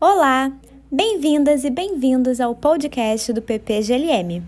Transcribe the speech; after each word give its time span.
Olá, 0.00 0.52
bem-vindas 0.88 1.64
e 1.64 1.70
bem-vindos 1.70 2.40
ao 2.40 2.54
podcast 2.54 3.32
do 3.32 3.42
PPGLM. 3.42 4.44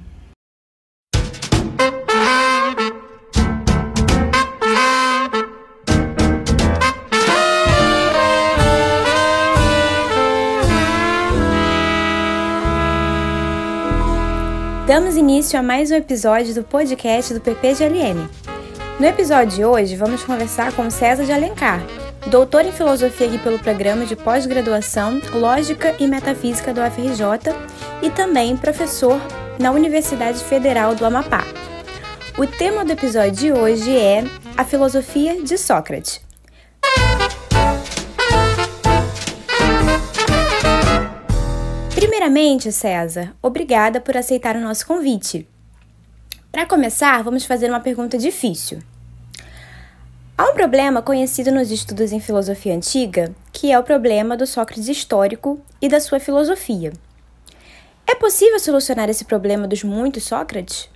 Damos 14.86 15.16
início 15.16 15.58
a 15.58 15.62
mais 15.64 15.90
um 15.90 15.96
episódio 15.96 16.54
do 16.54 16.62
podcast 16.62 17.34
do 17.34 17.40
PPGLM. 17.40 18.28
No 19.00 19.04
episódio 19.04 19.56
de 19.56 19.64
hoje, 19.64 19.96
vamos 19.96 20.22
conversar 20.22 20.72
com 20.76 20.88
César 20.88 21.24
de 21.24 21.32
Alencar, 21.32 21.80
doutor 22.28 22.66
em 22.66 22.72
filosofia 22.72 23.26
aqui 23.26 23.38
pelo 23.38 23.58
programa 23.58 24.04
de 24.04 24.14
pós-graduação 24.14 25.20
Lógica 25.32 25.94
e 25.98 26.06
Metafísica 26.06 26.74
do 26.74 26.80
UFRJ 26.80 27.54
e 28.02 28.10
também 28.10 28.56
professor 28.56 29.20
na 29.58 29.70
Universidade 29.70 30.42
Federal 30.44 30.94
do 30.94 31.04
Amapá. 31.04 31.44
O 32.38 32.46
tema 32.46 32.84
do 32.84 32.92
episódio 32.92 33.32
de 33.32 33.52
hoje 33.52 33.96
é 33.96 34.24
a 34.56 34.64
filosofia 34.64 35.42
de 35.42 35.56
Sócrates. 35.56 36.20
Primeiramente, 41.94 42.70
César, 42.70 43.34
obrigada 43.42 44.00
por 44.00 44.16
aceitar 44.16 44.56
o 44.56 44.60
nosso 44.60 44.86
convite. 44.86 45.48
Para 46.52 46.66
começar, 46.66 47.22
vamos 47.22 47.44
fazer 47.44 47.70
uma 47.70 47.80
pergunta 47.80 48.18
difícil. 48.18 48.80
Há 50.40 50.44
um 50.44 50.54
problema 50.54 51.02
conhecido 51.02 51.52
nos 51.52 51.70
estudos 51.70 52.12
em 52.12 52.18
filosofia 52.18 52.74
antiga, 52.74 53.34
que 53.52 53.70
é 53.70 53.78
o 53.78 53.82
problema 53.82 54.38
do 54.38 54.46
Sócrates 54.46 54.88
histórico 54.88 55.60
e 55.82 55.86
da 55.86 56.00
sua 56.00 56.18
filosofia. 56.18 56.94
É 58.06 58.14
possível 58.14 58.58
solucionar 58.58 59.10
esse 59.10 59.26
problema 59.26 59.68
dos 59.68 59.84
muitos 59.84 60.22
Sócrates? 60.24 60.88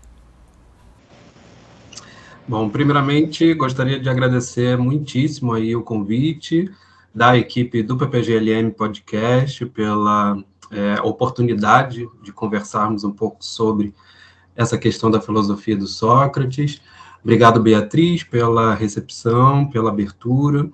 Bom, 2.48 2.70
primeiramente, 2.70 3.52
gostaria 3.52 4.00
de 4.00 4.08
agradecer 4.08 4.78
muitíssimo 4.78 5.52
aí 5.52 5.76
o 5.76 5.82
convite 5.82 6.70
da 7.14 7.36
equipe 7.36 7.82
do 7.82 7.98
PPGLM 7.98 8.70
Podcast 8.70 9.66
pela 9.66 10.42
é, 10.70 11.02
oportunidade 11.02 12.08
de 12.22 12.32
conversarmos 12.32 13.04
um 13.04 13.12
pouco 13.12 13.44
sobre 13.44 13.94
essa 14.56 14.78
questão 14.78 15.10
da 15.10 15.20
filosofia 15.20 15.76
do 15.76 15.86
Sócrates. 15.86 16.80
Obrigado, 17.24 17.58
Beatriz, 17.58 18.22
pela 18.22 18.74
recepção, 18.74 19.66
pela 19.66 19.88
abertura. 19.88 20.68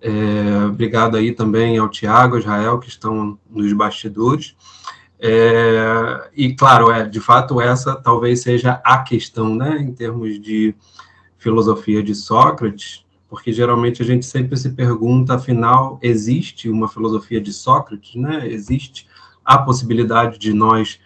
É, 0.00 0.66
obrigado 0.66 1.16
aí 1.16 1.30
também 1.30 1.78
ao 1.78 1.88
Tiago, 1.88 2.36
Israel, 2.36 2.80
que 2.80 2.88
estão 2.88 3.38
nos 3.48 3.72
bastidores. 3.72 4.56
É, 5.20 6.30
e, 6.34 6.52
claro, 6.52 6.90
é, 6.90 7.08
de 7.08 7.20
fato, 7.20 7.60
essa 7.60 7.94
talvez 7.94 8.40
seja 8.42 8.80
a 8.84 8.98
questão, 8.98 9.54
né, 9.54 9.78
em 9.80 9.92
termos 9.92 10.40
de 10.40 10.74
filosofia 11.38 12.02
de 12.02 12.14
Sócrates, 12.14 13.04
porque 13.28 13.52
geralmente 13.52 14.02
a 14.02 14.04
gente 14.04 14.26
sempre 14.26 14.56
se 14.56 14.70
pergunta, 14.70 15.34
afinal, 15.34 15.98
existe 16.02 16.68
uma 16.68 16.88
filosofia 16.88 17.40
de 17.40 17.52
Sócrates, 17.52 18.14
né? 18.14 18.48
Existe 18.48 19.06
a 19.44 19.58
possibilidade 19.58 20.38
de 20.38 20.52
nós 20.52 20.98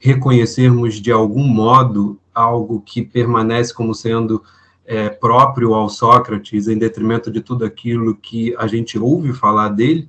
reconhecermos 0.00 1.00
de 1.00 1.12
algum 1.12 1.46
modo 1.46 2.18
algo 2.34 2.80
que 2.80 3.02
permanece 3.02 3.74
como 3.74 3.94
sendo 3.94 4.42
é, 4.84 5.08
próprio 5.08 5.74
ao 5.74 5.88
Sócrates, 5.88 6.68
em 6.68 6.78
detrimento 6.78 7.30
de 7.30 7.40
tudo 7.40 7.64
aquilo 7.64 8.16
que 8.16 8.54
a 8.56 8.66
gente 8.66 8.98
ouve 8.98 9.32
falar 9.32 9.68
dele, 9.68 10.08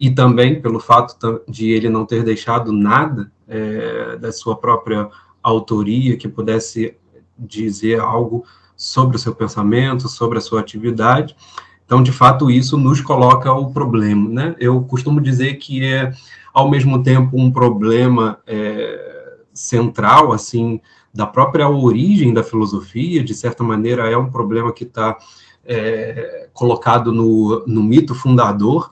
e 0.00 0.10
também 0.10 0.60
pelo 0.60 0.78
fato 0.78 1.42
de 1.48 1.70
ele 1.70 1.88
não 1.88 2.06
ter 2.06 2.22
deixado 2.22 2.72
nada 2.72 3.30
é, 3.46 4.16
da 4.16 4.30
sua 4.30 4.56
própria 4.56 5.08
autoria 5.42 6.16
que 6.16 6.28
pudesse 6.28 6.96
dizer 7.38 8.00
algo 8.00 8.44
sobre 8.76 9.16
o 9.16 9.18
seu 9.18 9.34
pensamento, 9.34 10.08
sobre 10.08 10.38
a 10.38 10.40
sua 10.40 10.60
atividade. 10.60 11.36
Então, 11.84 12.02
de 12.02 12.12
fato, 12.12 12.50
isso 12.50 12.76
nos 12.76 13.00
coloca 13.00 13.52
o 13.52 13.72
problema, 13.72 14.28
né? 14.28 14.56
Eu 14.58 14.82
costumo 14.82 15.20
dizer 15.20 15.54
que 15.54 15.84
é, 15.84 16.12
ao 16.52 16.70
mesmo 16.70 17.02
tempo, 17.02 17.36
um 17.40 17.50
problema 17.50 18.38
é, 18.46 19.38
central, 19.52 20.32
assim, 20.32 20.80
da 21.12 21.26
própria 21.26 21.68
origem 21.68 22.32
da 22.32 22.42
filosofia, 22.42 23.22
de 23.22 23.34
certa 23.34 23.64
maneira, 23.64 24.08
é 24.08 24.16
um 24.16 24.30
problema 24.30 24.72
que 24.72 24.84
está 24.84 25.16
é, 25.64 26.48
colocado 26.52 27.12
no, 27.12 27.64
no 27.66 27.82
mito 27.82 28.14
fundador 28.14 28.90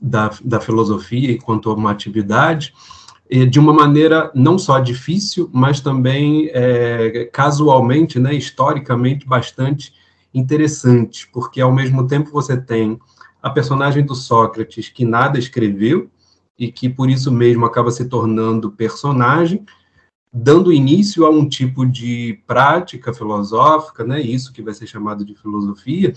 da, 0.00 0.30
da 0.44 0.60
filosofia 0.60 1.32
enquanto 1.32 1.72
uma 1.72 1.90
atividade, 1.90 2.74
de 3.50 3.58
uma 3.58 3.72
maneira 3.72 4.30
não 4.34 4.56
só 4.56 4.78
difícil, 4.78 5.50
mas 5.52 5.80
também 5.80 6.48
é, 6.52 7.28
casualmente, 7.32 8.20
né, 8.20 8.34
historicamente, 8.34 9.26
bastante 9.26 9.92
interessante, 10.32 11.28
porque 11.32 11.60
ao 11.60 11.72
mesmo 11.72 12.06
tempo 12.06 12.30
você 12.30 12.56
tem 12.56 13.00
a 13.42 13.50
personagem 13.50 14.04
do 14.04 14.14
Sócrates 14.14 14.88
que 14.88 15.04
nada 15.04 15.38
escreveu 15.38 16.08
e 16.58 16.70
que 16.70 16.88
por 16.88 17.10
isso 17.10 17.32
mesmo 17.32 17.64
acaba 17.64 17.90
se 17.90 18.08
tornando 18.08 18.70
personagem, 18.70 19.64
dando 20.38 20.70
início 20.70 21.24
a 21.24 21.30
um 21.30 21.48
tipo 21.48 21.86
de 21.86 22.42
prática 22.46 23.14
filosófica, 23.14 24.04
né, 24.04 24.20
isso 24.20 24.52
que 24.52 24.60
vai 24.60 24.74
ser 24.74 24.86
chamado 24.86 25.24
de 25.24 25.34
filosofia, 25.34 26.12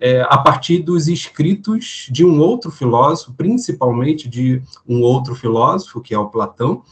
é, 0.00 0.20
a 0.22 0.36
partir 0.36 0.80
dos 0.80 1.06
escritos 1.06 2.08
de 2.10 2.24
um 2.24 2.40
outro 2.40 2.72
filósofo, 2.72 3.32
principalmente 3.34 4.28
de 4.28 4.60
um 4.86 5.00
outro 5.00 5.36
filósofo, 5.36 6.00
que 6.00 6.12
é 6.12 6.18
o 6.18 6.28
Platão, 6.28 6.82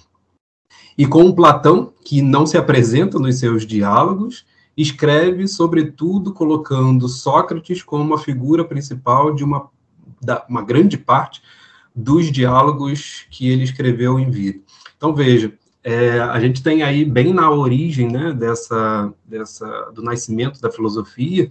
e 0.96 1.04
com 1.04 1.24
o 1.24 1.34
Platão, 1.34 1.92
que 2.04 2.22
não 2.22 2.46
se 2.46 2.56
apresenta 2.56 3.18
nos 3.18 3.40
seus 3.40 3.66
diálogos, 3.66 4.46
escreve, 4.76 5.48
sobretudo, 5.48 6.32
colocando 6.32 7.08
Sócrates 7.08 7.82
como 7.82 8.14
a 8.14 8.18
figura 8.18 8.64
principal 8.64 9.34
de 9.34 9.42
uma, 9.42 9.68
da, 10.22 10.46
uma 10.48 10.62
grande 10.62 10.96
parte 10.96 11.42
dos 11.94 12.30
diálogos 12.30 13.26
que 13.28 13.48
ele 13.48 13.64
escreveu 13.64 14.20
em 14.20 14.30
vida. 14.30 14.60
Então, 14.96 15.12
veja, 15.12 15.52
é, 15.84 16.18
a 16.18 16.40
gente 16.40 16.62
tem 16.62 16.82
aí 16.82 17.04
bem 17.04 17.34
na 17.34 17.50
origem 17.50 18.10
né, 18.10 18.32
dessa, 18.32 19.12
dessa, 19.22 19.66
do 19.94 20.02
nascimento 20.02 20.58
da 20.58 20.72
filosofia 20.72 21.50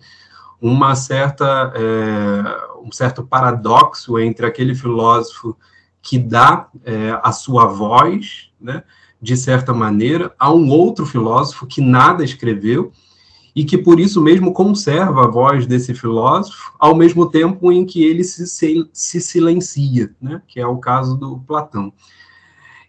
uma 0.60 0.96
certa, 0.96 1.72
é, 1.76 2.82
um 2.84 2.92
certo 2.92 3.22
paradoxo 3.22 4.18
entre 4.18 4.46
aquele 4.46 4.74
filósofo 4.74 5.56
que 6.02 6.18
dá 6.18 6.68
é, 6.84 7.20
a 7.22 7.32
sua 7.32 7.68
voz, 7.68 8.50
né, 8.60 8.84
de 9.22 9.38
certa 9.38 9.74
maneira, 9.74 10.34
a 10.40 10.52
um 10.52 10.70
outro 10.72 11.06
filósofo 11.06 11.68
que 11.68 11.80
nada 11.80 12.24
escreveu 12.24 12.92
e 13.56 13.64
que 13.64 13.78
por 13.78 14.00
isso 14.00 14.20
mesmo 14.20 14.52
conserva 14.52 15.26
a 15.26 15.28
voz 15.28 15.68
desse 15.68 15.94
filósofo, 15.94 16.74
ao 16.80 16.96
mesmo 16.96 17.30
tempo 17.30 17.72
em 17.72 17.86
que 17.86 18.04
ele 18.04 18.24
se, 18.24 18.48
se, 18.48 18.90
se 18.92 19.22
silencia, 19.22 20.16
né, 20.20 20.42
que 20.48 20.60
é 20.60 20.66
o 20.66 20.78
caso 20.78 21.16
do 21.16 21.40
Platão. 21.40 21.94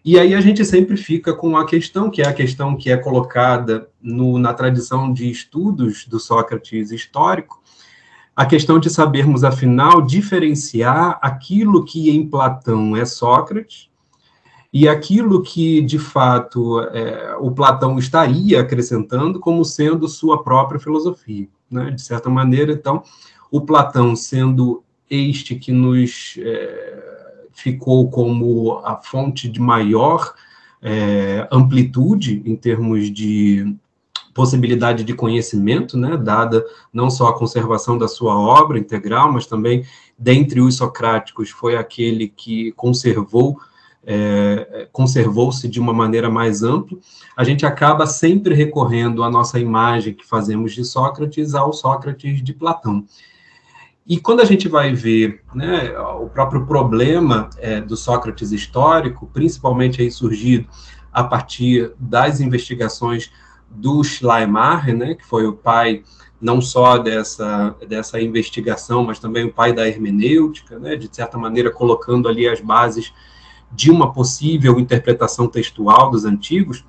E 0.05 0.19
aí 0.19 0.35
a 0.35 0.39
gente 0.39 0.63
sempre 0.63 0.95
fica 0.97 1.33
com 1.33 1.57
a 1.57 1.65
questão, 1.65 2.11
que 2.11 2.21
é 2.21 2.27
a 2.27 2.33
questão 2.33 2.77
que 2.77 2.91
é 2.91 2.95
colocada 2.95 3.89
no, 3.99 4.37
na 4.37 4.53
tradição 4.53 5.11
de 5.11 5.31
estudos 5.31 6.05
do 6.05 6.19
Sócrates 6.19 6.91
histórico, 6.91 7.59
a 8.35 8.45
questão 8.45 8.77
de 8.77 8.87
sabermos, 8.87 9.43
afinal, 9.43 10.03
diferenciar 10.03 11.17
aquilo 11.23 11.83
que 11.83 12.11
em 12.11 12.29
Platão 12.29 12.95
é 12.95 13.03
Sócrates 13.03 13.89
e 14.71 14.87
aquilo 14.87 15.41
que, 15.41 15.81
de 15.81 15.97
fato, 15.97 16.81
é, 16.81 17.35
o 17.39 17.49
Platão 17.49 17.97
estaria 17.97 18.61
acrescentando 18.61 19.39
como 19.39 19.65
sendo 19.65 20.07
sua 20.07 20.43
própria 20.43 20.79
filosofia. 20.79 21.47
Né? 21.67 21.89
De 21.89 22.01
certa 22.03 22.29
maneira, 22.29 22.71
então, 22.73 23.01
o 23.49 23.61
Platão 23.61 24.15
sendo 24.15 24.83
este 25.09 25.55
que 25.55 25.71
nos 25.71 26.35
é, 26.37 27.14
ficou 27.55 28.09
como 28.11 28.79
a 28.83 28.97
fonte 28.97 29.49
de 29.49 29.59
maior 29.59 30.35
é, 30.81 31.47
amplitude 31.51 32.43
em 32.45 32.55
termos 32.55 33.09
de 33.09 33.75
possibilidade 34.33 35.05
de 35.05 35.13
conhecimento, 35.13 35.97
né, 35.97 36.17
dada 36.17 36.63
não 36.93 37.09
só 37.09 37.29
a 37.29 37.39
conservação 37.39 37.97
da 37.97 38.07
sua 38.07 38.37
obra 38.37 38.77
integral, 38.77 39.31
mas 39.31 39.47
também, 39.47 39.85
dentre 40.19 40.59
os 40.59 40.75
socráticos, 40.75 41.49
foi 41.49 41.77
aquele 41.77 42.27
que 42.27 42.73
conservou 42.73 43.57
é, 44.05 44.87
conservou-se 44.91 45.67
de 45.67 45.79
uma 45.79 45.91
maneira 45.91 46.29
mais 46.29 46.61
ampla, 46.61 46.97
a 47.35 47.43
gente 47.43 47.65
acaba 47.65 48.05
sempre 48.05 48.53
recorrendo 48.53 49.23
à 49.23 49.31
nossa 49.31 49.59
imagem 49.59 50.13
que 50.13 50.25
fazemos 50.25 50.73
de 50.73 50.85
Sócrates 50.85 51.55
ao 51.55 51.73
Sócrates 51.73 52.43
de 52.43 52.53
Platão. 52.53 53.03
E 54.07 54.19
quando 54.19 54.41
a 54.41 54.45
gente 54.45 54.67
vai 54.67 54.93
ver 54.93 55.41
né, 55.55 55.97
o 55.97 56.29
próprio 56.29 56.63
problema 56.67 57.49
é, 57.57 57.81
do 57.81 57.97
Sócrates 57.97 58.51
histórico, 58.51 59.27
principalmente 59.33 59.99
aí 59.99 60.11
surgido 60.11 60.67
a 61.11 61.23
partir 61.23 61.91
das 61.97 62.39
investigações 62.39 63.31
do 63.67 64.03
Schleiermacher, 64.03 64.95
né, 64.95 65.15
que 65.15 65.25
foi 65.25 65.47
o 65.47 65.53
pai 65.53 66.03
não 66.39 66.61
só 66.61 66.99
dessa, 66.99 67.75
dessa 67.87 68.21
investigação, 68.21 69.03
mas 69.03 69.17
também 69.17 69.45
o 69.45 69.51
pai 69.51 69.73
da 69.73 69.87
hermenêutica, 69.87 70.77
né, 70.77 70.95
de 70.95 71.09
certa 71.11 71.35
maneira 71.35 71.71
colocando 71.71 72.29
ali 72.29 72.47
as 72.47 72.61
bases 72.61 73.11
de 73.71 73.89
uma 73.89 74.13
possível 74.13 74.79
interpretação 74.79 75.47
textual 75.47 76.11
dos 76.11 76.25
antigos, 76.25 76.85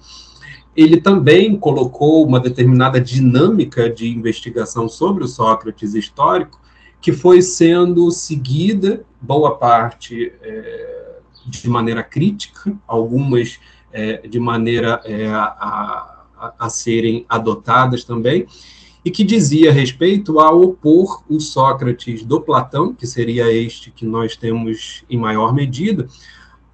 ele 0.76 1.00
também 1.00 1.56
colocou 1.56 2.26
uma 2.26 2.38
determinada 2.38 3.00
dinâmica 3.00 3.88
de 3.88 4.06
investigação 4.06 4.86
sobre 4.86 5.24
o 5.24 5.28
Sócrates 5.28 5.94
histórico, 5.94 6.60
que 7.06 7.12
foi 7.12 7.40
sendo 7.40 8.10
seguida, 8.10 9.04
boa 9.22 9.56
parte 9.56 10.32
é, 10.42 11.18
de 11.46 11.68
maneira 11.68 12.02
crítica, 12.02 12.76
algumas 12.84 13.60
é, 13.92 14.26
de 14.26 14.40
maneira 14.40 15.00
é, 15.04 15.28
a, 15.28 15.44
a, 16.36 16.54
a 16.58 16.68
serem 16.68 17.24
adotadas 17.28 18.02
também, 18.02 18.44
e 19.04 19.10
que 19.12 19.22
dizia 19.22 19.70
respeito 19.70 20.40
a 20.40 20.50
opor 20.50 21.22
o 21.28 21.38
Sócrates 21.38 22.24
do 22.24 22.40
Platão, 22.40 22.92
que 22.92 23.06
seria 23.06 23.52
este 23.52 23.92
que 23.92 24.04
nós 24.04 24.36
temos 24.36 25.04
em 25.08 25.16
maior 25.16 25.54
medida, 25.54 26.08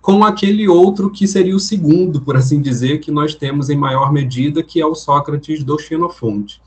com 0.00 0.24
aquele 0.24 0.66
outro 0.66 1.10
que 1.10 1.28
seria 1.28 1.54
o 1.54 1.60
segundo, 1.60 2.22
por 2.22 2.38
assim 2.38 2.62
dizer, 2.62 3.00
que 3.00 3.10
nós 3.10 3.34
temos 3.34 3.68
em 3.68 3.76
maior 3.76 4.10
medida, 4.10 4.62
que 4.62 4.80
é 4.80 4.86
o 4.86 4.94
Sócrates 4.94 5.62
do 5.62 5.78
Xenofonte. 5.78 6.58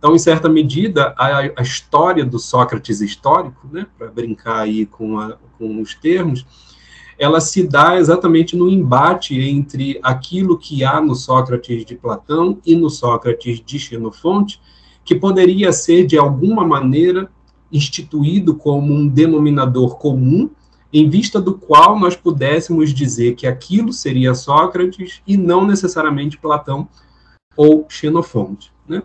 Então, 0.00 0.16
em 0.16 0.18
certa 0.18 0.48
medida, 0.48 1.14
a, 1.14 1.40
a 1.40 1.62
história 1.62 2.24
do 2.24 2.38
Sócrates 2.38 3.02
histórico, 3.02 3.68
né, 3.70 3.86
para 3.98 4.08
brincar 4.08 4.60
aí 4.60 4.86
com, 4.86 5.20
a, 5.20 5.36
com 5.58 5.78
os 5.78 5.94
termos, 5.94 6.46
ela 7.18 7.38
se 7.38 7.62
dá 7.62 7.98
exatamente 7.98 8.56
no 8.56 8.66
embate 8.66 9.38
entre 9.38 10.00
aquilo 10.02 10.56
que 10.56 10.82
há 10.82 11.02
no 11.02 11.14
Sócrates 11.14 11.84
de 11.84 11.94
Platão 11.96 12.58
e 12.64 12.74
no 12.74 12.88
Sócrates 12.88 13.60
de 13.60 13.78
Xenofonte, 13.78 14.58
que 15.04 15.14
poderia 15.14 15.70
ser, 15.70 16.06
de 16.06 16.16
alguma 16.16 16.66
maneira, 16.66 17.30
instituído 17.70 18.54
como 18.54 18.94
um 18.94 19.06
denominador 19.06 19.98
comum 19.98 20.48
em 20.90 21.10
vista 21.10 21.38
do 21.38 21.58
qual 21.58 21.98
nós 21.98 22.16
pudéssemos 22.16 22.94
dizer 22.94 23.34
que 23.34 23.46
aquilo 23.46 23.92
seria 23.92 24.34
Sócrates 24.34 25.20
e 25.26 25.36
não 25.36 25.66
necessariamente 25.66 26.38
Platão 26.38 26.88
ou 27.54 27.84
Xenofonte. 27.86 28.72
Né? 28.88 29.02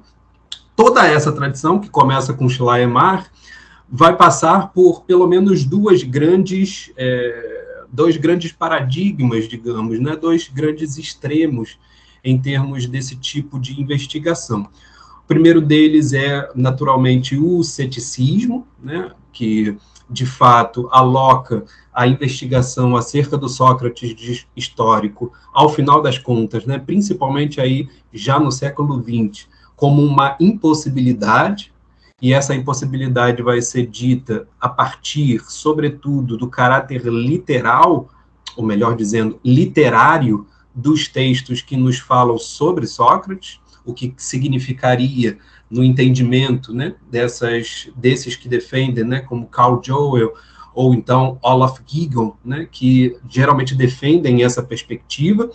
Toda 0.76 1.08
essa 1.08 1.32
tradição, 1.32 1.80
que 1.80 1.90
começa 1.90 2.34
com 2.34 2.50
Schleiermacher, 2.50 3.32
vai 3.90 4.16
passar 4.16 4.74
por 4.74 5.04
pelo 5.04 5.28
menos 5.28 5.64
duas 5.64 6.04
grandes, 6.04 6.92
é, 6.98 7.86
dois 7.92 8.18
grandes 8.18 8.52
paradigmas, 8.52 9.48
digamos, 9.48 10.00
né? 10.00 10.16
dois 10.16 10.50
grandes 10.50 10.98
extremos 10.98 11.78
em 12.24 12.40
termos 12.40 12.88
desse 12.88 13.16
tipo 13.16 13.60
de 13.60 13.80
investigação. 13.80 14.68
O 15.24 15.28
primeiro 15.28 15.62
deles 15.62 16.14
é, 16.14 16.50
naturalmente, 16.56 17.38
o 17.38 17.64
ceticismo, 17.64 18.68
né? 18.84 19.12
que 19.32 19.78
de 20.10 20.26
fato, 20.26 20.88
aloca 20.92 21.64
a 21.94 22.08
investigação 22.08 22.96
acerca 22.96 23.38
do 23.38 23.50
Sócrates 23.50 24.46
histórico, 24.56 25.32
ao 25.54 25.70
final 25.70 26.02
das 26.02 26.18
contas, 26.18 26.66
né, 26.66 26.78
principalmente 26.78 27.60
aí 27.60 27.88
já 28.14 28.40
no 28.40 28.52
século 28.52 29.02
XX, 29.02 29.48
como 29.76 30.02
uma 30.02 30.36
impossibilidade, 30.40 31.74
e 32.22 32.34
essa 32.34 32.56
impossibilidade 32.56 33.42
vai 33.44 33.62
ser 33.62 33.88
dita 33.88 34.48
a 34.60 34.70
partir, 34.70 35.42
sobretudo, 35.48 36.38
do 36.38 36.50
caráter 36.50 37.04
literal, 37.06 38.10
ou 38.56 38.66
melhor 38.66 38.96
dizendo, 38.96 39.40
literário, 39.44 40.48
dos 40.74 41.08
textos 41.08 41.62
que 41.62 41.78
nos 41.78 42.00
falam 42.00 42.38
sobre 42.38 42.86
Sócrates, 42.86 43.60
o 43.86 43.94
que 43.94 44.14
significaria 44.18 45.38
no 45.70 45.84
entendimento 45.84 46.74
né, 46.74 46.96
dessas, 47.10 47.90
desses 47.96 48.36
que 48.36 48.50
defendem, 48.50 49.04
né, 49.04 49.20
como 49.22 49.48
Carl 49.48 49.82
Joel 49.84 50.34
ou 50.74 50.94
então 50.94 51.40
Olaf 51.42 51.80
Gigon, 51.86 52.36
né, 52.44 52.68
que 52.70 53.16
geralmente 53.30 53.74
defendem 53.74 54.44
essa 54.44 54.62
perspectiva, 54.62 55.50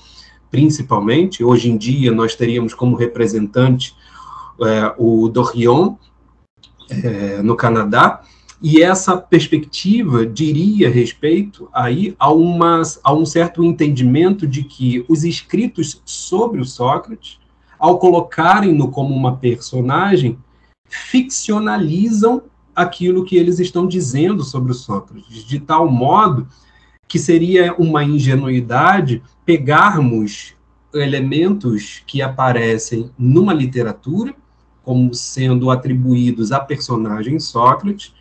principalmente. 0.50 1.44
Hoje 1.44 1.70
em 1.70 1.76
dia, 1.76 2.10
nós 2.10 2.34
teríamos 2.34 2.72
como 2.72 2.96
representante 2.96 3.94
é, 4.62 4.94
o 4.98 5.28
Dorion, 5.28 5.96
é, 6.88 7.42
no 7.42 7.56
Canadá, 7.56 8.22
e 8.62 8.82
essa 8.82 9.16
perspectiva 9.16 10.26
diria 10.26 10.90
respeito 10.90 11.68
aí 11.72 12.14
a, 12.18 12.26
a 12.28 13.12
um 13.14 13.24
certo 13.24 13.64
entendimento 13.64 14.46
de 14.46 14.64
que 14.64 15.04
os 15.08 15.24
escritos 15.24 16.02
sobre 16.04 16.60
o 16.60 16.64
Sócrates 16.64 17.40
ao 17.80 17.98
colocarem-no 17.98 18.90
como 18.90 19.14
uma 19.14 19.38
personagem, 19.38 20.38
ficcionalizam 20.84 22.42
aquilo 22.76 23.24
que 23.24 23.36
eles 23.36 23.58
estão 23.58 23.86
dizendo 23.86 24.44
sobre 24.44 24.72
o 24.72 24.74
Sócrates, 24.74 25.44
de 25.46 25.58
tal 25.58 25.90
modo 25.90 26.46
que 27.08 27.18
seria 27.18 27.74
uma 27.74 28.04
ingenuidade 28.04 29.22
pegarmos 29.44 30.54
elementos 30.92 32.02
que 32.06 32.20
aparecem 32.20 33.10
numa 33.18 33.54
literatura, 33.54 34.34
como 34.82 35.14
sendo 35.14 35.70
atribuídos 35.70 36.52
a 36.52 36.60
personagem 36.60 37.38
Sócrates, 37.38 38.14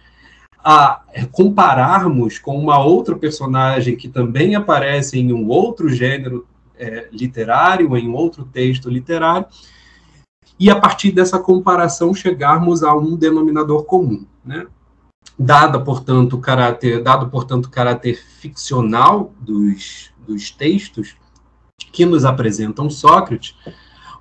a 0.63 1.01
compararmos 1.31 2.37
com 2.37 2.57
uma 2.57 2.79
outra 2.79 3.15
personagem 3.15 3.95
que 3.95 4.09
também 4.09 4.55
aparece 4.55 5.17
em 5.17 5.31
um 5.31 5.47
outro 5.47 5.89
gênero 5.89 6.45
é, 6.77 7.07
literário, 7.11 7.95
em 7.97 8.09
outro 8.09 8.43
texto 8.45 8.89
literário, 8.89 9.45
e 10.59 10.69
a 10.69 10.77
partir 10.77 11.11
dessa 11.11 11.39
comparação 11.39 12.13
chegarmos 12.13 12.83
a 12.83 12.93
um 12.93 13.15
denominador 13.15 13.85
comum, 13.85 14.25
né? 14.43 14.67
Dada, 15.37 15.79
portanto, 15.79 16.35
o 16.35 16.41
caráter, 16.41 17.01
dado, 17.01 17.29
portanto, 17.29 17.67
o 17.67 17.69
caráter 17.69 18.15
ficcional 18.17 19.31
dos, 19.39 20.11
dos 20.27 20.51
textos 20.51 21.15
que 21.93 22.05
nos 22.05 22.25
apresentam 22.25 22.89
Sócrates, 22.89 23.55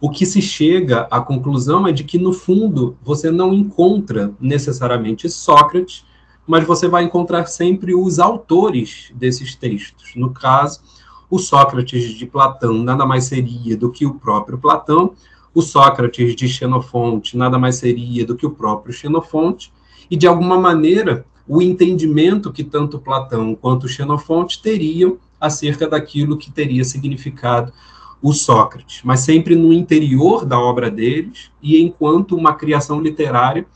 o 0.00 0.10
que 0.10 0.24
se 0.24 0.40
chega 0.40 1.08
à 1.10 1.20
conclusão 1.20 1.86
é 1.86 1.92
de 1.92 2.04
que, 2.04 2.18
no 2.18 2.32
fundo, 2.32 2.96
você 3.02 3.30
não 3.30 3.52
encontra 3.52 4.32
necessariamente 4.40 5.28
Sócrates, 5.28 6.04
mas 6.46 6.64
você 6.64 6.88
vai 6.88 7.04
encontrar 7.04 7.46
sempre 7.46 7.94
os 7.94 8.18
autores 8.18 9.12
desses 9.14 9.54
textos. 9.54 10.12
No 10.14 10.30
caso, 10.30 10.80
o 11.28 11.38
Sócrates 11.38 12.14
de 12.14 12.26
Platão 12.26 12.74
nada 12.74 13.04
mais 13.04 13.24
seria 13.24 13.76
do 13.76 13.90
que 13.90 14.06
o 14.06 14.14
próprio 14.14 14.56
Platão, 14.56 15.12
o 15.52 15.60
Sócrates 15.60 16.34
de 16.36 16.48
Xenofonte 16.48 17.36
nada 17.36 17.58
mais 17.58 17.76
seria 17.76 18.24
do 18.24 18.36
que 18.36 18.46
o 18.46 18.50
próprio 18.50 18.94
Xenofonte, 18.94 19.72
e 20.10 20.16
de 20.16 20.26
alguma 20.26 20.58
maneira 20.58 21.26
o 21.46 21.60
entendimento 21.60 22.52
que 22.52 22.62
tanto 22.62 22.98
Platão 22.98 23.54
quanto 23.54 23.88
Xenofonte 23.88 24.62
teriam 24.62 25.18
acerca 25.40 25.88
daquilo 25.88 26.36
que 26.36 26.50
teria 26.50 26.84
significado 26.84 27.72
o 28.22 28.32
Sócrates, 28.32 29.00
mas 29.04 29.20
sempre 29.20 29.54
no 29.54 29.72
interior 29.72 30.44
da 30.44 30.58
obra 30.58 30.90
deles 30.90 31.50
e 31.62 31.80
enquanto 31.80 32.36
uma 32.36 32.54
criação 32.54 33.00
literária 33.00 33.66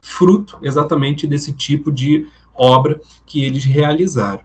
fruto 0.00 0.58
exatamente 0.62 1.26
desse 1.26 1.52
tipo 1.52 1.90
de 1.90 2.26
obra 2.54 3.00
que 3.26 3.44
eles 3.44 3.64
realizaram. 3.64 4.42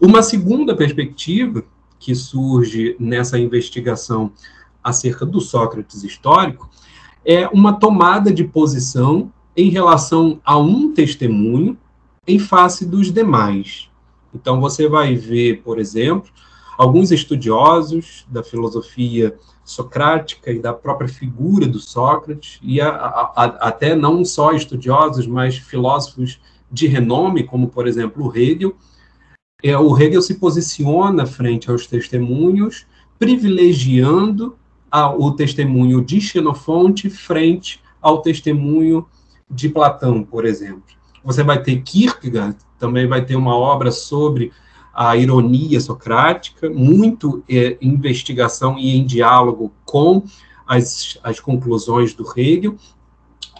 Uma 0.00 0.22
segunda 0.22 0.76
perspectiva 0.76 1.64
que 1.98 2.14
surge 2.14 2.96
nessa 2.98 3.38
investigação 3.38 4.32
acerca 4.82 5.26
do 5.26 5.40
Sócrates 5.40 6.04
histórico 6.04 6.70
é 7.24 7.48
uma 7.48 7.72
tomada 7.72 8.32
de 8.32 8.44
posição 8.44 9.32
em 9.56 9.70
relação 9.70 10.40
a 10.44 10.56
um 10.58 10.92
testemunho 10.92 11.76
em 12.26 12.38
face 12.38 12.84
dos 12.84 13.12
demais. 13.12 13.88
Então, 14.34 14.60
você 14.60 14.88
vai 14.88 15.14
ver, 15.14 15.62
por 15.62 15.78
exemplo, 15.78 16.30
alguns 16.76 17.10
estudiosos 17.10 18.26
da 18.28 18.42
filosofia 18.42 19.36
socrática 19.64 20.52
e 20.52 20.60
da 20.60 20.72
própria 20.72 21.08
figura 21.08 21.66
do 21.66 21.80
Sócrates, 21.80 22.58
e 22.62 22.80
a, 22.80 22.88
a, 22.88 23.32
a, 23.34 23.44
até 23.68 23.96
não 23.96 24.24
só 24.24 24.52
estudiosos, 24.52 25.26
mas 25.26 25.56
filósofos 25.56 26.40
de 26.70 26.86
renome, 26.86 27.42
como, 27.42 27.68
por 27.68 27.86
exemplo, 27.86 28.32
Hegel, 28.36 28.76
é, 29.62 29.76
o 29.76 29.96
Hegel 29.98 30.22
se 30.22 30.34
posiciona 30.34 31.26
frente 31.26 31.70
aos 31.70 31.86
testemunhos, 31.86 32.86
privilegiando 33.18 34.56
a, 34.90 35.10
o 35.10 35.32
testemunho 35.32 36.04
de 36.04 36.20
Xenofonte 36.20 37.10
frente 37.10 37.82
ao 38.00 38.22
testemunho 38.22 39.06
de 39.50 39.68
Platão, 39.68 40.22
por 40.22 40.44
exemplo. 40.44 40.84
Você 41.24 41.42
vai 41.42 41.60
ter 41.60 41.82
Kierkegaard, 41.82 42.56
também 42.78 43.06
vai 43.06 43.24
ter 43.24 43.34
uma 43.34 43.56
obra 43.56 43.90
sobre 43.90 44.52
a 44.96 45.14
ironia 45.14 45.78
socrática, 45.78 46.70
muito 46.70 47.44
é, 47.46 47.76
investigação 47.82 48.78
e 48.78 48.96
em 48.96 49.04
diálogo 49.04 49.70
com 49.84 50.22
as, 50.66 51.18
as 51.22 51.38
conclusões 51.38 52.14
do 52.14 52.24
Hegel, 52.34 52.76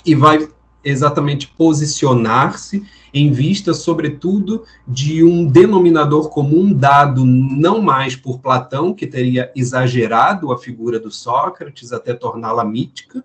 e 0.04 0.14
vai 0.14 0.48
exatamente 0.82 1.48
posicionar-se 1.48 2.82
em 3.12 3.30
vista, 3.32 3.74
sobretudo, 3.74 4.64
de 4.88 5.22
um 5.22 5.46
denominador 5.46 6.30
comum 6.30 6.72
dado 6.72 7.24
não 7.24 7.82
mais 7.82 8.16
por 8.16 8.40
Platão, 8.40 8.94
que 8.94 9.06
teria 9.06 9.52
exagerado 9.54 10.52
a 10.52 10.58
figura 10.58 10.98
do 10.98 11.10
Sócrates 11.10 11.92
até 11.92 12.14
torná-la 12.14 12.64
mítica, 12.64 13.22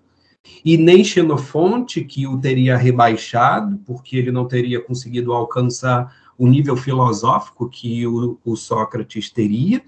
e 0.64 0.76
nem 0.76 1.04
Xenofonte, 1.04 2.04
que 2.04 2.26
o 2.26 2.38
teria 2.38 2.76
rebaixado, 2.76 3.78
porque 3.86 4.16
ele 4.16 4.32
não 4.32 4.46
teria 4.46 4.80
conseguido 4.80 5.32
alcançar 5.32 6.21
o 6.38 6.46
nível 6.46 6.76
filosófico 6.76 7.68
que 7.68 8.06
o, 8.06 8.38
o 8.44 8.56
Sócrates 8.56 9.30
teria, 9.30 9.82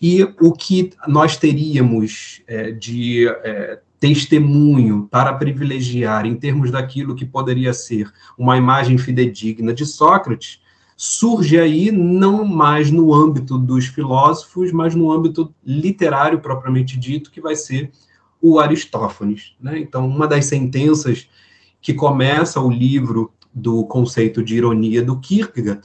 e 0.00 0.24
o 0.40 0.52
que 0.52 0.90
nós 1.06 1.36
teríamos 1.36 2.42
é, 2.48 2.72
de 2.72 3.28
é, 3.28 3.80
testemunho 4.00 5.06
para 5.08 5.32
privilegiar 5.32 6.26
em 6.26 6.34
termos 6.34 6.72
daquilo 6.72 7.14
que 7.14 7.24
poderia 7.24 7.72
ser 7.72 8.12
uma 8.36 8.56
imagem 8.56 8.98
fidedigna 8.98 9.72
de 9.72 9.86
Sócrates, 9.86 10.60
surge 10.96 11.58
aí 11.58 11.92
não 11.92 12.44
mais 12.44 12.90
no 12.90 13.14
âmbito 13.14 13.56
dos 13.56 13.86
filósofos, 13.86 14.72
mas 14.72 14.94
no 14.94 15.12
âmbito 15.12 15.54
literário 15.64 16.40
propriamente 16.40 16.98
dito, 16.98 17.30
que 17.30 17.40
vai 17.40 17.54
ser 17.54 17.92
o 18.40 18.58
Aristófanes. 18.58 19.54
Né? 19.60 19.78
Então, 19.78 20.04
uma 20.08 20.26
das 20.26 20.46
sentenças 20.46 21.28
que 21.80 21.94
começa 21.94 22.60
o 22.60 22.70
livro 22.70 23.32
do 23.54 23.84
conceito 23.84 24.42
de 24.42 24.56
ironia 24.56 25.02
do 25.02 25.18
Kierkegaard 25.18 25.82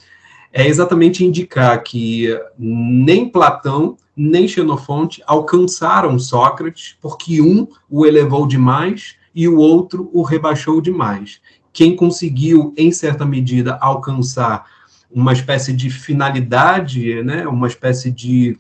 é 0.53 0.67
exatamente 0.67 1.23
indicar 1.23 1.83
que 1.83 2.27
nem 2.57 3.29
Platão 3.29 3.97
nem 4.15 4.47
Xenofonte 4.47 5.21
alcançaram 5.27 6.17
Sócrates, 6.17 6.97
porque 6.99 7.39
um 7.41 7.67
o 7.87 8.05
elevou 8.05 8.47
demais 8.47 9.15
e 9.35 9.47
o 9.47 9.57
outro 9.57 10.09
o 10.11 10.23
rebaixou 10.23 10.81
demais. 10.81 11.39
Quem 11.71 11.95
conseguiu, 11.95 12.73
em 12.75 12.91
certa 12.91 13.23
medida, 13.23 13.77
alcançar 13.79 14.65
uma 15.11 15.31
espécie 15.31 15.71
de 15.71 15.91
finalidade, 15.91 17.21
né, 17.21 17.47
uma 17.47 17.67
espécie 17.67 18.09
de 18.09 18.57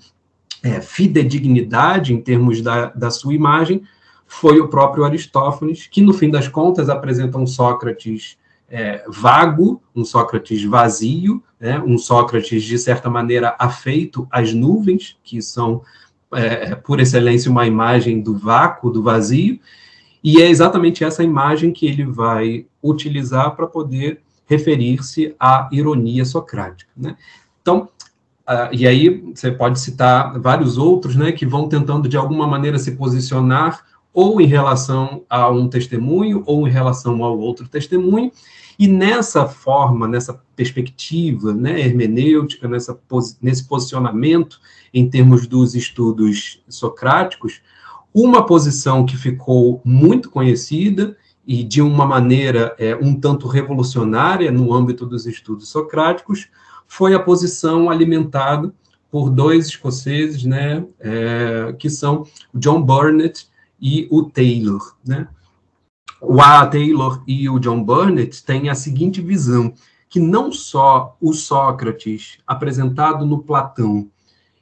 é, 0.61 0.79
fidedignidade 0.79 2.13
em 2.13 2.21
termos 2.21 2.61
da, 2.61 2.87
da 2.87 3.09
sua 3.09 3.33
imagem, 3.33 3.81
foi 4.27 4.59
o 4.59 4.67
próprio 4.67 5.03
Aristófanes, 5.03 5.87
que, 5.87 6.01
no 6.01 6.13
fim 6.13 6.29
das 6.29 6.47
contas, 6.47 6.89
apresenta 6.89 7.39
um 7.39 7.47
Sócrates 7.47 8.37
é, 8.69 9.03
vago, 9.07 9.81
um 9.95 10.03
Sócrates 10.03 10.63
vazio, 10.63 11.43
né, 11.59 11.79
um 11.79 11.97
Sócrates, 11.97 12.63
de 12.63 12.77
certa 12.77 13.09
maneira, 13.09 13.55
afeito 13.57 14.27
às 14.31 14.53
nuvens, 14.53 15.17
que 15.23 15.41
são, 15.41 15.81
é, 16.33 16.75
por 16.75 16.99
excelência, 16.99 17.51
uma 17.51 17.65
imagem 17.65 18.21
do 18.21 18.37
vácuo, 18.37 18.91
do 18.91 19.01
vazio, 19.01 19.59
e 20.23 20.41
é 20.41 20.49
exatamente 20.49 21.03
essa 21.03 21.23
imagem 21.23 21.71
que 21.71 21.85
ele 21.85 22.03
vai 22.03 22.65
utilizar 22.83 23.55
para 23.55 23.67
poder 23.67 24.21
referir-se 24.45 25.35
à 25.39 25.69
ironia 25.71 26.25
socrática. 26.25 26.89
Né? 26.95 27.15
Então, 27.61 27.89
uh, 28.47 28.73
e 28.73 28.87
aí 28.87 29.09
você 29.33 29.51
pode 29.51 29.79
citar 29.79 30.39
vários 30.39 30.77
outros 30.77 31.15
né, 31.15 31.31
que 31.31 31.45
vão 31.45 31.69
tentando, 31.69 32.09
de 32.09 32.17
alguma 32.17 32.47
maneira, 32.47 32.79
se 32.79 32.95
posicionar 32.95 33.85
ou 34.17 34.41
em 34.41 34.47
relação 34.47 35.23
a 35.29 35.47
um 35.47 35.69
testemunho, 35.69 36.41
ou 36.47 36.67
em 36.67 36.71
relação 36.71 37.23
ao 37.23 37.37
outro 37.37 37.67
testemunho, 37.67 38.31
e 38.79 38.87
nessa 38.87 39.45
forma, 39.45 40.07
nessa 40.07 40.41
perspectiva 40.55 41.53
né, 41.53 41.79
hermenêutica, 41.79 42.67
nessa, 42.67 42.99
nesse 43.39 43.67
posicionamento 43.67 44.59
em 44.91 45.07
termos 45.07 45.45
dos 45.45 45.75
estudos 45.75 46.63
socráticos, 46.67 47.61
uma 48.11 48.43
posição 48.43 49.05
que 49.05 49.15
ficou 49.15 49.83
muito 49.85 50.31
conhecida 50.31 51.15
e 51.45 51.63
de 51.63 51.79
uma 51.79 52.03
maneira 52.07 52.75
é, 52.79 52.95
um 52.95 53.13
tanto 53.13 53.47
revolucionária 53.47 54.51
no 54.51 54.73
âmbito 54.73 55.05
dos 55.05 55.27
estudos 55.27 55.69
socráticos 55.69 56.47
foi 56.87 57.13
a 57.13 57.19
posição 57.19 57.87
alimentada 57.87 58.73
por 59.11 59.29
dois 59.29 59.67
escoceses, 59.67 60.43
né, 60.43 60.83
é, 60.99 61.75
que 61.77 61.87
são 61.87 62.25
John 62.51 62.81
Burnett 62.81 63.47
e 63.79 64.07
o 64.11 64.23
Taylor, 64.23 64.95
né? 65.05 65.27
O 66.19 66.41
A. 66.41 66.65
Taylor 66.65 67.23
e 67.27 67.47
o 67.47 67.59
John 67.59 67.83
Burnett 67.83 68.43
têm 68.43 68.69
a 68.69 68.75
seguinte 68.75 69.21
visão, 69.21 69.73
que 70.09 70.19
não 70.19 70.51
só 70.51 71.15
o 71.21 71.33
Sócrates 71.33 72.39
apresentado 72.47 73.25
no 73.25 73.39
Platão, 73.39 74.09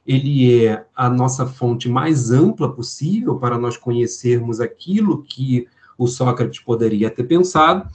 ele 0.06 0.64
é 0.64 0.86
a 0.94 1.10
nossa 1.10 1.46
fonte 1.46 1.88
mais 1.88 2.30
ampla 2.30 2.72
possível 2.72 3.36
para 3.36 3.58
nós 3.58 3.76
conhecermos 3.76 4.60
aquilo 4.60 5.22
que 5.22 5.66
o 5.98 6.06
Sócrates 6.06 6.60
poderia 6.60 7.10
ter 7.10 7.24
pensado, 7.24 7.88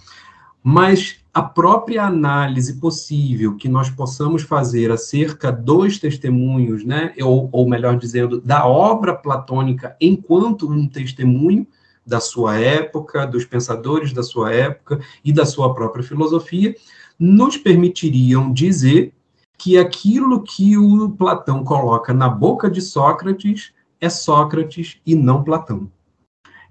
mas 0.64 1.18
a 1.34 1.42
própria 1.42 2.04
análise 2.04 2.80
possível 2.80 3.56
que 3.56 3.70
nós 3.70 3.90
possamos 3.90 4.44
fazer 4.44 4.92
acerca 4.92 5.52
dos 5.52 5.98
testemunhos, 5.98 6.84
né, 6.84 7.14
ou, 7.22 7.50
ou 7.52 7.70
melhor 7.70 7.98
dizendo, 7.98 8.42
da 8.42 8.68
obra 8.68 9.16
platônica 9.16 9.96
enquanto 10.00 10.70
um 10.70 10.88
testemunho 10.88 11.66
da 12.06 12.20
sua 12.20 12.58
época, 12.60 13.26
dos 13.26 13.46
pensadores 13.46 14.12
da 14.12 14.24
sua 14.24 14.54
época 14.54 15.00
e 15.24 15.32
da 15.32 15.46
sua 15.46 15.74
própria 15.74 16.04
filosofia, 16.04 16.76
nos 17.18 17.56
permitiriam 17.56 18.52
dizer 18.52 19.14
que 19.58 19.78
aquilo 19.78 20.42
que 20.42 20.78
o 20.78 21.12
Platão 21.12 21.64
coloca 21.64 22.14
na 22.14 22.28
boca 22.28 22.70
de 22.70 22.82
Sócrates 22.82 23.72
é 24.02 24.10
Sócrates 24.10 25.00
e 25.06 25.16
não 25.16 25.44
Platão. 25.44 25.90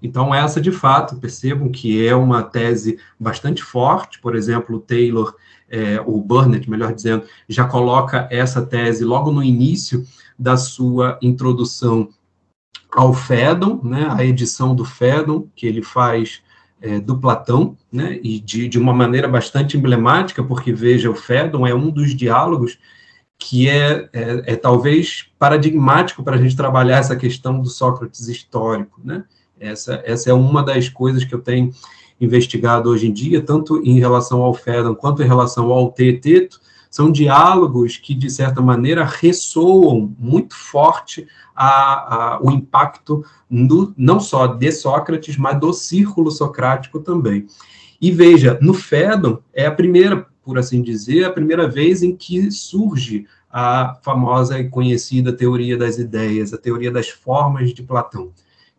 Então, 0.01 0.33
essa, 0.33 0.59
de 0.59 0.71
fato, 0.71 1.17
percebam 1.17 1.69
que 1.69 2.05
é 2.05 2.15
uma 2.15 2.41
tese 2.41 2.97
bastante 3.19 3.61
forte. 3.61 4.19
Por 4.19 4.35
exemplo, 4.35 4.77
o 4.77 4.79
Taylor, 4.79 5.35
é, 5.69 6.01
o 6.05 6.19
Burnett, 6.19 6.69
melhor 6.69 6.93
dizendo, 6.93 7.25
já 7.47 7.65
coloca 7.65 8.27
essa 8.31 8.65
tese 8.65 9.03
logo 9.05 9.31
no 9.31 9.43
início 9.43 10.05
da 10.37 10.57
sua 10.57 11.19
introdução 11.21 12.09
ao 12.91 13.13
Fédon, 13.13 13.79
né, 13.83 14.07
a 14.09 14.25
edição 14.25 14.75
do 14.75 14.83
Fédon, 14.83 15.47
que 15.55 15.65
ele 15.65 15.81
faz 15.81 16.41
é, 16.81 16.99
do 16.99 17.17
Platão, 17.17 17.77
né, 17.91 18.19
e 18.21 18.39
de, 18.39 18.67
de 18.67 18.77
uma 18.77 18.93
maneira 18.93 19.27
bastante 19.27 19.77
emblemática, 19.77 20.43
porque, 20.43 20.73
veja, 20.73 21.09
o 21.09 21.15
Fédon 21.15 21.65
é 21.65 21.73
um 21.73 21.89
dos 21.89 22.13
diálogos 22.15 22.77
que 23.37 23.69
é, 23.69 24.09
é, 24.11 24.53
é 24.53 24.55
talvez 24.55 25.27
paradigmático 25.39 26.23
para 26.23 26.35
a 26.35 26.39
gente 26.39 26.55
trabalhar 26.55 26.97
essa 26.97 27.15
questão 27.15 27.59
do 27.61 27.69
Sócrates 27.69 28.27
histórico, 28.27 28.99
né, 29.03 29.23
essa, 29.61 30.01
essa 30.03 30.29
é 30.29 30.33
uma 30.33 30.63
das 30.63 30.89
coisas 30.89 31.23
que 31.23 31.33
eu 31.33 31.39
tenho 31.39 31.71
investigado 32.19 32.89
hoje 32.89 33.07
em 33.07 33.13
dia, 33.13 33.41
tanto 33.41 33.81
em 33.83 33.99
relação 33.99 34.41
ao 34.41 34.53
Fedon 34.53 34.95
quanto 34.95 35.23
em 35.23 35.27
relação 35.27 35.71
ao 35.71 35.91
Teteto, 35.91 36.59
são 36.89 37.09
diálogos 37.09 37.95
que, 37.95 38.13
de 38.13 38.29
certa 38.29 38.61
maneira, 38.61 39.05
ressoam 39.05 40.13
muito 40.19 40.53
forte 40.55 41.25
a, 41.55 42.33
a, 42.35 42.41
o 42.41 42.51
impacto 42.51 43.23
do, 43.49 43.93
não 43.95 44.19
só 44.19 44.45
de 44.45 44.71
Sócrates, 44.73 45.37
mas 45.37 45.57
do 45.57 45.71
círculo 45.71 46.29
socrático 46.29 46.99
também. 46.99 47.47
E 48.01 48.11
veja, 48.11 48.59
no 48.61 48.73
Fedon 48.73 49.37
é 49.53 49.65
a 49.65 49.71
primeira, 49.71 50.27
por 50.43 50.59
assim 50.59 50.81
dizer, 50.81 51.23
a 51.23 51.31
primeira 51.31 51.65
vez 51.65 52.03
em 52.03 52.13
que 52.13 52.51
surge 52.51 53.25
a 53.49 53.97
famosa 54.01 54.59
e 54.59 54.69
conhecida 54.69 55.31
teoria 55.31 55.77
das 55.77 55.97
ideias, 55.97 56.53
a 56.53 56.57
teoria 56.57 56.91
das 56.91 57.09
formas 57.09 57.73
de 57.73 57.83
Platão. 57.83 58.31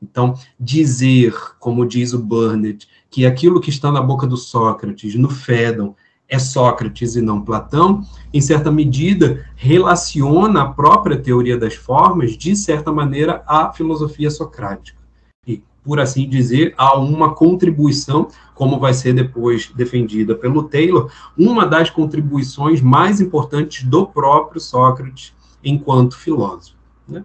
Então, 0.02 0.35
dizer, 0.59 1.32
como 1.61 1.87
diz 1.87 2.12
o 2.12 2.18
Burnett, 2.18 2.88
que 3.09 3.25
aquilo 3.25 3.61
que 3.61 3.71
está 3.71 3.92
na 3.92 4.02
boca 4.02 4.26
do 4.26 4.37
Sócrates, 4.37 5.14
no 5.14 5.30
Fédon, 5.30 5.94
é 6.28 6.38
Sócrates 6.38 7.14
e 7.14 7.21
não 7.21 7.42
Platão, 7.42 8.02
em 8.32 8.40
certa 8.40 8.73
medida, 8.73 9.47
relaciona 9.54 10.62
a 10.62 10.68
própria 10.73 11.16
teoria 11.16 11.59
das 11.59 11.75
formas, 11.75 12.37
de 12.37 12.56
certa 12.56 12.90
maneira, 12.90 13.44
à 13.47 13.71
filosofia 13.71 14.30
socrática. 14.30 14.99
E, 15.47 15.62
por 15.85 16.00
assim 16.00 16.28
dizer, 16.28 16.75
há 16.78 16.99
uma 16.99 17.35
contribuição, 17.35 18.28
como 18.54 18.80
vai 18.80 18.94
ser 18.94 19.12
depois 19.12 19.71
defendida 19.76 20.35
pelo 20.35 20.64
Taylor, 20.64 21.12
uma 21.37 21.66
das 21.66 21.90
contribuições 21.90 22.80
mais 22.80 23.21
importantes 23.21 23.85
do 23.85 24.06
próprio 24.06 24.61
Sócrates 24.61 25.35
enquanto 25.62 26.16
filósofo. 26.16 26.76
Né? 27.06 27.23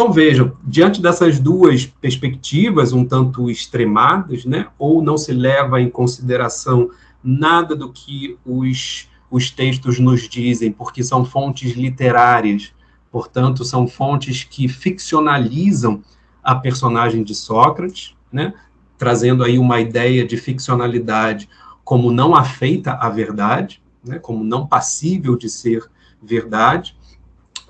Então, 0.00 0.10
vejam, 0.10 0.56
diante 0.64 1.02
dessas 1.02 1.38
duas 1.38 1.84
perspectivas, 1.84 2.94
um 2.94 3.04
tanto 3.04 3.50
extremadas, 3.50 4.46
né, 4.46 4.66
ou 4.78 5.02
não 5.02 5.18
se 5.18 5.30
leva 5.30 5.78
em 5.78 5.90
consideração 5.90 6.88
nada 7.22 7.76
do 7.76 7.92
que 7.92 8.38
os, 8.42 9.10
os 9.30 9.50
textos 9.50 9.98
nos 9.98 10.26
dizem, 10.26 10.72
porque 10.72 11.04
são 11.04 11.22
fontes 11.22 11.74
literárias, 11.74 12.72
portanto, 13.12 13.62
são 13.62 13.86
fontes 13.86 14.42
que 14.42 14.68
ficcionalizam 14.68 16.02
a 16.42 16.54
personagem 16.54 17.22
de 17.22 17.34
Sócrates, 17.34 18.16
né, 18.32 18.54
trazendo 18.96 19.44
aí 19.44 19.58
uma 19.58 19.82
ideia 19.82 20.26
de 20.26 20.38
ficcionalidade 20.38 21.46
como 21.84 22.10
não 22.10 22.34
afeita 22.34 22.92
à 22.92 23.10
verdade, 23.10 23.82
né, 24.02 24.18
como 24.18 24.42
não 24.42 24.66
passível 24.66 25.36
de 25.36 25.50
ser 25.50 25.84
verdade, 26.22 26.96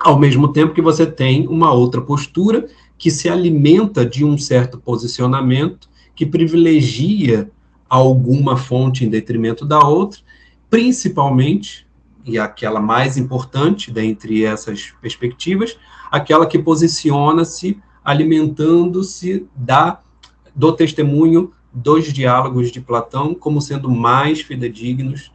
ao 0.00 0.18
mesmo 0.18 0.48
tempo 0.48 0.74
que 0.74 0.80
você 0.80 1.06
tem 1.06 1.46
uma 1.46 1.72
outra 1.72 2.00
postura 2.00 2.66
que 2.96 3.10
se 3.10 3.28
alimenta 3.28 4.04
de 4.04 4.24
um 4.24 4.36
certo 4.38 4.78
posicionamento 4.78 5.88
que 6.14 6.24
privilegia 6.24 7.50
alguma 7.88 8.56
fonte 8.56 9.04
em 9.04 9.08
detrimento 9.08 9.64
da 9.64 9.80
outra, 9.80 10.20
principalmente, 10.68 11.86
e 12.24 12.38
aquela 12.38 12.80
mais 12.80 13.16
importante 13.16 13.90
dentre 13.90 14.44
essas 14.44 14.92
perspectivas, 15.00 15.78
aquela 16.10 16.46
que 16.46 16.58
posiciona-se 16.58 17.78
alimentando-se 18.04 19.46
da 19.54 20.00
do 20.54 20.72
testemunho 20.72 21.52
dos 21.72 22.12
diálogos 22.12 22.70
de 22.70 22.80
Platão 22.80 23.34
como 23.34 23.60
sendo 23.60 23.90
mais 23.90 24.40
fidedignos 24.40 25.30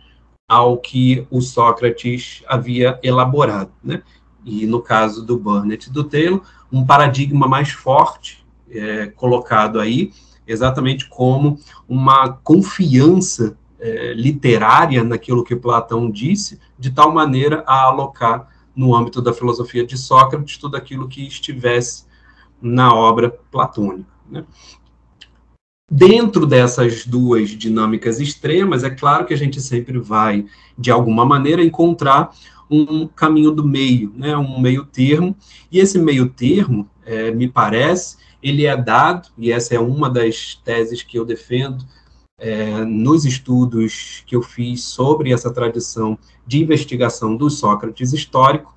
ao 0.47 0.77
que 0.77 1.25
o 1.31 1.41
Sócrates 1.41 2.43
havia 2.47 2.99
elaborado, 3.01 3.71
né? 3.83 4.03
E 4.45 4.67
no 4.67 4.79
caso 4.79 5.25
do 5.25 5.37
Burnett 5.37 5.89
e 5.89 5.91
do 5.91 6.03
Taylor, 6.03 6.41
um 6.71 6.85
paradigma 6.85 7.47
mais 7.47 7.71
forte 7.71 8.45
é, 8.69 9.07
colocado 9.07 9.79
aí, 9.79 10.13
exatamente 10.47 11.09
como 11.09 11.59
uma 11.89 12.29
confiança 12.29 13.57
é, 13.79 14.13
literária 14.13 15.03
naquilo 15.03 15.43
que 15.43 15.55
Platão 15.55 16.09
disse, 16.09 16.59
de 16.77 16.91
tal 16.91 17.11
maneira 17.11 17.63
a 17.65 17.83
alocar 17.83 18.47
no 18.75 18.95
âmbito 18.95 19.21
da 19.21 19.33
filosofia 19.33 19.85
de 19.85 19.97
Sócrates 19.97 20.57
tudo 20.57 20.75
aquilo 20.75 21.07
que 21.07 21.25
estivesse 21.25 22.05
na 22.61 22.93
obra 22.93 23.29
platônica. 23.51 24.09
Né? 24.29 24.43
Dentro 25.89 26.47
dessas 26.47 27.05
duas 27.05 27.51
dinâmicas 27.51 28.19
extremas, 28.19 28.83
é 28.83 28.89
claro 28.89 29.25
que 29.25 29.33
a 29.33 29.37
gente 29.37 29.61
sempre 29.61 29.99
vai, 29.99 30.45
de 30.77 30.89
alguma 30.89 31.23
maneira, 31.23 31.63
encontrar 31.63 32.31
um 32.69 33.07
caminho 33.07 33.51
do 33.51 33.63
meio, 33.63 34.11
né, 34.15 34.35
um 34.35 34.59
meio 34.59 34.85
termo, 34.85 35.35
e 35.71 35.79
esse 35.79 35.99
meio 35.99 36.29
termo, 36.29 36.89
é, 37.05 37.31
me 37.31 37.47
parece, 37.47 38.17
ele 38.41 38.65
é 38.65 38.75
dado, 38.75 39.29
e 39.37 39.51
essa 39.51 39.75
é 39.75 39.79
uma 39.79 40.09
das 40.09 40.55
teses 40.63 41.01
que 41.01 41.17
eu 41.17 41.25
defendo 41.25 41.85
é, 42.39 42.83
nos 42.83 43.25
estudos 43.25 44.23
que 44.25 44.35
eu 44.35 44.41
fiz 44.41 44.83
sobre 44.83 45.31
essa 45.31 45.51
tradição 45.51 46.17
de 46.45 46.61
investigação 46.61 47.35
do 47.35 47.49
Sócrates 47.49 48.13
histórico, 48.13 48.73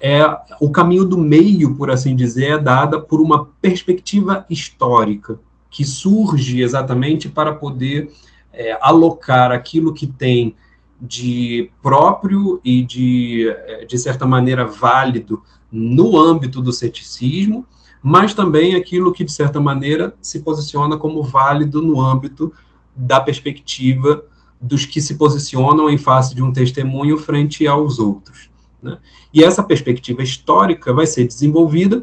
é 0.00 0.22
o 0.60 0.70
caminho 0.70 1.04
do 1.04 1.18
meio, 1.18 1.76
por 1.76 1.90
assim 1.90 2.16
dizer, 2.16 2.52
é 2.52 2.58
dada 2.58 2.98
por 2.98 3.20
uma 3.20 3.44
perspectiva 3.60 4.46
histórica, 4.48 5.38
que 5.70 5.84
surge 5.84 6.62
exatamente 6.62 7.28
para 7.28 7.54
poder 7.54 8.10
é, 8.52 8.76
alocar 8.80 9.52
aquilo 9.52 9.92
que 9.92 10.06
tem 10.06 10.56
de 11.00 11.70
próprio 11.82 12.60
e 12.64 12.82
de, 12.82 13.48
é, 13.48 13.84
de 13.84 13.98
certa 13.98 14.26
maneira, 14.26 14.66
válido 14.66 15.42
no 15.70 16.18
âmbito 16.18 16.60
do 16.60 16.72
ceticismo, 16.72 17.64
mas 18.02 18.34
também 18.34 18.74
aquilo 18.74 19.12
que, 19.12 19.24
de 19.24 19.32
certa 19.32 19.60
maneira, 19.60 20.14
se 20.20 20.40
posiciona 20.40 20.96
como 20.96 21.22
válido 21.22 21.80
no 21.80 22.00
âmbito 22.00 22.52
da 22.94 23.20
perspectiva 23.20 24.24
dos 24.60 24.84
que 24.84 25.00
se 25.00 25.14
posicionam 25.16 25.88
em 25.88 25.96
face 25.96 26.34
de 26.34 26.42
um 26.42 26.52
testemunho 26.52 27.16
frente 27.16 27.66
aos 27.66 27.98
outros. 27.98 28.50
Né? 28.82 28.98
E 29.32 29.42
essa 29.42 29.62
perspectiva 29.62 30.22
histórica 30.22 30.92
vai 30.92 31.06
ser 31.06 31.26
desenvolvida 31.26 32.02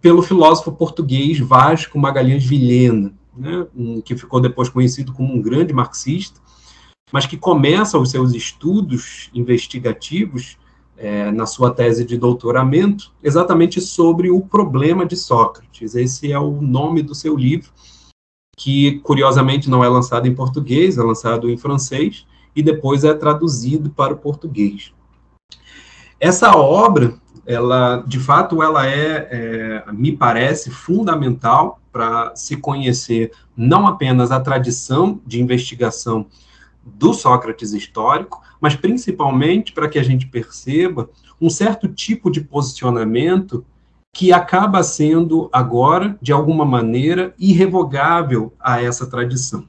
pelo 0.00 0.22
filósofo 0.22 0.72
português 0.72 1.38
Vasco 1.38 1.98
Magalhães 1.98 2.44
Vilhena, 2.44 3.12
né, 3.36 3.66
que 4.04 4.16
ficou 4.16 4.40
depois 4.40 4.68
conhecido 4.68 5.12
como 5.12 5.34
um 5.34 5.42
grande 5.42 5.72
marxista, 5.72 6.40
mas 7.12 7.26
que 7.26 7.36
começa 7.36 7.98
os 7.98 8.10
seus 8.10 8.34
estudos 8.34 9.30
investigativos 9.34 10.58
é, 10.96 11.30
na 11.30 11.46
sua 11.46 11.70
tese 11.70 12.04
de 12.04 12.16
doutoramento 12.18 13.12
exatamente 13.22 13.80
sobre 13.80 14.30
o 14.30 14.40
problema 14.40 15.06
de 15.06 15.16
Sócrates. 15.16 15.94
Esse 15.94 16.32
é 16.32 16.38
o 16.38 16.60
nome 16.60 17.02
do 17.02 17.14
seu 17.14 17.36
livro, 17.36 17.70
que 18.56 18.98
curiosamente 19.00 19.70
não 19.70 19.84
é 19.84 19.88
lançado 19.88 20.26
em 20.26 20.34
português, 20.34 20.98
é 20.98 21.02
lançado 21.02 21.48
em 21.48 21.56
francês 21.56 22.26
e 22.54 22.62
depois 22.62 23.04
é 23.04 23.14
traduzido 23.14 23.90
para 23.90 24.12
o 24.12 24.18
português. 24.18 24.92
Essa 26.18 26.56
obra 26.56 27.14
ela, 27.48 28.04
de 28.06 28.20
fato, 28.20 28.62
ela 28.62 28.86
é, 28.86 29.28
é 29.88 29.92
me 29.92 30.12
parece, 30.12 30.70
fundamental 30.70 31.80
para 31.90 32.36
se 32.36 32.58
conhecer 32.58 33.32
não 33.56 33.86
apenas 33.86 34.30
a 34.30 34.38
tradição 34.38 35.18
de 35.26 35.40
investigação 35.40 36.26
do 36.94 37.12
Sócrates 37.12 37.72
histórico, 37.72 38.42
mas 38.60 38.74
principalmente 38.74 39.72
para 39.72 39.88
que 39.88 39.98
a 39.98 40.02
gente 40.02 40.26
perceba 40.26 41.08
um 41.40 41.50
certo 41.50 41.88
tipo 41.88 42.30
de 42.30 42.40
posicionamento 42.40 43.64
que 44.12 44.32
acaba 44.32 44.82
sendo 44.82 45.48
agora, 45.52 46.18
de 46.20 46.32
alguma 46.32 46.64
maneira, 46.64 47.34
irrevogável 47.38 48.52
a 48.58 48.82
essa 48.82 49.06
tradição. 49.06 49.68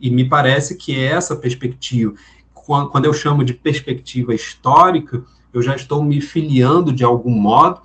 E 0.00 0.10
me 0.10 0.26
parece 0.26 0.76
que 0.76 0.98
essa 0.98 1.36
perspectiva, 1.36 2.14
quando 2.54 3.04
eu 3.04 3.12
chamo 3.12 3.44
de 3.44 3.52
perspectiva 3.52 4.34
histórica, 4.34 5.22
eu 5.52 5.60
já 5.60 5.74
estou 5.74 6.02
me 6.02 6.20
filiando 6.20 6.92
de 6.92 7.04
algum 7.04 7.32
modo, 7.32 7.82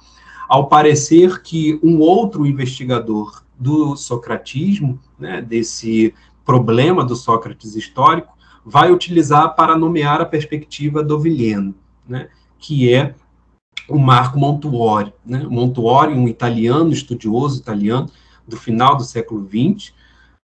ao 0.48 0.68
parecer 0.68 1.42
que 1.42 1.80
um 1.84 2.00
outro 2.00 2.46
investigador 2.46 3.44
do 3.58 3.96
socratismo, 3.96 5.00
né, 5.18 5.42
desse 5.42 6.14
problema 6.46 7.04
do 7.04 7.16
Sócrates 7.16 7.76
histórico, 7.76 8.35
vai 8.66 8.92
utilizar 8.92 9.56
para 9.56 9.78
nomear 9.78 10.20
a 10.20 10.26
perspectiva 10.26 11.04
do 11.04 11.20
Vilheno, 11.20 11.76
né, 12.08 12.30
que 12.58 12.92
é 12.92 13.14
o 13.88 14.00
Marco 14.00 14.40
Montuori. 14.40 15.14
Né? 15.24 15.46
Montuori, 15.48 16.14
um 16.14 16.28
italiano, 16.28 16.92
estudioso 16.92 17.60
italiano, 17.60 18.10
do 18.48 18.58
final 18.58 18.96
do 18.96 19.04
século 19.04 19.48
XX, 19.48 19.94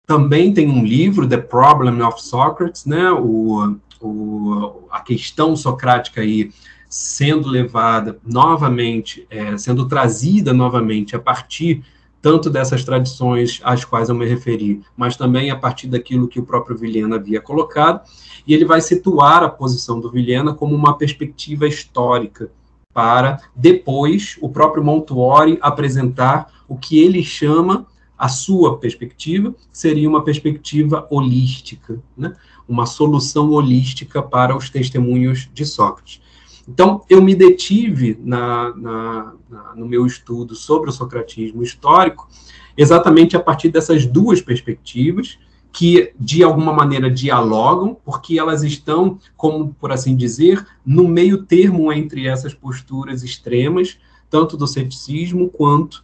também 0.06 0.54
tem 0.54 0.70
um 0.70 0.86
livro, 0.86 1.28
The 1.28 1.38
Problem 1.38 2.02
of 2.02 2.22
Socrates, 2.22 2.86
né? 2.86 3.12
o, 3.12 3.78
o, 4.00 4.88
a 4.90 5.02
questão 5.02 5.56
socrática 5.56 6.22
aí 6.22 6.52
sendo 6.90 7.50
levada 7.50 8.18
novamente, 8.26 9.28
é, 9.30 9.58
sendo 9.58 9.86
trazida 9.88 10.54
novamente 10.54 11.16
a 11.16 11.20
partir 11.20 11.84
tanto 12.28 12.50
dessas 12.50 12.84
tradições 12.84 13.62
às 13.64 13.86
quais 13.86 14.10
eu 14.10 14.16
me 14.16 14.26
referi, 14.26 14.82
mas 14.98 15.16
também 15.16 15.50
a 15.50 15.56
partir 15.56 15.88
daquilo 15.88 16.28
que 16.28 16.42
o 16.42 16.46
próprio 16.46 16.78
Vilhena 16.78 17.16
havia 17.16 17.40
colocado, 17.40 18.02
e 18.46 18.54
ele 18.54 18.66
vai 18.66 18.82
situar 18.82 19.44
a 19.44 19.50
posição 19.50 19.98
do 19.98 20.12
Vilhena 20.12 20.54
como 20.54 20.76
uma 20.76 20.98
perspectiva 20.98 21.66
histórica, 21.66 22.52
para 22.94 23.40
depois 23.56 24.38
o 24.42 24.50
próprio 24.50 24.84
Montuori 24.84 25.58
apresentar 25.62 26.52
o 26.68 26.76
que 26.76 27.00
ele 27.00 27.24
chama 27.24 27.88
a 28.18 28.28
sua 28.28 28.78
perspectiva, 28.78 29.56
seria 29.72 30.10
uma 30.10 30.22
perspectiva 30.22 31.08
holística, 31.10 31.98
né? 32.18 32.36
uma 32.68 32.86
solução 32.86 33.52
holística 33.52 34.22
para 34.22 34.54
os 34.54 34.70
testemunhos 34.70 35.50
de 35.54 35.66
Sócrates. 35.66 36.22
Então, 36.68 37.02
eu 37.10 37.22
me 37.22 37.34
detive 37.34 38.20
na, 38.22 38.76
na, 38.76 39.34
na, 39.50 39.76
no 39.76 39.88
meu 39.88 40.06
estudo 40.06 40.54
sobre 40.54 40.90
o 40.90 40.94
socratismo 40.94 41.64
histórico, 41.64 42.28
exatamente 42.76 43.38
a 43.38 43.40
partir 43.40 43.70
dessas 43.70 44.06
duas 44.06 44.42
perspectivas, 44.42 45.40
que 45.72 46.12
de 46.20 46.44
alguma 46.44 46.74
maneira 46.74 47.10
dialogam, 47.10 47.96
porque 48.04 48.38
elas 48.38 48.64
estão, 48.64 49.20
como 49.36 49.74
por 49.76 49.92
assim 49.92 50.16
dizer, 50.16 50.66
no 50.86 51.08
meio 51.08 51.44
termo 51.44 51.92
entre 51.94 52.28
essas 52.28 52.54
posturas 52.54 53.24
extremas, 53.24 53.98
tanto 54.30 54.58
do 54.58 54.68
ceticismo 54.68 55.50
quanto 55.50 56.04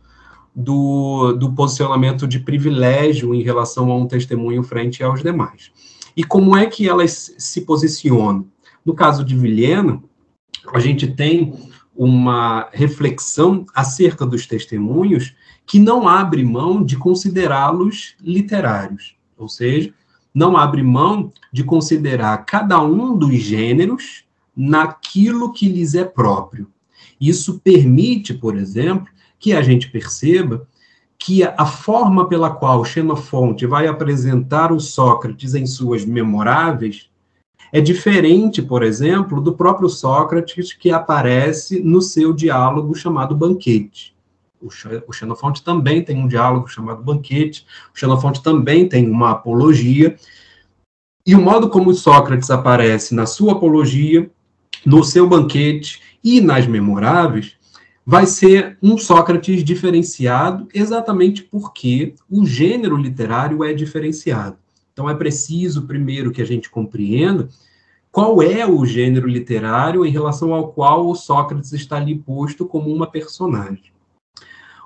do, 0.55 1.33
do 1.33 1.51
posicionamento 1.51 2.27
de 2.27 2.39
privilégio 2.39 3.33
em 3.33 3.41
relação 3.41 3.91
a 3.91 3.97
um 3.97 4.07
testemunho 4.07 4.63
frente 4.63 5.03
aos 5.03 5.23
demais. 5.23 5.71
E 6.15 6.23
como 6.23 6.55
é 6.55 6.67
que 6.67 6.87
elas 6.87 7.33
se 7.37 7.61
posicionam? 7.61 8.45
No 8.85 8.93
caso 8.93 9.25
de 9.25 9.35
Vilhena, 9.35 10.01
a 10.73 10.79
gente 10.79 11.07
tem 11.07 11.53
uma 11.95 12.69
reflexão 12.71 13.65
acerca 13.73 14.25
dos 14.25 14.47
testemunhos 14.47 15.35
que 15.65 15.79
não 15.79 16.07
abre 16.07 16.43
mão 16.43 16.83
de 16.83 16.97
considerá-los 16.97 18.15
literários, 18.21 19.15
ou 19.37 19.47
seja, 19.47 19.93
não 20.33 20.57
abre 20.57 20.81
mão 20.81 21.31
de 21.51 21.63
considerar 21.63 22.37
cada 22.45 22.81
um 22.81 23.15
dos 23.15 23.35
gêneros 23.35 24.23
naquilo 24.55 25.53
que 25.53 25.67
lhes 25.67 25.93
é 25.93 26.03
próprio. 26.03 26.67
Isso 27.21 27.59
permite, 27.59 28.33
por 28.33 28.57
exemplo, 28.57 29.07
que 29.39 29.53
a 29.53 29.61
gente 29.61 29.89
perceba 29.89 30.67
que 31.17 31.43
a 31.43 31.65
forma 31.65 32.27
pela 32.27 32.49
qual 32.49 32.83
Xenofonte 32.83 33.65
vai 33.65 33.87
apresentar 33.87 34.71
o 34.71 34.79
Sócrates 34.79 35.53
em 35.53 35.65
suas 35.65 36.03
memoráveis 36.03 37.09
é 37.73 37.81
diferente, 37.81 38.61
por 38.61 38.83
exemplo, 38.83 39.41
do 39.41 39.53
próprio 39.53 39.89
Sócrates 39.89 40.73
que 40.73 40.91
aparece 40.91 41.79
no 41.79 42.03
seu 42.03 42.31
diálogo 42.31 42.93
chamado 42.93 43.35
Banquete. 43.35 44.15
O 44.61 45.11
Xenofonte 45.11 45.63
também 45.63 46.03
tem 46.03 46.15
um 46.15 46.27
diálogo 46.27 46.67
chamado 46.67 47.01
Banquete, 47.01 47.65
o 47.91 47.97
Xenofonte 47.97 48.43
também 48.43 48.87
tem 48.87 49.09
uma 49.09 49.31
apologia, 49.31 50.15
e 51.25 51.33
o 51.33 51.41
modo 51.41 51.67
como 51.67 51.91
Sócrates 51.95 52.51
aparece 52.51 53.15
na 53.15 53.25
sua 53.25 53.53
apologia, 53.53 54.29
no 54.85 55.03
seu 55.03 55.27
banquete 55.27 55.99
e 56.23 56.39
nas 56.39 56.67
memoráveis, 56.67 57.57
vai 58.05 58.27
ser 58.27 58.77
um 58.83 58.99
Sócrates 58.99 59.63
diferenciado 59.63 60.67
exatamente 60.75 61.41
porque 61.41 62.13
o 62.29 62.45
gênero 62.45 62.95
literário 62.95 63.63
é 63.63 63.73
diferenciado. 63.73 64.62
Então 64.93 65.09
é 65.09 65.15
preciso, 65.15 65.87
primeiro, 65.87 66.31
que 66.31 66.41
a 66.41 66.45
gente 66.45 66.69
compreenda 66.69 67.49
qual 68.11 68.43
é 68.43 68.65
o 68.65 68.85
gênero 68.85 69.27
literário 69.27 70.05
em 70.05 70.11
relação 70.11 70.53
ao 70.53 70.71
qual 70.71 71.09
o 71.09 71.15
Sócrates 71.15 71.73
está 71.73 71.97
ali 71.97 72.15
posto 72.15 72.63
como 72.63 72.93
uma 72.93 73.07
personagem. 73.07 73.91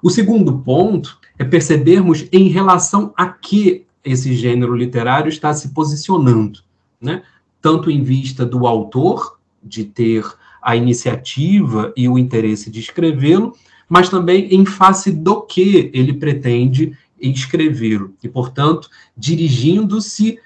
O 0.02 0.10
segundo 0.10 0.60
ponto 0.60 1.20
é 1.38 1.44
percebermos 1.44 2.26
em 2.32 2.48
relação 2.48 3.14
a 3.18 3.28
que 3.28 3.86
esse 4.04 4.34
gênero 4.34 4.74
literário 4.74 5.28
está 5.28 5.54
se 5.54 5.70
posicionando, 5.70 6.62
né? 7.02 7.24
tanto 7.62 7.92
em 7.92 8.02
vista 8.02 8.46
do 8.46 8.66
autor, 8.66 9.38
de 9.62 9.84
ter 9.84 10.24
a 10.62 10.76
iniciativa 10.76 11.92
e 11.98 12.08
o 12.08 12.18
interesse 12.18 12.72
de 12.72 12.80
escrevê-lo, 12.80 13.54
mas 13.90 14.08
também 14.10 14.54
em 14.54 14.66
face 14.66 15.12
do 15.12 15.42
que 15.42 15.92
ele 15.94 16.14
pretende 16.14 16.98
escrevê-lo. 17.20 18.14
E, 18.24 18.30
portanto, 18.30 18.90
dirigindo-se 19.16 20.40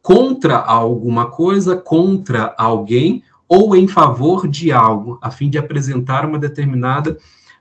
contra 0.00 0.56
alguma 0.56 1.26
coisa, 1.26 1.76
contra 1.76 2.54
alguém, 2.58 3.22
ou 3.48 3.76
em 3.76 3.86
favor 3.86 4.48
de 4.48 4.72
algo, 4.72 5.18
a 5.22 5.30
fim 5.30 5.50
de 5.50 5.58
apresentar 5.58 6.24
uma 6.24 6.38
determinada 6.38 7.18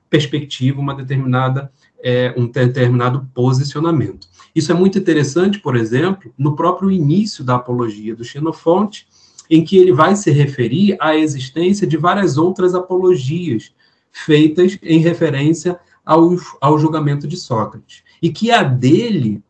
perspectiva, 0.09 0.79
uma 0.79 0.95
determinada, 0.95 1.71
é, 2.03 2.33
um 2.37 2.47
determinado 2.47 3.29
posicionamento. 3.33 4.27
Isso 4.53 4.71
é 4.71 4.75
muito 4.75 4.97
interessante, 4.97 5.59
por 5.59 5.75
exemplo, 5.75 6.33
no 6.37 6.55
próprio 6.55 6.91
início 6.91 7.43
da 7.43 7.55
apologia 7.55 8.15
do 8.15 8.23
Xenofonte, 8.23 9.07
em 9.49 9.63
que 9.63 9.77
ele 9.77 9.91
vai 9.91 10.15
se 10.15 10.31
referir 10.31 10.97
à 10.99 11.15
existência 11.15 11.85
de 11.85 11.97
várias 11.97 12.37
outras 12.37 12.73
apologias 12.73 13.73
feitas 14.11 14.77
em 14.81 14.99
referência 14.99 15.79
ao, 16.05 16.35
ao 16.59 16.79
julgamento 16.79 17.27
de 17.27 17.37
Sócrates. 17.37 18.03
E 18.21 18.31
que 18.31 18.51
a 18.51 18.63
dele 18.63 19.43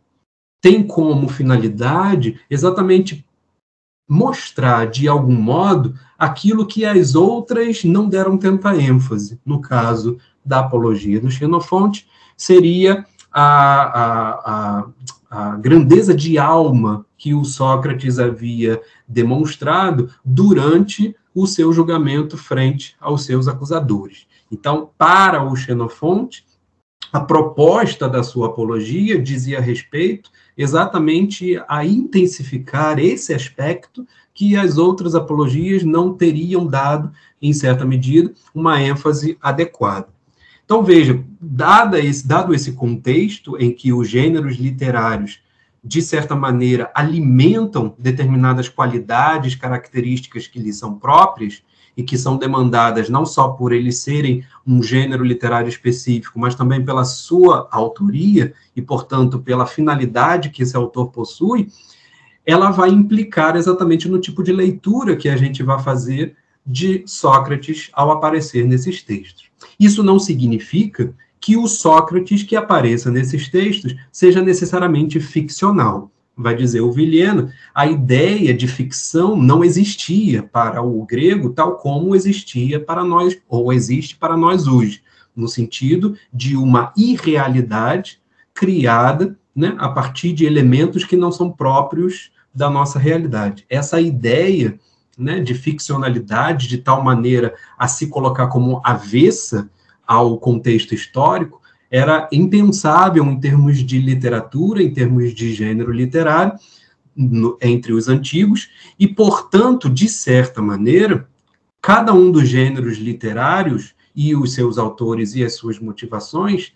tem 0.62 0.84
como 0.86 1.28
finalidade 1.28 2.40
exatamente 2.50 3.26
mostrar, 4.08 4.88
de 4.88 5.08
algum 5.08 5.34
modo, 5.34 5.96
aquilo 6.20 6.66
que 6.66 6.86
as 6.86 7.16
outras 7.16 7.84
não 7.84 8.10
deram 8.10 8.38
tanta 8.38 8.76
ênfase. 8.76 9.40
No 9.46 9.62
caso 9.62 10.18
da 10.44 10.60
apologia 10.60 11.20
do 11.20 11.32
Xenofonte, 11.32 12.08
seria 12.36 13.06
a, 13.32 14.02
a, 14.02 14.30
a, 14.52 14.88
a 15.30 15.56
grandeza 15.56 16.14
de 16.14 16.38
alma 16.38 17.06
que 17.18 17.34
o 17.34 17.46
Sócrates 17.46 18.20
havia 18.20 18.82
demonstrado 19.08 20.10
durante 20.26 21.16
o 21.34 21.48
seu 21.48 21.72
julgamento 21.72 22.38
frente 22.38 22.96
aos 23.00 23.24
seus 23.24 23.48
acusadores. 23.48 24.28
Então, 24.52 24.90
para 24.98 25.42
o 25.44 25.56
Xenofonte, 25.56 26.46
a 27.12 27.20
proposta 27.20 28.08
da 28.08 28.24
sua 28.24 28.48
apologia 28.48 29.22
dizia 29.22 29.60
respeito 29.60 30.32
exatamente 30.58 31.62
a 31.68 31.86
intensificar 31.86 33.00
esse 33.00 33.34
aspecto 33.34 34.06
que 34.34 34.56
as 34.56 34.78
outras 34.78 35.14
apologias 35.14 35.84
não 35.84 36.14
teriam 36.14 36.66
dado, 36.66 37.12
em 37.42 37.54
certa 37.54 37.86
medida, 37.86 38.34
uma 38.54 38.82
ênfase 38.82 39.38
adequada. 39.42 40.08
Então, 40.64 40.84
veja, 40.84 41.22
dada 41.40 42.00
esse, 42.00 42.26
dado 42.26 42.54
esse 42.54 42.72
contexto 42.74 43.58
em 43.58 43.74
que 43.74 43.92
os 43.92 44.08
gêneros 44.08 44.56
literários 44.56 45.42
de 45.84 46.02
certa 46.02 46.36
maneira, 46.36 46.92
alimentam 46.94 47.96
determinadas 47.98 48.70
qualidades, 48.70 49.56
características 49.56 50.48
que 50.48 50.60
lhes 50.60 50.78
são 50.78 50.98
próprias 50.98 51.64
e 51.96 52.04
que 52.04 52.18
são 52.18 52.38
demandadas 52.38 53.10
não 53.10 53.26
só 53.26 53.50
por 53.50 53.72
eles 53.72 53.98
serem 53.98 54.44
um 54.66 54.82
gênero 54.82 55.24
literário 55.24 55.70
específico, 55.70 56.40
mas 56.40 56.56
também 56.56 56.84
pela 56.84 57.04
sua 57.04 57.68
autoria 57.72 58.54
e, 58.76 58.82
portanto, 58.82 59.40
pela 59.40 59.66
finalidade 59.66 60.50
que 60.50 60.64
esse 60.64 60.76
autor 60.76 61.10
possui, 61.10 61.68
ela 62.46 62.72
vai 62.72 62.90
implicar 62.90 63.56
exatamente 63.56 64.10
no 64.10 64.20
tipo 64.20 64.44
de 64.44 64.52
leitura 64.52 65.16
que 65.16 65.30
a 65.30 65.38
gente 65.38 65.62
vai 65.64 65.82
fazer 65.82 66.36
de 66.66 67.04
Sócrates 67.06 67.90
ao 67.94 68.12
aparecer 68.12 68.66
nesses 68.66 69.04
textos. 69.04 69.50
Isso 69.80 70.04
não 70.04 70.20
significa 70.20 71.14
que 71.40 71.58
o 71.58 71.68
Sócrates 71.68 72.44
que 72.44 72.56
apareça 72.56 73.10
nesses 73.10 73.50
textos 73.50 73.96
seja 74.12 74.42
necessariamente 74.42 75.20
ficcional. 75.20 76.12
Vai 76.42 76.56
dizer 76.56 76.82
o 76.82 76.92
Vilhena, 76.92 77.54
a 77.74 77.86
ideia 77.86 78.54
de 78.54 78.68
ficção 78.68 79.36
não 79.36 79.64
existia 79.64 80.44
para 80.44 80.82
o 80.82 81.06
grego 81.06 81.52
tal 81.52 81.78
como 81.78 82.16
existia 82.16 82.80
para 82.80 83.04
nós, 83.04 83.38
ou 83.48 83.72
existe 83.72 84.16
para 84.16 84.36
nós 84.36 84.68
hoje, 84.68 85.04
no 85.36 85.48
sentido 85.48 86.16
de 86.34 86.58
uma 86.58 86.92
irrealidade 86.98 88.20
criada 88.54 89.38
né, 89.56 89.76
a 89.78 89.90
partir 89.90 90.34
de 90.34 90.46
elementos 90.46 91.04
que 91.04 91.16
não 91.16 91.32
são 91.32 91.52
próprios 91.52 92.32
da 92.54 92.70
nossa 92.70 93.00
realidade. 93.00 93.66
Essa 93.70 94.02
ideia 94.02 94.80
né, 95.18 95.40
de 95.40 95.54
ficcionalidade, 95.54 96.68
de 96.68 96.78
tal 96.78 97.04
maneira 97.04 97.54
a 97.78 97.88
se 97.88 98.08
colocar 98.08 98.48
como 98.48 98.82
avessa 98.84 99.70
ao 100.06 100.38
contexto 100.38 100.94
histórico, 100.94 101.61
era 101.92 102.30
impensável 102.32 103.26
em 103.26 103.38
termos 103.38 103.80
de 103.80 104.00
literatura, 104.00 104.82
em 104.82 104.94
termos 104.94 105.34
de 105.34 105.54
gênero 105.54 105.92
literário, 105.92 106.54
no, 107.14 107.58
entre 107.62 107.92
os 107.92 108.08
antigos, 108.08 108.70
e, 108.98 109.06
portanto, 109.06 109.90
de 109.90 110.08
certa 110.08 110.62
maneira, 110.62 111.28
cada 111.82 112.14
um 112.14 112.32
dos 112.32 112.48
gêneros 112.48 112.98
literários 112.98 113.94
e 114.16 114.34
os 114.34 114.54
seus 114.54 114.78
autores 114.78 115.36
e 115.36 115.44
as 115.44 115.56
suas 115.56 115.80
motivações 115.80 116.72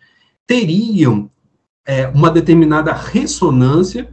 teriam 0.46 1.32
é, 1.86 2.08
uma 2.08 2.30
determinada 2.30 2.92
ressonância 2.92 4.10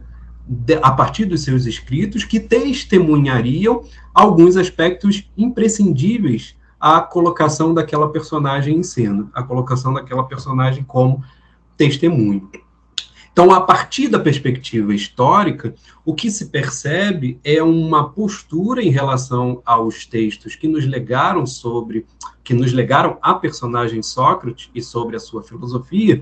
de, 0.47 0.75
a 0.75 0.91
partir 0.91 1.25
dos 1.25 1.41
seus 1.43 1.65
escritos 1.65 2.23
que 2.23 2.39
testemunhariam 2.39 3.83
alguns 4.13 4.55
aspectos 4.55 5.29
imprescindíveis 5.37 6.55
a 6.83 6.99
colocação 6.99 7.73
daquela 7.73 8.09
personagem 8.09 8.75
em 8.75 8.83
cena, 8.83 9.29
a 9.33 9.41
colocação 9.41 9.93
daquela 9.93 10.25
personagem 10.25 10.83
como 10.83 11.23
testemunho. 11.77 12.51
Então, 13.31 13.53
a 13.53 13.61
partir 13.61 14.09
da 14.09 14.19
perspectiva 14.19 14.93
histórica, 14.93 15.73
o 16.03 16.13
que 16.13 16.29
se 16.29 16.47
percebe 16.47 17.39
é 17.41 17.63
uma 17.63 18.09
postura 18.09 18.83
em 18.83 18.89
relação 18.89 19.61
aos 19.65 20.05
textos 20.05 20.57
que 20.57 20.67
nos 20.67 20.85
legaram 20.85 21.45
sobre, 21.45 22.05
que 22.43 22.53
nos 22.53 22.73
legaram 22.73 23.17
a 23.21 23.33
personagem 23.33 24.03
Sócrates 24.03 24.69
e 24.75 24.81
sobre 24.81 25.15
a 25.15 25.21
sua 25.21 25.41
filosofia, 25.41 26.21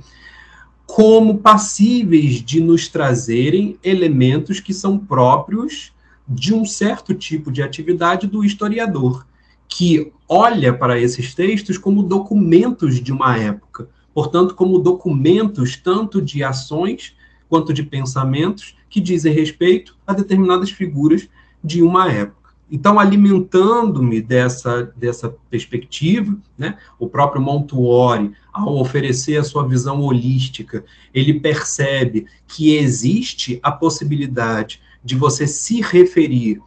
como 0.85 1.39
passíveis 1.39 2.35
de 2.35 2.59
nos 2.59 2.87
trazerem 2.87 3.79
elementos 3.83 4.59
que 4.59 4.75
são 4.75 4.99
próprios 4.99 5.91
de 6.27 6.53
um 6.53 6.65
certo 6.65 7.15
tipo 7.15 7.51
de 7.51 7.63
atividade 7.63 8.27
do 8.27 8.45
historiador 8.45 9.25
que 9.71 10.11
olha 10.27 10.73
para 10.73 10.99
esses 10.99 11.33
textos 11.33 11.77
como 11.77 12.03
documentos 12.03 13.01
de 13.01 13.11
uma 13.13 13.37
época, 13.37 13.87
portanto, 14.13 14.53
como 14.53 14.77
documentos 14.77 15.77
tanto 15.77 16.21
de 16.21 16.43
ações 16.43 17.15
quanto 17.49 17.73
de 17.73 17.81
pensamentos 17.81 18.75
que 18.89 18.99
dizem 18.99 19.33
respeito 19.33 19.97
a 20.05 20.13
determinadas 20.13 20.69
figuras 20.69 21.29
de 21.63 21.81
uma 21.81 22.11
época. 22.11 22.51
Então, 22.69 22.99
alimentando-me 22.99 24.21
dessa, 24.21 24.93
dessa 24.95 25.33
perspectiva, 25.49 26.37
né, 26.57 26.77
o 26.99 27.07
próprio 27.07 27.41
Montuori, 27.41 28.33
ao 28.51 28.77
oferecer 28.77 29.37
a 29.37 29.43
sua 29.43 29.65
visão 29.65 30.01
holística, 30.01 30.83
ele 31.13 31.39
percebe 31.39 32.27
que 32.45 32.75
existe 32.75 33.57
a 33.63 33.71
possibilidade 33.71 34.81
de 35.03 35.15
você 35.15 35.47
se 35.47 35.81
referir 35.81 36.61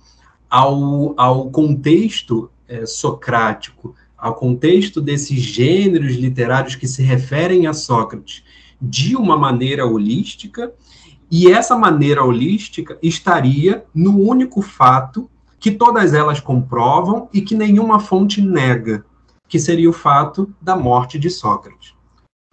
ao, 0.48 1.14
ao 1.18 1.50
contexto 1.50 2.50
é, 2.68 2.86
socrático, 2.86 3.94
ao 4.16 4.34
contexto 4.34 5.00
desses 5.00 5.38
gêneros 5.40 6.14
literários 6.14 6.74
que 6.76 6.88
se 6.88 7.02
referem 7.02 7.66
a 7.66 7.74
Sócrates 7.74 8.42
de 8.80 9.16
uma 9.16 9.36
maneira 9.36 9.86
holística, 9.86 10.72
e 11.30 11.50
essa 11.50 11.76
maneira 11.76 12.24
holística 12.24 12.98
estaria 13.02 13.84
no 13.94 14.18
único 14.18 14.62
fato 14.62 15.28
que 15.58 15.70
todas 15.70 16.12
elas 16.12 16.40
comprovam 16.40 17.28
e 17.32 17.40
que 17.40 17.54
nenhuma 17.54 17.98
fonte 17.98 18.40
nega, 18.40 19.04
que 19.48 19.58
seria 19.58 19.88
o 19.88 19.94
fato 19.94 20.54
da 20.60 20.76
morte 20.76 21.18
de 21.18 21.30
Sócrates. 21.30 21.94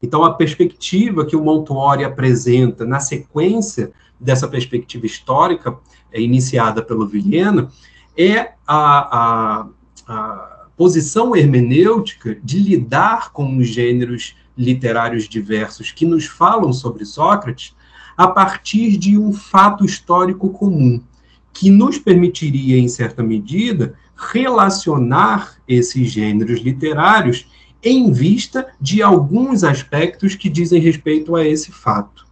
Então, 0.01 0.23
a 0.23 0.33
perspectiva 0.33 1.25
que 1.25 1.35
o 1.35 1.43
Montuori 1.43 2.03
apresenta 2.03 2.85
na 2.85 2.99
sequência 2.99 3.91
dessa 4.19 4.47
perspectiva 4.47 5.05
histórica, 5.05 5.77
é, 6.11 6.19
iniciada 6.19 6.81
pelo 6.81 7.07
Vilhena, 7.07 7.69
é 8.17 8.53
a, 8.67 9.59
a 9.59 9.67
a 10.11 10.67
posição 10.75 11.35
hermenêutica 11.35 12.37
de 12.43 12.59
lidar 12.59 13.31
com 13.31 13.57
os 13.57 13.67
gêneros 13.67 14.35
literários 14.57 15.27
diversos 15.27 15.91
que 15.91 16.05
nos 16.05 16.25
falam 16.25 16.73
sobre 16.73 17.05
Sócrates 17.05 17.73
a 18.17 18.27
partir 18.27 18.97
de 18.97 19.17
um 19.17 19.31
fato 19.31 19.85
histórico 19.85 20.49
comum, 20.49 21.01
que 21.53 21.69
nos 21.69 21.97
permitiria, 21.97 22.77
em 22.77 22.87
certa 22.87 23.23
medida, 23.23 23.95
relacionar 24.15 25.55
esses 25.67 26.11
gêneros 26.11 26.59
literários 26.59 27.47
em 27.81 28.11
vista 28.11 28.67
de 28.79 29.01
alguns 29.01 29.63
aspectos 29.63 30.35
que 30.35 30.49
dizem 30.49 30.81
respeito 30.81 31.35
a 31.35 31.47
esse 31.47 31.71
fato. 31.71 32.27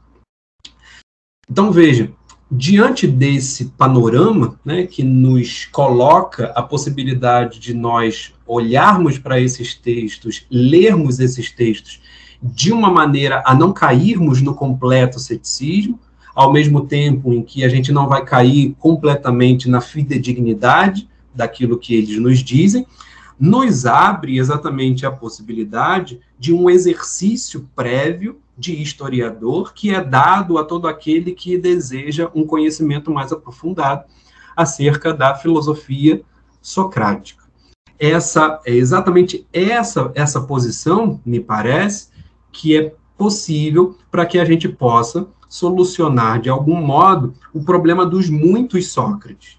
Então, 1.50 1.72
veja, 1.72 2.12
diante 2.52 3.06
desse 3.06 3.66
panorama, 3.66 4.60
né, 4.66 4.88
que 4.88 5.04
nos 5.04 5.66
coloca 5.66 6.52
a 6.56 6.64
possibilidade 6.64 7.60
de 7.60 7.74
nós 7.74 8.34
olharmos 8.46 9.20
para 9.20 9.40
esses 9.40 9.76
textos, 9.76 10.46
lermos 10.50 11.20
esses 11.20 11.52
textos 11.52 12.02
de 12.42 12.72
uma 12.72 12.90
maneira 12.90 13.44
a 13.46 13.54
não 13.54 13.72
cairmos 13.72 14.42
no 14.42 14.56
completo 14.56 15.20
ceticismo, 15.20 16.00
ao 16.34 16.52
mesmo 16.52 16.86
tempo 16.86 17.34
em 17.34 17.44
que 17.44 17.64
a 17.64 17.70
gente 17.70 17.92
não 17.92 18.08
vai 18.08 18.24
cair 18.24 18.76
completamente 18.80 19.70
na 19.70 19.82
fidedignidade 19.82 21.08
daquilo 21.36 21.78
que 21.78 21.94
eles 21.94 22.20
nos 22.20 22.40
dizem, 22.40 22.88
nos 23.40 23.86
abre 23.86 24.38
exatamente 24.38 25.06
a 25.06 25.12
possibilidade 25.12 26.20
de 26.38 26.54
um 26.54 26.70
exercício 26.70 27.70
prévio 27.76 28.40
de 28.60 28.82
historiador 28.82 29.74
que 29.74 29.96
é 29.96 30.04
dado 30.04 30.58
a 30.58 30.66
todo 30.66 30.88
aquele 30.88 31.32
que 31.32 31.58
deseja 31.58 32.30
um 32.36 32.46
conhecimento 32.46 33.10
mais 33.10 33.32
aprofundado 33.32 34.04
acerca 34.56 35.14
da 35.14 35.34
filosofia 35.34 36.22
socrática. 36.62 37.46
Essa 37.98 38.60
é 38.66 38.74
exatamente 38.74 39.48
essa 39.54 40.12
essa 40.14 40.42
posição, 40.42 41.22
me 41.26 41.40
parece, 41.40 42.10
que 42.52 42.78
é 42.78 42.94
possível 43.18 43.98
para 44.12 44.26
que 44.26 44.38
a 44.38 44.46
gente 44.46 44.68
possa 44.68 45.28
solucionar 45.48 46.42
de 46.42 46.50
algum 46.50 46.76
modo 46.76 47.34
o 47.54 47.64
problema 47.64 48.06
dos 48.06 48.30
muitos 48.30 48.92
Sócrates. 48.92 49.58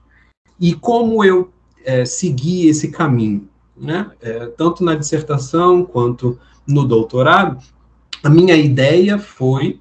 E 0.58 0.74
como 0.74 1.24
eu 1.24 1.50
é, 1.84 2.04
segui 2.04 2.68
esse 2.68 2.90
caminho, 2.90 3.48
né? 3.76 4.10
É, 4.20 4.46
tanto 4.46 4.84
na 4.84 4.94
dissertação 4.94 5.84
quanto 5.84 6.38
no 6.66 6.84
doutorado, 6.84 7.62
a 8.22 8.28
minha 8.28 8.54
ideia 8.54 9.18
foi 9.18 9.80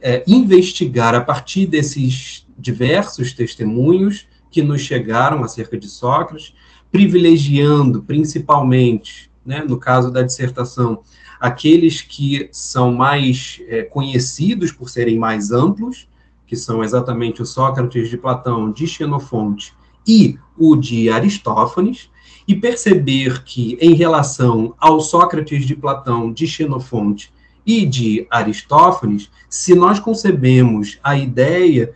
é, 0.00 0.22
investigar 0.26 1.14
a 1.14 1.20
partir 1.20 1.66
desses 1.66 2.46
diversos 2.58 3.32
testemunhos 3.32 4.26
que 4.50 4.62
nos 4.62 4.80
chegaram 4.82 5.42
acerca 5.42 5.76
de 5.76 5.88
Sócrates, 5.88 6.54
privilegiando 6.90 8.02
principalmente, 8.02 9.30
né, 9.44 9.64
no 9.66 9.78
caso 9.78 10.10
da 10.10 10.22
dissertação, 10.22 11.02
aqueles 11.40 12.02
que 12.02 12.48
são 12.52 12.92
mais 12.92 13.60
é, 13.66 13.82
conhecidos 13.82 14.70
por 14.70 14.88
serem 14.88 15.18
mais 15.18 15.50
amplos, 15.50 16.06
que 16.46 16.54
são 16.54 16.84
exatamente 16.84 17.42
o 17.42 17.46
Sócrates 17.46 18.10
de 18.10 18.16
Platão, 18.16 18.70
de 18.70 18.86
Xenofonte 18.86 19.72
e 20.06 20.38
o 20.56 20.76
de 20.76 21.10
Aristófanes, 21.10 22.10
e 22.46 22.54
perceber 22.54 23.42
que, 23.44 23.78
em 23.80 23.94
relação 23.94 24.74
ao 24.78 25.00
Sócrates 25.00 25.64
de 25.64 25.74
Platão, 25.74 26.32
de 26.32 26.46
Xenofonte 26.46 27.32
e 27.66 27.86
de 27.86 28.26
Aristófanes, 28.30 29.30
se 29.48 29.74
nós 29.74 29.98
concebemos 29.98 30.98
a 31.02 31.16
ideia 31.16 31.94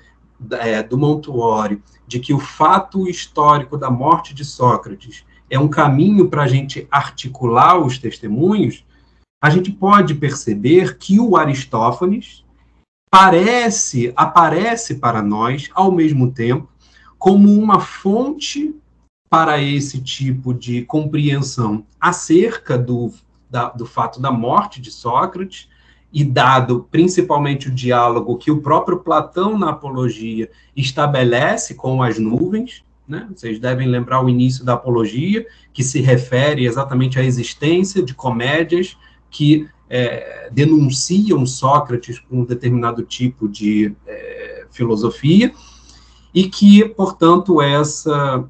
é, 0.53 0.83
do 0.83 0.99
Montuori 0.99 1.83
de 2.07 2.21
que 2.21 2.33
o 2.33 2.39
fato 2.39 3.09
histórico 3.09 3.77
da 3.77 3.91
morte 3.91 4.35
de 4.35 4.45
Sócrates 4.45 5.25
é 5.51 5.59
um 5.59 5.69
caminho 5.69 6.29
para 6.29 6.43
a 6.43 6.49
gente 6.49 6.87
articular 6.91 7.79
os 7.79 7.99
testemunhos, 7.99 8.85
a 9.43 9.51
gente 9.51 9.71
pode 9.71 10.15
perceber 10.15 10.99
que 10.99 11.21
o 11.21 11.37
Aristófanes 11.37 12.45
parece, 13.11 14.13
aparece 14.17 14.97
para 14.97 15.23
nós, 15.23 15.71
ao 15.75 15.93
mesmo 15.93 16.33
tempo, 16.33 16.69
como 17.19 17.53
uma 17.53 17.81
fonte 17.81 18.75
para 19.29 19.61
esse 19.61 20.01
tipo 20.01 20.55
de 20.55 20.83
compreensão 20.83 21.85
acerca 22.01 22.79
do, 22.79 23.13
da, 23.57 23.71
do 23.71 23.87
fato 23.87 24.21
da 24.21 24.31
morte 24.31 24.83
de 24.83 24.91
Sócrates, 24.91 25.69
e 26.13 26.23
dado 26.23 26.87
principalmente 26.91 27.69
o 27.69 27.75
diálogo 27.75 28.37
que 28.37 28.51
o 28.51 28.61
próprio 28.61 28.99
Platão 28.99 29.59
na 29.59 29.71
Apologia 29.71 30.51
estabelece 30.75 31.75
com 31.75 32.03
as 32.03 32.19
nuvens, 32.19 32.85
né? 33.09 33.27
Vocês 33.35 33.59
devem 33.59 33.89
lembrar 33.89 34.23
o 34.23 34.29
início 34.29 34.65
da 34.65 34.75
Apologia, 34.75 35.47
que 35.73 35.83
se 35.83 36.01
refere 36.01 36.67
exatamente 36.67 37.19
à 37.19 37.25
existência 37.25 38.03
de 38.03 38.15
comédias 38.15 38.97
que 39.31 39.69
é, 39.89 40.51
denunciam 40.53 41.47
Sócrates 41.47 42.19
por 42.21 42.37
um 42.37 42.45
determinado 42.45 43.03
tipo 43.03 43.49
de 43.49 43.95
é, 44.07 44.67
filosofia, 44.71 45.53
e 46.35 46.49
que, 46.49 46.85
portanto, 46.85 47.63
essa, 47.63 48.45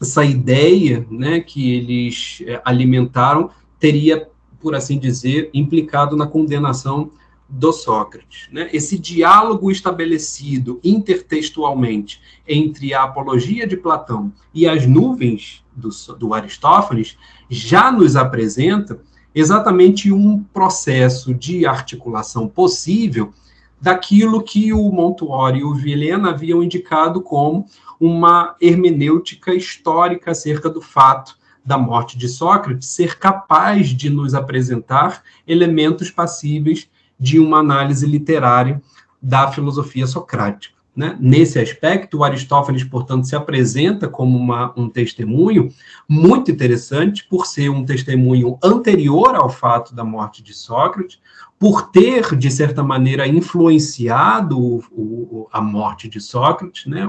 essa 0.00 0.24
ideia 0.24 1.06
né, 1.10 1.40
que 1.40 1.74
eles 1.74 2.42
é, 2.46 2.60
alimentaram 2.64 3.50
teria 3.78 4.28
por 4.66 4.74
assim 4.74 4.98
dizer, 4.98 5.48
implicado 5.54 6.16
na 6.16 6.26
condenação 6.26 7.12
do 7.48 7.72
Sócrates. 7.72 8.48
Né? 8.50 8.68
Esse 8.72 8.98
diálogo 8.98 9.70
estabelecido 9.70 10.80
intertextualmente 10.82 12.20
entre 12.48 12.92
a 12.92 13.04
apologia 13.04 13.64
de 13.64 13.76
Platão 13.76 14.32
e 14.52 14.66
as 14.66 14.84
nuvens 14.84 15.64
do, 15.72 15.88
do 16.18 16.34
Aristófanes 16.34 17.16
já 17.48 17.92
nos 17.92 18.16
apresenta 18.16 18.98
exatamente 19.32 20.10
um 20.10 20.42
processo 20.42 21.32
de 21.32 21.64
articulação 21.64 22.48
possível 22.48 23.32
daquilo 23.80 24.42
que 24.42 24.72
o 24.72 24.90
Montuori 24.90 25.60
e 25.60 25.64
o 25.64 25.76
Vilhena 25.76 26.30
haviam 26.30 26.60
indicado 26.60 27.22
como 27.22 27.66
uma 28.00 28.56
hermenêutica 28.60 29.54
histórica 29.54 30.32
acerca 30.32 30.68
do 30.68 30.82
fato 30.82 31.38
da 31.66 31.76
morte 31.76 32.16
de 32.16 32.28
Sócrates 32.28 32.88
ser 32.88 33.18
capaz 33.18 33.88
de 33.88 34.08
nos 34.08 34.34
apresentar 34.34 35.22
elementos 35.46 36.10
passíveis 36.10 36.88
de 37.18 37.40
uma 37.40 37.58
análise 37.58 38.06
literária 38.06 38.80
da 39.20 39.50
filosofia 39.50 40.06
socrática. 40.06 40.76
Né? 40.94 41.14
Nesse 41.20 41.58
aspecto, 41.58 42.24
Aristófanes, 42.24 42.82
portanto, 42.82 43.26
se 43.26 43.36
apresenta 43.36 44.08
como 44.08 44.38
uma, 44.38 44.72
um 44.76 44.88
testemunho 44.88 45.68
muito 46.08 46.50
interessante, 46.50 47.26
por 47.28 47.46
ser 47.46 47.68
um 47.68 47.84
testemunho 47.84 48.58
anterior 48.62 49.34
ao 49.34 49.50
fato 49.50 49.94
da 49.94 50.04
morte 50.04 50.42
de 50.42 50.54
Sócrates, 50.54 51.18
por 51.58 51.90
ter, 51.90 52.34
de 52.36 52.50
certa 52.50 52.82
maneira, 52.82 53.26
influenciado 53.26 54.58
o, 54.58 54.82
o, 54.90 55.48
a 55.52 55.60
morte 55.60 56.08
de 56.08 56.20
Sócrates, 56.20 56.86
né? 56.86 57.06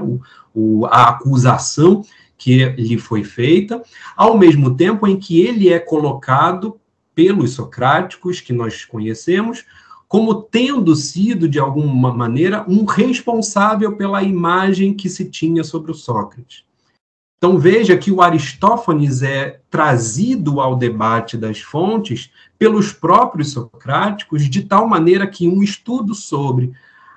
o, 0.54 0.84
a 0.86 1.08
acusação 1.10 2.02
que 2.38 2.64
lhe 2.64 2.96
foi 2.96 3.24
feita, 3.24 3.82
ao 4.16 4.38
mesmo 4.38 4.76
tempo 4.76 5.06
em 5.06 5.18
que 5.18 5.40
ele 5.40 5.68
é 5.70 5.78
colocado 5.78 6.80
pelos 7.14 7.50
socráticos 7.52 8.40
que 8.40 8.52
nós 8.52 8.84
conhecemos 8.84 9.64
como 10.08 10.42
tendo 10.42 10.96
sido 10.96 11.46
de 11.46 11.58
alguma 11.58 12.12
maneira 12.12 12.64
um 12.66 12.86
responsável 12.86 13.94
pela 13.94 14.22
imagem 14.22 14.94
que 14.94 15.10
se 15.10 15.26
tinha 15.26 15.62
sobre 15.62 15.90
o 15.90 15.94
Sócrates. 15.94 16.64
Então 17.36 17.58
veja 17.58 17.96
que 17.96 18.10
o 18.10 18.20
Aristófanes 18.20 19.22
é 19.22 19.60
trazido 19.70 20.60
ao 20.60 20.74
debate 20.74 21.36
das 21.36 21.60
fontes 21.60 22.30
pelos 22.58 22.92
próprios 22.92 23.52
socráticos 23.52 24.48
de 24.48 24.62
tal 24.62 24.88
maneira 24.88 25.26
que 25.26 25.46
um 25.46 25.62
estudo 25.62 26.14
sobre 26.14 26.72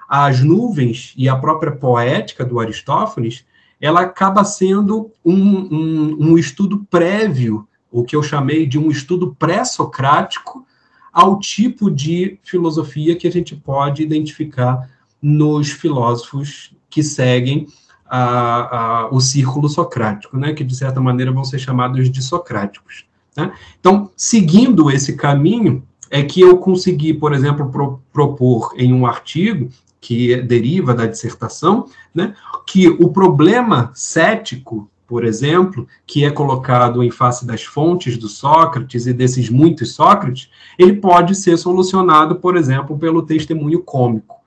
as 0.07 0.41
nuvens 0.41 1.13
e 1.17 1.29
a 1.29 1.35
própria 1.35 1.71
poética 1.71 2.43
do 2.43 2.59
Aristófanes 2.59 3.45
ela 3.81 4.01
acaba 4.01 4.43
sendo 4.43 5.11
um, 5.25 5.33
um, 5.35 6.17
um 6.19 6.37
estudo 6.37 6.85
prévio, 6.89 7.67
o 7.91 8.03
que 8.03 8.15
eu 8.15 8.21
chamei 8.21 8.67
de 8.67 8.77
um 8.77 8.91
estudo 8.91 9.35
pré-socrático, 9.37 10.65
ao 11.11 11.39
tipo 11.39 11.89
de 11.89 12.39
filosofia 12.43 13.15
que 13.15 13.27
a 13.27 13.31
gente 13.31 13.55
pode 13.55 14.01
identificar 14.01 14.89
nos 15.21 15.71
filósofos 15.71 16.73
que 16.89 17.03
seguem 17.03 17.67
a, 18.05 18.77
a, 18.77 19.09
o 19.09 19.19
círculo 19.19 19.67
socrático, 19.67 20.37
né, 20.37 20.53
que 20.53 20.63
de 20.63 20.75
certa 20.75 21.01
maneira 21.01 21.31
vão 21.31 21.43
ser 21.43 21.59
chamados 21.59 22.09
de 22.09 22.21
socráticos. 22.21 23.05
Né? 23.35 23.51
Então, 23.79 24.09
seguindo 24.15 24.91
esse 24.91 25.15
caminho, 25.15 25.83
é 26.09 26.21
que 26.21 26.41
eu 26.41 26.57
consegui, 26.57 27.13
por 27.13 27.33
exemplo, 27.33 27.69
pro, 27.69 28.01
propor 28.11 28.73
em 28.75 28.93
um 28.93 29.05
artigo 29.05 29.69
que 30.01 30.41
deriva 30.41 30.95
da 30.95 31.05
dissertação, 31.05 31.85
né, 32.13 32.33
que 32.65 32.89
o 32.89 33.09
problema 33.09 33.91
cético, 33.93 34.89
por 35.07 35.23
exemplo, 35.23 35.87
que 36.07 36.25
é 36.25 36.31
colocado 36.31 37.03
em 37.03 37.11
face 37.11 37.45
das 37.45 37.63
fontes 37.63 38.17
do 38.17 38.27
Sócrates 38.27 39.05
e 39.05 39.13
desses 39.13 39.49
muitos 39.49 39.93
Sócrates, 39.93 40.49
ele 40.79 40.93
pode 40.93 41.35
ser 41.35 41.55
solucionado, 41.57 42.37
por 42.37 42.57
exemplo, 42.57 42.97
pelo 42.97 43.21
testemunho 43.21 43.81
cômico. 43.83 44.37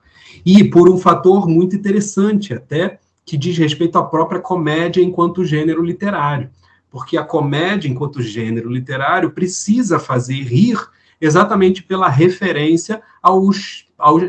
E 0.45 0.63
por 0.63 0.89
um 0.89 0.97
fator 0.97 1.47
muito 1.47 1.75
interessante, 1.75 2.53
até, 2.53 2.99
que 3.25 3.37
diz 3.37 3.57
respeito 3.57 3.97
à 3.97 4.03
própria 4.03 4.41
comédia 4.41 5.01
enquanto 5.01 5.45
gênero 5.45 5.83
literário. 5.83 6.49
Porque 6.91 7.17
a 7.17 7.23
comédia, 7.23 7.87
enquanto 7.87 8.21
gênero 8.21 8.69
literário, 8.69 9.31
precisa 9.31 9.99
fazer 9.99 10.43
rir 10.43 10.77
exatamente 11.19 11.81
pela 11.81 12.09
referência 12.09 13.01
aos 13.21 13.84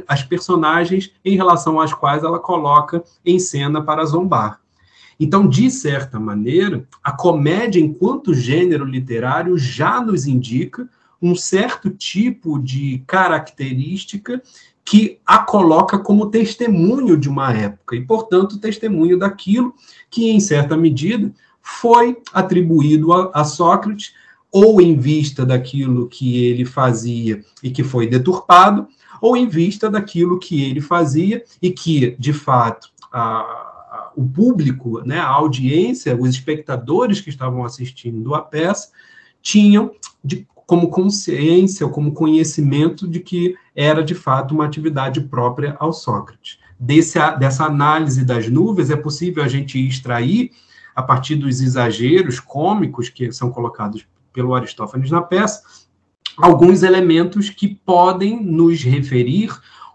as 0.06 0.22
personagens 0.22 1.12
em 1.24 1.36
relação 1.36 1.80
às 1.80 1.92
quais 1.92 2.22
ela 2.22 2.38
coloca 2.38 3.02
em 3.24 3.38
cena 3.38 3.82
para 3.82 4.04
zombar. 4.04 4.60
Então, 5.18 5.48
de 5.48 5.70
certa 5.70 6.20
maneira, 6.20 6.86
a 7.02 7.10
comédia, 7.10 7.80
enquanto 7.80 8.34
gênero 8.34 8.84
literário, 8.84 9.56
já 9.56 10.00
nos 10.00 10.26
indica 10.26 10.88
um 11.20 11.34
certo 11.34 11.90
tipo 11.90 12.58
de 12.58 13.02
característica 13.06 14.42
que 14.84 15.18
a 15.26 15.38
coloca 15.38 15.98
como 15.98 16.30
testemunho 16.30 17.16
de 17.16 17.28
uma 17.28 17.52
época, 17.52 17.96
e, 17.96 18.04
portanto, 18.04 18.60
testemunho 18.60 19.18
daquilo 19.18 19.74
que, 20.10 20.30
em 20.30 20.38
certa 20.38 20.76
medida, 20.76 21.32
foi 21.60 22.18
atribuído 22.32 23.12
a, 23.12 23.30
a 23.34 23.44
Sócrates, 23.44 24.14
ou 24.52 24.80
em 24.80 24.96
vista 24.96 25.44
daquilo 25.44 26.08
que 26.08 26.44
ele 26.44 26.64
fazia 26.64 27.44
e 27.62 27.70
que 27.70 27.82
foi 27.82 28.06
deturpado, 28.06 28.86
ou 29.26 29.36
em 29.36 29.48
vista 29.48 29.90
daquilo 29.90 30.38
que 30.38 30.62
ele 30.62 30.80
fazia 30.80 31.42
e 31.60 31.72
que, 31.72 32.14
de 32.16 32.32
fato, 32.32 32.90
a, 33.12 34.12
o 34.14 34.24
público, 34.24 35.00
né, 35.04 35.18
a 35.18 35.26
audiência, 35.26 36.16
os 36.16 36.30
espectadores 36.30 37.20
que 37.20 37.28
estavam 37.28 37.64
assistindo 37.64 38.36
a 38.36 38.40
peça, 38.40 38.90
tinham 39.42 39.90
de, 40.24 40.46
como 40.64 40.90
consciência, 40.90 41.88
como 41.88 42.12
conhecimento 42.12 43.08
de 43.08 43.18
que 43.18 43.56
era, 43.74 44.04
de 44.04 44.14
fato, 44.14 44.54
uma 44.54 44.64
atividade 44.64 45.20
própria 45.22 45.76
ao 45.80 45.92
Sócrates. 45.92 46.60
Desse, 46.78 47.18
dessa 47.38 47.64
análise 47.64 48.24
das 48.24 48.48
nuvens, 48.48 48.90
é 48.90 48.96
possível 48.96 49.42
a 49.42 49.48
gente 49.48 49.76
extrair, 49.84 50.52
a 50.94 51.02
partir 51.02 51.34
dos 51.34 51.60
exageros 51.60 52.38
cômicos 52.38 53.08
que 53.08 53.32
são 53.32 53.50
colocados 53.50 54.06
pelo 54.32 54.54
Aristófanes 54.54 55.10
na 55.10 55.20
peça, 55.20 55.62
alguns 56.36 56.82
elementos 56.82 57.48
que 57.50 57.68
podem 57.68 58.42
nos 58.42 58.82
referir 58.82 59.50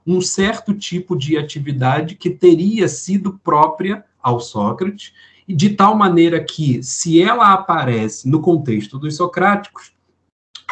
um 0.05 0.19
certo 0.19 0.73
tipo 0.73 1.15
de 1.15 1.37
atividade 1.37 2.15
que 2.15 2.29
teria 2.29 2.87
sido 2.87 3.39
própria 3.43 4.03
ao 4.21 4.39
Sócrates, 4.39 5.13
e 5.47 5.53
de 5.53 5.71
tal 5.71 5.95
maneira 5.95 6.43
que, 6.43 6.81
se 6.83 7.21
ela 7.21 7.53
aparece 7.53 8.29
no 8.29 8.39
contexto 8.39 8.97
dos 8.97 9.15
socráticos, 9.15 9.91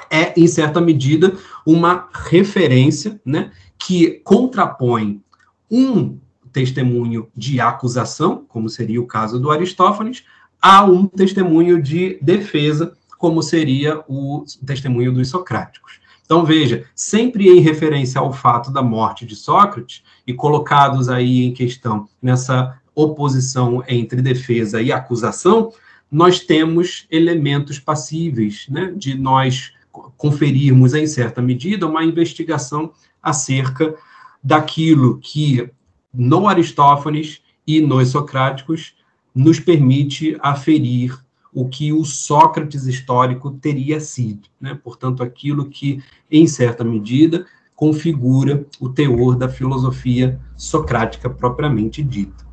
é, 0.10 0.40
em 0.40 0.48
certa 0.48 0.80
medida, 0.80 1.36
uma 1.66 2.08
referência 2.14 3.20
né, 3.26 3.52
que 3.78 4.22
contrapõe 4.24 5.22
um 5.70 6.18
testemunho 6.52 7.28
de 7.36 7.60
acusação, 7.60 8.46
como 8.48 8.70
seria 8.70 9.02
o 9.02 9.06
caso 9.06 9.40
do 9.40 9.52
Aristófanes, 9.52 10.24
a 10.62 10.84
um 10.84 11.06
testemunho 11.06 11.82
de 11.82 12.18
defesa, 12.22 12.94
como 13.20 13.44
seria 13.44 14.02
o 14.08 14.46
testemunho 14.66 15.14
dos 15.14 15.28
socráticos. 15.28 16.00
Então, 16.24 16.46
veja, 16.46 16.86
sempre 16.96 17.50
em 17.50 17.60
referência 17.60 18.22
ao 18.22 18.32
fato 18.32 18.72
da 18.72 18.82
morte 18.82 19.26
de 19.26 19.36
Sócrates, 19.36 20.04
e 20.26 20.34
colocados 20.34 21.10
aí 21.10 21.44
em 21.44 21.54
questão 21.54 22.08
nessa 22.22 22.80
oposição 22.96 23.84
entre 23.88 24.22
defesa 24.22 24.82
e 24.82 24.92
acusação, 24.92 25.74
nós 26.10 26.40
temos 26.40 27.06
elementos 27.12 27.78
passíveis 27.78 28.68
né, 28.70 28.94
de 28.96 29.16
nós 29.16 29.74
conferirmos, 30.16 30.94
em 30.94 31.06
certa 31.06 31.42
medida, 31.42 31.86
uma 31.88 32.06
investigação 32.06 32.92
acerca 33.22 33.96
daquilo 34.42 35.20
que 35.20 35.70
no 36.14 36.48
Aristófanes 36.48 37.42
e 37.68 37.82
nos 37.82 38.10
Socráticos 38.10 38.94
nos 39.36 39.60
permite 39.60 40.38
aferir 40.40 41.20
o 41.60 41.68
que 41.68 41.92
o 41.92 42.06
Sócrates 42.06 42.86
histórico 42.86 43.52
teria 43.52 44.00
sido, 44.00 44.48
né? 44.62 44.80
portanto, 44.82 45.22
aquilo 45.22 45.70
que, 45.70 46.02
em 46.32 46.48
certa 46.48 46.86
medida, 46.86 47.46
configura 47.76 48.66
o 48.80 48.88
teor 48.88 49.36
da 49.36 49.50
filosofia 49.50 50.40
socrática 50.56 51.30
propriamente 51.30 52.02
dita. 52.02 52.49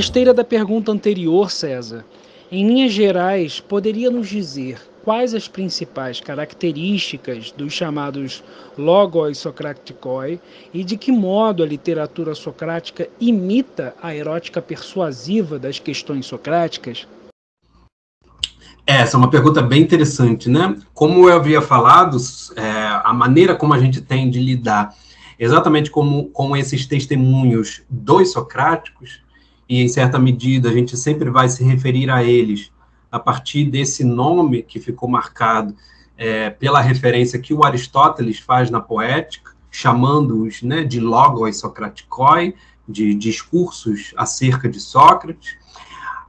Esteira 0.00 0.32
da 0.32 0.42
pergunta 0.42 0.90
anterior, 0.90 1.50
César, 1.50 2.06
em 2.50 2.66
linhas 2.66 2.92
gerais, 2.92 3.60
poderia 3.60 4.10
nos 4.10 4.28
dizer 4.28 4.80
quais 5.04 5.34
as 5.34 5.46
principais 5.46 6.20
características 6.20 7.52
dos 7.52 7.74
chamados 7.74 8.42
logos 8.78 9.38
socraticoi 9.38 10.40
e 10.72 10.82
de 10.82 10.96
que 10.96 11.12
modo 11.12 11.62
a 11.62 11.66
literatura 11.66 12.34
socrática 12.34 13.08
imita 13.20 13.94
a 14.02 14.14
erótica 14.14 14.62
persuasiva 14.62 15.58
das 15.58 15.78
questões 15.78 16.24
socráticas? 16.24 17.06
Essa 18.86 19.16
é 19.16 19.18
uma 19.18 19.30
pergunta 19.30 19.60
bem 19.60 19.82
interessante, 19.82 20.48
né? 20.48 20.76
Como 20.94 21.28
eu 21.28 21.36
havia 21.36 21.60
falado, 21.60 22.16
é, 22.56 22.62
a 23.04 23.12
maneira 23.12 23.54
como 23.54 23.74
a 23.74 23.78
gente 23.78 24.00
tem 24.00 24.30
de 24.30 24.40
lidar 24.40 24.94
exatamente 25.38 25.90
como, 25.90 26.30
com 26.30 26.56
esses 26.56 26.86
testemunhos 26.86 27.82
dos 27.88 28.32
socráticos 28.32 29.20
e 29.70 29.80
em 29.80 29.88
certa 29.88 30.18
medida 30.18 30.68
a 30.68 30.72
gente 30.72 30.96
sempre 30.96 31.30
vai 31.30 31.48
se 31.48 31.62
referir 31.62 32.10
a 32.10 32.24
eles 32.24 32.72
a 33.10 33.20
partir 33.20 33.64
desse 33.70 34.02
nome 34.02 34.64
que 34.64 34.80
ficou 34.80 35.08
marcado 35.08 35.76
é, 36.18 36.50
pela 36.50 36.80
referência 36.80 37.38
que 37.38 37.54
o 37.54 37.64
Aristóteles 37.64 38.40
faz 38.40 38.68
na 38.68 38.80
poética, 38.80 39.52
chamando-os 39.70 40.60
né, 40.62 40.82
de 40.82 40.98
logos 40.98 41.58
socraticoi, 41.58 42.56
de 42.88 43.14
discursos 43.14 44.12
acerca 44.16 44.68
de 44.68 44.80
Sócrates, 44.80 45.56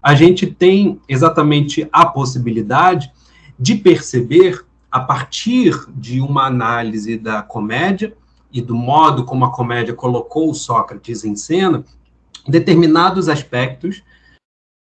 a 0.03 0.13
gente 0.13 0.45
tem 0.45 1.01
exatamente 1.09 1.89
a 1.91 2.05
possibilidade 2.05 3.11
de 3.59 3.73
perceber, 3.73 4.63
a 4.91 4.99
partir 4.99 5.73
de 5.89 6.21
uma 6.21 6.45
análise 6.45 7.17
da 7.17 7.41
comédia 7.41 8.15
e 8.51 8.61
do 8.61 8.75
modo 8.75 9.23
como 9.23 9.45
a 9.45 9.51
comédia 9.51 9.95
colocou 9.95 10.53
Sócrates 10.53 11.23
em 11.23 11.35
cena, 11.35 11.83
determinados 12.47 13.29
aspectos 13.29 14.03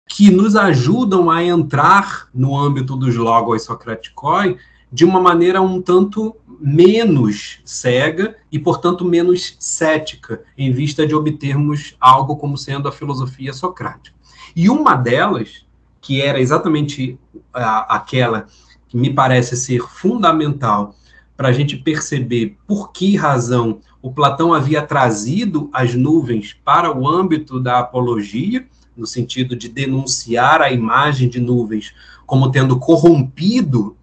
que 0.09 0.31
nos 0.31 0.57
ajudam 0.57 1.31
a 1.31 1.43
entrar 1.43 2.29
no 2.35 2.59
âmbito 2.59 2.97
dos 2.97 3.15
logos 3.15 3.63
socraticoi 3.63 4.59
de 4.93 5.05
uma 5.05 5.21
maneira 5.21 5.63
um 5.63 5.81
tanto 5.81 6.37
menos 6.61 7.61
cega 7.65 8.37
e, 8.51 8.59
portanto, 8.59 9.05
menos 9.05 9.57
cética, 9.59 10.43
em 10.59 10.73
vista 10.73 11.07
de 11.07 11.15
obtermos 11.15 11.97
algo 12.01 12.37
como 12.37 12.59
sendo 12.59 12.89
a 12.89 12.93
filosofia 12.93 13.53
socrática. 13.53 14.17
E 14.55 14.69
uma 14.69 14.97
delas, 14.97 15.65
que 16.01 16.21
era 16.21 16.41
exatamente 16.41 17.19
aquela 17.53 18.47
que 18.89 18.97
me 18.97 19.15
parece 19.15 19.57
ser 19.57 19.81
fundamental 19.83 20.97
para 21.37 21.49
a 21.49 21.53
gente 21.53 21.77
perceber 21.77 22.59
por 22.67 22.91
que 22.93 23.17
razão 23.17 23.81
o 24.03 24.11
Platão 24.11 24.55
havia 24.55 24.83
trazido 24.83 25.69
as 25.73 25.95
nuvens 25.95 26.57
para 26.65 26.97
o 26.97 27.07
âmbito 27.07 27.61
da 27.61 27.79
apologia, 27.79 28.67
no 28.97 29.07
sentido 29.07 29.55
de 29.55 29.69
denunciar 29.69 30.61
a 30.63 30.71
imagem 30.71 31.29
de 31.29 31.41
nuvens 31.41 31.95
como 32.27 32.51
tendo 32.51 32.79
corrompido. 32.79 33.97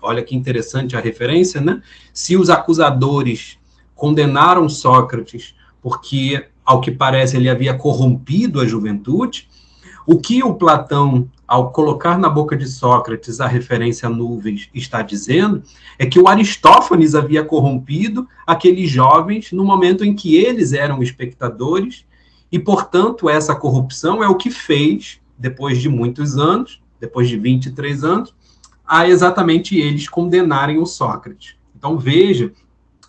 Olha 0.00 0.22
que 0.22 0.34
interessante 0.34 0.96
a 0.96 1.00
referência, 1.00 1.60
né? 1.60 1.82
Se 2.12 2.36
os 2.36 2.48
acusadores 2.48 3.58
condenaram 3.94 4.68
Sócrates 4.68 5.54
porque, 5.82 6.46
ao 6.64 6.80
que 6.80 6.90
parece, 6.90 7.36
ele 7.36 7.48
havia 7.48 7.74
corrompido 7.74 8.60
a 8.60 8.66
juventude, 8.66 9.48
o 10.06 10.18
que 10.18 10.42
o 10.42 10.54
Platão 10.54 11.28
ao 11.48 11.72
colocar 11.72 12.18
na 12.18 12.28
boca 12.28 12.54
de 12.54 12.68
Sócrates 12.68 13.40
a 13.40 13.46
referência 13.46 14.06
a 14.06 14.10
nuvens, 14.10 14.68
está 14.74 15.00
dizendo 15.00 15.62
é 15.98 16.04
que 16.04 16.20
o 16.20 16.28
Aristófanes 16.28 17.14
havia 17.14 17.42
corrompido 17.42 18.28
aqueles 18.46 18.90
jovens 18.90 19.50
no 19.50 19.64
momento 19.64 20.04
em 20.04 20.14
que 20.14 20.36
eles 20.36 20.74
eram 20.74 21.02
espectadores, 21.02 22.04
e, 22.52 22.58
portanto, 22.58 23.28
essa 23.28 23.54
corrupção 23.54 24.22
é 24.22 24.28
o 24.28 24.36
que 24.36 24.50
fez, 24.50 25.20
depois 25.38 25.78
de 25.78 25.88
muitos 25.88 26.36
anos, 26.36 26.82
depois 27.00 27.28
de 27.28 27.38
23 27.38 28.04
anos, 28.04 28.34
a 28.86 29.08
exatamente 29.08 29.76
eles 29.78 30.08
condenarem 30.08 30.78
o 30.78 30.86
Sócrates. 30.86 31.56
Então, 31.76 31.98
veja 31.98 32.52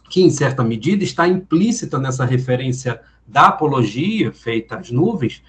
que, 0.09 0.21
em 0.21 0.29
certa 0.29 0.63
medida, 0.63 1.03
está 1.03 1.27
implícita 1.27 1.97
nessa 1.97 2.25
referência 2.25 2.99
da 3.25 3.47
apologia 3.47 4.31
feita 4.33 4.77
às 4.77 4.91
nuvens, 4.91 5.41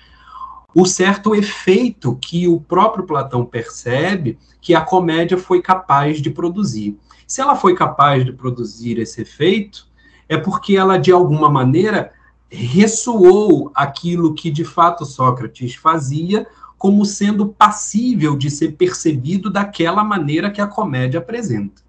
o 0.74 0.86
certo 0.86 1.34
efeito 1.34 2.16
que 2.16 2.46
o 2.46 2.60
próprio 2.60 3.04
Platão 3.04 3.44
percebe 3.44 4.38
que 4.60 4.74
a 4.74 4.80
comédia 4.80 5.36
foi 5.36 5.60
capaz 5.60 6.20
de 6.20 6.30
produzir. 6.30 6.98
Se 7.26 7.40
ela 7.40 7.56
foi 7.56 7.74
capaz 7.74 8.24
de 8.24 8.32
produzir 8.32 8.98
esse 8.98 9.22
efeito, 9.22 9.88
é 10.28 10.36
porque 10.36 10.76
ela, 10.76 10.98
de 10.98 11.10
alguma 11.10 11.48
maneira, 11.48 12.12
ressoou 12.48 13.70
aquilo 13.74 14.34
que 14.34 14.50
de 14.50 14.64
fato 14.64 15.04
Sócrates 15.04 15.74
fazia 15.74 16.46
como 16.76 17.04
sendo 17.04 17.48
passível 17.48 18.36
de 18.36 18.50
ser 18.50 18.72
percebido 18.72 19.50
daquela 19.50 20.02
maneira 20.02 20.50
que 20.50 20.60
a 20.60 20.66
comédia 20.66 21.20
apresenta. 21.20 21.82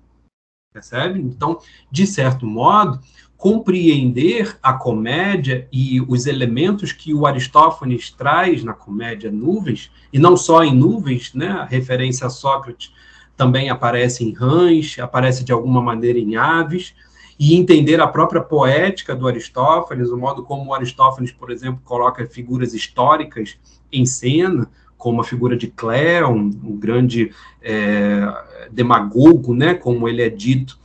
Percebe? 0.74 1.20
Então, 1.20 1.60
de 1.89 2.08
certo 2.08 2.45
modo, 2.45 2.99
compreender 3.42 4.56
a 4.62 4.72
comédia 4.72 5.68
e 5.74 6.00
os 6.00 6.28
elementos 6.28 6.92
que 6.92 7.12
o 7.12 7.26
Aristófanes 7.26 8.12
traz 8.12 8.64
na 8.64 8.72
comédia 8.72 9.32
Nuvens, 9.32 9.89
e 10.14 10.20
não 10.20 10.38
só 10.38 10.64
em 10.64 10.76
Nuvens, 10.76 11.34
né? 11.34 11.48
A 11.48 11.66
referência 11.66 12.28
a 12.28 12.30
Sócrates 12.30 12.94
também 13.36 13.72
aparece 13.72 14.24
em 14.24 14.32
rãs, 14.32 14.96
aparece 15.00 15.44
de 15.44 15.52
alguma 15.52 15.82
maneira 15.82 16.20
em 16.20 16.36
aves, 16.36 16.94
e 17.39 17.56
entender 17.56 18.00
a 18.00 18.06
própria 18.06 18.42
poética 18.42 19.16
do 19.16 19.28
Aristófanes, 19.28 20.12
o 20.12 20.18
modo 20.18 20.44
como 20.44 20.70
o 20.70 20.74
Aristófanes, 20.76 21.32
por 21.32 21.50
exemplo, 21.50 21.82
coloca 21.84 22.24
figuras 22.28 22.76
históricas 22.76 23.58
em 23.92 24.06
cena, 24.06 24.70
como 24.96 25.20
a 25.20 25.24
figura 25.24 25.58
de 25.58 25.66
Cléo, 25.66 26.30
um, 26.30 26.52
um 26.64 26.78
grande 26.78 27.32
é, 27.60 28.68
demagogo, 28.72 29.56
né, 29.56 29.74
como 29.74 30.08
ele 30.08 30.22
é 30.22 30.30
dito 30.30 30.80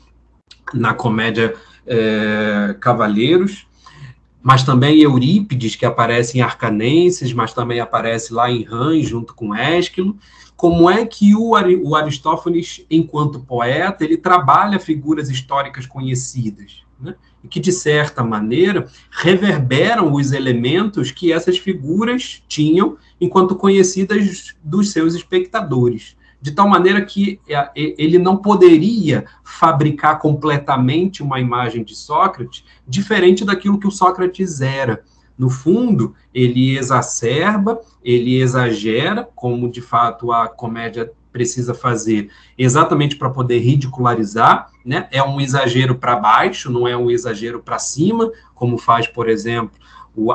na 0.72 0.94
comédia 0.94 1.54
é, 1.86 2.74
Cavaleiros, 2.80 3.66
mas 4.42 4.62
também 4.62 5.00
Eurípides, 5.00 5.74
que 5.74 5.84
aparece 5.84 6.38
em 6.38 6.40
Arcanenses, 6.40 7.32
mas 7.32 7.52
também 7.52 7.80
aparece 7.80 8.32
lá 8.32 8.50
em 8.50 8.62
Rãs, 8.62 9.08
junto 9.08 9.34
com 9.34 9.54
Ésquilo. 9.54 10.16
Como 10.56 10.88
é 10.88 11.04
que 11.04 11.34
o, 11.34 11.50
o 11.50 11.96
Aristófanes, 11.96 12.84
enquanto 12.90 13.40
poeta, 13.40 14.04
ele 14.04 14.16
trabalha 14.16 14.78
figuras 14.78 15.28
históricas 15.28 15.86
conhecidas? 15.86 16.84
Né? 16.98 17.14
e 17.46 17.48
que, 17.48 17.60
de 17.60 17.72
certa 17.72 18.24
maneira, 18.24 18.88
reverberam 19.10 20.12
os 20.12 20.32
elementos 20.32 21.12
que 21.12 21.32
essas 21.32 21.56
figuras 21.56 22.42
tinham 22.48 22.96
enquanto 23.20 23.54
conhecidas 23.54 24.56
dos 24.62 24.90
seus 24.90 25.14
espectadores. 25.14 26.16
De 26.46 26.52
tal 26.52 26.68
maneira 26.68 27.04
que 27.04 27.40
é, 27.48 27.72
ele 27.74 28.20
não 28.20 28.36
poderia 28.36 29.24
fabricar 29.42 30.20
completamente 30.20 31.20
uma 31.20 31.40
imagem 31.40 31.82
de 31.82 31.96
Sócrates 31.96 32.64
diferente 32.86 33.44
daquilo 33.44 33.80
que 33.80 33.86
o 33.88 33.90
Sócrates 33.90 34.60
era. 34.60 35.02
No 35.36 35.50
fundo, 35.50 36.14
ele 36.32 36.78
exacerba, 36.78 37.80
ele 38.00 38.40
exagera, 38.40 39.28
como 39.34 39.68
de 39.68 39.80
fato 39.80 40.30
a 40.30 40.46
comédia 40.46 41.10
precisa 41.32 41.74
fazer 41.74 42.30
exatamente 42.56 43.16
para 43.16 43.28
poder 43.28 43.58
ridicularizar, 43.58 44.70
né? 44.84 45.08
É 45.10 45.20
um 45.20 45.40
exagero 45.40 45.96
para 45.96 46.14
baixo, 46.14 46.70
não 46.70 46.86
é 46.86 46.96
um 46.96 47.10
exagero 47.10 47.60
para 47.60 47.80
cima, 47.80 48.30
como 48.54 48.78
faz, 48.78 49.08
por 49.08 49.28
exemplo, 49.28 49.76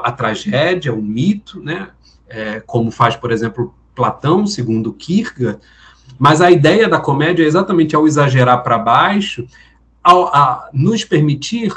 a 0.04 0.12
tragédia, 0.12 0.94
o 0.94 1.02
mito, 1.02 1.62
né? 1.62 1.92
É, 2.28 2.60
como 2.60 2.92
faz, 2.92 3.16
por 3.16 3.32
exemplo, 3.32 3.74
Platão, 3.96 4.46
segundo 4.46 4.92
Kierkegaard. 4.92 5.62
Mas 6.22 6.40
a 6.40 6.52
ideia 6.52 6.88
da 6.88 7.00
comédia 7.00 7.44
é 7.44 7.48
exatamente 7.48 7.96
ao 7.96 8.06
exagerar 8.06 8.62
para 8.62 8.78
baixo, 8.78 9.48
ao, 10.04 10.28
a 10.28 10.70
nos 10.72 11.04
permitir 11.04 11.74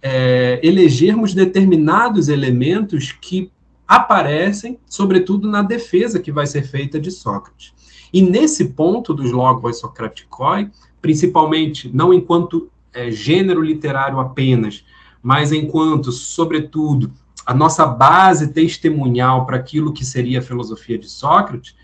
é, 0.00 0.60
elegermos 0.62 1.34
determinados 1.34 2.28
elementos 2.28 3.10
que 3.10 3.50
aparecem, 3.88 4.78
sobretudo 4.86 5.48
na 5.48 5.60
defesa 5.60 6.20
que 6.20 6.30
vai 6.30 6.46
ser 6.46 6.62
feita 6.62 7.00
de 7.00 7.10
Sócrates. 7.10 7.74
E 8.12 8.22
nesse 8.22 8.66
ponto 8.66 9.12
dos 9.12 9.32
logos 9.32 9.80
socraticoi, 9.80 10.70
principalmente 11.02 11.90
não 11.92 12.14
enquanto 12.14 12.70
é, 12.92 13.10
gênero 13.10 13.60
literário 13.60 14.20
apenas, 14.20 14.84
mas 15.20 15.50
enquanto, 15.50 16.12
sobretudo, 16.12 17.10
a 17.44 17.52
nossa 17.52 17.84
base 17.86 18.52
testemunhal 18.52 19.46
para 19.46 19.56
aquilo 19.56 19.92
que 19.92 20.04
seria 20.04 20.38
a 20.38 20.42
filosofia 20.42 20.96
de 20.96 21.08
Sócrates, 21.08 21.74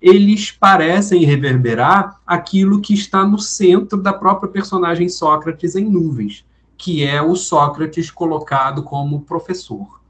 eles 0.00 0.50
parecem 0.50 1.24
reverberar 1.24 2.20
aquilo 2.26 2.80
que 2.80 2.92
está 2.92 3.24
no 3.26 3.38
centro 3.38 4.00
da 4.00 4.12
própria 4.12 4.50
personagem 4.50 5.08
Sócrates 5.08 5.74
em 5.74 5.84
nuvens, 5.84 6.44
que 6.76 7.04
é 7.04 7.22
o 7.22 7.34
Sócrates 7.34 8.10
colocado 8.10 8.82
como 8.82 9.22
professor. 9.22 10.00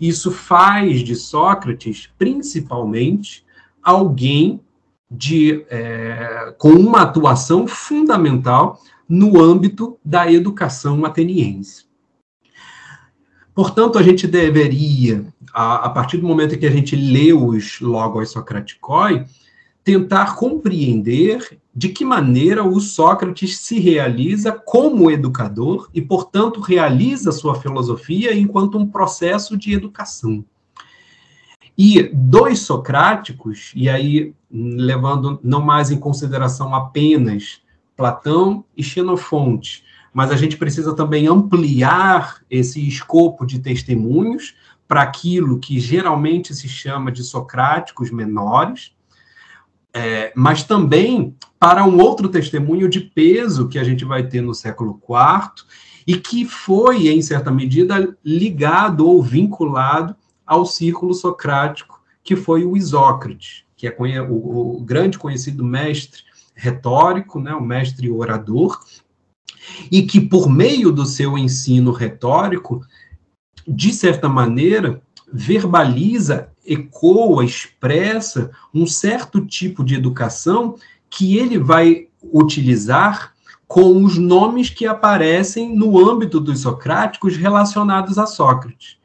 Isso 0.00 0.30
faz 0.30 1.00
de 1.00 1.14
Sócrates, 1.14 2.10
principalmente, 2.18 3.44
alguém 3.82 4.60
de, 5.10 5.64
é, 5.68 6.54
com 6.58 6.70
uma 6.70 7.02
atuação 7.02 7.66
fundamental 7.66 8.80
no 9.08 9.40
âmbito 9.40 9.98
da 10.04 10.30
educação 10.30 11.04
ateniense. 11.04 11.86
Portanto, 13.54 13.98
a 13.98 14.02
gente 14.02 14.26
deveria, 14.26 15.26
a, 15.52 15.86
a 15.86 15.90
partir 15.90 16.18
do 16.18 16.26
momento 16.26 16.54
em 16.54 16.58
que 16.58 16.66
a 16.66 16.70
gente 16.70 16.96
lê 16.96 17.32
os 17.32 17.80
Logos 17.80 18.30
Socraticoi, 18.30 19.24
tentar 19.84 20.36
compreender 20.36 21.58
de 21.74 21.88
que 21.88 22.04
maneira 22.04 22.62
o 22.62 22.80
Sócrates 22.80 23.58
se 23.58 23.80
realiza 23.80 24.52
como 24.52 25.10
educador 25.10 25.88
e, 25.92 26.00
portanto, 26.00 26.60
realiza 26.60 27.32
sua 27.32 27.54
filosofia 27.54 28.34
enquanto 28.34 28.78
um 28.78 28.86
processo 28.86 29.56
de 29.56 29.72
educação. 29.72 30.44
E 31.76 32.02
dois 32.12 32.60
socráticos, 32.60 33.72
e 33.74 33.88
aí 33.88 34.34
levando 34.50 35.40
não 35.42 35.62
mais 35.62 35.90
em 35.90 35.98
consideração 35.98 36.74
apenas 36.74 37.62
Platão 37.96 38.64
e 38.76 38.82
Xenofonte, 38.82 39.82
mas 40.12 40.30
a 40.30 40.36
gente 40.36 40.58
precisa 40.58 40.94
também 40.94 41.26
ampliar 41.26 42.42
esse 42.50 42.86
escopo 42.86 43.46
de 43.46 43.58
testemunhos 43.58 44.54
para 44.92 45.00
aquilo 45.00 45.58
que 45.58 45.80
geralmente 45.80 46.54
se 46.54 46.68
chama 46.68 47.10
de 47.10 47.24
socráticos 47.24 48.10
menores, 48.10 48.92
é, 49.90 50.30
mas 50.36 50.64
também 50.64 51.34
para 51.58 51.82
um 51.82 51.98
outro 51.98 52.28
testemunho 52.28 52.90
de 52.90 53.00
peso 53.00 53.70
que 53.70 53.78
a 53.78 53.84
gente 53.84 54.04
vai 54.04 54.28
ter 54.28 54.42
no 54.42 54.54
século 54.54 55.00
IV 55.08 55.64
e 56.06 56.16
que 56.18 56.44
foi, 56.44 57.08
em 57.08 57.22
certa 57.22 57.50
medida, 57.50 58.14
ligado 58.22 59.08
ou 59.08 59.22
vinculado 59.22 60.14
ao 60.44 60.66
círculo 60.66 61.14
socrático, 61.14 62.02
que 62.22 62.36
foi 62.36 62.62
o 62.62 62.76
Isócrates, 62.76 63.64
que 63.74 63.86
é 63.86 63.96
o, 64.20 64.76
o 64.76 64.80
grande 64.82 65.18
conhecido 65.18 65.64
mestre 65.64 66.20
retórico, 66.54 67.40
né, 67.40 67.54
o 67.54 67.64
mestre 67.64 68.10
orador, 68.10 68.78
e 69.90 70.02
que, 70.02 70.20
por 70.20 70.50
meio 70.50 70.92
do 70.92 71.06
seu 71.06 71.38
ensino 71.38 71.92
retórico, 71.92 72.82
de 73.66 73.92
certa 73.92 74.28
maneira, 74.28 75.02
verbaliza, 75.32 76.50
ecoa, 76.66 77.44
expressa 77.44 78.50
um 78.72 78.86
certo 78.86 79.44
tipo 79.44 79.84
de 79.84 79.94
educação 79.94 80.76
que 81.08 81.36
ele 81.38 81.58
vai 81.58 82.08
utilizar 82.22 83.32
com 83.66 84.04
os 84.04 84.18
nomes 84.18 84.68
que 84.68 84.86
aparecem 84.86 85.74
no 85.74 85.98
âmbito 85.98 86.38
dos 86.38 86.60
socráticos 86.60 87.36
relacionados 87.36 88.18
a 88.18 88.26
Sócrates. 88.26 88.98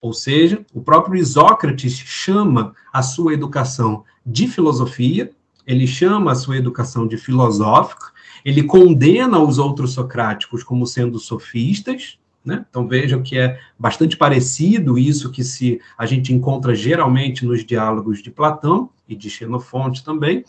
Ou 0.00 0.14
seja, 0.14 0.64
o 0.72 0.80
próprio 0.80 1.20
Isócrates 1.20 1.92
chama 1.92 2.74
a 2.90 3.02
sua 3.02 3.34
educação 3.34 4.02
de 4.24 4.48
filosofia, 4.48 5.30
ele 5.66 5.86
chama 5.86 6.32
a 6.32 6.34
sua 6.34 6.56
educação 6.56 7.06
de 7.06 7.18
filosófica, 7.18 8.06
ele 8.42 8.62
condena 8.62 9.38
os 9.38 9.58
outros 9.58 9.92
socráticos 9.92 10.64
como 10.64 10.86
sendo 10.86 11.18
sofistas, 11.18 12.18
né? 12.50 12.66
Então 12.68 12.88
vejam 12.88 13.22
que 13.22 13.38
é 13.38 13.60
bastante 13.78 14.16
parecido 14.16 14.98
isso 14.98 15.30
que 15.30 15.44
se 15.44 15.80
a 15.96 16.04
gente 16.04 16.34
encontra 16.34 16.74
geralmente 16.74 17.46
nos 17.46 17.64
diálogos 17.64 18.20
de 18.20 18.30
Platão 18.30 18.90
e 19.08 19.14
de 19.14 19.30
Xenofonte 19.30 20.02
também. 20.02 20.44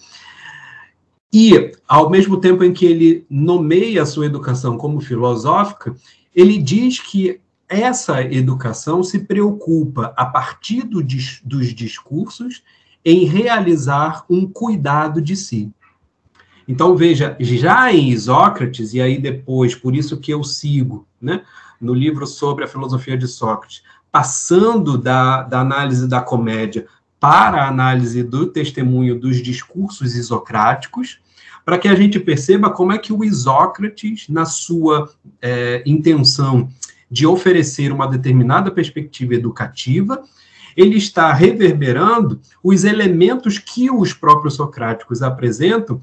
E 1.32 1.72
ao 1.88 2.10
mesmo 2.10 2.38
tempo 2.38 2.64
em 2.64 2.74
que 2.74 2.86
ele 2.86 3.26
nomeia 3.30 4.02
a 4.02 4.06
sua 4.06 4.26
educação 4.26 4.78
como 4.78 5.00
filosófica, 5.00 5.96
ele 6.36 6.58
diz 6.58 7.00
que 7.00 7.40
essa 7.70 8.22
educação 8.24 9.04
se 9.04 9.20
preocupa, 9.20 10.14
a 10.18 10.26
partir 10.26 10.82
do, 10.82 11.02
dos 11.02 11.74
discursos, 11.74 12.64
em 13.06 13.26
realizar 13.26 14.26
um 14.28 14.46
cuidado 14.46 15.22
de 15.22 15.36
si. 15.36 15.72
Então, 16.68 16.96
veja, 16.96 17.36
já 17.40 17.94
em 17.94 18.10
Isócrates, 18.10 18.94
e 18.94 19.02
aí 19.02 19.18
depois, 19.18 19.76
por 19.76 19.96
isso 19.96 20.20
que 20.20 20.34
eu 20.34 20.44
sigo, 20.44 21.08
né, 21.22 21.44
no 21.82 21.94
livro 21.94 22.28
sobre 22.28 22.64
a 22.64 22.68
filosofia 22.68 23.18
de 23.18 23.28
Sócrates, 23.28 23.84
passando 24.12 24.98
da, 24.98 25.44
da 25.44 25.62
análise 25.62 26.08
da 26.08 26.22
comédia 26.22 26.86
para 27.20 27.64
a 27.64 27.68
análise 27.68 28.24
do 28.24 28.48
testemunho 28.48 29.20
dos 29.20 29.42
discursos 29.42 30.16
isocráticos, 30.16 31.20
para 31.64 31.78
que 31.78 31.88
a 31.88 31.96
gente 31.96 32.20
perceba 32.20 32.72
como 32.72 32.92
é 32.92 32.98
que 32.98 33.14
o 33.14 33.24
Isócrates, 33.24 34.28
na 34.28 34.46
sua 34.46 35.10
é, 35.42 35.84
intenção 35.86 36.70
de 37.10 37.28
oferecer 37.28 37.92
uma 37.92 38.08
determinada 38.08 38.72
perspectiva 38.72 39.36
educativa, 39.36 40.24
ele 40.76 40.98
está 40.98 41.32
reverberando 41.34 42.40
os 42.64 42.84
elementos 42.84 43.60
que 43.60 43.92
os 43.92 44.14
próprios 44.14 44.56
socráticos 44.56 45.22
apresentam, 45.22 46.02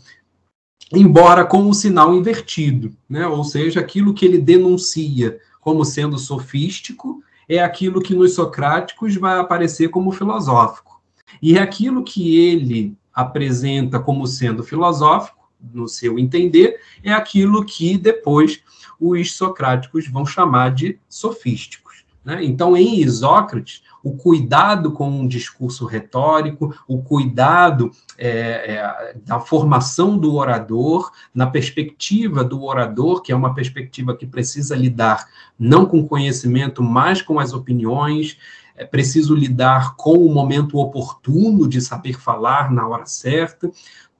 embora 0.93 1.45
com 1.45 1.69
o 1.69 1.75
sinal 1.75 2.15
invertido, 2.15 2.93
né? 3.09 3.27
ou 3.27 3.43
seja, 3.43 3.81
aquilo 3.81 4.15
que 4.15 4.25
ele 4.25 4.39
denuncia 4.39 5.39
como 5.69 5.85
sendo 5.85 6.19
sofístico 6.19 7.23
é 7.47 7.59
aquilo 7.63 8.01
que 8.01 8.15
nos 8.15 8.35
socráticos 8.35 9.15
vai 9.17 9.39
aparecer 9.39 9.91
como 9.91 10.11
filosófico. 10.11 11.03
E 11.43 11.59
é 11.59 11.61
aquilo 11.61 12.03
que 12.03 12.39
ele 12.39 12.97
apresenta 13.13 14.01
como 14.01 14.27
sendo 14.27 14.65
filosófico, 14.65 15.47
no 15.75 15.87
seu 15.87 16.19
entender, 16.19 16.81
é 17.05 17.13
aquilo 17.13 17.67
que 17.67 17.99
depois 17.99 18.63
os 18.99 19.35
socráticos 19.37 20.09
vão 20.09 20.25
chamar 20.25 20.71
de 20.71 20.99
sofísticos. 21.07 22.03
Né? 22.25 22.43
Então, 22.43 22.75
em 22.75 23.03
Isócrates, 23.03 23.83
o 24.03 24.17
cuidado 24.17 24.93
com 24.93 25.11
um 25.11 25.27
discurso 25.27 25.85
retórico, 25.85 26.75
o 26.87 27.03
cuidado 27.03 27.91
é, 28.17 28.31
é, 28.31 29.17
da 29.25 29.41
formação 29.41 30.17
do 30.17 30.35
orador, 30.35 31.11
na 31.35 31.47
perspectiva 31.47 32.45
do 32.45 32.65
orador, 32.65 33.23
que 33.23 33.33
é 33.33 33.37
uma 33.37 33.55
perspectiva 33.55 34.17
que 34.17 34.27
precisa 34.27 34.77
lidar 34.77 35.27
não 35.59 35.85
com 35.85 36.07
conhecimento, 36.07 36.83
mas 36.83 37.21
com 37.21 37.39
as 37.39 37.53
opiniões, 37.53 38.39
é 38.77 38.85
preciso 38.85 39.35
lidar 39.35 39.97
com 39.97 40.15
o 40.15 40.33
momento 40.33 40.79
oportuno 40.79 41.69
de 41.69 41.81
saber 41.81 42.19
falar 42.19 42.71
na 42.71 42.87
hora 42.87 43.07
certa. 43.07 43.71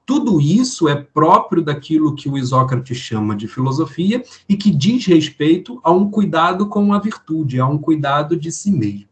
Tudo 0.05 0.41
isso 0.41 0.89
é 0.89 0.95
próprio 0.95 1.61
daquilo 1.61 2.15
que 2.15 2.27
o 2.27 2.37
Isócrates 2.37 2.97
chama 2.97 3.35
de 3.35 3.47
filosofia 3.47 4.23
e 4.49 4.57
que 4.57 4.71
diz 4.71 5.05
respeito 5.05 5.79
a 5.83 5.91
um 5.91 6.09
cuidado 6.09 6.67
com 6.67 6.91
a 6.93 6.99
virtude, 6.99 7.59
a 7.59 7.67
um 7.67 7.77
cuidado 7.77 8.35
de 8.35 8.51
si 8.51 8.71
mesmo. 8.71 9.08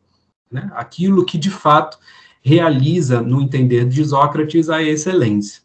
Né? 0.52 0.70
Aquilo 0.76 1.26
que, 1.26 1.38
de 1.38 1.50
fato, 1.50 1.98
realiza, 2.42 3.22
no 3.22 3.42
entender 3.42 3.86
de 3.86 4.02
Isócrates, 4.02 4.70
a 4.70 4.82
excelência. 4.82 5.62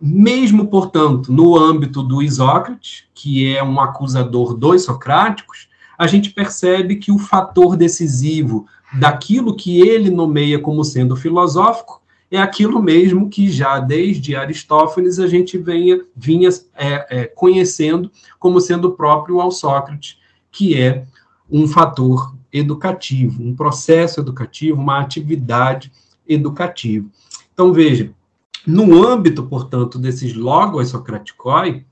Mesmo, 0.00 0.68
portanto, 0.68 1.32
no 1.32 1.58
âmbito 1.58 2.02
do 2.02 2.22
Isócrates, 2.22 3.04
que 3.14 3.54
é 3.54 3.62
um 3.62 3.80
acusador 3.80 4.54
dos 4.54 4.84
socráticos, 4.84 5.68
a 5.98 6.06
gente 6.06 6.30
percebe 6.30 6.96
que 6.96 7.12
o 7.12 7.18
fator 7.18 7.76
decisivo 7.76 8.66
daquilo 8.98 9.54
que 9.54 9.80
ele 9.80 10.10
nomeia 10.10 10.58
como 10.58 10.82
sendo 10.82 11.14
filosófico 11.14 12.00
é 12.30 12.38
aquilo 12.38 12.80
mesmo 12.80 13.28
que 13.28 13.50
já 13.50 13.78
desde 13.80 14.36
Aristófanes 14.36 15.18
a 15.18 15.26
gente 15.26 15.58
venha, 15.58 16.00
vinha 16.14 16.48
é, 16.74 17.06
é, 17.10 17.24
conhecendo 17.26 18.10
como 18.38 18.60
sendo 18.60 18.92
próprio 18.92 19.40
ao 19.40 19.50
Sócrates, 19.50 20.16
que 20.50 20.80
é 20.80 21.04
um 21.50 21.66
fator 21.66 22.34
educativo, 22.52 23.42
um 23.42 23.54
processo 23.54 24.20
educativo, 24.20 24.80
uma 24.80 25.00
atividade 25.00 25.92
educativa. 26.26 27.08
Então, 27.52 27.72
veja, 27.72 28.12
no 28.66 29.06
âmbito, 29.06 29.44
portanto, 29.44 29.98
desses 29.98 30.34
logos 30.34 30.88
socraticoi, 30.88 31.84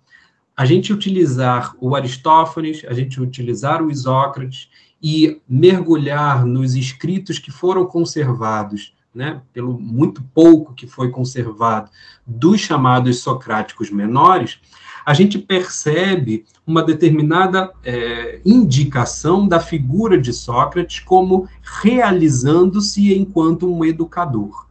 a 0.56 0.64
gente 0.64 0.92
utilizar 0.92 1.74
o 1.80 1.94
Aristófanes, 1.94 2.84
a 2.88 2.92
gente 2.92 3.20
utilizar 3.20 3.82
o 3.82 3.90
Isócrates 3.90 4.68
e 5.00 5.40
mergulhar 5.48 6.44
nos 6.44 6.74
escritos 6.74 7.38
que 7.38 7.52
foram 7.52 7.86
conservados 7.86 8.92
né, 9.14 9.40
pelo 9.52 9.78
muito 9.78 10.22
pouco 10.34 10.74
que 10.74 10.86
foi 10.86 11.10
conservado 11.10 11.90
dos 12.26 12.60
chamados 12.60 13.20
socráticos 13.20 13.90
menores, 13.90 14.60
a 15.08 15.14
gente 15.14 15.38
percebe 15.38 16.44
uma 16.66 16.82
determinada 16.82 17.72
é, 17.82 18.42
indicação 18.44 19.48
da 19.48 19.58
figura 19.58 20.20
de 20.20 20.34
Sócrates 20.34 21.00
como 21.00 21.48
realizando-se 21.82 23.14
enquanto 23.14 23.72
um 23.74 23.86
educador. 23.86 24.66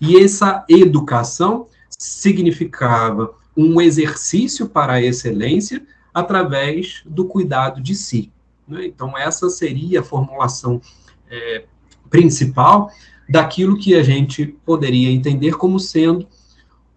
E 0.00 0.16
essa 0.16 0.64
educação 0.68 1.66
significava 1.90 3.34
um 3.56 3.80
exercício 3.80 4.68
para 4.68 4.92
a 4.92 5.02
excelência 5.02 5.84
através 6.14 7.02
do 7.04 7.24
cuidado 7.24 7.82
de 7.82 7.96
si. 7.96 8.30
Né? 8.68 8.86
Então, 8.86 9.18
essa 9.18 9.50
seria 9.50 10.02
a 10.02 10.04
formulação 10.04 10.80
é, 11.28 11.64
principal 12.08 12.92
daquilo 13.28 13.76
que 13.76 13.96
a 13.96 14.04
gente 14.04 14.46
poderia 14.64 15.10
entender 15.10 15.56
como 15.56 15.80
sendo 15.80 16.28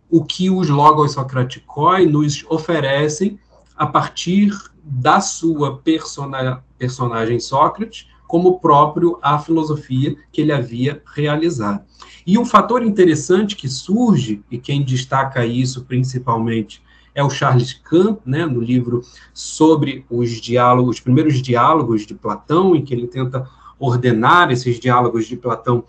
o 0.10 0.24
que 0.24 0.49
os 0.49 0.70
logos 0.70 1.14
socraticoi 1.14 2.05
nos 2.05 2.45
oferecem 2.49 3.39
a 3.76 3.86
partir 3.86 4.51
da 4.84 5.20
sua 5.20 5.78
persona, 5.78 6.64
personagem 6.78 7.39
Sócrates, 7.39 8.08
como 8.28 8.60
próprio 8.60 9.18
a 9.22 9.39
filosofia 9.39 10.16
que 10.32 10.41
ele 10.41 10.51
havia 10.51 11.01
realizado. 11.16 11.84
E 12.26 12.38
um 12.38 12.45
fator 12.45 12.84
interessante 12.84 13.55
que 13.55 13.70
surge, 13.70 14.43
e 14.51 14.58
quem 14.58 14.84
destaca 14.84 15.45
isso 15.45 15.86
principalmente 15.86 16.82
é 17.16 17.24
o 17.24 17.30
Charles 17.30 17.74
Kahn, 17.74 18.18
né, 18.26 18.45
no 18.45 18.62
livro 18.62 19.01
sobre 19.34 20.05
os 20.10 20.32
diálogos, 20.41 20.97
os 20.97 21.01
primeiros 21.01 21.41
diálogos 21.41 22.05
de 22.05 22.14
Platão, 22.14 22.76
em 22.76 22.84
que 22.84 22.93
ele 22.93 23.08
tenta 23.08 23.49
ordenar 23.80 24.51
esses 24.51 24.80
diálogos 24.80 25.26
de 25.26 25.38
Platão 25.38 25.84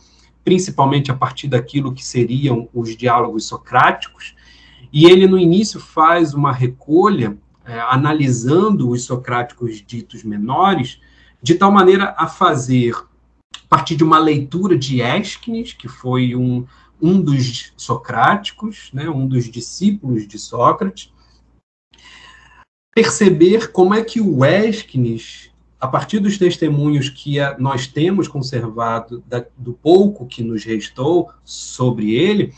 principalmente 0.48 1.10
a 1.10 1.14
partir 1.14 1.46
daquilo 1.46 1.92
que 1.92 2.02
seriam 2.02 2.70
os 2.72 2.96
diálogos 2.96 3.44
socráticos, 3.44 4.34
e 4.90 5.04
ele 5.04 5.26
no 5.26 5.38
início 5.38 5.78
faz 5.78 6.32
uma 6.32 6.50
recolha 6.50 7.36
é, 7.66 7.78
analisando 7.80 8.88
os 8.88 9.04
socráticos 9.04 9.84
ditos 9.86 10.24
menores, 10.24 11.02
de 11.42 11.54
tal 11.54 11.70
maneira 11.70 12.14
a 12.16 12.26
fazer, 12.26 12.94
a 12.96 13.68
partir 13.68 13.94
de 13.94 14.02
uma 14.02 14.18
leitura 14.18 14.74
de 14.74 15.02
Ésquines, 15.02 15.74
que 15.74 15.86
foi 15.86 16.34
um, 16.34 16.64
um 16.98 17.20
dos 17.20 17.74
socráticos, 17.76 18.88
né, 18.94 19.06
um 19.10 19.26
dos 19.26 19.50
discípulos 19.50 20.26
de 20.26 20.38
Sócrates, 20.38 21.12
perceber 22.94 23.70
como 23.70 23.92
é 23.92 24.02
que 24.02 24.18
o 24.18 24.42
Ésquines 24.42 25.50
a 25.80 25.86
partir 25.86 26.18
dos 26.18 26.36
testemunhos 26.36 27.08
que 27.08 27.36
nós 27.58 27.86
temos 27.86 28.26
conservado, 28.26 29.22
da, 29.26 29.44
do 29.56 29.72
pouco 29.72 30.26
que 30.26 30.42
nos 30.42 30.64
restou 30.64 31.30
sobre 31.44 32.14
ele, 32.14 32.52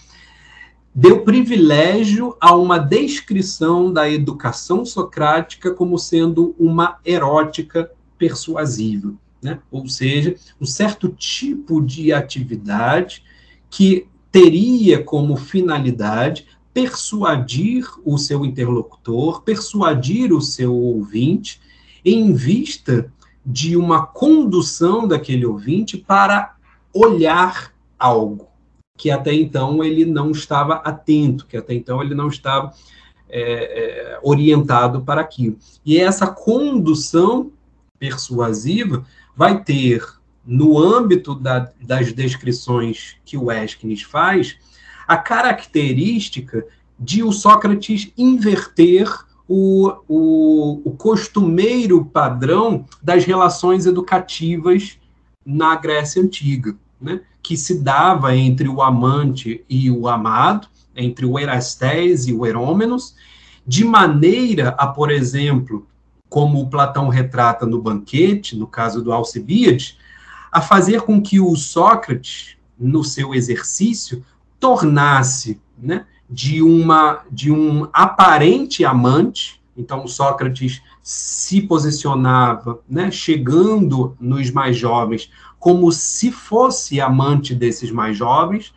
deu 0.95 1.23
privilégio 1.23 2.37
a 2.41 2.55
uma 2.55 2.79
descrição 2.79 3.93
da 3.93 4.09
educação 4.09 4.85
socrática 4.85 5.73
como 5.73 5.99
sendo 5.99 6.55
uma 6.59 6.99
erótica 7.05 7.91
persuasiva, 8.19 9.15
né? 9.43 9.61
ou 9.71 9.89
seja, 9.89 10.35
um 10.61 10.67
certo 10.67 11.09
tipo 11.09 11.81
de 11.81 12.13
atividade 12.13 13.23
que 13.69 14.07
teria 14.33 15.03
como 15.03 15.37
finalidade 15.37 16.47
persuadir 16.73 17.85
o 18.05 18.17
seu 18.17 18.45
interlocutor, 18.45 19.43
persuadir 19.43 20.33
o 20.33 20.41
seu 20.41 20.75
ouvinte 20.75 21.61
em 22.05 22.33
vista 22.33 23.13
de 23.45 23.77
uma 23.77 24.07
condução 24.07 25.09
daquele 25.09 25.47
ouvinte 25.47 25.97
para 25.97 26.55
olhar 26.93 27.73
algo 27.99 28.51
que 29.01 29.11
até 29.11 29.33
então 29.33 29.83
ele 29.83 30.05
não 30.05 30.31
estava 30.31 30.75
atento, 30.75 31.47
que 31.47 31.57
até 31.57 31.73
então 31.73 32.03
ele 32.03 32.15
não 32.15 32.29
estava 32.29 32.71
é, 33.31 33.43
é, 33.43 34.21
orientado 34.23 35.01
para 35.01 35.23
aquilo. 35.23 35.57
E 35.87 35.99
essa 35.99 36.27
condução 36.27 37.51
persuasiva 37.99 39.03
vai 39.35 39.65
ter, 39.65 40.07
no 40.45 40.79
âmbito 40.79 41.35
da, 41.35 41.71
das 41.81 42.13
descrições 42.13 43.17
que 43.25 43.39
o 43.39 43.51
Esquines 43.51 44.03
faz, 44.03 44.59
a 45.09 45.17
característica 45.17 46.67
de 46.99 47.23
o 47.23 47.33
Sócrates 47.33 48.13
inverter 48.19 49.09
o, 49.53 49.93
o, 50.07 50.81
o 50.85 50.91
costumeiro 50.93 52.05
padrão 52.05 52.85
das 53.03 53.25
relações 53.25 53.85
educativas 53.85 54.97
na 55.45 55.75
Grécia 55.75 56.23
Antiga, 56.23 56.77
né? 57.01 57.23
que 57.43 57.57
se 57.57 57.83
dava 57.83 58.37
entre 58.37 58.69
o 58.69 58.81
amante 58.81 59.65
e 59.69 59.91
o 59.91 60.07
amado, 60.07 60.69
entre 60.95 61.27
o 61.27 61.37
Erastés 61.37 62.29
e 62.29 62.33
o 62.33 62.47
Herômenos, 62.47 63.17
de 63.67 63.85
maneira 63.85 64.69
a, 64.79 64.87
por 64.87 65.11
exemplo, 65.11 65.85
como 66.29 66.71
Platão 66.71 67.09
retrata 67.09 67.67
no 67.67 67.83
banquete, 67.83 68.57
no 68.57 68.69
caso 68.69 69.03
do 69.03 69.13
Alcibíades, 69.13 69.99
a 70.53 70.61
fazer 70.61 71.01
com 71.01 71.21
que 71.21 71.41
o 71.41 71.57
Sócrates, 71.57 72.57
no 72.79 73.03
seu 73.03 73.35
exercício, 73.35 74.25
tornasse 74.61 75.61
né, 75.77 76.07
de, 76.31 76.63
uma, 76.63 77.23
de 77.31 77.51
um 77.51 77.89
aparente 77.93 78.85
amante, 78.85 79.61
então 79.77 80.07
Sócrates 80.07 80.81
se 81.03 81.63
posicionava, 81.63 82.81
né, 82.89 83.11
chegando 83.11 84.17
nos 84.21 84.51
mais 84.51 84.77
jovens, 84.77 85.31
como 85.59 85.91
se 85.91 86.31
fosse 86.31 87.01
amante 87.01 87.55
desses 87.55 87.91
mais 87.91 88.17
jovens, 88.17 88.73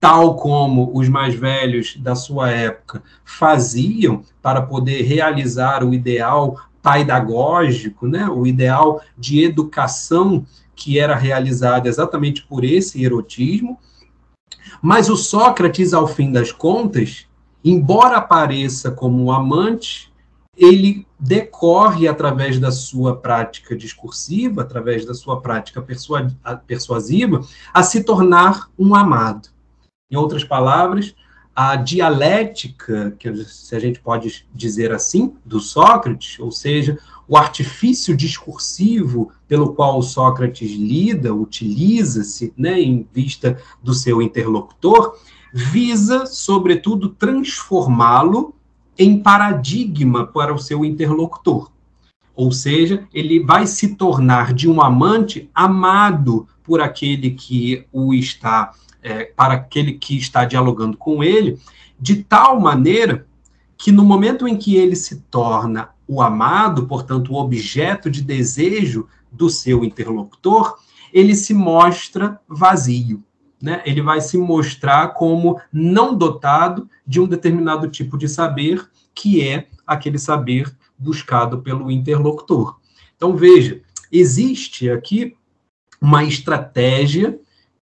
tal 0.00 0.36
como 0.36 0.90
os 0.94 1.08
mais 1.08 1.34
velhos 1.34 1.96
da 1.96 2.14
sua 2.14 2.50
época 2.50 3.02
faziam 3.24 4.22
para 4.42 4.62
poder 4.62 5.02
realizar 5.02 5.82
o 5.82 5.94
ideal 5.94 6.56
pedagógico, 6.82 8.06
né, 8.06 8.28
o 8.28 8.46
ideal 8.46 9.00
de 9.16 9.42
educação 9.42 10.44
que 10.76 10.98
era 10.98 11.16
realizado 11.16 11.86
exatamente 11.86 12.44
por 12.44 12.64
esse 12.64 13.04
erotismo, 13.04 13.78
mas 14.82 15.08
o 15.08 15.16
Sócrates, 15.16 15.92
ao 15.92 16.06
fim 16.06 16.32
das 16.32 16.52
contas, 16.52 17.26
embora 17.64 18.16
apareça 18.16 18.90
como 18.90 19.32
amante, 19.32 20.12
ele 20.56 21.06
decorre 21.18 22.08
através 22.08 22.58
da 22.58 22.72
sua 22.72 23.16
prática 23.16 23.76
discursiva, 23.76 24.62
através 24.62 25.04
da 25.04 25.14
sua 25.14 25.40
prática 25.40 25.84
persuasiva, 26.66 27.42
a 27.72 27.82
se 27.82 28.02
tornar 28.02 28.68
um 28.78 28.94
amado. 28.94 29.48
Em 30.10 30.16
outras 30.16 30.42
palavras, 30.42 31.14
a 31.54 31.76
dialética, 31.76 33.14
que 33.18 33.44
se 33.44 33.74
a 33.74 33.80
gente 33.80 34.00
pode 34.00 34.46
dizer 34.54 34.92
assim, 34.92 35.36
do 35.44 35.60
Sócrates, 35.60 36.38
ou 36.38 36.50
seja, 36.50 36.98
o 37.28 37.36
artifício 37.36 38.16
discursivo 38.16 39.30
pelo 39.46 39.74
qual 39.74 40.00
Sócrates 40.00 40.70
lida, 40.70 41.34
utiliza-se, 41.34 42.52
né, 42.56 42.80
em 42.80 43.06
vista 43.12 43.60
do 43.82 43.92
seu 43.92 44.22
interlocutor, 44.22 45.18
visa, 45.52 46.24
sobretudo, 46.24 47.10
transformá-lo 47.10 48.54
em 48.98 49.20
paradigma 49.20 50.26
para 50.26 50.54
o 50.54 50.58
seu 50.58 50.84
interlocutor. 50.84 51.70
Ou 52.34 52.50
seja, 52.50 53.06
ele 53.12 53.40
vai 53.40 53.66
se 53.66 53.94
tornar 53.94 54.54
de 54.54 54.68
um 54.68 54.80
amante 54.80 55.50
amado 55.54 56.48
por 56.62 56.80
aquele 56.80 57.32
que 57.32 57.84
o 57.92 58.14
está, 58.14 58.72
é, 59.02 59.24
para 59.24 59.54
aquele 59.54 59.92
que 59.92 60.16
está 60.16 60.44
dialogando 60.44 60.96
com 60.96 61.22
ele, 61.22 61.58
de 62.00 62.22
tal 62.22 62.60
maneira 62.60 63.26
que 63.76 63.92
no 63.92 64.04
momento 64.04 64.46
em 64.46 64.56
que 64.56 64.76
ele 64.76 64.96
se 64.96 65.20
torna 65.30 65.90
o 66.08 66.22
amado, 66.22 66.86
portanto, 66.86 67.32
o 67.32 67.36
objeto 67.36 68.10
de 68.10 68.22
desejo 68.22 69.06
do 69.30 69.50
seu 69.50 69.84
interlocutor, 69.84 70.78
ele 71.12 71.34
se 71.34 71.52
mostra 71.52 72.40
vazio. 72.48 73.22
Né? 73.60 73.82
Ele 73.84 74.00
vai 74.00 74.20
se 74.20 74.38
mostrar 74.38 75.08
como 75.08 75.60
não 75.70 76.16
dotado 76.16 76.88
de 77.06 77.20
um 77.20 77.26
determinado 77.26 77.88
tipo 77.88 78.16
de 78.16 78.28
saber, 78.28 78.88
que 79.14 79.46
é 79.46 79.68
aquele 79.86 80.18
saber 80.18 80.74
buscado 80.96 81.60
pelo 81.60 81.90
interlocutor. 81.90 82.78
Então, 83.16 83.36
veja, 83.36 83.82
existe 84.10 84.90
aqui 84.90 85.36
uma 86.00 86.24
estratégia 86.24 87.38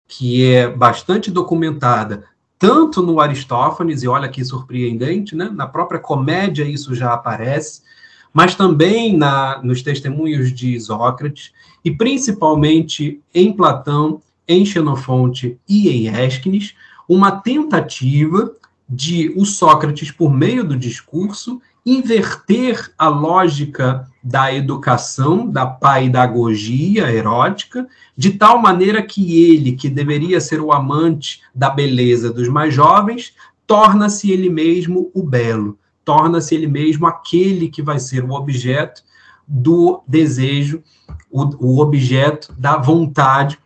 que 0.08 0.44
é 0.44 0.68
bastante 0.68 1.30
documentada 1.30 2.24
tanto 2.58 3.02
no 3.02 3.20
Aristófanes, 3.20 4.02
e 4.02 4.08
olha 4.08 4.28
que 4.28 4.44
surpreendente, 4.44 5.36
né? 5.36 5.50
na 5.52 5.66
própria 5.66 6.00
comédia 6.00 6.64
isso 6.64 6.94
já 6.94 7.12
aparece, 7.12 7.82
mas 8.36 8.54
também 8.54 9.16
na, 9.16 9.62
nos 9.62 9.80
testemunhos 9.80 10.52
de 10.52 10.78
Sócrates, 10.78 11.54
e 11.82 11.90
principalmente 11.90 13.18
em 13.34 13.50
Platão, 13.50 14.20
em 14.46 14.62
Xenofonte 14.62 15.58
e 15.66 15.88
em 15.88 16.14
Ésquines, 16.14 16.74
uma 17.08 17.30
tentativa 17.30 18.52
de 18.86 19.32
o 19.38 19.46
Sócrates, 19.46 20.10
por 20.10 20.30
meio 20.30 20.62
do 20.64 20.76
discurso, 20.76 21.62
inverter 21.86 22.92
a 22.98 23.08
lógica 23.08 24.06
da 24.22 24.52
educação, 24.52 25.48
da 25.48 25.64
paidagogia 25.64 27.10
erótica, 27.10 27.88
de 28.14 28.32
tal 28.32 28.60
maneira 28.60 29.02
que 29.02 29.50
ele, 29.50 29.72
que 29.72 29.88
deveria 29.88 30.42
ser 30.42 30.60
o 30.60 30.72
amante 30.72 31.40
da 31.54 31.70
beleza 31.70 32.30
dos 32.30 32.48
mais 32.48 32.74
jovens, 32.74 33.32
torna-se 33.66 34.30
ele 34.30 34.50
mesmo 34.50 35.10
o 35.14 35.22
belo, 35.22 35.78
torna-se 36.06 36.54
ele 36.54 36.68
mesmo 36.68 37.04
aquele 37.04 37.68
que 37.68 37.82
vai 37.82 37.98
ser 37.98 38.24
o 38.24 38.30
objeto 38.30 39.02
do 39.46 40.02
desejo, 40.06 40.82
o, 41.28 41.42
o 41.66 41.80
objeto 41.80 42.54
da 42.56 42.76
vontade 42.76 43.58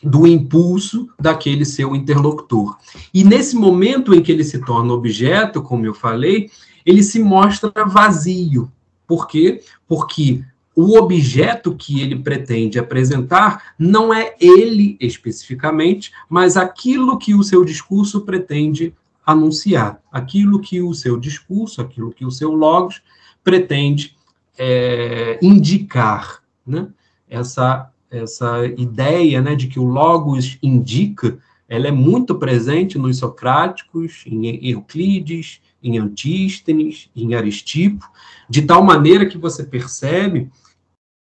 do 0.00 0.26
impulso 0.26 1.08
daquele 1.20 1.64
seu 1.64 1.94
interlocutor. 1.94 2.78
E 3.12 3.24
nesse 3.24 3.56
momento 3.56 4.14
em 4.14 4.22
que 4.22 4.30
ele 4.30 4.44
se 4.44 4.60
torna 4.64 4.92
objeto, 4.92 5.60
como 5.60 5.84
eu 5.84 5.92
falei, 5.92 6.50
ele 6.86 7.02
se 7.02 7.20
mostra 7.20 7.84
vazio. 7.84 8.70
Por 9.06 9.26
quê? 9.26 9.60
Porque 9.86 10.44
o 10.74 10.96
objeto 10.96 11.74
que 11.74 12.00
ele 12.00 12.16
pretende 12.16 12.78
apresentar 12.78 13.74
não 13.76 14.14
é 14.14 14.34
ele 14.40 14.96
especificamente, 15.00 16.12
mas 16.28 16.56
aquilo 16.56 17.18
que 17.18 17.34
o 17.34 17.42
seu 17.42 17.64
discurso 17.64 18.20
pretende 18.20 18.94
anunciar, 19.24 20.02
aquilo 20.10 20.60
que 20.60 20.80
o 20.80 20.94
seu 20.94 21.18
discurso, 21.18 21.80
aquilo 21.80 22.12
que 22.12 22.24
o 22.24 22.30
seu 22.30 22.52
logos 22.52 23.02
pretende 23.42 24.16
é, 24.58 25.38
indicar. 25.42 26.42
Né? 26.66 26.88
Essa 27.28 27.92
essa 28.12 28.66
ideia 28.76 29.40
né, 29.40 29.54
de 29.54 29.66
que 29.66 29.80
o 29.80 29.84
logos 29.84 30.58
indica, 30.62 31.38
ela 31.66 31.88
é 31.88 31.90
muito 31.90 32.34
presente 32.34 32.98
nos 32.98 33.16
socráticos, 33.16 34.22
em 34.26 34.68
Euclides, 34.68 35.60
em 35.82 35.98
Antístenes, 35.98 37.10
em 37.16 37.34
Aristipo, 37.34 38.06
de 38.48 38.62
tal 38.62 38.84
maneira 38.84 39.26
que 39.26 39.38
você 39.38 39.64
percebe 39.64 40.50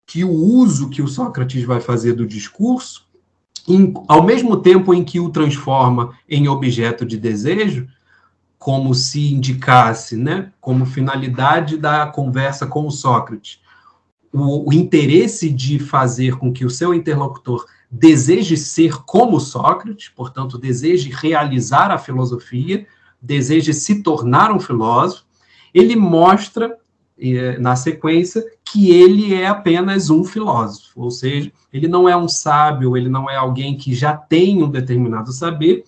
que 0.07 0.23
o 0.23 0.31
uso 0.31 0.91
que 0.91 1.01
o 1.01 1.09
Sócrates 1.09 1.65
vai 1.65 1.81
fazer 1.81 2.13
do 2.13 2.27
discurso, 2.27 3.04
em, 3.67 3.93
ao 4.09 4.23
mesmo 4.23 4.57
tempo 4.57 4.93
em 4.93 5.03
que 5.03 5.19
o 5.21 5.31
transforma 5.31 6.15
em 6.29 6.49
objeto 6.49 7.05
de 7.05 7.17
desejo, 7.17 7.89
como 8.59 8.95
se 8.95 9.33
indicasse, 9.33 10.17
né, 10.17 10.51
como 10.61 10.87
finalidade 10.87 11.77
da 11.77 12.07
conversa 12.07 12.67
com 12.67 12.87
o 12.87 12.91
Sócrates, 12.91 13.61
o, 14.33 14.71
o 14.71 14.73
interesse 14.73 15.51
de 15.51 15.79
fazer 15.79 16.37
com 16.37 16.53
que 16.53 16.65
o 16.65 16.71
seu 16.71 16.93
interlocutor 16.93 17.67
deseje 17.91 18.57
ser 18.57 19.03
como 19.05 19.39
Sócrates, 19.39 20.09
portanto, 20.09 20.59
deseje 20.59 21.11
realizar 21.11 21.91
a 21.91 21.99
filosofia, 21.99 22.87
deseje 23.21 23.73
se 23.73 24.03
tornar 24.03 24.51
um 24.51 24.59
filósofo, 24.59 25.25
ele 25.73 25.97
mostra 25.97 26.77
na 27.61 27.77
sequência 27.77 28.45
que 28.65 28.91
ele 28.91 29.35
é 29.35 29.47
apenas 29.47 30.11
um 30.11 30.25
filósofo, 30.25 31.01
ou 31.01 31.11
seja, 31.11 31.53
ele 31.73 31.87
não 31.87 32.09
é 32.09 32.17
um 32.17 32.29
sábio, 32.29 32.97
ele 32.97 33.09
não 33.09 33.31
é 33.31 33.37
alguém 33.37 33.77
que 33.77 33.95
já 33.95 34.17
tem 34.17 34.63
um 34.63 34.69
determinado 34.69 35.33
saber, 35.33 35.85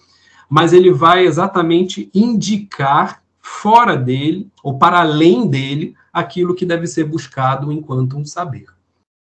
mas 0.48 0.72
ele 0.72 0.92
vai 0.92 1.26
exatamente 1.26 2.08
indicar 2.14 3.22
fora 3.40 3.96
dele, 3.96 4.48
ou 4.62 4.78
para 4.78 5.00
além 5.00 5.48
dele, 5.48 5.94
aquilo 6.12 6.54
que 6.54 6.64
deve 6.64 6.86
ser 6.86 7.04
buscado 7.04 7.72
enquanto 7.72 8.16
um 8.16 8.24
saber. 8.24 8.66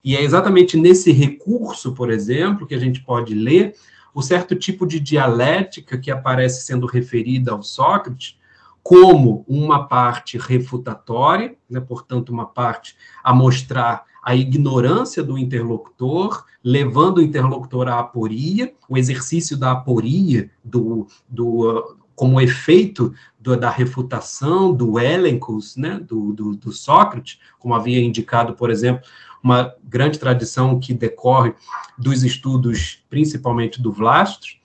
E 0.03 0.15
é 0.15 0.23
exatamente 0.23 0.77
nesse 0.77 1.11
recurso, 1.11 1.93
por 1.93 2.09
exemplo, 2.09 2.65
que 2.65 2.73
a 2.73 2.79
gente 2.79 3.01
pode 3.01 3.33
ler 3.33 3.75
o 4.13 4.21
certo 4.21 4.55
tipo 4.55 4.87
de 4.87 4.99
dialética 4.99 5.97
que 5.97 6.09
aparece 6.09 6.65
sendo 6.65 6.87
referida 6.87 7.51
ao 7.51 7.61
Sócrates 7.61 8.38
como 8.83 9.45
uma 9.47 9.87
parte 9.87 10.37
refutatória, 10.37 11.55
né, 11.69 11.79
portanto, 11.79 12.29
uma 12.29 12.45
parte 12.45 12.95
a 13.23 13.33
mostrar 13.33 14.05
a 14.21 14.35
ignorância 14.35 15.23
do 15.23 15.37
interlocutor, 15.37 16.45
levando 16.63 17.17
o 17.17 17.21
interlocutor 17.21 17.87
à 17.87 17.99
aporia, 17.99 18.73
o 18.87 18.97
exercício 18.97 19.57
da 19.57 19.71
aporia, 19.71 20.51
do, 20.63 21.07
do, 21.27 21.97
como 22.15 22.41
efeito 22.41 23.13
do, 23.39 23.55
da 23.55 23.69
refutação 23.69 24.73
do 24.73 24.99
Elencos, 24.99 25.77
né, 25.77 25.99
do, 25.99 26.33
do, 26.33 26.55
do, 26.55 26.71
Sócrates, 26.71 27.39
como 27.57 27.73
havia 27.73 28.01
indicado, 28.01 28.53
por 28.53 28.69
exemplo, 28.69 29.07
uma 29.41 29.73
grande 29.83 30.19
tradição 30.19 30.79
que 30.79 30.93
decorre 30.93 31.53
dos 31.97 32.23
estudos, 32.23 33.03
principalmente 33.09 33.81
do 33.81 33.91
Vlastos, 33.91 34.58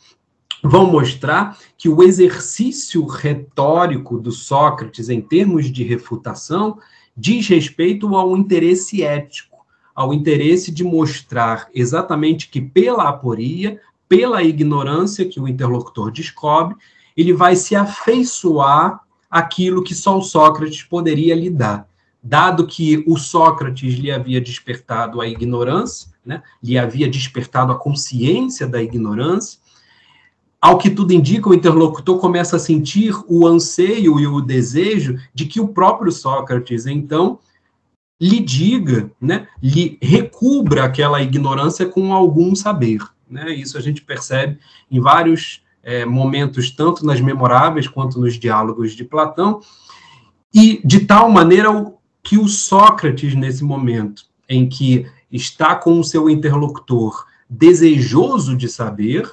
vão 0.65 0.91
mostrar 0.91 1.59
que 1.77 1.91
o 1.91 2.03
exercício 2.03 3.05
retórico 3.05 4.19
do 4.19 4.33
Sócrates, 4.33 5.11
em 5.11 5.21
termos 5.21 5.71
de 5.71 5.85
refutação, 5.85 6.79
diz 7.15 7.47
respeito 7.47 8.17
ao 8.17 8.35
interesse 8.35 9.03
ético, 9.03 9.59
ao 9.95 10.15
interesse 10.15 10.73
de 10.73 10.83
mostrar 10.83 11.69
exatamente 11.75 12.49
que, 12.49 12.62
pela 12.62 13.11
aporia, 13.11 13.79
pela 14.09 14.43
ignorância 14.43 15.29
que 15.29 15.39
o 15.39 15.47
interlocutor 15.47 16.11
descobre, 16.11 16.77
ele 17.15 17.35
vai 17.35 17.55
se 17.55 17.77
afeiçoar 17.77 19.01
aquilo 19.31 19.85
que 19.85 19.95
só 19.95 20.19
o 20.19 20.23
Sócrates 20.23 20.83
poderia 20.83 21.35
lhe 21.35 21.51
dar. 21.51 21.87
Dado 22.23 22.67
que 22.67 23.05
o 23.07 23.19
Sócrates 23.19 23.95
lhe 23.95 24.11
havia 24.11 24.41
despertado 24.41 25.21
a 25.21 25.29
ignorância, 25.29 26.09
né, 26.25 26.43
lhe 26.62 26.79
havia 26.79 27.07
despertado 27.07 27.71
a 27.71 27.79
consciência 27.79 28.67
da 28.67 28.83
ignorância, 28.83 29.61
ao 30.65 30.79
que 30.79 30.89
tudo 30.89 31.12
indica, 31.12 31.47
o 31.47 31.53
interlocutor 31.53 32.19
começa 32.19 32.57
a 32.57 32.59
sentir 32.59 33.15
o 33.29 33.47
anseio 33.47 34.19
e 34.19 34.27
o 34.27 34.41
desejo 34.41 35.19
de 35.35 35.45
que 35.45 35.61
o 35.61 35.69
próprio 35.69 36.11
Sócrates, 36.11 36.87
então, 36.87 37.39
lhe 38.19 38.41
diga, 38.41 39.11
né, 39.21 39.47
lhe 39.62 39.99
recubra 40.01 40.85
aquela 40.85 41.21
ignorância 41.21 41.85
com 41.85 42.15
algum 42.15 42.55
saber. 42.55 43.03
Né? 43.29 43.53
Isso 43.53 43.77
a 43.77 43.81
gente 43.83 44.01
percebe 44.01 44.59
em 44.91 44.99
vários 45.01 45.62
é, 45.83 46.07
momentos, 46.07 46.71
tanto 46.71 47.05
nas 47.05 47.21
memoráveis 47.21 47.87
quanto 47.87 48.19
nos 48.19 48.39
diálogos 48.39 48.93
de 48.93 49.05
Platão, 49.05 49.61
e 50.55 50.81
de 50.83 51.01
tal 51.01 51.29
maneira 51.29 51.69
que 52.23 52.39
o 52.39 52.49
Sócrates, 52.49 53.35
nesse 53.35 53.62
momento 53.62 54.25
em 54.49 54.67
que 54.67 55.05
está 55.31 55.75
com 55.75 56.01
o 56.01 56.05
seu 56.05 56.31
interlocutor 56.31 57.27
desejoso 57.51 58.57
de 58.57 58.67
saber, 58.67 59.31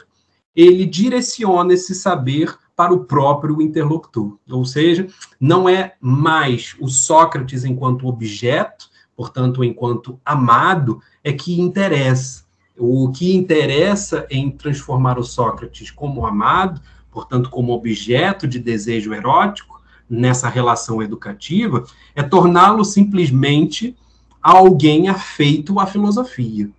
ele 0.56 0.86
direciona 0.86 1.74
esse 1.74 1.96
saber 1.96 2.58
para 2.76 2.94
o 2.94 3.06
próprio 3.06 3.62
interlocutor. 3.62 4.38
Ou 4.50 4.66
seja, 4.66 5.08
não 5.40 5.70
é 5.70 5.96
mais 6.02 6.76
o 6.80 6.88
Sócrates 6.88 7.64
enquanto 7.64 8.08
objeto, 8.08 8.90
portanto, 9.16 9.64
enquanto 9.64 10.20
amado, 10.26 11.02
é 11.24 11.32
que 11.32 11.60
interessa, 11.60 12.44
o 12.78 13.12
que 13.12 13.36
interessa 13.36 14.26
em 14.30 14.50
transformar 14.50 15.20
o 15.20 15.24
Sócrates 15.24 15.92
como 15.92 16.26
amado, 16.26 16.82
portanto, 17.12 17.50
como 17.50 17.74
objeto 17.74 18.48
de 18.48 18.58
desejo 18.58 19.14
erótico, 19.14 19.80
nessa 20.10 20.50
relação 20.50 21.02
educativa, 21.02 21.86
é 22.14 22.22
torná-lo 22.22 22.84
simplesmente 22.84 23.96
alguém 24.42 25.08
afeito 25.08 25.80
à 25.80 25.86
filosofia. 25.86 26.70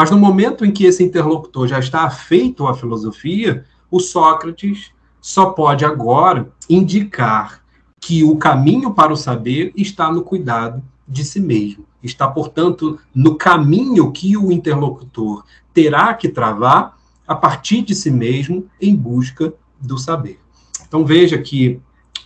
Mas 0.00 0.10
no 0.10 0.18
momento 0.18 0.64
em 0.64 0.72
que 0.72 0.86
esse 0.86 1.04
interlocutor 1.04 1.68
já 1.68 1.78
está 1.78 2.04
afeito 2.04 2.66
à 2.66 2.72
filosofia, 2.72 3.66
o 3.90 4.00
Sócrates 4.00 4.92
só 5.20 5.50
pode 5.50 5.84
agora 5.84 6.50
indicar 6.70 7.62
que 8.00 8.24
o 8.24 8.38
caminho 8.38 8.94
para 8.94 9.12
o 9.12 9.16
saber 9.16 9.74
está 9.76 10.10
no 10.10 10.22
cuidado 10.22 10.82
de 11.06 11.22
si 11.22 11.38
mesmo. 11.38 11.84
Está, 12.02 12.26
portanto, 12.26 12.98
no 13.14 13.34
caminho 13.34 14.10
que 14.10 14.38
o 14.38 14.50
interlocutor 14.50 15.44
terá 15.74 16.14
que 16.14 16.30
travar 16.30 16.96
a 17.28 17.34
partir 17.34 17.82
de 17.82 17.94
si 17.94 18.10
mesmo 18.10 18.70
em 18.80 18.96
busca 18.96 19.52
do 19.78 19.98
saber. 19.98 20.40
Então 20.88 21.04
veja 21.04 21.36
que, 21.36 21.78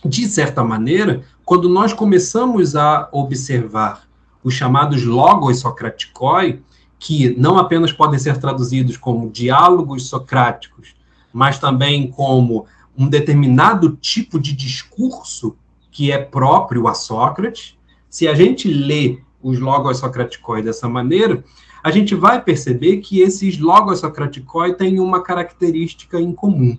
de 0.05 0.25
certa 0.29 0.63
maneira, 0.63 1.23
quando 1.43 1.67
nós 1.67 1.91
começamos 1.91 2.73
a 2.73 3.09
observar 3.11 4.07
os 4.41 4.53
chamados 4.53 5.03
logos 5.03 5.59
socraticoi, 5.59 6.63
que 6.99 7.35
não 7.37 7.57
apenas 7.57 7.91
podem 7.91 8.19
ser 8.19 8.37
traduzidos 8.37 8.97
como 8.97 9.29
diálogos 9.29 10.07
socráticos, 10.07 10.95
mas 11.31 11.59
também 11.59 12.09
como 12.09 12.65
um 12.97 13.07
determinado 13.07 13.97
tipo 13.97 14.39
de 14.39 14.53
discurso 14.53 15.55
que 15.91 16.11
é 16.11 16.17
próprio 16.17 16.87
a 16.87 16.93
Sócrates, 16.93 17.77
se 18.09 18.27
a 18.27 18.33
gente 18.33 18.67
lê 18.67 19.19
os 19.41 19.59
logos 19.59 19.99
socraticoi 19.99 20.61
dessa 20.61 20.89
maneira, 20.89 21.43
a 21.83 21.91
gente 21.91 22.15
vai 22.15 22.41
perceber 22.41 22.97
que 22.97 23.19
esses 23.19 23.59
logos 23.59 23.99
socraticoi 23.99 24.73
têm 24.73 24.99
uma 24.99 25.21
característica 25.21 26.19
em 26.19 26.33
comum. 26.33 26.77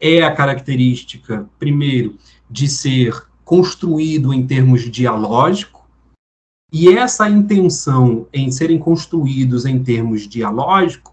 É 0.00 0.22
a 0.22 0.34
característica, 0.34 1.46
primeiro, 1.58 2.16
de 2.48 2.66
ser 2.66 3.22
construído 3.44 4.32
em 4.32 4.46
termos 4.46 4.90
dialógico, 4.90 5.79
e 6.72 6.88
essa 6.88 7.28
intenção 7.28 8.26
em 8.32 8.50
serem 8.50 8.78
construídos 8.78 9.66
em 9.66 9.82
termos 9.82 10.28
dialógico 10.28 11.12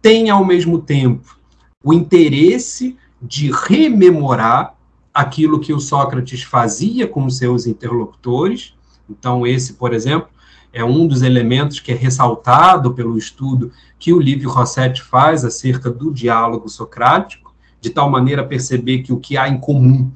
tem, 0.00 0.30
ao 0.30 0.44
mesmo 0.44 0.80
tempo, 0.80 1.36
o 1.82 1.92
interesse 1.92 2.96
de 3.20 3.50
rememorar 3.50 4.74
aquilo 5.12 5.60
que 5.60 5.72
o 5.72 5.80
Sócrates 5.80 6.42
fazia 6.42 7.06
com 7.06 7.28
seus 7.28 7.66
interlocutores. 7.66 8.74
Então, 9.10 9.46
esse, 9.46 9.74
por 9.74 9.92
exemplo, 9.92 10.28
é 10.72 10.84
um 10.84 11.06
dos 11.06 11.22
elementos 11.22 11.80
que 11.80 11.92
é 11.92 11.94
ressaltado 11.94 12.94
pelo 12.94 13.18
estudo 13.18 13.72
que 13.98 14.12
o 14.12 14.20
Livio 14.20 14.50
Rossetti 14.50 15.02
faz 15.02 15.44
acerca 15.44 15.90
do 15.90 16.12
diálogo 16.12 16.68
socrático, 16.68 17.52
de 17.80 17.90
tal 17.90 18.08
maneira 18.08 18.46
perceber 18.46 19.02
que 19.02 19.12
o 19.12 19.18
que 19.18 19.36
há 19.36 19.48
em 19.48 19.58
comum 19.58 20.10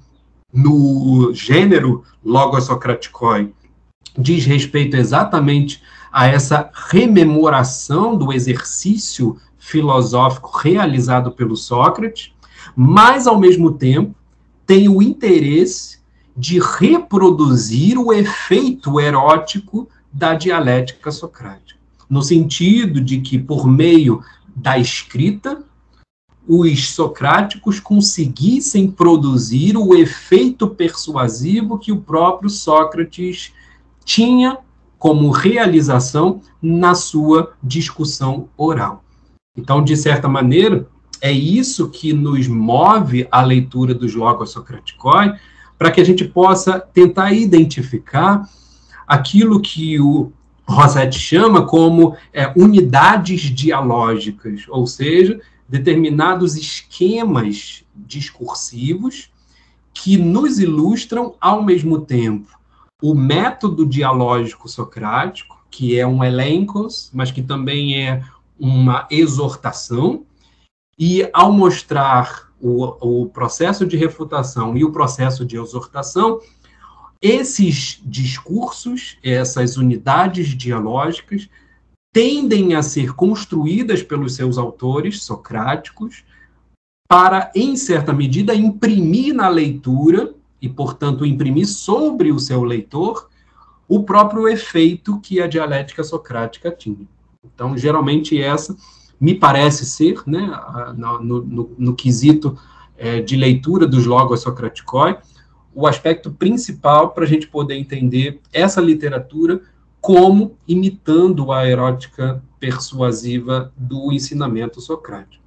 no 0.53 1.33
gênero 1.35 2.05
logos 2.25 2.65
socraticoi 2.65 3.53
diz 4.19 4.45
respeito 4.45 4.97
exatamente 4.97 5.83
a 6.13 6.27
essa 6.27 6.71
rememoração 6.91 8.17
do 8.17 8.33
exercício 8.33 9.37
filosófico 9.59 10.57
realizado 10.57 11.31
pelo 11.33 11.57
Sócrates, 11.57 12.33
mas, 12.75 13.27
ao 13.27 13.39
mesmo 13.39 13.73
tempo, 13.73 14.15
tem 14.67 14.89
o 14.89 15.03
interesse 15.03 15.99
de 16.37 16.59
reproduzir 16.59 17.99
o 17.99 18.13
efeito 18.13 19.01
erótico 19.01 19.89
da 20.13 20.35
dialética 20.35 21.11
socrática, 21.11 21.79
no 22.09 22.23
sentido 22.23 23.01
de 23.01 23.21
que, 23.21 23.39
por 23.39 23.67
meio 23.67 24.23
da 24.55 24.79
escrita, 24.79 25.63
os 26.49 26.91
socráticos 26.91 27.81
conseguissem 27.81 28.91
produzir 28.91 29.77
o 29.77 29.95
efeito 29.95 30.69
persuasivo 30.69 31.79
que 31.79 31.91
o 31.91 32.01
próprio 32.01 32.49
Sócrates 32.49 33.53
tinha 34.07 34.57
como 34.99 35.31
realização 35.31 36.41
na 36.63 36.95
sua 36.95 37.53
discussão 37.63 38.49
oral. 38.57 39.05
Então, 39.59 39.83
de 39.83 39.97
certa 39.97 40.29
maneira, 40.29 40.89
é 41.21 41.33
isso 41.33 41.91
que 41.91 42.13
nos 42.13 42.47
move 42.47 43.27
a 43.31 43.43
leitura 43.43 43.93
dos 43.93 44.15
Logos 44.15 44.51
Socraticoi, 44.51 45.33
para 45.77 45.91
que 45.91 46.01
a 46.01 46.05
gente 46.05 46.25
possa 46.25 46.79
tentar 46.79 47.33
identificar 47.33 48.49
aquilo 49.07 49.61
que 49.61 50.01
o 50.01 50.33
Rossetti 50.67 51.19
chama 51.19 51.67
como 51.67 52.17
é, 52.33 52.53
unidades 52.57 53.43
dialógicas, 53.43 54.65
ou 54.69 54.87
seja, 54.87 55.41
determinados 55.69 56.57
esquemas 56.57 57.85
discursivos 57.95 59.31
que 59.93 60.17
nos 60.17 60.59
ilustram, 60.59 61.35
ao 61.41 61.63
mesmo 61.63 62.01
tempo, 62.01 62.56
o 63.03 63.15
método 63.15 63.85
dialógico 63.85 64.69
socrático, 64.69 65.65
que 65.71 65.99
é 65.99 66.07
um 66.07 66.25
elencos, 66.25 67.11
mas 67.13 67.31
que 67.31 67.43
também 67.43 68.03
é 68.07 68.23
uma 68.59 69.07
exortação, 69.11 70.25
e 70.99 71.29
ao 71.33 71.53
mostrar 71.53 72.51
o, 72.61 73.23
o 73.23 73.27
processo 73.27 73.87
de 73.87 73.97
refutação 73.97 74.77
e 74.77 74.85
o 74.85 74.93
processo 74.93 75.45
de 75.45 75.57
exortação, 75.57 76.41
esses 77.21 78.01
discursos, 78.05 79.19
essas 79.23 79.77
unidades 79.77 80.49
dialógicas, 80.49 81.49
tendem 82.15 82.75
a 82.75 82.83
ser 82.83 83.15
construídas 83.15 84.03
pelos 84.03 84.35
seus 84.35 84.57
autores 84.57 85.23
socráticos 85.23 86.25
para, 87.07 87.53
em 87.55 87.77
certa 87.77 88.13
medida, 88.13 88.55
imprimir 88.55 89.35
na 89.35 89.49
leitura 89.49 90.35
e, 90.61 90.69
portanto, 90.69 91.27
imprimir 91.27 91.67
sobre 91.67 92.33
o 92.33 92.39
seu 92.39 92.63
leitor 92.65 93.29
o 93.89 94.03
próprio 94.03 94.49
efeito 94.49 95.21
que 95.21 95.41
a 95.41 95.47
dialética 95.47 96.03
socrática 96.03 96.71
tinha. 96.71 97.07
Então, 97.45 97.77
geralmente, 97.77 98.41
essa 98.41 98.77
me 99.21 99.35
parece 99.35 99.87
ser, 99.87 100.23
né, 100.27 100.51
no, 100.97 101.21
no, 101.23 101.75
no 101.79 101.95
quesito 101.95 102.59
é, 102.97 103.21
de 103.21 103.37
leitura 103.37 103.87
dos 103.87 104.05
logos 104.07 104.43
socraticoi, 104.43 105.17
o 105.75 105.87
aspecto 105.87 106.31
principal 106.31 107.11
para 107.11 107.25
a 107.25 107.27
gente 107.27 107.47
poder 107.47 107.77
entender 107.77 108.41
essa 108.53 108.81
literatura 108.81 109.61
como 110.01 110.57
imitando 110.67 111.53
a 111.53 111.69
erótica 111.69 112.43
persuasiva 112.59 113.73
do 113.77 114.13
ensinamento 114.13 114.81
socrático. 114.81 115.45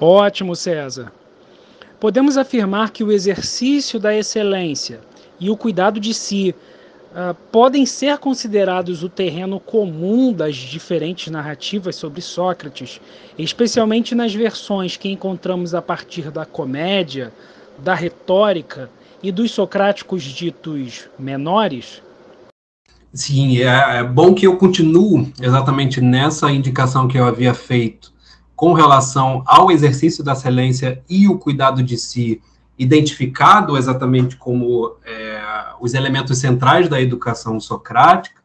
Ótimo, 0.00 0.54
César. 0.54 1.12
Podemos 1.98 2.36
afirmar 2.36 2.90
que 2.90 3.02
o 3.02 3.10
exercício 3.10 3.98
da 3.98 4.14
excelência 4.14 5.00
e 5.40 5.48
o 5.48 5.56
cuidado 5.56 5.98
de 5.98 6.12
si 6.12 6.54
uh, 7.12 7.34
podem 7.50 7.86
ser 7.86 8.18
considerados 8.18 9.02
o 9.02 9.08
terreno 9.08 9.58
comum 9.58 10.32
das 10.32 10.56
diferentes 10.56 11.32
narrativas 11.32 11.96
sobre 11.96 12.20
Sócrates, 12.20 13.00
especialmente 13.38 14.14
nas 14.14 14.34
versões 14.34 14.96
que 14.96 15.08
encontramos 15.08 15.74
a 15.74 15.80
partir 15.80 16.30
da 16.30 16.44
comédia, 16.44 17.32
da 17.78 17.94
retórica 17.94 18.90
e 19.22 19.32
dos 19.32 19.50
socráticos 19.50 20.22
ditos 20.22 21.08
menores? 21.18 22.02
Sim, 23.12 23.58
é, 23.62 23.98
é 23.98 24.04
bom 24.04 24.34
que 24.34 24.46
eu 24.46 24.58
continuo 24.58 25.32
exatamente 25.40 26.02
nessa 26.02 26.50
indicação 26.52 27.08
que 27.08 27.18
eu 27.18 27.24
havia 27.24 27.54
feito 27.54 28.12
com 28.56 28.72
relação 28.72 29.44
ao 29.46 29.70
exercício 29.70 30.24
da 30.24 30.32
excelência 30.32 31.02
e 31.08 31.28
o 31.28 31.38
cuidado 31.38 31.82
de 31.82 31.98
si, 31.98 32.40
identificado 32.78 33.76
exatamente 33.76 34.36
como 34.36 34.96
é, 35.04 35.40
os 35.78 35.92
elementos 35.92 36.38
centrais 36.38 36.88
da 36.88 37.00
educação 37.00 37.60
socrática, 37.60 38.40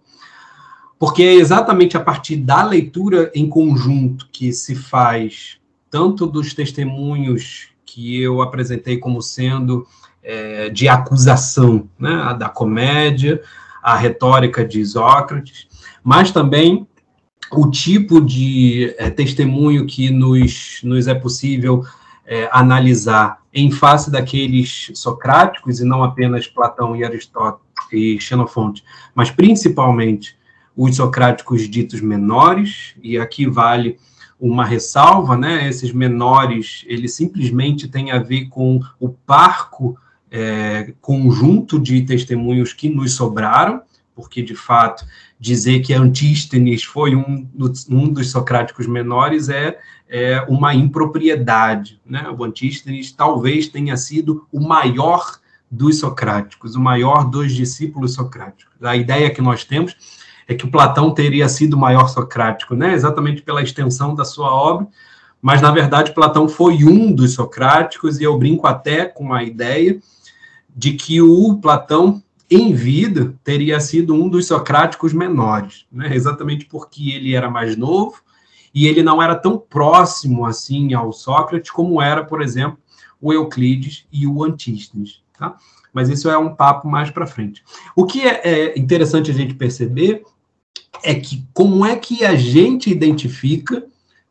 porque 0.99 1.23
é 1.23 1.33
exatamente 1.33 1.97
a 1.97 1.99
partir 1.99 2.35
da 2.35 2.61
leitura 2.61 3.31
em 3.33 3.49
conjunto 3.49 4.27
que 4.31 4.51
se 4.53 4.75
faz 4.75 5.57
tanto 5.89 6.27
dos 6.27 6.53
testemunhos 6.53 7.69
que 7.85 8.21
eu 8.21 8.41
apresentei 8.41 8.97
como 8.97 9.21
sendo 9.21 9.87
é, 10.21 10.69
de 10.69 10.87
acusação, 10.87 11.89
né, 11.97 12.35
da 12.37 12.47
comédia, 12.47 13.41
a 13.81 13.95
retórica 13.95 14.63
de 14.63 14.85
Sócrates, 14.85 15.67
mas 16.03 16.31
também 16.31 16.87
o 17.51 17.69
tipo 17.69 18.21
de 18.21 18.95
é, 18.97 19.09
testemunho 19.09 19.85
que 19.85 20.09
nos, 20.09 20.79
nos 20.83 21.07
é 21.07 21.13
possível 21.13 21.83
é, 22.25 22.49
analisar 22.51 23.39
em 23.53 23.69
face 23.69 24.09
daqueles 24.09 24.91
socráticos, 24.93 25.79
e 25.79 25.85
não 25.85 26.03
apenas 26.03 26.47
Platão 26.47 26.95
e 26.95 27.03
Aristóteles 27.03 27.61
e 27.91 28.19
Xenofonte, 28.19 28.83
mas 29.13 29.29
principalmente 29.29 30.37
os 30.75 30.95
socráticos 30.95 31.69
ditos 31.69 31.99
menores, 31.99 32.95
e 33.03 33.17
aqui 33.17 33.45
vale 33.45 33.97
uma 34.39 34.65
ressalva, 34.65 35.37
né? 35.37 35.67
Esses 35.67 35.91
menores, 35.91 36.83
eles 36.87 37.13
simplesmente 37.13 37.87
têm 37.87 38.11
a 38.11 38.17
ver 38.17 38.45
com 38.45 38.79
o 38.99 39.09
parco 39.09 39.97
é, 40.31 40.93
conjunto 41.01 41.77
de 41.77 42.01
testemunhos 42.01 42.71
que 42.73 42.89
nos 42.89 43.13
sobraram, 43.13 43.81
porque 44.15 44.41
de 44.41 44.55
fato 44.55 45.05
dizer 45.41 45.79
que 45.79 45.91
Antístenes 45.91 46.83
foi 46.83 47.15
um, 47.15 47.49
um 47.89 48.13
dos 48.13 48.29
socráticos 48.29 48.85
menores 48.85 49.49
é, 49.49 49.75
é 50.07 50.39
uma 50.47 50.75
impropriedade, 50.75 51.99
né? 52.05 52.29
O 52.37 52.43
Antístenes 52.43 53.11
talvez 53.11 53.67
tenha 53.67 53.97
sido 53.97 54.47
o 54.51 54.59
maior 54.59 55.39
dos 55.69 55.97
socráticos, 55.97 56.75
o 56.75 56.79
maior 56.79 57.27
dos 57.27 57.53
discípulos 57.53 58.13
socráticos. 58.13 58.71
A 58.83 58.95
ideia 58.95 59.31
que 59.31 59.41
nós 59.41 59.65
temos 59.65 59.95
é 60.47 60.53
que 60.53 60.67
Platão 60.67 61.11
teria 61.11 61.49
sido 61.49 61.73
o 61.73 61.79
maior 61.79 62.07
socrático, 62.07 62.75
né? 62.75 62.93
exatamente 62.93 63.41
pela 63.41 63.63
extensão 63.63 64.13
da 64.13 64.23
sua 64.23 64.53
obra, 64.53 64.87
mas, 65.41 65.59
na 65.59 65.71
verdade, 65.71 66.13
Platão 66.13 66.47
foi 66.47 66.83
um 66.83 67.11
dos 67.11 67.33
socráticos, 67.33 68.19
e 68.19 68.23
eu 68.23 68.37
brinco 68.37 68.67
até 68.67 69.05
com 69.05 69.33
a 69.33 69.43
ideia 69.43 69.99
de 70.75 70.93
que 70.93 71.19
o 71.19 71.55
Platão 71.55 72.21
em 72.51 72.73
vida, 72.73 73.33
teria 73.45 73.79
sido 73.79 74.13
um 74.13 74.27
dos 74.27 74.45
socráticos 74.47 75.13
menores, 75.13 75.85
né? 75.89 76.13
exatamente 76.13 76.65
porque 76.65 77.11
ele 77.11 77.33
era 77.33 77.49
mais 77.49 77.77
novo 77.77 78.21
e 78.75 78.87
ele 78.87 79.01
não 79.01 79.21
era 79.21 79.35
tão 79.35 79.57
próximo 79.57 80.45
assim 80.45 80.93
ao 80.93 81.13
Sócrates 81.13 81.71
como 81.71 82.01
era, 82.01 82.25
por 82.25 82.41
exemplo, 82.41 82.77
o 83.21 83.31
Euclides 83.31 84.05
e 84.11 84.27
o 84.27 84.43
Antístenes. 84.43 85.21
Tá? 85.39 85.55
Mas 85.93 86.09
isso 86.09 86.29
é 86.29 86.37
um 86.37 86.53
papo 86.53 86.89
mais 86.89 87.09
para 87.09 87.25
frente. 87.25 87.63
O 87.95 88.05
que 88.05 88.21
é, 88.27 88.41
é 88.43 88.79
interessante 88.79 89.31
a 89.31 89.33
gente 89.33 89.53
perceber 89.53 90.21
é 91.03 91.15
que 91.15 91.45
como 91.53 91.85
é 91.85 91.95
que 91.95 92.25
a 92.25 92.35
gente 92.35 92.89
identifica, 92.89 93.85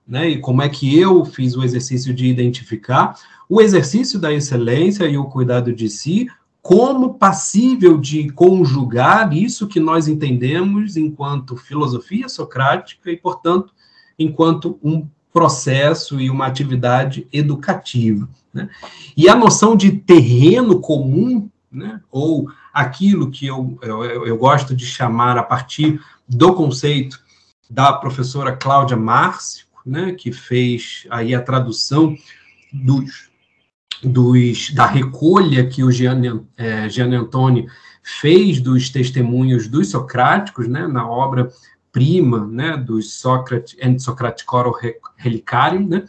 né, 0.06 0.28
e 0.28 0.38
como 0.38 0.60
é 0.60 0.68
que 0.68 0.98
eu 0.98 1.24
fiz 1.24 1.56
o 1.56 1.64
exercício 1.64 2.12
de 2.12 2.26
identificar 2.26 3.14
o 3.48 3.62
exercício 3.62 4.18
da 4.18 4.32
excelência 4.32 5.06
e 5.06 5.16
o 5.16 5.24
cuidado 5.24 5.72
de 5.72 5.88
si 5.88 6.28
como 6.62 7.14
passível 7.14 7.96
de 7.96 8.30
conjugar 8.30 9.32
isso 9.34 9.66
que 9.66 9.80
nós 9.80 10.08
entendemos 10.08 10.96
enquanto 10.96 11.56
filosofia 11.56 12.28
socrática 12.28 13.11
e, 13.11 13.16
portanto, 13.16 13.72
enquanto 14.18 14.78
um 14.82 15.08
processo 15.32 16.20
e 16.20 16.28
uma 16.28 16.46
atividade 16.46 17.26
educativa. 17.32 18.28
Né? 18.52 18.68
E 19.16 19.28
a 19.28 19.34
noção 19.34 19.76
de 19.76 19.92
terreno 19.92 20.80
comum, 20.80 21.48
né, 21.70 22.00
ou 22.11 22.50
aquilo 22.72 23.30
que 23.30 23.46
eu, 23.46 23.78
eu, 23.80 24.26
eu 24.26 24.36
gosto 24.36 24.74
de 24.74 24.84
chamar 24.84 25.38
a 25.38 25.42
partir 25.42 26.00
do 26.28 26.52
conceito 26.54 27.20
da 27.68 27.92
professora 27.92 28.56
Cláudia 28.56 28.96
Márcio, 28.96 29.66
né, 29.86 30.12
que 30.12 30.32
fez 30.32 31.06
aí 31.11 31.34
a 31.34 31.40
tradução 31.40 32.16
dos 32.72 33.29
dos, 34.03 34.70
da 34.72 34.86
recolha 34.86 35.66
que 35.66 35.82
o 35.82 35.90
Gianni, 35.90 36.40
é, 36.57 36.88
Antoni 37.16 37.66
fez 38.03 38.61
dos 38.61 38.88
testemunhos 38.88 39.68
dos 39.68 39.90
socráticos, 39.90 40.66
né, 40.66 40.86
na 40.86 41.09
obra 41.09 41.51
prima, 41.92 42.46
né, 42.46 42.76
dos 42.76 43.14
Sócrates 43.14 43.76
and 43.82 43.98
Socraticoro 43.98 44.72
Relicarium, 45.16 45.86
né, 45.86 46.05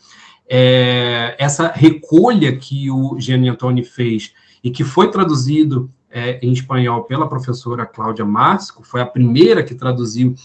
é, 0.49 1.35
essa 1.39 1.67
recolha 1.67 2.55
que 2.55 2.89
o 2.89 3.19
Gianni 3.19 3.49
Antoni 3.49 3.83
fez 3.83 4.33
e 4.63 4.69
que 4.69 4.83
foi 4.83 5.09
traduzido 5.09 5.89
é, 6.09 6.39
em 6.45 6.51
espanhol 6.51 7.03
pela 7.03 7.27
professora 7.27 7.85
Cláudia 7.85 8.25
Márcio, 8.25 8.75
foi 8.83 9.01
a 9.01 9.05
primeira 9.05 9.63
que 9.63 9.73
traduziu 9.73 10.35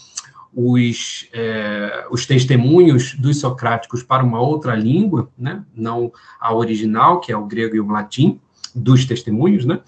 os, 0.53 1.27
é, 1.33 2.05
os 2.09 2.25
testemunhos 2.25 3.13
dos 3.15 3.39
socráticos 3.39 4.03
para 4.03 4.23
uma 4.23 4.39
outra 4.39 4.75
língua, 4.75 5.29
né, 5.37 5.63
não 5.75 6.11
a 6.39 6.53
original, 6.53 7.19
que 7.19 7.31
é 7.31 7.37
o 7.37 7.45
grego 7.45 7.75
e 7.75 7.79
o 7.79 7.87
latim, 7.87 8.39
dos 8.73 9.05
testemunhos, 9.05 9.65
né, 9.65 9.79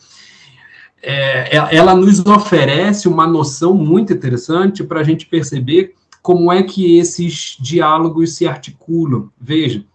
é, 1.01 1.57
é 1.57 1.75
ela 1.75 1.95
nos 1.95 2.19
oferece 2.25 3.07
uma 3.07 3.25
noção 3.25 3.73
muito 3.73 4.13
interessante 4.13 4.83
para 4.83 4.99
a 4.99 5.03
gente 5.03 5.25
perceber 5.25 5.95
como 6.21 6.51
é 6.51 6.61
que 6.63 6.97
esses 6.97 7.57
diálogos 7.59 8.35
se 8.35 8.47
articulam. 8.47 9.31
Veja, 9.39 9.85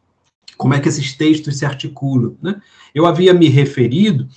como 0.56 0.74
é 0.74 0.80
que 0.80 0.88
esses 0.88 1.12
textos 1.14 1.58
se 1.58 1.66
articulam. 1.66 2.36
Né? 2.42 2.60
Eu 2.94 3.06
havia 3.06 3.34
me 3.34 3.48
referido 3.48 4.28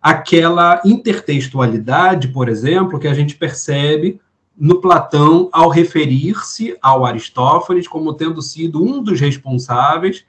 àquela 0.00 0.80
intertextualidade, 0.84 2.28
por 2.28 2.48
exemplo, 2.48 2.98
que 2.98 3.08
a 3.08 3.14
gente 3.14 3.34
percebe 3.34 4.20
no 4.58 4.80
Platão 4.80 5.48
ao 5.52 5.68
referir-se 5.68 6.76
ao 6.82 7.06
Aristófanes 7.06 7.86
como 7.86 8.14
tendo 8.14 8.42
sido 8.42 8.82
um 8.82 9.00
dos 9.02 9.20
responsáveis 9.20 10.24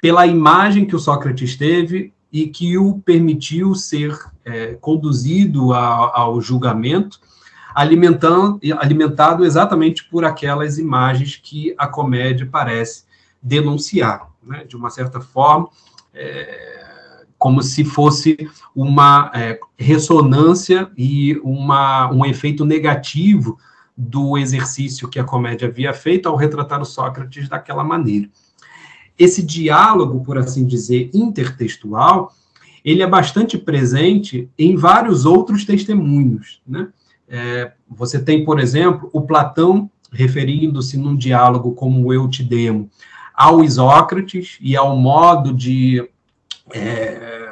pela 0.00 0.26
imagem 0.26 0.84
que 0.84 0.94
o 0.94 1.00
Sócrates 1.00 1.56
teve 1.56 2.12
e 2.32 2.46
que 2.46 2.78
o 2.78 2.98
permitiu 3.00 3.74
ser 3.74 4.16
é, 4.44 4.74
conduzido 4.74 5.72
a, 5.72 6.12
ao 6.14 6.40
julgamento, 6.40 7.18
alimentando, 7.74 8.60
alimentado 8.78 9.44
exatamente 9.44 10.04
por 10.04 10.24
aquelas 10.24 10.78
imagens 10.78 11.36
que 11.36 11.74
a 11.76 11.88
comédia 11.88 12.48
parece 12.50 13.04
denunciar. 13.42 14.30
Né? 14.42 14.64
De 14.64 14.76
uma 14.76 14.90
certa 14.90 15.20
forma, 15.20 15.68
é, 16.14 16.75
como 17.38 17.62
se 17.62 17.84
fosse 17.84 18.48
uma 18.74 19.30
é, 19.34 19.58
ressonância 19.76 20.90
e 20.96 21.38
uma, 21.42 22.10
um 22.12 22.24
efeito 22.24 22.64
negativo 22.64 23.58
do 23.96 24.36
exercício 24.36 25.08
que 25.08 25.18
a 25.18 25.24
comédia 25.24 25.68
havia 25.68 25.92
feito 25.92 26.28
ao 26.28 26.36
retratar 26.36 26.80
o 26.80 26.84
Sócrates 26.84 27.48
daquela 27.48 27.82
maneira. 27.82 28.28
Esse 29.18 29.42
diálogo, 29.42 30.22
por 30.22 30.36
assim 30.36 30.66
dizer, 30.66 31.10
intertextual, 31.14 32.34
ele 32.84 33.02
é 33.02 33.06
bastante 33.06 33.56
presente 33.56 34.48
em 34.58 34.76
vários 34.76 35.24
outros 35.24 35.64
testemunhos. 35.64 36.60
Né? 36.66 36.88
É, 37.28 37.72
você 37.88 38.18
tem, 38.22 38.44
por 38.44 38.60
exemplo, 38.60 39.08
o 39.12 39.22
Platão 39.22 39.90
referindo-se 40.12 40.96
num 40.96 41.16
diálogo 41.16 41.72
como 41.72 42.12
Eu 42.12 42.28
Te 42.28 42.42
Demo 42.42 42.90
ao 43.34 43.62
Isócrates 43.62 44.56
e 44.60 44.76
ao 44.76 44.96
modo 44.96 45.52
de 45.52 46.08
é, 46.72 47.48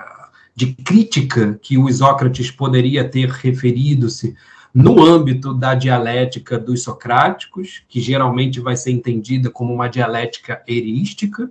de 0.54 0.72
crítica 0.72 1.58
que 1.60 1.76
o 1.76 1.88
Isócrates 1.88 2.50
poderia 2.50 3.08
ter 3.08 3.28
referido-se 3.28 4.36
no 4.72 5.04
âmbito 5.04 5.54
da 5.54 5.74
dialética 5.74 6.58
dos 6.58 6.82
socráticos, 6.82 7.82
que 7.88 8.00
geralmente 8.00 8.60
vai 8.60 8.76
ser 8.76 8.90
entendida 8.90 9.48
como 9.48 9.72
uma 9.72 9.88
dialética 9.88 10.62
erística. 10.66 11.50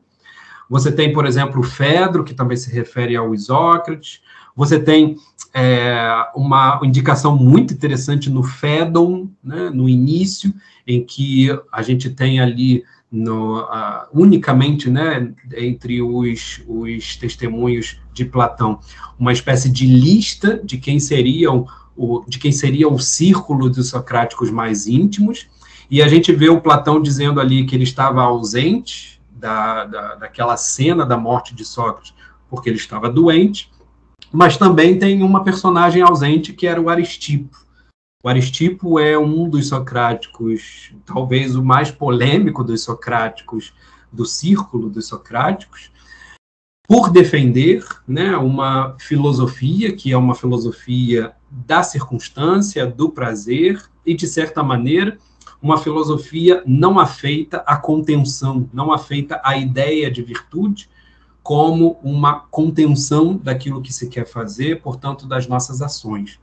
Você 0.69 0.91
tem, 0.91 1.13
por 1.13 1.25
exemplo, 1.25 1.61
o 1.61 1.63
Fedro, 1.63 2.23
que 2.23 2.33
também 2.33 2.57
se 2.57 2.69
refere 2.69 3.15
ao 3.15 3.33
Isócrates. 3.33 4.21
Você 4.55 4.77
tem 4.77 5.15
é, 5.53 6.25
uma 6.35 6.81
indicação 6.83 7.37
muito 7.37 7.73
interessante 7.73 8.29
no 8.29 8.43
Fédon, 8.43 9.29
né, 9.43 9.69
no 9.69 9.87
início, 9.87 10.53
em 10.85 11.03
que 11.03 11.47
a 11.71 11.81
gente 11.81 12.09
tem 12.09 12.41
ali 12.41 12.83
no, 13.13 13.59
uh, 13.59 14.07
unicamente 14.11 14.89
né, 14.89 15.31
entre 15.55 16.01
os, 16.01 16.63
os 16.67 17.15
testemunhos 17.15 17.99
de 18.11 18.25
Platão, 18.25 18.79
uma 19.19 19.31
espécie 19.31 19.69
de 19.69 19.85
lista 19.85 20.59
de 20.63 20.79
quem 20.79 20.99
seriam 20.99 21.67
o, 21.95 22.23
de 22.27 22.39
quem 22.39 22.51
seria 22.51 22.89
o 22.89 22.97
círculo 22.97 23.69
dos 23.69 23.89
socráticos 23.89 24.49
mais 24.49 24.87
íntimos, 24.87 25.47
e 25.91 26.01
a 26.01 26.07
gente 26.07 26.33
vê 26.33 26.49
o 26.49 26.59
Platão 26.59 26.99
dizendo 26.99 27.39
ali 27.39 27.65
que 27.65 27.75
ele 27.75 27.83
estava 27.83 28.23
ausente 28.23 29.21
da, 29.31 29.85
da, 29.85 30.15
daquela 30.15 30.57
cena 30.57 31.05
da 31.05 31.15
morte 31.15 31.53
de 31.53 31.63
Sócrates, 31.63 32.15
porque 32.49 32.67
ele 32.67 32.77
estava 32.77 33.07
doente, 33.07 33.69
mas 34.31 34.57
também 34.57 34.97
tem 34.97 35.21
uma 35.21 35.43
personagem 35.43 36.01
ausente 36.01 36.51
que 36.51 36.65
era 36.65 36.81
o 36.81 36.89
Aristipo. 36.89 37.62
O 38.25 38.29
Aristipo 38.29 38.97
é 38.99 39.19
um 39.19 39.49
dos 39.49 39.67
socráticos, 39.67 40.93
talvez 41.05 41.57
o 41.57 41.63
mais 41.63 41.91
polêmico 41.91 42.63
dos 42.63 42.81
socráticos, 42.81 43.73
do 44.13 44.25
círculo 44.25 44.89
dos 44.89 45.07
socráticos, 45.07 45.91
por 46.87 47.09
defender 47.09 47.85
né, 48.07 48.37
uma 48.37 48.95
filosofia 48.97 49.93
que 49.93 50.13
é 50.13 50.17
uma 50.17 50.35
filosofia 50.35 51.33
da 51.51 51.83
circunstância, 51.83 52.87
do 52.87 53.09
prazer, 53.09 53.83
e, 54.05 54.13
de 54.13 54.25
certa 54.25 54.63
maneira, 54.63 55.17
uma 55.61 55.77
filosofia 55.77 56.63
não 56.65 56.99
afeita 56.99 57.57
à 57.67 57.75
contenção, 57.75 58.69
não 58.71 58.93
afeita 58.93 59.41
à 59.43 59.57
ideia 59.57 60.09
de 60.09 60.23
virtude, 60.23 60.89
como 61.41 61.99
uma 62.01 62.39
contenção 62.39 63.35
daquilo 63.35 63.81
que 63.81 63.91
se 63.91 64.07
quer 64.07 64.25
fazer, 64.25 64.81
portanto, 64.81 65.27
das 65.27 65.45
nossas 65.45 65.81
ações. 65.81 66.39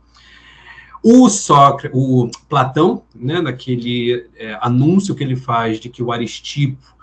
O 1.03 1.29
Sócrates, 1.31 1.99
o 1.99 2.31
Platão, 2.49 3.03
né, 3.15 3.41
naquele 3.41 4.29
é, 4.37 4.59
anúncio 4.61 5.15
que 5.15 5.25
ele 5.25 5.37
faz 5.37 5.81
de 5.81 5.89
que 5.89 6.03
o 6.03 6.13
Aristipo 6.13 6.95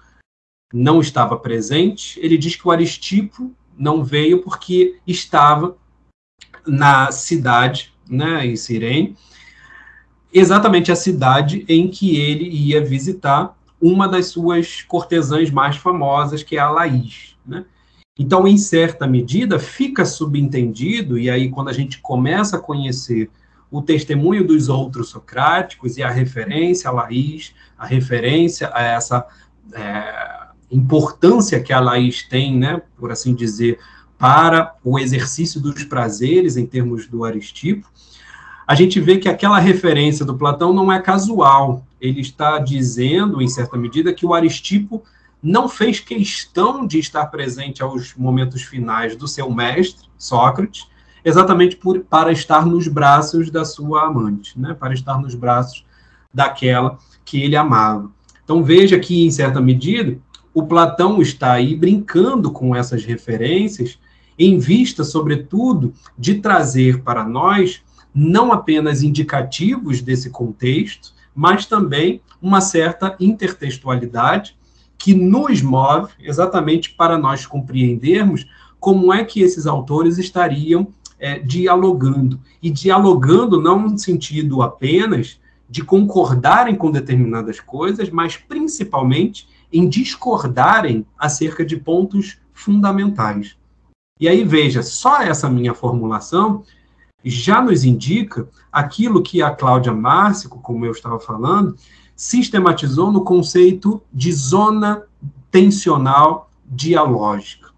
não 0.74 1.00
estava 1.00 1.38
presente, 1.38 2.20
ele 2.20 2.38
diz 2.38 2.56
que 2.56 2.68
o 2.68 2.72
Aristipo 2.72 3.52
não 3.78 4.04
veio 4.04 4.44
porque 4.44 5.00
estava 5.08 5.76
na 6.66 7.12
cidade, 7.12 7.94
né, 8.08 8.46
em 8.46 8.56
Cirene, 8.56 9.16
exatamente 10.34 10.92
a 10.92 10.96
cidade 10.96 11.66
em 11.68 11.90
que 11.90 12.20
ele 12.20 12.48
ia 12.50 12.84
visitar 12.84 13.58
uma 13.82 14.08
das 14.08 14.28
suas 14.28 14.82
cortesãs 14.82 15.50
mais 15.50 15.78
famosas, 15.78 16.44
que 16.44 16.58
é 16.58 16.60
a 16.60 16.70
Laís, 16.70 17.36
né? 17.46 17.66
Então, 18.20 18.48
em 18.48 18.58
certa 18.58 19.06
medida, 19.06 19.60
fica 19.60 20.04
subentendido, 20.04 21.20
e 21.20 21.30
aí 21.30 21.50
quando 21.50 21.70
a 21.70 21.74
gente 21.74 22.00
começa 22.00 22.58
a 22.58 22.60
conhecer 22.60 23.30
o 23.70 23.82
testemunho 23.82 24.46
dos 24.46 24.70
outros 24.70 25.10
socráticos 25.10 25.98
e 25.98 26.04
a 26.04 26.10
referência 26.10 26.90
a 26.90 26.94
Laís, 26.94 27.54
a 27.78 27.86
referência 27.86 28.72
a 28.74 28.82
essa 28.82 29.26
é, 29.74 30.48
importância 30.72 31.62
que 31.62 31.74
a 31.74 31.80
Laís 31.80 32.24
tem, 32.24 32.58
né, 32.58 32.82
por 32.98 33.12
assim 33.12 33.36
dizer, 33.36 33.80
para 34.18 34.76
o 34.84 34.98
exercício 34.98 35.62
dos 35.62 35.84
prazeres 35.84 36.58
em 36.58 36.66
termos 36.66 37.08
do 37.08 37.24
Aristipo, 37.24 37.88
a 38.66 38.76
gente 38.76 39.00
vê 39.00 39.18
que 39.18 39.30
aquela 39.30 39.60
referência 39.60 40.26
do 40.26 40.38
Platão 40.38 40.74
não 40.74 40.92
é 40.92 41.02
casual. 41.02 41.86
Ele 42.02 42.20
está 42.20 42.60
dizendo, 42.60 43.42
em 43.42 43.48
certa 43.48 43.78
medida, 43.78 44.14
que 44.14 44.26
o 44.26 44.34
Aristipo 44.34 45.04
não 45.42 45.70
fez 45.70 46.00
questão 46.00 46.86
de 46.86 47.00
estar 47.00 47.28
presente 47.28 47.82
aos 47.82 48.14
momentos 48.16 48.64
finais 48.64 49.16
do 49.16 49.28
seu 49.28 49.50
mestre, 49.50 50.08
Sócrates, 50.18 50.88
exatamente 51.28 51.76
por, 51.76 52.00
para 52.00 52.32
estar 52.32 52.66
nos 52.66 52.88
braços 52.88 53.52
da 53.52 53.66
sua 53.66 54.06
amante, 54.06 54.58
né? 54.58 54.74
para 54.74 54.94
estar 54.94 55.20
nos 55.20 55.36
braços 55.36 55.86
daquela 56.34 56.98
que 57.26 57.42
ele 57.44 57.58
amava. 57.58 58.10
Então 58.46 58.64
veja 58.64 58.98
que, 58.98 59.26
em 59.26 59.30
certa 59.30 59.60
medida, 59.60 60.18
o 60.54 60.64
Platão 60.64 61.22
está 61.22 61.52
aí 61.52 61.76
brincando 61.76 62.50
com 62.50 62.74
essas 62.74 63.04
referências, 63.04 64.00
em 64.40 64.58
vista, 64.58 65.04
sobretudo, 65.04 65.94
de 66.18 66.36
trazer 66.36 67.04
para 67.04 67.26
nós 67.26 67.84
não 68.16 68.54
apenas 68.54 69.04
indicativos 69.04 70.02
desse 70.02 70.30
contexto, 70.30 71.14
mas 71.36 71.66
também 71.66 72.22
uma 72.42 72.62
certa 72.62 73.18
intertextualidade 73.20 74.56
que 74.98 75.14
nos 75.14 75.62
move 75.62 76.14
exatamente 76.22 76.92
para 76.92 77.18
nós 77.18 77.46
compreendermos 77.46 78.48
como 78.80 79.12
é 79.12 79.26
que 79.26 79.42
esses 79.42 79.68
autores 79.68 80.18
estariam 80.18 80.88
é, 81.20 81.40
dialogando. 81.40 82.40
E 82.62 82.70
dialogando 82.70 83.62
não 83.62 83.80
no 83.80 83.98
sentido 83.98 84.62
apenas 84.62 85.40
de 85.70 85.84
concordarem 85.84 86.76
com 86.76 86.92
determinadas 86.92 87.60
coisas, 87.60 88.10
mas 88.10 88.38
principalmente 88.38 89.48
em 89.72 89.88
discordarem 89.88 91.06
acerca 91.18 91.66
de 91.66 91.76
pontos 91.76 92.38
fundamentais. 92.54 93.58
E 94.20 94.28
aí, 94.28 94.44
veja, 94.44 94.82
só 94.82 95.22
essa 95.22 95.50
minha 95.50 95.74
formulação 95.74 96.64
já 97.24 97.62
nos 97.62 97.84
indica 97.84 98.48
aquilo 98.72 99.22
que 99.22 99.42
a 99.42 99.52
Cláudia 99.52 99.94
Márcico, 99.94 100.60
como 100.60 100.86
eu 100.86 100.92
estava 100.92 101.20
falando, 101.20 101.76
sistematizou 102.16 103.12
no 103.12 103.24
conceito 103.24 104.02
de 104.12 104.32
zona 104.32 105.04
tensional 105.52 106.50
dialógica. 106.66 107.70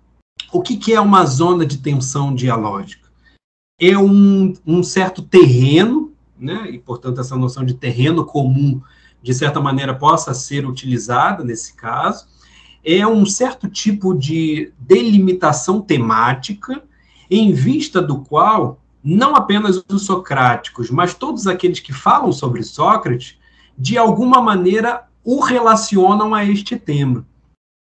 O 0.51 0.61
que, 0.61 0.77
que 0.77 0.93
é 0.93 1.01
uma 1.01 1.25
zona 1.25 1.65
de 1.65 1.77
tensão 1.77 2.33
dialógica? 2.33 3.08
É 3.79 3.97
um, 3.97 4.53
um 4.65 4.83
certo 4.83 5.21
terreno, 5.21 6.11
né, 6.37 6.69
e 6.69 6.79
portanto 6.79 7.21
essa 7.21 7.35
noção 7.35 7.65
de 7.65 7.73
terreno 7.73 8.25
comum, 8.25 8.81
de 9.21 9.33
certa 9.33 9.59
maneira, 9.59 9.93
possa 9.93 10.33
ser 10.33 10.65
utilizada 10.65 11.43
nesse 11.43 11.73
caso, 11.73 12.27
é 12.83 13.05
um 13.05 13.25
certo 13.25 13.67
tipo 13.67 14.13
de 14.13 14.71
delimitação 14.79 15.81
temática 15.81 16.81
em 17.29 17.53
vista 17.53 18.01
do 18.01 18.21
qual 18.21 18.79
não 19.03 19.35
apenas 19.35 19.83
os 19.89 20.05
socráticos, 20.05 20.89
mas 20.89 21.13
todos 21.13 21.47
aqueles 21.47 21.79
que 21.79 21.93
falam 21.93 22.31
sobre 22.31 22.63
Sócrates 22.63 23.37
de 23.77 23.97
alguma 23.97 24.41
maneira 24.41 25.07
o 25.23 25.39
relacionam 25.39 26.33
a 26.33 26.43
este 26.43 26.77
tema. 26.77 27.25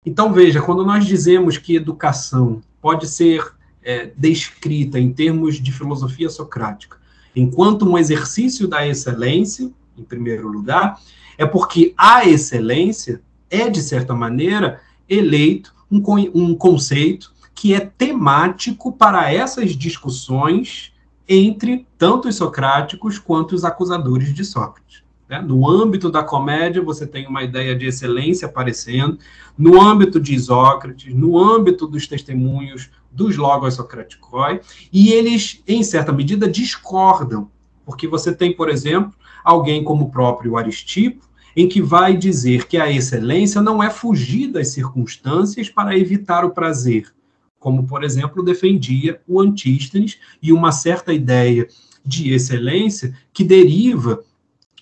Então, 0.05 0.33
veja, 0.33 0.61
quando 0.61 0.85
nós 0.85 1.05
dizemos 1.05 1.57
que 1.57 1.75
educação 1.75 2.61
pode 2.81 3.07
ser 3.07 3.53
é, 3.83 4.11
descrita 4.15 4.99
em 4.99 5.11
termos 5.11 5.55
de 5.55 5.71
filosofia 5.71 6.29
socrática 6.29 6.99
enquanto 7.35 7.87
um 7.87 7.97
exercício 7.97 8.67
da 8.67 8.87
excelência, 8.87 9.71
em 9.97 10.03
primeiro 10.03 10.47
lugar, 10.47 10.99
é 11.37 11.45
porque 11.45 11.93
a 11.97 12.25
excelência 12.27 13.21
é, 13.49 13.69
de 13.69 13.81
certa 13.81 14.13
maneira, 14.13 14.81
eleito 15.07 15.73
um, 15.91 16.01
um 16.33 16.55
conceito 16.55 17.33
que 17.55 17.73
é 17.73 17.79
temático 17.79 18.91
para 18.91 19.31
essas 19.33 19.75
discussões 19.75 20.93
entre 21.27 21.85
tanto 21.97 22.27
os 22.27 22.35
socráticos 22.35 23.19
quanto 23.19 23.53
os 23.53 23.63
acusadores 23.63 24.33
de 24.33 24.43
Sócrates. 24.43 25.03
Né? 25.27 25.41
No 25.41 25.69
âmbito 25.69 26.09
da 26.09 26.23
comédia, 26.23 26.81
você 26.81 27.05
tem 27.05 27.27
uma 27.27 27.43
ideia 27.43 27.75
de 27.75 27.85
excelência 27.85 28.47
aparecendo, 28.47 29.19
no 29.57 29.79
âmbito 29.79 30.19
de 30.19 30.33
Isócrates, 30.33 31.13
no 31.13 31.37
âmbito 31.37 31.85
dos 31.85 32.07
testemunhos 32.07 32.89
dos 33.11 33.37
logos 33.37 33.75
socraticoi, 33.75 34.61
e 34.91 35.11
eles, 35.11 35.61
em 35.67 35.83
certa 35.83 36.11
medida, 36.11 36.47
discordam, 36.47 37.49
porque 37.85 38.07
você 38.07 38.33
tem, 38.33 38.55
por 38.55 38.69
exemplo, 38.69 39.13
alguém 39.43 39.83
como 39.83 40.05
o 40.05 40.11
próprio 40.11 40.57
Aristipo, 40.57 41.27
em 41.55 41.67
que 41.67 41.81
vai 41.81 42.15
dizer 42.15 42.67
que 42.67 42.77
a 42.77 42.91
excelência 42.91 43.61
não 43.61 43.81
é 43.81 43.89
fugir 43.89 44.47
das 44.47 44.69
circunstâncias 44.69 45.69
para 45.69 45.97
evitar 45.97 46.45
o 46.45 46.51
prazer, 46.51 47.11
como, 47.59 47.85
por 47.85 48.03
exemplo, 48.03 48.43
defendia 48.43 49.19
o 49.27 49.41
Antístenes, 49.41 50.19
e 50.41 50.53
uma 50.53 50.71
certa 50.71 51.11
ideia 51.11 51.67
de 52.05 52.31
excelência 52.31 53.13
que 53.33 53.43
deriva 53.43 54.23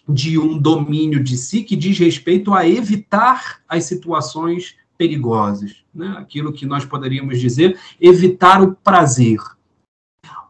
de 0.08 0.38
um 0.38 0.58
domínio 0.58 1.22
de 1.22 1.36
si 1.36 1.64
que 1.64 1.76
diz 1.76 1.98
respeito 1.98 2.54
a 2.54 2.68
evitar 2.68 3.62
as 3.68 3.84
situações 3.86 4.76
perigosas, 4.98 5.84
né? 5.94 6.16
aquilo 6.18 6.52
que 6.52 6.66
nós 6.66 6.86
poderíamos 6.86 7.40
dizer, 7.40 7.80
evitar 8.00 8.62
o 8.62 8.76
prazer. 8.76 9.40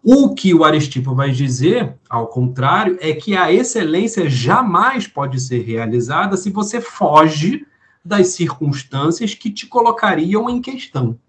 O 0.03 0.33
que 0.33 0.53
o 0.53 0.63
Aristipo 0.63 1.13
vai 1.13 1.31
dizer, 1.31 1.95
ao 2.09 2.27
contrário, 2.27 2.97
é 3.01 3.13
que 3.13 3.35
a 3.35 3.51
excelência 3.51 4.29
jamais 4.29 5.05
pode 5.05 5.39
ser 5.39 5.63
realizada 5.63 6.37
se 6.37 6.49
você 6.49 6.79
foge 6.79 7.65
das 8.03 8.29
circunstâncias 8.29 9.33
que 9.33 9.51
te 9.51 9.67
colocariam 9.67 10.49
em 10.49 10.61
questão. 10.61 11.19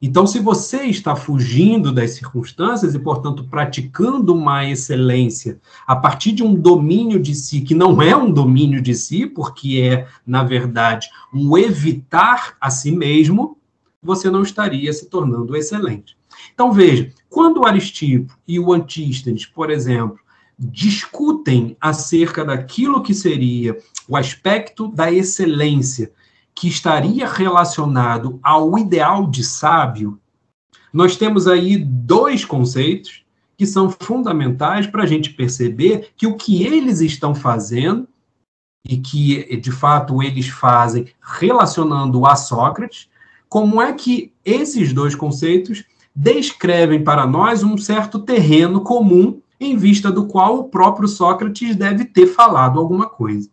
Então, 0.00 0.26
se 0.26 0.38
você 0.40 0.82
está 0.82 1.16
fugindo 1.16 1.90
das 1.90 2.10
circunstâncias 2.10 2.94
e, 2.94 2.98
portanto, 2.98 3.44
praticando 3.44 4.34
uma 4.34 4.68
excelência 4.68 5.58
a 5.86 5.96
partir 5.96 6.32
de 6.32 6.42
um 6.42 6.54
domínio 6.54 7.18
de 7.18 7.34
si, 7.34 7.62
que 7.62 7.74
não 7.74 8.02
é 8.02 8.14
um 8.14 8.30
domínio 8.30 8.82
de 8.82 8.94
si, 8.94 9.26
porque 9.26 9.80
é, 9.80 10.06
na 10.26 10.44
verdade, 10.44 11.08
um 11.32 11.56
evitar 11.56 12.56
a 12.60 12.68
si 12.68 12.92
mesmo, 12.92 13.56
você 14.02 14.30
não 14.30 14.42
estaria 14.42 14.92
se 14.92 15.06
tornando 15.06 15.56
excelente. 15.56 16.14
Então, 16.52 16.72
veja, 16.72 17.10
quando 17.30 17.64
Aristipo 17.64 18.38
e 18.46 18.60
o 18.60 18.74
Antístenes, 18.74 19.46
por 19.46 19.70
exemplo, 19.70 20.18
discutem 20.58 21.74
acerca 21.80 22.44
daquilo 22.44 23.02
que 23.02 23.14
seria 23.14 23.78
o 24.06 24.14
aspecto 24.14 24.88
da 24.88 25.10
excelência 25.10 26.12
que 26.56 26.68
estaria 26.68 27.28
relacionado 27.28 28.40
ao 28.42 28.78
ideal 28.78 29.30
de 29.30 29.44
sábio, 29.44 30.18
nós 30.90 31.14
temos 31.14 31.46
aí 31.46 31.76
dois 31.76 32.44
conceitos 32.44 33.24
que 33.58 33.66
são 33.66 33.90
fundamentais 33.90 34.86
para 34.86 35.02
a 35.02 35.06
gente 35.06 35.30
perceber 35.34 36.12
que 36.16 36.26
o 36.26 36.34
que 36.34 36.64
eles 36.64 37.00
estão 37.00 37.34
fazendo, 37.34 38.08
e 38.88 38.96
que 38.96 39.56
de 39.56 39.72
fato 39.72 40.22
eles 40.22 40.48
fazem 40.48 41.08
relacionando 41.20 42.24
a 42.24 42.36
Sócrates, 42.36 43.08
como 43.48 43.82
é 43.82 43.92
que 43.92 44.32
esses 44.44 44.92
dois 44.92 45.14
conceitos 45.14 45.84
descrevem 46.14 47.02
para 47.02 47.26
nós 47.26 47.62
um 47.62 47.76
certo 47.76 48.20
terreno 48.20 48.80
comum 48.80 49.40
em 49.58 49.76
vista 49.76 50.10
do 50.10 50.26
qual 50.26 50.58
o 50.58 50.64
próprio 50.64 51.08
Sócrates 51.08 51.76
deve 51.76 52.04
ter 52.04 52.26
falado 52.26 52.78
alguma 52.78 53.08
coisa. 53.08 53.50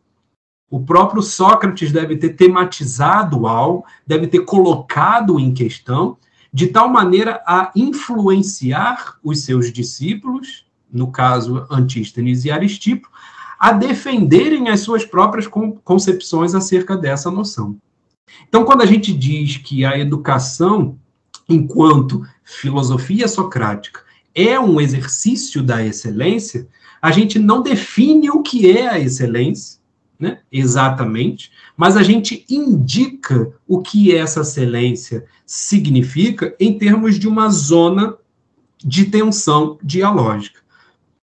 O 0.73 0.79
próprio 0.79 1.21
Sócrates 1.21 1.91
deve 1.91 2.17
ter 2.17 2.29
tematizado 2.29 3.45
algo, 3.45 3.85
deve 4.07 4.25
ter 4.25 4.39
colocado 4.39 5.39
em 5.39 5.53
questão, 5.53 6.17
de 6.51 6.65
tal 6.65 6.89
maneira 6.89 7.43
a 7.45 7.71
influenciar 7.75 9.19
os 9.23 9.41
seus 9.41 9.71
discípulos, 9.71 10.65
no 10.91 11.11
caso 11.11 11.67
Antístenes 11.69 12.43
e 12.43 12.49
Aristipo, 12.49 13.07
a 13.59 13.71
defenderem 13.71 14.69
as 14.69 14.79
suas 14.79 15.05
próprias 15.05 15.45
concepções 15.83 16.55
acerca 16.55 16.97
dessa 16.97 17.29
noção. 17.29 17.77
Então, 18.49 18.65
quando 18.65 18.81
a 18.81 18.87
gente 18.87 19.13
diz 19.13 19.57
que 19.57 19.85
a 19.85 19.99
educação, 19.99 20.97
enquanto 21.47 22.25
filosofia 22.43 23.27
socrática, 23.27 24.01
é 24.33 24.59
um 24.59 24.81
exercício 24.81 25.61
da 25.61 25.85
excelência, 25.85 26.67
a 26.99 27.11
gente 27.11 27.37
não 27.37 27.61
define 27.61 28.31
o 28.31 28.41
que 28.41 28.71
é 28.71 28.89
a 28.89 28.99
excelência, 28.99 29.82
né? 30.19 30.39
exatamente, 30.51 31.51
mas 31.75 31.97
a 31.97 32.03
gente 32.03 32.45
indica 32.49 33.51
o 33.67 33.81
que 33.81 34.15
essa 34.15 34.41
excelência 34.41 35.25
significa 35.45 36.55
em 36.59 36.77
termos 36.77 37.19
de 37.19 37.27
uma 37.27 37.49
zona 37.49 38.15
de 38.77 39.05
tensão 39.05 39.77
dialógica. 39.83 40.61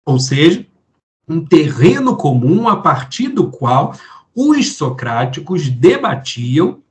Ou 0.04 0.18
seja, 0.18 0.66
um 1.28 1.44
terreno 1.44 2.16
comum 2.16 2.68
a 2.68 2.76
partir 2.76 3.28
do 3.28 3.50
qual 3.50 3.94
os 4.34 4.74
socráticos 4.74 5.68
debatiam 5.68 6.82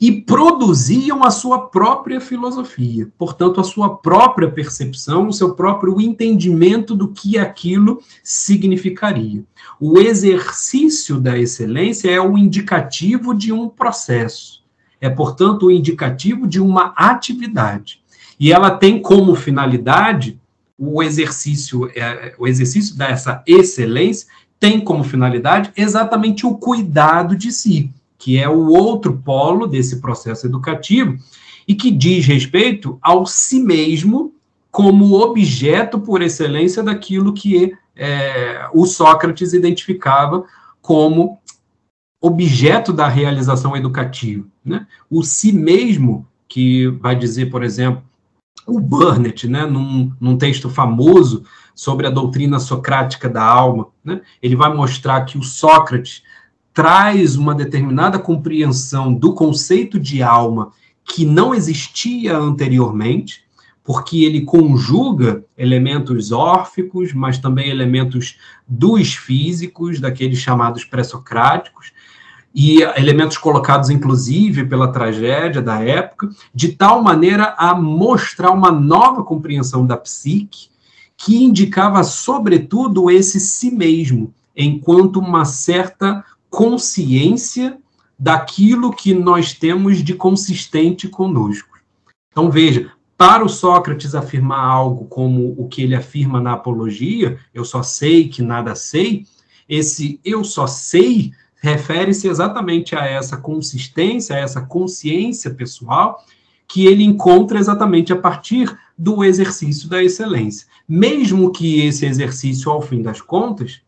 e 0.00 0.12
produziam 0.12 1.24
a 1.24 1.30
sua 1.30 1.68
própria 1.68 2.20
filosofia, 2.20 3.10
portanto, 3.16 3.60
a 3.60 3.64
sua 3.64 3.96
própria 3.96 4.50
percepção, 4.50 5.28
o 5.28 5.32
seu 5.32 5.54
próprio 5.54 6.00
entendimento 6.00 6.94
do 6.94 7.08
que 7.08 7.38
aquilo 7.38 8.02
significaria. 8.22 9.42
O 9.80 9.98
exercício 9.98 11.18
da 11.18 11.38
excelência 11.38 12.10
é 12.10 12.20
o 12.20 12.36
indicativo 12.36 13.34
de 13.34 13.52
um 13.52 13.68
processo, 13.68 14.62
é, 15.00 15.08
portanto, 15.08 15.66
o 15.66 15.70
indicativo 15.70 16.46
de 16.46 16.60
uma 16.60 16.92
atividade. 16.96 18.02
E 18.38 18.52
ela 18.52 18.70
tem 18.70 19.00
como 19.00 19.34
finalidade 19.34 20.38
o 20.78 21.02
exercício, 21.02 21.90
é, 21.96 22.34
o 22.38 22.46
exercício 22.46 22.94
dessa 22.94 23.42
excelência 23.46 24.28
tem 24.60 24.78
como 24.78 25.02
finalidade 25.02 25.72
exatamente 25.74 26.46
o 26.46 26.54
cuidado 26.54 27.34
de 27.34 27.50
si 27.50 27.90
que 28.18 28.38
é 28.38 28.48
o 28.48 28.68
outro 28.68 29.16
polo 29.24 29.66
desse 29.66 30.00
processo 30.00 30.46
educativo, 30.46 31.16
e 31.66 31.74
que 31.74 31.90
diz 31.90 32.26
respeito 32.26 32.98
ao 33.02 33.26
si 33.26 33.60
mesmo 33.60 34.32
como 34.70 35.14
objeto 35.14 35.98
por 35.98 36.22
excelência 36.22 36.82
daquilo 36.82 37.32
que 37.32 37.74
é, 37.96 38.68
o 38.74 38.86
Sócrates 38.86 39.52
identificava 39.52 40.44
como 40.82 41.40
objeto 42.20 42.92
da 42.92 43.08
realização 43.08 43.76
educativa. 43.76 44.44
Né? 44.64 44.86
O 45.10 45.22
si 45.22 45.52
mesmo, 45.52 46.26
que 46.48 46.88
vai 46.88 47.16
dizer, 47.16 47.46
por 47.46 47.62
exemplo, 47.62 48.02
o 48.66 48.80
Burnett, 48.80 49.46
né, 49.48 49.64
num, 49.64 50.12
num 50.20 50.36
texto 50.36 50.68
famoso 50.68 51.44
sobre 51.74 52.06
a 52.06 52.10
doutrina 52.10 52.58
socrática 52.58 53.28
da 53.28 53.44
alma, 53.44 53.88
né, 54.04 54.20
ele 54.42 54.56
vai 54.56 54.74
mostrar 54.74 55.24
que 55.24 55.38
o 55.38 55.42
Sócrates 55.42 56.22
traz 56.76 57.36
uma 57.36 57.54
determinada 57.54 58.18
compreensão 58.18 59.14
do 59.14 59.32
conceito 59.32 59.98
de 59.98 60.22
alma 60.22 60.72
que 61.06 61.24
não 61.24 61.54
existia 61.54 62.36
anteriormente, 62.36 63.44
porque 63.82 64.26
ele 64.26 64.42
conjuga 64.42 65.42
elementos 65.56 66.32
órficos, 66.32 67.14
mas 67.14 67.38
também 67.38 67.70
elementos 67.70 68.36
dos 68.68 69.14
físicos, 69.14 70.00
daqueles 70.00 70.38
chamados 70.38 70.84
pré-socráticos, 70.84 71.92
e 72.54 72.82
elementos 72.82 73.38
colocados, 73.38 73.88
inclusive, 73.88 74.66
pela 74.66 74.92
tragédia 74.92 75.62
da 75.62 75.82
época, 75.82 76.28
de 76.54 76.72
tal 76.72 77.02
maneira 77.02 77.54
a 77.56 77.74
mostrar 77.74 78.50
uma 78.50 78.70
nova 78.70 79.24
compreensão 79.24 79.86
da 79.86 79.96
psique, 79.96 80.68
que 81.16 81.42
indicava, 81.42 82.04
sobretudo, 82.04 83.10
esse 83.10 83.40
si 83.40 83.70
mesmo, 83.70 84.34
enquanto 84.54 85.20
uma 85.20 85.46
certa 85.46 86.22
consciência 86.56 87.78
daquilo 88.18 88.90
que 88.90 89.12
nós 89.12 89.52
temos 89.52 90.02
de 90.02 90.14
consistente 90.14 91.06
conosco. 91.06 91.78
Então, 92.32 92.50
veja, 92.50 92.92
para 93.14 93.44
o 93.44 93.48
Sócrates 93.48 94.14
afirmar 94.14 94.60
algo 94.60 95.04
como 95.04 95.54
o 95.58 95.68
que 95.68 95.82
ele 95.82 95.94
afirma 95.94 96.40
na 96.40 96.54
Apologia, 96.54 97.38
eu 97.52 97.62
só 97.62 97.82
sei 97.82 98.30
que 98.30 98.40
nada 98.40 98.74
sei, 98.74 99.26
esse 99.68 100.18
eu 100.24 100.42
só 100.44 100.66
sei 100.66 101.30
refere-se 101.60 102.26
exatamente 102.26 102.96
a 102.96 103.04
essa 103.04 103.36
consistência, 103.36 104.34
a 104.34 104.38
essa 104.38 104.62
consciência 104.62 105.50
pessoal 105.50 106.24
que 106.66 106.86
ele 106.86 107.04
encontra 107.04 107.58
exatamente 107.58 108.14
a 108.14 108.16
partir 108.16 108.74
do 108.96 109.22
exercício 109.22 109.90
da 109.90 110.02
excelência. 110.02 110.66
Mesmo 110.88 111.52
que 111.52 111.86
esse 111.86 112.06
exercício, 112.06 112.70
ao 112.70 112.80
fim 112.80 113.02
das 113.02 113.20
contas, 113.20 113.82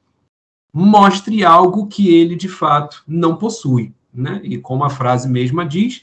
mostre 0.72 1.44
algo 1.44 1.86
que 1.86 2.14
ele 2.14 2.36
de 2.36 2.48
fato 2.48 3.02
não 3.06 3.36
possui. 3.36 3.92
Né? 4.12 4.40
E 4.42 4.58
como 4.58 4.84
a 4.84 4.90
frase 4.90 5.28
mesma 5.28 5.64
diz, 5.64 6.02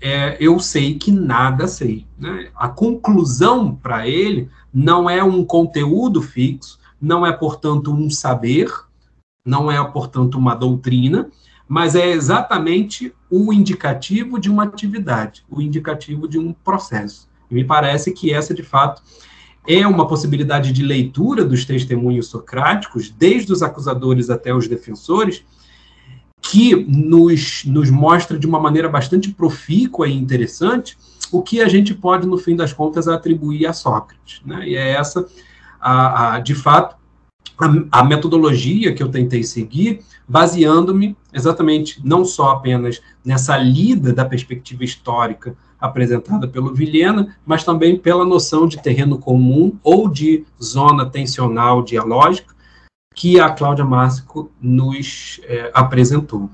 é, 0.00 0.36
eu 0.40 0.58
sei 0.58 0.98
que 0.98 1.10
nada 1.10 1.66
sei. 1.66 2.06
Né? 2.18 2.50
A 2.54 2.68
conclusão 2.68 3.74
para 3.74 4.06
ele 4.06 4.48
não 4.72 5.08
é 5.08 5.22
um 5.22 5.44
conteúdo 5.44 6.22
fixo, 6.22 6.78
não 7.00 7.26
é, 7.26 7.32
portanto, 7.32 7.92
um 7.92 8.10
saber, 8.10 8.72
não 9.44 9.70
é, 9.70 9.82
portanto, 9.84 10.36
uma 10.36 10.54
doutrina, 10.54 11.30
mas 11.66 11.94
é 11.94 12.08
exatamente 12.10 13.14
o 13.30 13.52
indicativo 13.52 14.38
de 14.38 14.50
uma 14.50 14.64
atividade, 14.64 15.44
o 15.50 15.60
indicativo 15.60 16.26
de 16.26 16.38
um 16.38 16.52
processo. 16.52 17.28
E 17.50 17.54
me 17.54 17.64
parece 17.64 18.12
que 18.12 18.32
essa, 18.32 18.54
de 18.54 18.62
fato, 18.62 19.02
é 19.68 19.86
uma 19.86 20.08
possibilidade 20.08 20.72
de 20.72 20.82
leitura 20.82 21.44
dos 21.44 21.66
testemunhos 21.66 22.28
socráticos, 22.28 23.10
desde 23.10 23.52
os 23.52 23.62
acusadores 23.62 24.30
até 24.30 24.54
os 24.54 24.66
defensores, 24.66 25.44
que 26.40 26.74
nos, 26.74 27.64
nos 27.66 27.90
mostra 27.90 28.38
de 28.38 28.46
uma 28.46 28.58
maneira 28.58 28.88
bastante 28.88 29.30
profícua 29.30 30.08
e 30.08 30.16
interessante 30.16 30.96
o 31.30 31.42
que 31.42 31.60
a 31.60 31.68
gente 31.68 31.92
pode, 31.92 32.26
no 32.26 32.38
fim 32.38 32.56
das 32.56 32.72
contas, 32.72 33.06
atribuir 33.06 33.66
a 33.66 33.74
Sócrates. 33.74 34.40
Né? 34.46 34.68
E 34.70 34.74
é 34.74 34.92
essa, 34.92 35.26
a, 35.78 36.36
a 36.36 36.40
de 36.40 36.54
fato, 36.54 36.96
a, 37.58 38.00
a, 38.00 38.04
metodologia 38.04 38.94
que 38.94 39.02
eu 39.02 39.10
tentei 39.10 39.42
seguir, 39.42 40.00
baseando-me 40.26 41.14
exatamente 41.30 42.00
não 42.02 42.24
só 42.24 42.52
apenas 42.52 43.02
nessa 43.22 43.58
lida 43.58 44.14
da 44.14 44.24
perspectiva 44.24 44.82
histórica 44.82 45.54
apresentada 45.80 46.48
pelo 46.48 46.74
Vilhena, 46.74 47.36
mas 47.46 47.64
também 47.64 47.98
pela 47.98 48.24
noção 48.24 48.66
de 48.66 48.82
terreno 48.82 49.18
comum 49.18 49.78
ou 49.82 50.08
de 50.08 50.44
zona 50.62 51.06
tensional 51.06 51.82
dialógica, 51.82 52.54
que 53.14 53.40
a 53.40 53.50
Cláudia 53.50 53.84
Márcio 53.84 54.50
nos 54.60 55.40
é, 55.44 55.70
apresentou. 55.74 56.48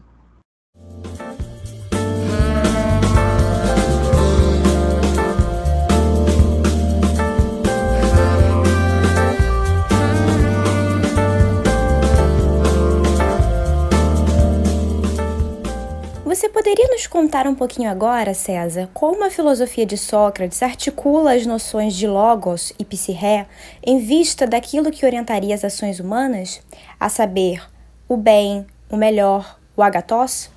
Você 16.45 16.51
poderia 16.51 16.89
nos 16.89 17.07
contar 17.07 17.47
um 17.47 17.55
pouquinho 17.55 17.91
agora, 17.91 18.35
César, 18.35 18.91
como 18.93 19.25
a 19.25 19.31
filosofia 19.31 19.87
de 19.87 19.97
Sócrates 19.97 20.63
articula 20.63 21.33
as 21.33 21.47
noções 21.47 21.95
de 21.95 22.07
logos 22.07 22.71
e 22.79 22.85
psirré 22.85 23.47
em 23.83 23.99
vista 23.99 24.47
daquilo 24.47 24.91
que 24.91 25.07
orientaria 25.07 25.55
as 25.55 25.65
ações 25.65 26.01
humanas, 26.01 26.61
a 27.01 27.09
saber, 27.09 27.63
o 28.07 28.15
bem, 28.19 28.67
o 28.91 28.97
melhor, 28.99 29.59
o 29.75 29.83
agatos? 29.83 30.51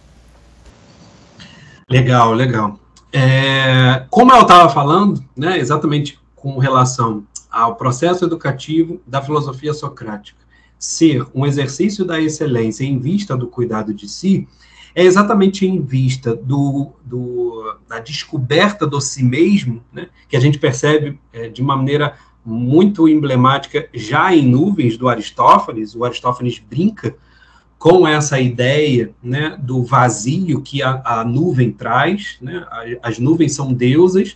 Legal, 1.90 2.34
legal. 2.34 2.78
É, 3.14 4.04
como 4.10 4.34
eu 4.34 4.42
estava 4.42 4.68
falando, 4.68 5.24
né, 5.38 5.58
exatamente 5.58 6.20
com 6.36 6.58
relação 6.58 7.26
ao 7.50 7.78
processo 7.78 8.26
educativo 8.26 9.00
da 9.08 9.22
filosofia 9.22 9.74
socrática, 9.74 10.38
ser 10.78 11.26
um 11.34 11.46
exercício 11.46 12.04
da 12.04 12.20
excelência 12.20 12.84
em 12.84 13.00
vista 13.00 13.38
do 13.38 13.48
cuidado 13.48 13.94
de 13.94 14.10
si, 14.10 14.46
é 14.98 15.04
exatamente 15.04 15.64
em 15.64 15.80
vista 15.80 16.36
do, 16.36 16.92
do, 17.06 17.78
da 17.88 18.00
descoberta 18.00 18.88
do 18.88 19.00
si 19.00 19.24
mesmo, 19.24 19.84
né, 19.94 20.08
que 20.28 20.36
a 20.36 20.40
gente 20.40 20.58
percebe 20.58 21.20
é, 21.32 21.50
de 21.50 21.62
uma 21.62 21.78
maneira 21.78 22.16
muito 22.44 23.08
emblemática 23.08 23.88
já 23.94 24.36
em 24.36 24.48
nuvens 24.48 24.98
do 24.98 25.08
Aristófanes. 25.08 25.94
O 25.94 26.04
Aristófanes 26.04 26.58
brinca 26.58 27.16
com 27.78 28.08
essa 28.08 28.40
ideia 28.40 29.14
né, 29.22 29.56
do 29.62 29.84
vazio 29.84 30.64
que 30.64 30.82
a, 30.82 31.00
a 31.06 31.24
nuvem 31.24 31.72
traz. 31.72 32.40
Né, 32.42 32.66
as 33.04 33.20
nuvens 33.20 33.54
são 33.54 33.72
deusas 33.72 34.36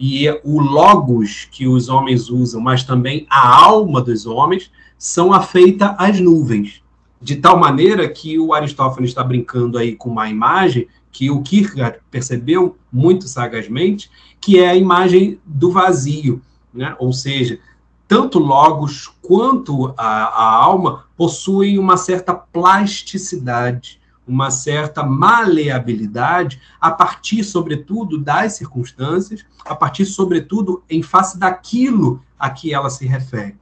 e 0.00 0.26
o 0.42 0.58
logos 0.58 1.46
que 1.50 1.68
os 1.68 1.90
homens 1.90 2.30
usam, 2.30 2.62
mas 2.62 2.82
também 2.82 3.26
a 3.28 3.46
alma 3.46 4.00
dos 4.00 4.24
homens, 4.24 4.70
são 4.96 5.34
afeita 5.34 5.94
às 5.98 6.18
nuvens 6.18 6.82
de 7.20 7.36
tal 7.36 7.58
maneira 7.58 8.08
que 8.08 8.38
o 8.38 8.54
Aristófanes 8.54 9.10
está 9.10 9.22
brincando 9.22 9.76
aí 9.76 9.94
com 9.94 10.08
uma 10.08 10.28
imagem 10.28 10.88
que 11.10 11.30
o 11.30 11.42
Kierkegaard 11.42 11.98
percebeu 12.10 12.76
muito 12.92 13.26
sagazmente, 13.26 14.10
que 14.40 14.58
é 14.58 14.68
a 14.68 14.76
imagem 14.76 15.40
do 15.44 15.70
vazio, 15.70 16.40
né? 16.72 16.94
ou 16.98 17.12
seja, 17.12 17.58
tanto 18.06 18.38
logos 18.38 19.12
quanto 19.20 19.92
a, 19.96 20.24
a 20.24 20.54
alma 20.54 21.06
possuem 21.16 21.78
uma 21.78 21.96
certa 21.96 22.34
plasticidade, 22.34 24.00
uma 24.26 24.50
certa 24.50 25.02
maleabilidade 25.02 26.60
a 26.80 26.90
partir, 26.90 27.42
sobretudo, 27.42 28.18
das 28.18 28.54
circunstâncias, 28.54 29.44
a 29.64 29.74
partir, 29.74 30.04
sobretudo, 30.04 30.82
em 30.88 31.02
face 31.02 31.38
daquilo 31.38 32.22
a 32.38 32.50
que 32.50 32.72
ela 32.72 32.90
se 32.90 33.06
refere. 33.06 33.56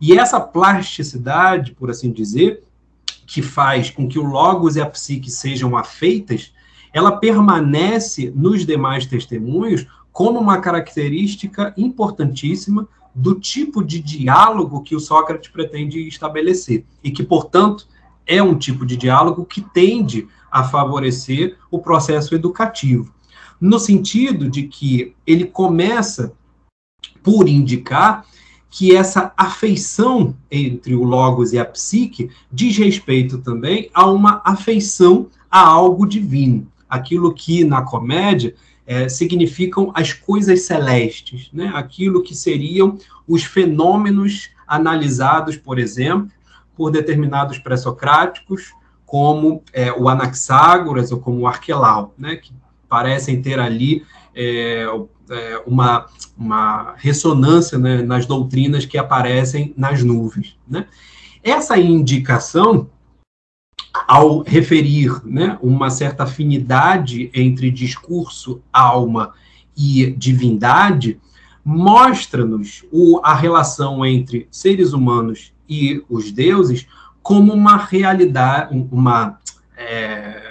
E 0.00 0.18
essa 0.18 0.40
plasticidade, 0.40 1.72
por 1.72 1.90
assim 1.90 2.12
dizer, 2.12 2.62
que 3.26 3.42
faz 3.42 3.90
com 3.90 4.08
que 4.08 4.18
o 4.18 4.24
logos 4.24 4.76
e 4.76 4.80
a 4.80 4.86
psique 4.86 5.30
sejam 5.30 5.76
afeitas, 5.76 6.52
ela 6.92 7.16
permanece 7.16 8.32
nos 8.34 8.64
demais 8.64 9.06
testemunhos 9.06 9.86
como 10.12 10.38
uma 10.38 10.60
característica 10.60 11.74
importantíssima 11.76 12.88
do 13.14 13.34
tipo 13.34 13.82
de 13.82 14.00
diálogo 14.00 14.82
que 14.82 14.94
o 14.94 15.00
Sócrates 15.00 15.50
pretende 15.50 16.06
estabelecer 16.06 16.84
e 17.02 17.10
que, 17.10 17.22
portanto, 17.22 17.86
é 18.26 18.42
um 18.42 18.56
tipo 18.56 18.86
de 18.86 18.96
diálogo 18.96 19.44
que 19.44 19.60
tende 19.60 20.28
a 20.50 20.64
favorecer 20.64 21.56
o 21.70 21.78
processo 21.78 22.34
educativo, 22.34 23.12
no 23.60 23.78
sentido 23.78 24.48
de 24.48 24.64
que 24.64 25.14
ele 25.26 25.44
começa 25.44 26.32
por 27.22 27.48
indicar 27.48 28.24
que 28.76 28.96
essa 28.96 29.32
afeição 29.36 30.34
entre 30.50 30.96
o 30.96 31.04
logos 31.04 31.52
e 31.52 31.58
a 31.60 31.64
psique 31.64 32.28
diz 32.50 32.76
respeito 32.76 33.38
também 33.38 33.88
a 33.94 34.10
uma 34.10 34.42
afeição 34.44 35.28
a 35.48 35.60
algo 35.60 36.04
divino, 36.04 36.66
aquilo 36.90 37.32
que 37.32 37.62
na 37.62 37.82
comédia 37.82 38.52
é, 38.84 39.08
significam 39.08 39.92
as 39.94 40.12
coisas 40.12 40.62
celestes, 40.62 41.50
né? 41.52 41.70
aquilo 41.72 42.20
que 42.20 42.34
seriam 42.34 42.98
os 43.28 43.44
fenômenos 43.44 44.50
analisados, 44.66 45.56
por 45.56 45.78
exemplo, 45.78 46.28
por 46.74 46.90
determinados 46.90 47.58
pré-socráticos, 47.58 48.72
como 49.06 49.62
é, 49.72 49.92
o 49.92 50.08
Anaxágoras 50.08 51.12
ou 51.12 51.20
como 51.20 51.42
o 51.42 51.46
Arquelau, 51.46 52.12
né? 52.18 52.34
que 52.34 52.52
parecem 52.88 53.40
ter 53.40 53.60
ali 53.60 54.04
é, 54.34 54.84
é, 55.30 55.62
uma, 55.66 56.06
uma 56.36 56.94
ressonância 56.96 57.78
né, 57.78 58.02
nas 58.02 58.26
doutrinas 58.26 58.84
que 58.84 58.98
aparecem 58.98 59.72
nas 59.76 60.02
nuvens. 60.02 60.56
Né? 60.68 60.86
Essa 61.42 61.78
indicação, 61.78 62.88
ao 64.06 64.42
referir 64.42 65.12
né, 65.24 65.58
uma 65.62 65.90
certa 65.90 66.24
afinidade 66.24 67.30
entre 67.34 67.70
discurso, 67.70 68.62
alma 68.72 69.32
e 69.76 70.10
divindade, 70.12 71.20
mostra-nos 71.64 72.84
a 73.22 73.34
relação 73.34 74.04
entre 74.04 74.46
seres 74.50 74.92
humanos 74.92 75.52
e 75.68 76.04
os 76.08 76.30
deuses 76.30 76.86
como 77.22 77.54
uma 77.54 77.78
realidade, 77.78 78.86
uma 78.92 79.38
é, 79.76 80.42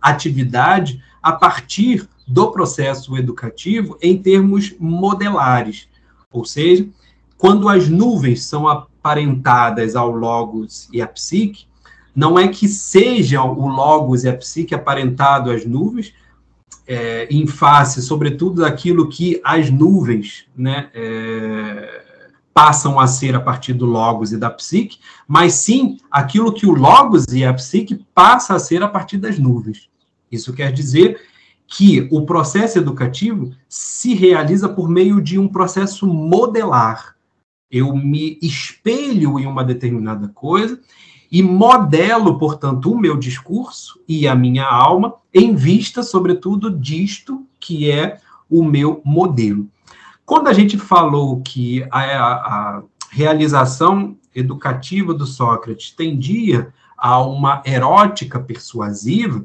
atividade 0.00 1.02
a 1.20 1.32
partir 1.32 2.08
do 2.30 2.52
processo 2.52 3.16
educativo 3.16 3.98
em 4.00 4.16
termos 4.16 4.72
modelares, 4.78 5.88
ou 6.32 6.44
seja, 6.44 6.88
quando 7.36 7.68
as 7.68 7.88
nuvens 7.88 8.44
são 8.44 8.68
aparentadas 8.68 9.96
ao 9.96 10.10
logos 10.10 10.88
e 10.92 11.02
à 11.02 11.08
psique, 11.08 11.66
não 12.14 12.38
é 12.38 12.46
que 12.46 12.68
sejam 12.68 13.58
o 13.58 13.66
logos 13.66 14.22
e 14.22 14.28
a 14.28 14.36
psique 14.36 14.74
aparentado 14.74 15.50
às 15.50 15.64
nuvens, 15.64 16.14
é, 16.86 17.26
em 17.30 17.46
face, 17.46 18.00
sobretudo, 18.00 18.62
daquilo 18.62 19.08
que 19.08 19.40
as 19.44 19.70
nuvens 19.70 20.46
né, 20.56 20.88
é, 20.94 22.02
passam 22.54 23.00
a 23.00 23.06
ser 23.06 23.34
a 23.34 23.40
partir 23.40 23.72
do 23.72 23.86
logos 23.86 24.32
e 24.32 24.36
da 24.36 24.50
psique, 24.50 24.98
mas 25.26 25.54
sim 25.54 25.98
aquilo 26.10 26.52
que 26.52 26.66
o 26.66 26.74
logos 26.74 27.24
e 27.32 27.44
a 27.44 27.54
psique 27.54 28.04
passa 28.14 28.54
a 28.54 28.58
ser 28.58 28.82
a 28.82 28.88
partir 28.88 29.18
das 29.18 29.38
nuvens. 29.38 29.88
Isso 30.30 30.52
quer 30.52 30.72
dizer 30.72 31.29
que 31.70 32.08
o 32.10 32.26
processo 32.26 32.78
educativo 32.78 33.52
se 33.68 34.12
realiza 34.12 34.68
por 34.68 34.88
meio 34.88 35.20
de 35.20 35.38
um 35.38 35.46
processo 35.46 36.04
modelar. 36.04 37.14
Eu 37.70 37.94
me 37.94 38.36
espelho 38.42 39.38
em 39.38 39.46
uma 39.46 39.62
determinada 39.62 40.26
coisa 40.28 40.80
e 41.30 41.40
modelo, 41.44 42.36
portanto, 42.40 42.92
o 42.92 42.98
meu 42.98 43.16
discurso 43.16 44.00
e 44.08 44.26
a 44.26 44.34
minha 44.34 44.66
alma 44.66 45.14
em 45.32 45.54
vista, 45.54 46.02
sobretudo, 46.02 46.76
disto 46.76 47.46
que 47.60 47.88
é 47.88 48.18
o 48.50 48.64
meu 48.64 49.00
modelo. 49.04 49.68
Quando 50.26 50.48
a 50.48 50.52
gente 50.52 50.76
falou 50.76 51.40
que 51.40 51.86
a, 51.88 52.00
a 52.00 52.82
realização 53.12 54.16
educativa 54.34 55.14
do 55.14 55.24
Sócrates 55.24 55.92
tendia 55.92 56.74
a 56.98 57.20
uma 57.22 57.62
erótica 57.64 58.40
persuasiva, 58.40 59.44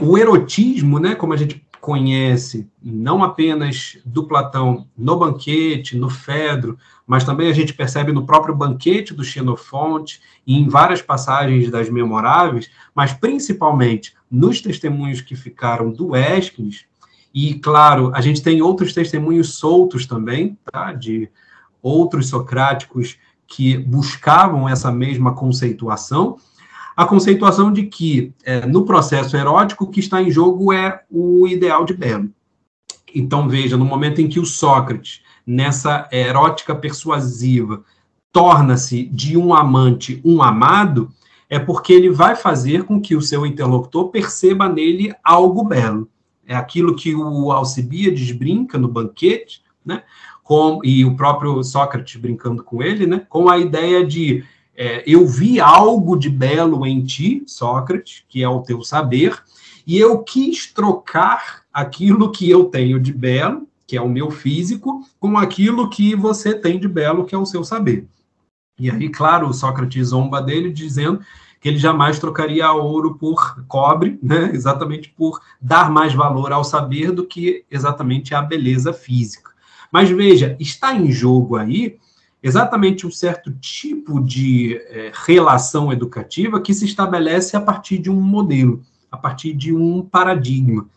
o 0.00 0.16
erotismo, 0.16 0.98
né, 0.98 1.14
como 1.14 1.32
a 1.32 1.36
gente 1.36 1.66
conhece, 1.80 2.68
não 2.82 3.22
apenas 3.22 3.98
do 4.04 4.24
Platão 4.24 4.88
no 4.96 5.16
banquete, 5.16 5.96
no 5.96 6.10
Fedro, 6.10 6.78
mas 7.06 7.24
também 7.24 7.48
a 7.48 7.52
gente 7.52 7.72
percebe 7.72 8.12
no 8.12 8.26
próprio 8.26 8.54
banquete 8.54 9.14
do 9.14 9.24
Xenofonte 9.24 10.20
e 10.46 10.58
em 10.58 10.68
várias 10.68 11.00
passagens 11.00 11.70
das 11.70 11.88
memoráveis, 11.88 12.70
mas 12.94 13.12
principalmente 13.12 14.14
nos 14.30 14.60
testemunhos 14.60 15.20
que 15.20 15.36
ficaram 15.36 15.90
do 15.90 16.16
Esquines, 16.16 16.88
e 17.32 17.54
claro, 17.54 18.10
a 18.14 18.20
gente 18.20 18.42
tem 18.42 18.62
outros 18.62 18.92
testemunhos 18.92 19.54
soltos 19.54 20.06
também, 20.06 20.58
tá, 20.72 20.92
de 20.92 21.30
outros 21.82 22.28
socráticos 22.28 23.16
que 23.46 23.76
buscavam 23.76 24.68
essa 24.68 24.90
mesma 24.90 25.34
conceituação, 25.34 26.36
a 26.98 27.06
conceituação 27.06 27.72
de 27.72 27.84
que 27.84 28.34
é, 28.44 28.66
no 28.66 28.84
processo 28.84 29.36
erótico 29.36 29.84
o 29.84 29.86
que 29.86 30.00
está 30.00 30.20
em 30.20 30.32
jogo 30.32 30.72
é 30.72 31.04
o 31.08 31.46
ideal 31.46 31.84
de 31.84 31.94
belo. 31.94 32.28
Então, 33.14 33.48
veja, 33.48 33.76
no 33.76 33.84
momento 33.84 34.20
em 34.20 34.26
que 34.26 34.40
o 34.40 34.44
Sócrates, 34.44 35.22
nessa 35.46 36.08
erótica 36.10 36.74
persuasiva, 36.74 37.84
torna-se 38.32 39.04
de 39.04 39.36
um 39.36 39.54
amante 39.54 40.20
um 40.24 40.42
amado, 40.42 41.08
é 41.48 41.56
porque 41.56 41.92
ele 41.92 42.10
vai 42.10 42.34
fazer 42.34 42.82
com 42.82 43.00
que 43.00 43.14
o 43.14 43.22
seu 43.22 43.46
interlocutor 43.46 44.08
perceba 44.08 44.68
nele 44.68 45.14
algo 45.22 45.62
belo. 45.62 46.10
É 46.44 46.56
aquilo 46.56 46.96
que 46.96 47.14
o 47.14 47.52
Alcibiades 47.52 48.32
brinca 48.32 48.76
no 48.76 48.88
banquete, 48.88 49.62
né? 49.86 50.02
Com, 50.42 50.80
e 50.82 51.04
o 51.04 51.14
próprio 51.14 51.62
Sócrates 51.62 52.20
brincando 52.20 52.64
com 52.64 52.82
ele, 52.82 53.06
né? 53.06 53.24
Com 53.28 53.48
a 53.48 53.56
ideia 53.56 54.04
de 54.04 54.42
é, 54.80 55.02
eu 55.04 55.26
vi 55.26 55.58
algo 55.58 56.16
de 56.16 56.30
belo 56.30 56.86
em 56.86 57.04
ti, 57.04 57.42
Sócrates, 57.48 58.22
que 58.28 58.44
é 58.44 58.48
o 58.48 58.62
teu 58.62 58.80
saber, 58.84 59.36
e 59.84 59.98
eu 59.98 60.22
quis 60.22 60.72
trocar 60.72 61.62
aquilo 61.72 62.30
que 62.30 62.48
eu 62.48 62.66
tenho 62.66 63.00
de 63.00 63.12
belo, 63.12 63.66
que 63.88 63.96
é 63.96 64.00
o 64.00 64.08
meu 64.08 64.30
físico, 64.30 65.04
com 65.18 65.36
aquilo 65.36 65.90
que 65.90 66.14
você 66.14 66.54
tem 66.54 66.78
de 66.78 66.86
belo, 66.86 67.24
que 67.24 67.34
é 67.34 67.38
o 67.38 67.44
seu 67.44 67.64
saber. 67.64 68.06
E 68.78 68.88
aí, 68.88 69.08
claro, 69.08 69.52
Sócrates 69.52 70.08
zomba 70.08 70.40
dele, 70.40 70.72
dizendo 70.72 71.20
que 71.60 71.68
ele 71.68 71.78
jamais 71.78 72.20
trocaria 72.20 72.70
ouro 72.70 73.16
por 73.16 73.64
cobre, 73.66 74.16
né? 74.22 74.50
exatamente 74.54 75.08
por 75.08 75.40
dar 75.60 75.90
mais 75.90 76.14
valor 76.14 76.52
ao 76.52 76.62
saber 76.62 77.10
do 77.10 77.26
que 77.26 77.64
exatamente 77.68 78.32
à 78.32 78.40
beleza 78.40 78.92
física. 78.92 79.50
Mas 79.90 80.08
veja, 80.08 80.56
está 80.60 80.94
em 80.94 81.10
jogo 81.10 81.56
aí 81.56 81.98
exatamente 82.42 83.06
um 83.06 83.10
certo 83.10 83.52
tipo 83.52 84.20
de 84.20 84.76
é, 84.76 85.12
relação 85.26 85.92
educativa 85.92 86.60
que 86.60 86.72
se 86.72 86.84
estabelece 86.84 87.56
a 87.56 87.60
partir 87.60 87.98
de 87.98 88.10
um 88.10 88.20
modelo, 88.20 88.82
a 89.10 89.16
partir 89.16 89.52
de 89.52 89.74
um 89.74 90.02
paradigma. 90.02 90.88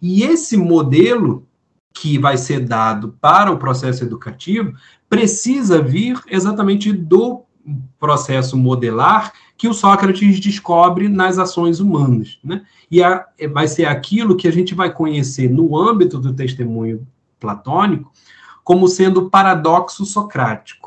E 0.00 0.22
esse 0.22 0.56
modelo 0.56 1.46
que 1.92 2.18
vai 2.18 2.36
ser 2.36 2.60
dado 2.60 3.16
para 3.20 3.50
o 3.50 3.58
processo 3.58 4.04
educativo 4.04 4.74
precisa 5.08 5.80
vir 5.80 6.20
exatamente 6.28 6.92
do 6.92 7.42
processo 7.98 8.56
modelar 8.56 9.32
que 9.56 9.66
o 9.66 9.74
Sócrates 9.74 10.38
descobre 10.38 11.08
nas 11.08 11.38
ações 11.38 11.80
humanas. 11.80 12.38
Né? 12.44 12.62
E 12.90 13.02
a, 13.02 13.26
vai 13.52 13.66
ser 13.66 13.86
aquilo 13.86 14.36
que 14.36 14.46
a 14.46 14.52
gente 14.52 14.74
vai 14.74 14.92
conhecer 14.92 15.48
no 15.48 15.76
âmbito 15.76 16.18
do 16.18 16.34
testemunho 16.34 17.06
platônico 17.40 18.12
como 18.62 18.88
sendo 18.88 19.20
o 19.20 19.30
paradoxo 19.30 20.04
socrático, 20.04 20.85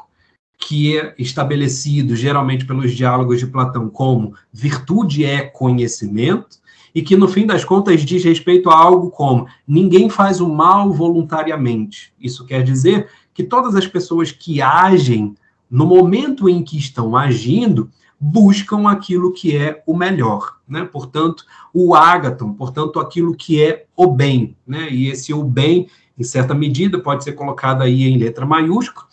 que 0.60 0.98
é 0.98 1.16
estabelecido 1.18 2.16
geralmente 2.16 2.66
pelos 2.66 2.94
diálogos 2.94 3.40
de 3.40 3.48
Platão 3.48 3.90
como 3.90 4.36
virtude 4.52 5.24
é 5.24 5.42
conhecimento, 5.42 6.60
e 6.94 7.02
que 7.02 7.16
no 7.16 7.28
fim 7.28 7.46
das 7.46 7.64
contas 7.64 8.02
diz 8.02 8.24
respeito 8.24 8.70
a 8.70 8.78
algo 8.78 9.10
como 9.10 9.48
ninguém 9.66 10.10
faz 10.10 10.42
o 10.42 10.50
mal 10.50 10.92
voluntariamente. 10.92 12.12
Isso 12.20 12.46
quer 12.46 12.64
dizer 12.64 13.08
que 13.34 13.44
todas 13.44 13.76
as 13.76 13.88
pessoas 13.88 14.32
que 14.32 14.62
agem 14.62 15.34
no 15.70 15.86
momento 15.86 16.50
em 16.50 16.62
que 16.62 16.78
estão 16.78 17.16
agindo 17.16 17.90
buscam 18.20 18.90
aquilo 18.90 19.32
que 19.32 19.56
é 19.56 19.82
o 19.86 19.96
melhor, 19.96 20.58
né? 20.68 20.84
Portanto, 20.84 21.46
o 21.74 21.96
ágaton, 21.96 22.54
portanto, 22.54 23.00
aquilo 23.00 23.34
que 23.34 23.62
é 23.62 23.86
o 23.96 24.08
bem, 24.08 24.58
né? 24.68 24.90
E 24.92 25.08
esse 25.08 25.34
o 25.34 25.44
bem 25.44 25.88
em 26.20 26.24
certa 26.24 26.54
medida, 26.54 27.00
pode 27.00 27.24
ser 27.24 27.32
colocado 27.32 27.82
aí 27.82 28.04
em 28.04 28.18
letra 28.18 28.46
maiúscula, 28.46 29.08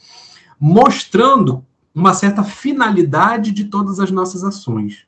mostrando 0.59 1.65
uma 1.95 2.15
certa 2.15 2.43
finalidade 2.45 3.53
de 3.53 3.65
todas 3.65 3.99
as 4.01 4.11
nossas 4.11 4.45
ações. 4.45 5.07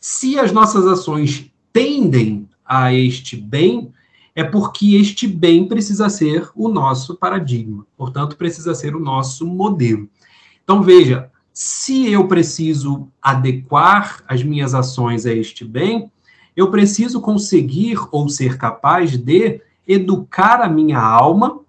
Se 0.00 0.38
as 0.38 0.52
nossas 0.52 0.86
ações 0.86 1.50
tendem 1.72 2.48
a 2.64 2.94
este 2.94 3.36
bem, 3.36 3.92
é 4.34 4.44
porque 4.44 4.94
este 4.94 5.26
bem 5.26 5.66
precisa 5.66 6.08
ser 6.08 6.48
o 6.54 6.68
nosso 6.68 7.16
paradigma, 7.16 7.86
portanto, 7.96 8.36
precisa 8.36 8.74
ser 8.74 8.94
o 8.94 9.00
nosso 9.00 9.46
modelo. 9.46 10.08
Então, 10.62 10.82
veja, 10.82 11.30
se 11.52 12.10
eu 12.10 12.26
preciso 12.28 13.08
adequar 13.20 14.22
as 14.26 14.42
minhas 14.42 14.74
ações 14.74 15.26
a 15.26 15.34
este 15.34 15.64
bem, 15.64 16.10
eu 16.56 16.70
preciso 16.70 17.20
conseguir 17.20 17.98
ou 18.12 18.28
ser 18.28 18.56
capaz 18.56 19.16
de 19.16 19.60
educar 19.86 20.62
a 20.62 20.68
minha 20.68 21.00
alma, 21.00 21.60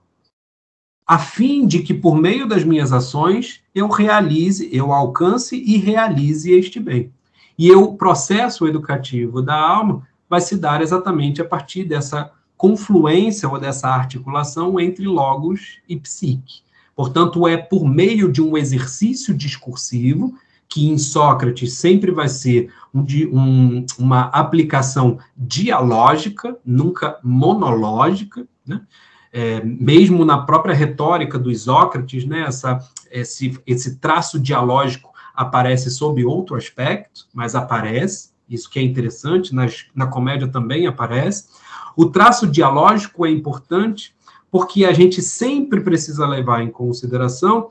a 1.12 1.20
fim 1.20 1.68
de 1.68 1.80
que, 1.80 1.94
por 1.94 2.16
meio 2.16 2.48
das 2.48 2.64
minhas 2.64 2.94
ações, 2.94 3.60
eu 3.76 3.90
realize, 3.90 4.70
eu 4.72 4.94
alcance 4.94 5.58
e 5.58 5.76
realize 5.76 6.50
este 6.50 6.80
bem. 6.80 7.12
E 7.60 7.70
o 7.74 7.96
processo 7.96 8.66
educativo 8.66 9.42
da 9.42 9.54
alma 9.54 10.08
vai 10.30 10.40
se 10.40 10.56
dar 10.56 10.82
exatamente 10.82 11.42
a 11.42 11.46
partir 11.46 11.84
dessa 11.84 12.32
confluência 12.56 13.50
ou 13.50 13.60
dessa 13.60 13.90
articulação 13.90 14.80
entre 14.80 15.06
logos 15.06 15.80
e 15.86 15.98
psique. 15.98 16.62
Portanto, 16.96 17.46
é 17.46 17.58
por 17.58 17.86
meio 17.86 18.32
de 18.32 18.42
um 18.42 18.58
exercício 18.58 19.34
discursivo 19.34 20.34
que 20.70 20.88
em 20.88 20.98
Sócrates 20.98 21.74
sempre 21.74 22.12
vai 22.12 22.30
ser 22.30 22.72
um, 22.94 23.06
um, 23.34 23.86
uma 24.00 24.22
aplicação 24.28 25.20
dialógica, 25.36 26.58
nunca 26.66 27.20
monológica, 27.22 28.48
né? 28.66 28.80
É, 29.34 29.64
mesmo 29.64 30.26
na 30.26 30.40
própria 30.40 30.76
retórica 30.76 31.40
dos 31.40 31.62
Sócrates, 31.62 32.26
né, 32.26 32.42
essa, 32.42 32.80
esse, 33.10 33.58
esse 33.66 33.96
traço 33.96 34.40
dialógico 34.40 35.12
aparece 35.34 35.90
sob 35.90 36.24
outro 36.26 36.56
aspecto, 36.56 37.28
mas 37.34 37.56
aparece, 37.56 38.32
isso 38.50 38.70
que 38.70 38.80
é 38.80 38.82
interessante, 38.82 39.56
nas, 39.56 39.86
na 39.96 40.06
comédia 40.06 40.48
também 40.48 40.86
aparece. 40.86 41.46
O 41.96 42.06
traço 42.08 42.46
dialógico 42.46 43.26
é 43.26 43.32
importante 43.32 44.14
porque 44.52 44.84
a 44.84 44.92
gente 44.92 45.22
sempre 45.22 45.80
precisa 45.80 46.28
levar 46.28 46.62
em 46.62 46.70
consideração 46.70 47.70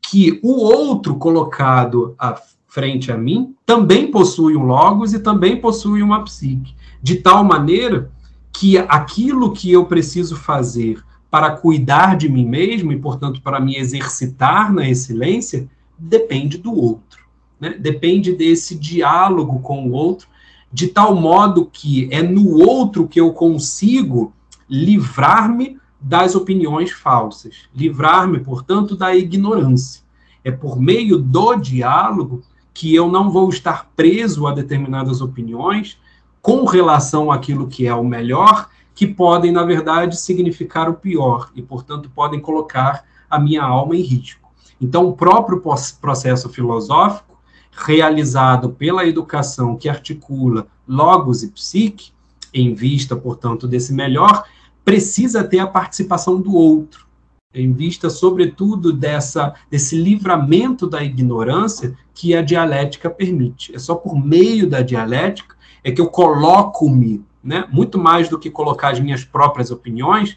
que 0.00 0.40
o 0.42 0.52
outro 0.52 1.16
colocado 1.16 2.14
à 2.18 2.40
frente 2.66 3.12
a 3.12 3.16
mim 3.16 3.54
também 3.64 4.10
possui 4.10 4.56
um 4.56 4.64
logos 4.64 5.12
e 5.12 5.20
também 5.20 5.60
possui 5.60 6.02
uma 6.02 6.24
psique, 6.24 6.74
de 7.02 7.16
tal 7.16 7.44
maneira 7.44 8.10
que 8.54 8.78
aquilo 8.78 9.52
que 9.52 9.70
eu 9.70 9.84
preciso 9.84 10.36
fazer 10.36 11.02
para 11.28 11.50
cuidar 11.50 12.16
de 12.16 12.28
mim 12.28 12.46
mesmo 12.46 12.92
e, 12.92 12.98
portanto, 12.98 13.42
para 13.42 13.58
me 13.58 13.76
exercitar 13.76 14.72
na 14.72 14.88
excelência, 14.88 15.68
depende 15.98 16.56
do 16.56 16.72
outro. 16.72 17.24
Né? 17.60 17.70
Depende 17.70 18.32
desse 18.32 18.76
diálogo 18.76 19.58
com 19.58 19.88
o 19.88 19.92
outro, 19.92 20.28
de 20.72 20.86
tal 20.86 21.16
modo 21.16 21.68
que 21.72 22.08
é 22.12 22.22
no 22.22 22.60
outro 22.60 23.08
que 23.08 23.20
eu 23.20 23.32
consigo 23.32 24.32
livrar-me 24.70 25.76
das 26.00 26.36
opiniões 26.36 26.92
falsas, 26.92 27.68
livrar-me, 27.74 28.38
portanto, 28.38 28.96
da 28.96 29.16
ignorância. 29.16 30.02
É 30.44 30.52
por 30.52 30.80
meio 30.80 31.18
do 31.18 31.56
diálogo 31.56 32.42
que 32.72 32.94
eu 32.94 33.10
não 33.10 33.30
vou 33.30 33.48
estar 33.48 33.90
preso 33.96 34.46
a 34.46 34.52
determinadas 34.52 35.20
opiniões 35.20 35.98
com 36.44 36.66
relação 36.66 37.32
àquilo 37.32 37.66
que 37.66 37.86
é 37.86 37.94
o 37.94 38.04
melhor, 38.04 38.68
que 38.94 39.06
podem, 39.06 39.50
na 39.50 39.62
verdade, 39.62 40.20
significar 40.20 40.90
o 40.90 40.94
pior 40.94 41.50
e, 41.54 41.62
portanto, 41.62 42.10
podem 42.14 42.38
colocar 42.38 43.02
a 43.30 43.38
minha 43.38 43.62
alma 43.62 43.96
em 43.96 44.02
risco. 44.02 44.52
Então, 44.78 45.06
o 45.06 45.14
próprio 45.14 45.62
processo 46.02 46.50
filosófico, 46.50 47.40
realizado 47.72 48.68
pela 48.68 49.06
educação 49.06 49.74
que 49.74 49.88
articula 49.88 50.66
logos 50.86 51.42
e 51.42 51.48
psique, 51.48 52.12
em 52.52 52.74
vista, 52.74 53.16
portanto, 53.16 53.66
desse 53.66 53.94
melhor, 53.94 54.44
precisa 54.84 55.42
ter 55.42 55.60
a 55.60 55.66
participação 55.66 56.38
do 56.38 56.54
outro, 56.54 57.06
em 57.54 57.72
vista, 57.72 58.10
sobretudo, 58.10 58.92
dessa, 58.92 59.54
desse 59.70 59.96
livramento 59.96 60.86
da 60.86 61.02
ignorância 61.02 61.96
que 62.12 62.34
a 62.34 62.42
dialética 62.42 63.08
permite. 63.08 63.74
É 63.74 63.78
só 63.78 63.94
por 63.94 64.14
meio 64.14 64.68
da 64.68 64.82
dialética 64.82 65.54
é 65.84 65.92
que 65.92 66.00
eu 66.00 66.08
coloco-me, 66.08 67.22
né, 67.42 67.66
muito 67.70 67.98
mais 67.98 68.28
do 68.28 68.38
que 68.38 68.50
colocar 68.50 68.88
as 68.88 69.00
minhas 69.00 69.22
próprias 69.22 69.70
opiniões, 69.70 70.36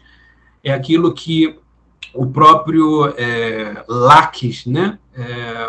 é 0.62 0.70
aquilo 0.70 1.14
que 1.14 1.58
o 2.14 2.26
próprio 2.26 3.06
é, 3.16 3.82
Laques, 3.88 4.66
né, 4.66 4.98
é, 5.14 5.66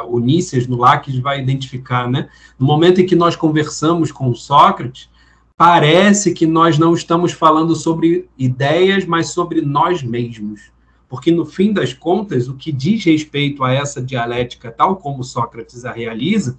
no 0.68 0.78
Laques 0.78 1.18
vai 1.20 1.40
identificar, 1.42 2.10
né, 2.10 2.30
no 2.60 2.68
momento 2.68 3.00
em 3.00 3.06
que 3.06 3.16
nós 3.16 3.36
conversamos 3.36 4.12
com 4.12 4.36
Sócrates, 4.36 5.10
parece 5.56 6.34
que 6.34 6.46
nós 6.46 6.78
não 6.78 6.94
estamos 6.94 7.32
falando 7.32 7.76
sobre 7.76 8.30
ideias, 8.38 9.06
mas 9.06 9.30
sobre 9.30 9.62
nós 9.62 10.02
mesmos. 10.02 10.72
Porque, 11.10 11.32
no 11.32 11.46
fim 11.46 11.74
das 11.74 11.92
contas, 11.92 12.48
o 12.48 12.54
que 12.54 12.72
diz 12.72 13.04
respeito 13.04 13.64
a 13.64 13.74
essa 13.74 14.02
dialética, 14.02 14.72
tal 14.72 14.96
como 14.96 15.24
Sócrates 15.24 15.84
a 15.84 15.92
realiza, 15.92 16.58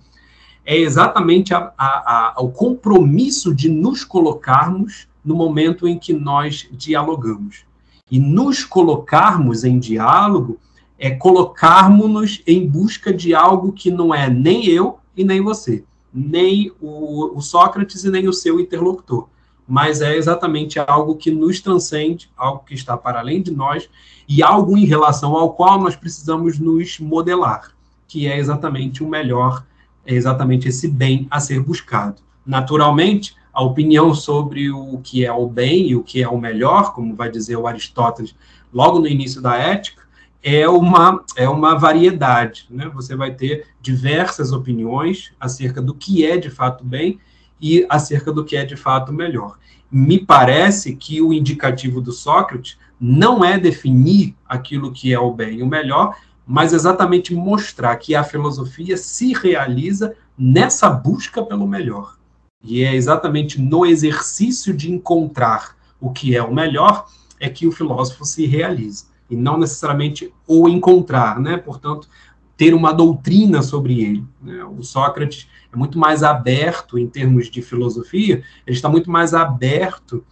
é 0.65 0.77
exatamente 0.77 1.55
a, 1.55 1.73
a, 1.77 2.35
a, 2.37 2.41
o 2.41 2.51
compromisso 2.51 3.55
de 3.55 3.69
nos 3.69 4.05
colocarmos 4.05 5.09
no 5.25 5.35
momento 5.35 5.87
em 5.89 5.99
que 5.99 6.13
nós 6.13 6.69
dialogamos. 6.73 7.65
E 8.11 8.19
nos 8.19 8.65
colocarmos 8.65 9.65
em 9.65 9.79
diálogo 9.79 10.59
é 10.99 11.11
colocarmos-nos 11.11 12.43
em 12.47 12.67
busca 12.67 13.13
de 13.13 13.35
algo 13.35 13.73
que 13.73 13.91
não 13.91 14.15
é 14.15 14.29
nem 14.29 14.67
eu 14.67 14.99
e 15.17 15.25
nem 15.25 15.41
você 15.41 15.85
nem 16.13 16.73
o, 16.81 17.37
o 17.37 17.41
Sócrates 17.41 18.05
e 18.05 18.11
nem 18.11 18.29
o 18.29 18.33
seu 18.33 18.61
interlocutor, 18.61 19.29
mas 19.67 20.01
é 20.01 20.17
exatamente 20.17 20.79
algo 20.79 21.17
que 21.17 21.31
nos 21.31 21.61
transcende, 21.61 22.31
algo 22.37 22.65
que 22.65 22.75
está 22.75 22.97
para 22.97 23.21
além 23.21 23.41
de 23.41 23.53
nós 23.53 23.89
e 24.29 24.43
algo 24.43 24.77
em 24.77 24.85
relação 24.85 25.37
ao 25.37 25.55
qual 25.55 25.81
nós 25.81 25.95
precisamos 25.95 26.59
nos 26.59 26.99
modelar, 26.99 27.73
que 28.09 28.27
é 28.27 28.39
exatamente 28.39 29.03
o 29.03 29.09
melhor, 29.09 29.65
é 30.13 30.17
exatamente 30.17 30.69
esse 30.69 30.89
bem 30.89 31.27
a 31.31 31.41
ser 31.41 31.61
buscado. 31.61 32.17
Naturalmente, 32.45 33.35
a 33.53 33.63
opinião 33.63 34.15
sobre 34.15 34.71
o 34.71 34.99
que 35.03 35.25
é 35.25 35.33
o 35.33 35.47
bem 35.47 35.89
e 35.89 35.97
o 35.97 36.03
que 36.03 36.23
é 36.23 36.29
o 36.29 36.39
melhor, 36.39 36.93
como 36.93 37.15
vai 37.15 37.31
dizer 37.31 37.57
o 37.57 37.67
Aristóteles 37.67 38.35
logo 38.73 38.99
no 38.99 39.09
início 39.09 39.41
da 39.41 39.57
ética, 39.57 40.03
é 40.43 40.69
uma, 40.69 41.23
é 41.37 41.49
uma 41.49 41.79
variedade. 41.79 42.67
Né? 42.71 42.91
Você 42.95 43.15
vai 43.15 43.33
ter 43.35 43.67
diversas 43.81 44.53
opiniões 44.53 45.33
acerca 45.39 45.83
do 45.83 45.95
que 45.95 46.25
é 46.25 46.37
de 46.37 46.51
fato 46.51 46.85
bem 46.85 47.19
e 47.61 47.85
acerca 47.89 48.33
do 48.33 48.45
que 48.45 48.57
é 48.57 48.65
de 48.65 48.77
fato 48.77 49.13
melhor. 49.13 49.59
Me 49.91 50.19
parece 50.19 50.95
que 50.97 51.21
o 51.21 51.33
indicativo 51.33 52.01
do 52.01 52.13
Sócrates 52.13 52.79
não 52.99 53.45
é 53.45 53.59
definir 53.59 54.35
aquilo 54.49 54.93
que 54.93 55.13
é 55.13 55.19
o 55.19 55.33
bem 55.33 55.59
e 55.59 55.63
o 55.63 55.67
melhor, 55.67 56.17
mas 56.51 56.73
exatamente 56.73 57.33
mostrar 57.33 57.95
que 57.95 58.13
a 58.13 58.25
filosofia 58.25 58.97
se 58.97 59.33
realiza 59.33 60.17
nessa 60.37 60.91
busca 60.91 61.45
pelo 61.45 61.65
melhor. 61.65 62.17
E 62.61 62.83
é 62.83 62.93
exatamente 62.93 63.61
no 63.61 63.87
exercício 63.87 64.75
de 64.75 64.91
encontrar 64.91 65.77
o 66.01 66.11
que 66.11 66.35
é 66.35 66.43
o 66.43 66.53
melhor 66.53 67.07
é 67.39 67.49
que 67.49 67.69
o 67.69 67.73
filósofo 67.73 68.25
se 68.25 68.47
realiza 68.47 69.05
e 69.31 69.37
não 69.37 69.57
necessariamente 69.57 70.35
o 70.45 70.69
encontrar, 70.69 71.39
né? 71.39 71.57
Portanto, 71.57 72.09
ter 72.57 72.75
uma 72.75 72.93
doutrina 72.93 73.63
sobre 73.63 74.01
ele. 74.03 74.27
Né? 74.43 74.65
O 74.65 74.83
Sócrates 74.83 75.49
é 75.73 75.77
muito 75.77 76.01
mais 76.01 76.25
aberto 76.25 76.99
em 76.99 77.07
termos 77.07 77.49
de 77.49 77.63
filosofia, 77.63 78.43
ele 78.67 78.75
está 78.77 78.89
muito 78.89 79.09
mais 79.09 79.35
aberto 79.35 80.25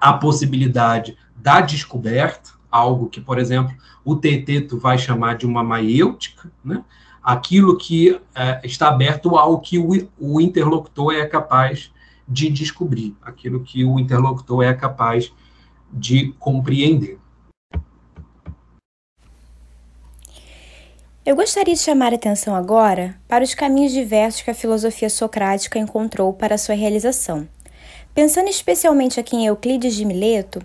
à 0.00 0.12
possibilidade 0.12 1.18
da 1.34 1.60
descoberta, 1.60 2.61
algo 2.72 3.08
que, 3.08 3.20
por 3.20 3.38
exemplo, 3.38 3.76
o 4.04 4.16
Teteto 4.16 4.78
vai 4.78 4.98
chamar 4.98 5.36
de 5.36 5.46
uma 5.46 5.62
maiêutica, 5.62 6.50
né? 6.64 6.82
aquilo 7.22 7.76
que 7.76 8.18
é, 8.34 8.60
está 8.64 8.88
aberto 8.88 9.36
ao 9.36 9.60
que 9.60 9.78
o, 9.78 10.08
o 10.18 10.40
interlocutor 10.40 11.14
é 11.14 11.26
capaz 11.26 11.92
de 12.26 12.48
descobrir, 12.48 13.14
aquilo 13.22 13.62
que 13.62 13.84
o 13.84 13.98
interlocutor 13.98 14.64
é 14.64 14.72
capaz 14.72 15.32
de 15.92 16.32
compreender. 16.38 17.18
Eu 21.24 21.36
gostaria 21.36 21.74
de 21.74 21.80
chamar 21.80 22.12
a 22.12 22.16
atenção 22.16 22.56
agora 22.56 23.16
para 23.28 23.44
os 23.44 23.54
caminhos 23.54 23.92
diversos 23.92 24.42
que 24.42 24.50
a 24.50 24.54
filosofia 24.54 25.08
socrática 25.08 25.78
encontrou 25.78 26.32
para 26.32 26.58
sua 26.58 26.74
realização. 26.74 27.46
Pensando 28.12 28.48
especialmente 28.48 29.20
aqui 29.20 29.36
em 29.36 29.46
Euclides 29.46 29.94
de 29.94 30.04
Mileto, 30.04 30.60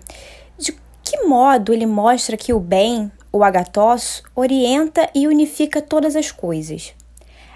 que 1.02 1.24
modo 1.24 1.72
ele 1.72 1.86
mostra 1.86 2.36
que 2.36 2.52
o 2.52 2.60
bem, 2.60 3.10
o 3.32 3.42
agatos, 3.42 4.22
orienta 4.34 5.08
e 5.14 5.26
unifica 5.26 5.80
todas 5.80 6.16
as 6.16 6.30
coisas? 6.30 6.94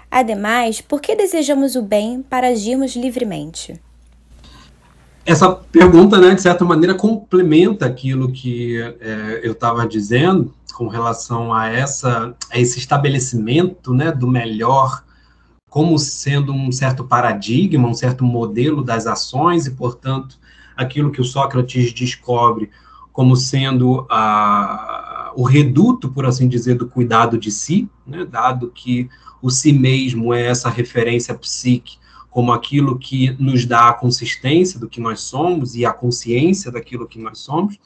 Ademais, 0.09 0.79
por 0.79 1.01
que 1.01 1.15
desejamos 1.15 1.75
o 1.75 1.81
bem 1.81 2.21
para 2.21 2.49
agirmos 2.49 2.95
livremente? 2.95 3.81
Essa 5.25 5.49
pergunta, 5.49 6.19
né, 6.19 6.35
de 6.35 6.41
certa 6.41 6.65
maneira, 6.65 6.93
complementa 6.93 7.85
aquilo 7.85 8.31
que 8.31 8.77
é, 8.99 9.39
eu 9.41 9.53
estava 9.53 9.87
dizendo 9.87 10.53
com 10.73 10.87
relação 10.87 11.53
a, 11.53 11.69
essa, 11.69 12.35
a 12.51 12.59
esse 12.59 12.77
estabelecimento 12.77 13.93
né, 13.93 14.11
do 14.11 14.27
melhor 14.27 15.03
como 15.69 15.97
sendo 15.97 16.53
um 16.53 16.71
certo 16.71 17.03
paradigma, 17.03 17.87
um 17.87 17.95
certo 17.95 18.23
modelo 18.23 18.83
das 18.83 19.07
ações, 19.07 19.65
e, 19.65 19.71
portanto, 19.71 20.37
aquilo 20.77 21.11
que 21.11 21.19
o 21.19 21.23
Sócrates 21.23 21.91
descobre 21.91 22.69
como 23.13 23.37
sendo 23.37 24.05
a, 24.09 25.31
o 25.35 25.43
reduto, 25.43 26.09
por 26.09 26.25
assim 26.25 26.49
dizer, 26.49 26.75
do 26.75 26.87
cuidado 26.87 27.37
de 27.37 27.51
si, 27.51 27.87
né, 28.05 28.25
dado 28.25 28.69
que 28.69 29.07
o 29.41 29.49
si 29.49 29.71
mesmo 29.71 30.33
é 30.33 30.47
essa 30.47 30.69
referência 30.69 31.33
psíquica 31.33 32.03
como 32.33 32.51
aquilo 32.51 32.97
que 32.97 33.35
nos 33.39 33.63
dá 33.63 33.89
a 33.89 33.93
consistência 33.93 34.79
do 34.79 34.89
que 34.89 34.99
nós 34.99 35.21
somos 35.21 35.75
e 35.75 35.85
a 35.85 35.93
consciência 35.93 36.71
daquilo 36.71 37.07
que 37.07 37.19
nós 37.19 37.37
somos, 37.37 37.77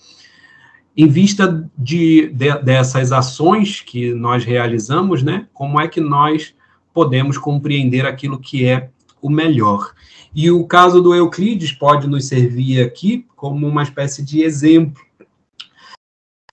em 0.95 1.05
vista 1.05 1.69
de, 1.77 2.27
de, 2.27 2.57
dessas 2.59 3.11
ações 3.11 3.81
que 3.81 4.13
nós 4.13 4.45
realizamos, 4.45 5.21
né, 5.21 5.47
como 5.53 5.81
é 5.81 5.87
que 5.89 5.99
nós 5.99 6.55
podemos 6.93 7.37
compreender 7.37 8.05
aquilo 8.05 8.39
que 8.39 8.65
é 8.65 8.89
o 9.21 9.29
melhor. 9.29 9.93
E 10.33 10.49
o 10.49 10.65
caso 10.65 11.01
do 11.01 11.13
Euclides 11.13 11.73
pode 11.73 12.07
nos 12.07 12.25
servir 12.25 12.81
aqui 12.81 13.25
como 13.35 13.67
uma 13.67 13.83
espécie 13.83 14.23
de 14.23 14.43
exemplo. 14.43 15.03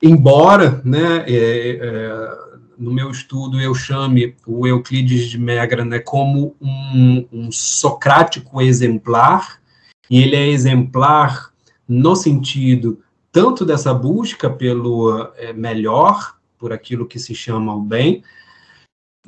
Embora, 0.06 0.82
né, 0.85 1.24
é, 1.26 1.78
é, 1.81 2.39
no 2.76 2.93
meu 2.93 3.10
estudo 3.10 3.59
eu 3.59 3.74
chame 3.74 4.36
o 4.47 4.66
Euclides 4.66 5.31
de 5.31 5.39
Megra 5.39 5.82
né, 5.82 5.98
como 5.98 6.55
um, 6.60 7.26
um 7.32 7.51
socrático 7.51 8.60
exemplar, 8.60 9.62
e 10.10 10.22
ele 10.22 10.36
é 10.36 10.47
exemplar 10.47 11.51
no 11.89 12.14
sentido 12.14 13.02
tanto 13.32 13.64
dessa 13.64 13.94
busca 13.94 14.51
pelo 14.51 15.26
é, 15.39 15.55
melhor, 15.55 16.36
por 16.59 16.70
aquilo 16.70 17.06
que 17.06 17.18
se 17.18 17.35
chama 17.35 17.74
o 17.74 17.81
bem, 17.81 18.22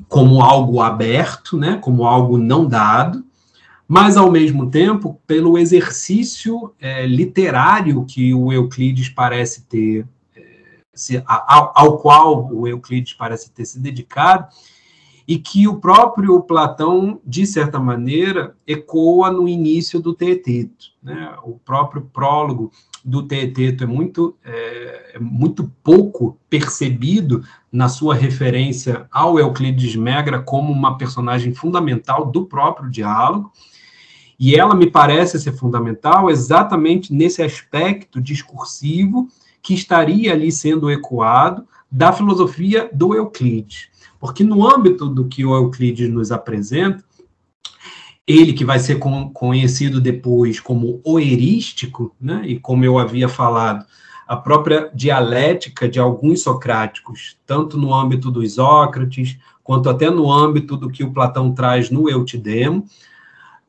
como 0.07 0.43
algo 0.43 0.79
aberto, 0.79 1.57
né, 1.57 1.79
como 1.81 2.05
algo 2.05 2.37
não 2.37 2.67
dado, 2.67 3.25
mas 3.87 4.15
ao 4.15 4.29
mesmo 4.29 4.69
tempo 4.69 5.19
pelo 5.25 5.57
exercício 5.57 6.71
é, 6.79 7.07
literário 7.07 8.05
que 8.05 8.31
o 8.31 8.53
Euclides 8.53 9.09
parece 9.09 9.63
ter 9.63 10.05
se, 10.97 11.23
ao, 11.25 11.71
ao 11.75 11.97
qual 11.97 12.49
o 12.53 12.67
Euclides 12.67 13.13
parece 13.13 13.51
ter 13.51 13.65
se 13.65 13.79
dedicado, 13.79 14.47
e 15.27 15.37
que 15.37 15.67
o 15.67 15.75
próprio 15.75 16.41
Platão, 16.41 17.19
de 17.25 17.45
certa 17.45 17.77
maneira, 17.79 18.55
ecoa 18.65 19.29
no 19.29 19.47
início 19.47 19.99
do 19.99 20.13
Teeteto. 20.13 20.85
Né? 21.03 21.35
O 21.43 21.59
próprio 21.59 22.03
prólogo 22.13 22.71
do 23.03 23.23
Teeteto 23.23 23.83
é 23.83 23.87
muito, 23.87 24.37
é, 24.43 25.15
é, 25.15 25.19
muito 25.19 25.69
pouco 25.83 26.37
percebido 26.49 27.43
na 27.69 27.89
sua 27.89 28.15
referência 28.15 29.05
ao 29.11 29.37
Euclides 29.37 29.97
Megra 29.97 30.41
como 30.41 30.71
uma 30.71 30.97
personagem 30.97 31.53
fundamental 31.53 32.25
do 32.25 32.45
próprio 32.45 32.89
diálogo, 32.89 33.51
e 34.39 34.55
ela 34.55 34.75
me 34.75 34.89
parece 34.89 35.39
ser 35.39 35.51
fundamental 35.53 36.29
exatamente 36.29 37.11
nesse 37.11 37.41
aspecto 37.41 38.21
discursivo 38.21 39.27
que 39.61 39.73
estaria 39.73 40.33
ali 40.33 40.51
sendo 40.51 40.89
ecoado 40.89 41.67
da 41.91 42.11
filosofia 42.11 42.89
do 42.93 43.15
Euclides. 43.15 43.89
Porque 44.19 44.43
no 44.43 44.67
âmbito 44.67 45.07
do 45.07 45.27
que 45.27 45.45
o 45.45 45.55
Euclides 45.55 46.09
nos 46.09 46.31
apresenta, 46.31 47.03
ele 48.25 48.51
que 48.51 48.65
vai 48.65 48.79
ser 48.79 48.99
conhecido 49.33 50.01
depois 50.01 50.59
como 50.59 50.99
o 51.03 51.19
erístico, 51.19 52.13
né? 52.19 52.41
e 52.45 52.59
como 52.59 52.83
eu 52.83 52.97
havia 52.99 53.29
falado, 53.29 53.85
a 54.27 54.35
própria 54.35 54.91
dialética 54.93 55.87
de 55.87 55.99
alguns 55.99 56.41
socráticos, 56.41 57.37
tanto 57.45 57.77
no 57.77 57.93
âmbito 57.93 58.29
dos 58.29 58.55
Sócrates, 58.55 59.37
quanto 59.63 59.89
até 59.89 60.09
no 60.09 60.31
âmbito 60.31 60.75
do 60.75 60.89
que 60.89 61.03
o 61.03 61.13
Platão 61.13 61.53
traz 61.53 61.89
no 61.89 62.09
Eutidemo, 62.09 62.85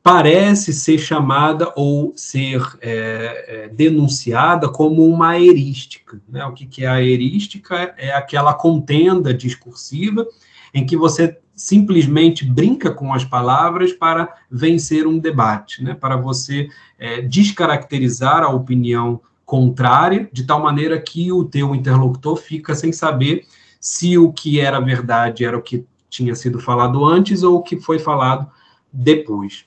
parece 0.01 0.73
ser 0.73 0.97
chamada 0.97 1.71
ou 1.75 2.13
ser 2.15 2.61
é, 2.81 3.45
é, 3.65 3.69
denunciada 3.69 4.69
como 4.69 5.05
uma 5.05 5.37
erística. 5.39 6.19
Né? 6.27 6.45
O 6.45 6.53
que, 6.53 6.65
que 6.65 6.85
é 6.85 6.87
a 6.87 7.01
erística? 7.01 7.93
É 7.97 8.11
aquela 8.13 8.53
contenda 8.53 9.33
discursiva 9.33 10.25
em 10.73 10.85
que 10.85 10.95
você 10.95 11.37
simplesmente 11.53 12.45
brinca 12.45 12.91
com 12.91 13.13
as 13.13 13.25
palavras 13.25 13.91
para 13.91 14.33
vencer 14.49 15.05
um 15.05 15.19
debate, 15.19 15.83
né? 15.83 15.93
para 15.93 16.15
você 16.15 16.69
é, 16.97 17.21
descaracterizar 17.21 18.43
a 18.43 18.49
opinião 18.49 19.19
contrária, 19.45 20.29
de 20.31 20.43
tal 20.43 20.61
maneira 20.61 21.01
que 21.01 21.31
o 21.31 21.43
teu 21.43 21.75
interlocutor 21.75 22.37
fica 22.37 22.73
sem 22.75 22.93
saber 22.93 23.45
se 23.79 24.17
o 24.17 24.31
que 24.31 24.59
era 24.59 24.79
verdade 24.79 25.43
era 25.43 25.57
o 25.57 25.61
que 25.61 25.85
tinha 26.09 26.35
sido 26.35 26.59
falado 26.59 27.03
antes 27.03 27.43
ou 27.43 27.57
o 27.57 27.63
que 27.63 27.77
foi 27.77 27.99
falado 27.99 28.49
depois. 28.91 29.65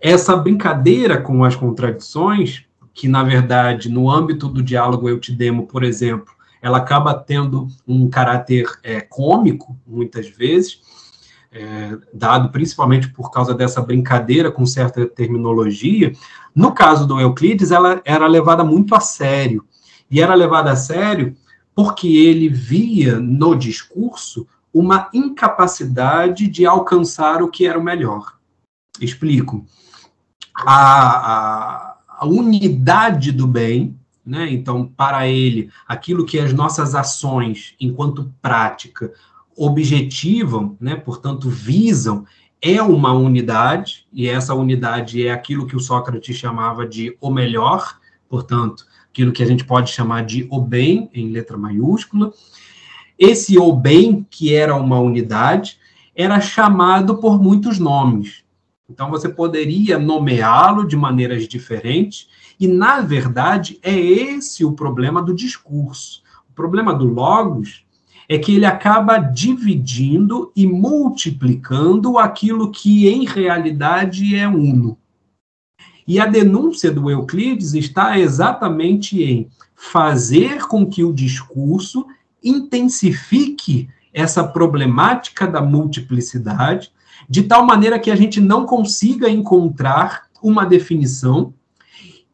Essa 0.00 0.36
brincadeira 0.36 1.20
com 1.20 1.44
as 1.44 1.56
contradições, 1.56 2.64
que 2.92 3.08
na 3.08 3.22
verdade, 3.22 3.88
no 3.88 4.10
âmbito 4.10 4.48
do 4.48 4.62
diálogo 4.62 5.08
eu 5.08 5.18
te 5.18 5.32
demo, 5.32 5.66
por 5.66 5.82
exemplo, 5.82 6.34
ela 6.60 6.78
acaba 6.78 7.14
tendo 7.14 7.68
um 7.86 8.08
caráter 8.08 8.66
é, 8.82 9.00
cômico, 9.00 9.76
muitas 9.86 10.28
vezes, 10.28 10.80
é, 11.52 11.96
dado 12.12 12.50
principalmente 12.50 13.08
por 13.08 13.30
causa 13.30 13.54
dessa 13.54 13.80
brincadeira 13.80 14.50
com 14.50 14.66
certa 14.66 15.06
terminologia. 15.06 16.12
No 16.54 16.72
caso 16.72 17.06
do 17.06 17.20
Euclides, 17.20 17.70
ela 17.70 18.00
era 18.04 18.26
levada 18.26 18.64
muito 18.64 18.94
a 18.94 19.00
sério. 19.00 19.64
E 20.10 20.20
era 20.20 20.34
levada 20.34 20.70
a 20.70 20.76
sério 20.76 21.36
porque 21.74 22.08
ele 22.08 22.48
via 22.48 23.18
no 23.18 23.54
discurso 23.54 24.46
uma 24.72 25.08
incapacidade 25.12 26.48
de 26.48 26.66
alcançar 26.66 27.42
o 27.42 27.48
que 27.48 27.66
era 27.66 27.78
o 27.78 27.82
melhor. 27.82 28.34
Explico 29.00 29.64
a, 30.64 31.96
a, 32.08 32.26
unidade 32.26 33.32
do 33.32 33.46
bem, 33.46 33.98
né? 34.24 34.50
Então, 34.50 34.86
para 34.86 35.28
ele, 35.28 35.70
aquilo 35.86 36.24
que 36.24 36.38
as 36.38 36.52
nossas 36.52 36.94
ações, 36.94 37.74
enquanto 37.80 38.32
prática, 38.40 39.12
objetivam, 39.56 40.76
né? 40.80 40.96
portanto, 40.96 41.48
visam, 41.48 42.24
é 42.60 42.82
uma 42.82 43.12
unidade, 43.12 44.06
e 44.12 44.28
essa 44.28 44.54
unidade 44.54 45.26
é 45.26 45.30
aquilo 45.30 45.66
que 45.66 45.76
o 45.76 45.80
Sócrates 45.80 46.36
chamava 46.36 46.86
de 46.86 47.16
o 47.20 47.30
melhor, 47.30 47.98
portanto, 48.28 48.86
aquilo 49.08 49.32
que 49.32 49.42
a 49.42 49.46
gente 49.46 49.64
pode 49.64 49.90
chamar 49.90 50.24
de 50.24 50.46
o 50.50 50.60
bem, 50.60 51.08
em 51.14 51.30
letra 51.30 51.56
maiúscula. 51.56 52.32
Esse 53.18 53.58
o 53.58 53.72
bem, 53.72 54.26
que 54.28 54.54
era 54.54 54.74
uma 54.74 54.98
unidade, 54.98 55.78
era 56.14 56.40
chamado 56.40 57.18
por 57.18 57.40
muitos 57.40 57.78
nomes. 57.78 58.45
Então, 58.88 59.10
você 59.10 59.28
poderia 59.28 59.98
nomeá-lo 59.98 60.86
de 60.86 60.96
maneiras 60.96 61.48
diferentes, 61.48 62.28
e, 62.58 62.68
na 62.68 63.00
verdade, 63.00 63.78
é 63.82 63.94
esse 63.94 64.64
o 64.64 64.72
problema 64.72 65.20
do 65.20 65.34
discurso. 65.34 66.22
O 66.48 66.52
problema 66.54 66.94
do 66.94 67.04
Logos 67.04 67.84
é 68.28 68.38
que 68.38 68.54
ele 68.54 68.64
acaba 68.64 69.18
dividindo 69.18 70.52
e 70.54 70.66
multiplicando 70.66 72.18
aquilo 72.18 72.70
que, 72.70 73.08
em 73.08 73.24
realidade, 73.24 74.34
é 74.34 74.48
uno. 74.48 74.96
E 76.06 76.20
a 76.20 76.26
denúncia 76.26 76.90
do 76.90 77.10
Euclides 77.10 77.74
está 77.74 78.18
exatamente 78.18 79.22
em 79.22 79.48
fazer 79.74 80.66
com 80.66 80.86
que 80.86 81.02
o 81.02 81.12
discurso 81.12 82.06
intensifique 82.42 83.88
essa 84.14 84.42
problemática 84.44 85.46
da 85.46 85.60
multiplicidade 85.60 86.90
de 87.28 87.42
tal 87.42 87.64
maneira 87.64 87.98
que 87.98 88.10
a 88.10 88.16
gente 88.16 88.40
não 88.40 88.66
consiga 88.66 89.28
encontrar 89.28 90.24
uma 90.42 90.64
definição, 90.64 91.54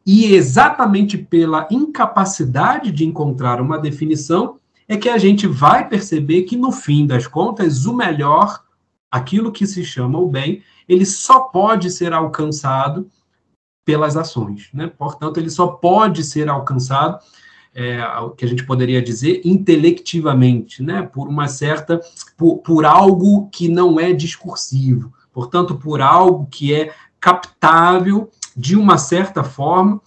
e 0.05 0.33
exatamente 0.33 1.17
pela 1.17 1.67
incapacidade 1.71 2.91
de 2.91 3.05
encontrar 3.05 3.61
uma 3.61 3.77
definição, 3.77 4.59
é 4.87 4.97
que 4.97 5.09
a 5.09 5.17
gente 5.17 5.47
vai 5.47 5.87
perceber 5.87 6.43
que, 6.43 6.57
no 6.57 6.71
fim 6.71 7.07
das 7.07 7.25
contas, 7.25 7.85
o 7.85 7.93
melhor, 7.93 8.61
aquilo 9.09 9.51
que 9.51 9.65
se 9.65 9.83
chama 9.83 10.19
o 10.19 10.27
bem, 10.27 10.61
ele 10.87 11.05
só 11.05 11.41
pode 11.41 11.89
ser 11.89 12.11
alcançado 12.11 13.09
pelas 13.85 14.17
ações. 14.17 14.69
Né? 14.73 14.87
Portanto, 14.87 15.37
ele 15.37 15.49
só 15.49 15.67
pode 15.67 16.23
ser 16.23 16.49
alcançado 16.49 17.19
é, 17.75 17.99
que 18.37 18.45
a 18.45 18.47
gente 18.47 18.65
poderia 18.65 19.01
dizer 19.01 19.41
intelectivamente, 19.43 20.83
né, 20.83 21.01
por 21.01 21.27
uma 21.27 21.47
certa, 21.47 21.99
por, 22.37 22.59
por 22.59 22.85
algo 22.85 23.49
que 23.49 23.67
não 23.67 23.99
é 23.99 24.13
discursivo, 24.13 25.13
portanto, 25.31 25.75
por 25.75 26.01
algo 26.01 26.47
que 26.51 26.73
é 26.73 26.93
captável 27.19 28.29
de 28.55 28.75
uma 28.75 28.97
certa 28.97 29.43
forma, 29.43 30.01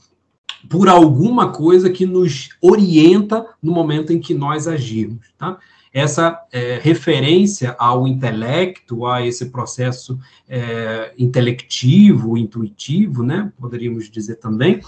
por 0.68 0.88
alguma 0.88 1.52
coisa 1.52 1.90
que 1.90 2.06
nos 2.06 2.50
orienta 2.60 3.46
no 3.62 3.72
momento 3.72 4.12
em 4.12 4.20
que 4.20 4.34
nós 4.34 4.66
agimos, 4.68 5.26
tá? 5.38 5.58
Essa 5.92 6.38
é, 6.52 6.78
referência 6.82 7.74
ao 7.78 8.06
intelecto, 8.06 9.06
a 9.06 9.24
esse 9.24 9.46
processo 9.46 10.18
é, 10.46 11.14
intelectivo, 11.16 12.36
intuitivo, 12.36 13.22
né, 13.22 13.50
poderíamos 13.58 14.10
dizer 14.10 14.36
também, 14.36 14.82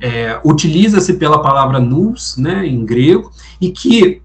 é, 0.00 0.40
utiliza-se 0.44 1.14
pela 1.14 1.40
palavra 1.40 1.78
nous, 1.78 2.36
né, 2.36 2.66
em 2.66 2.84
grego, 2.84 3.30
e 3.60 3.70
que, 3.70 4.22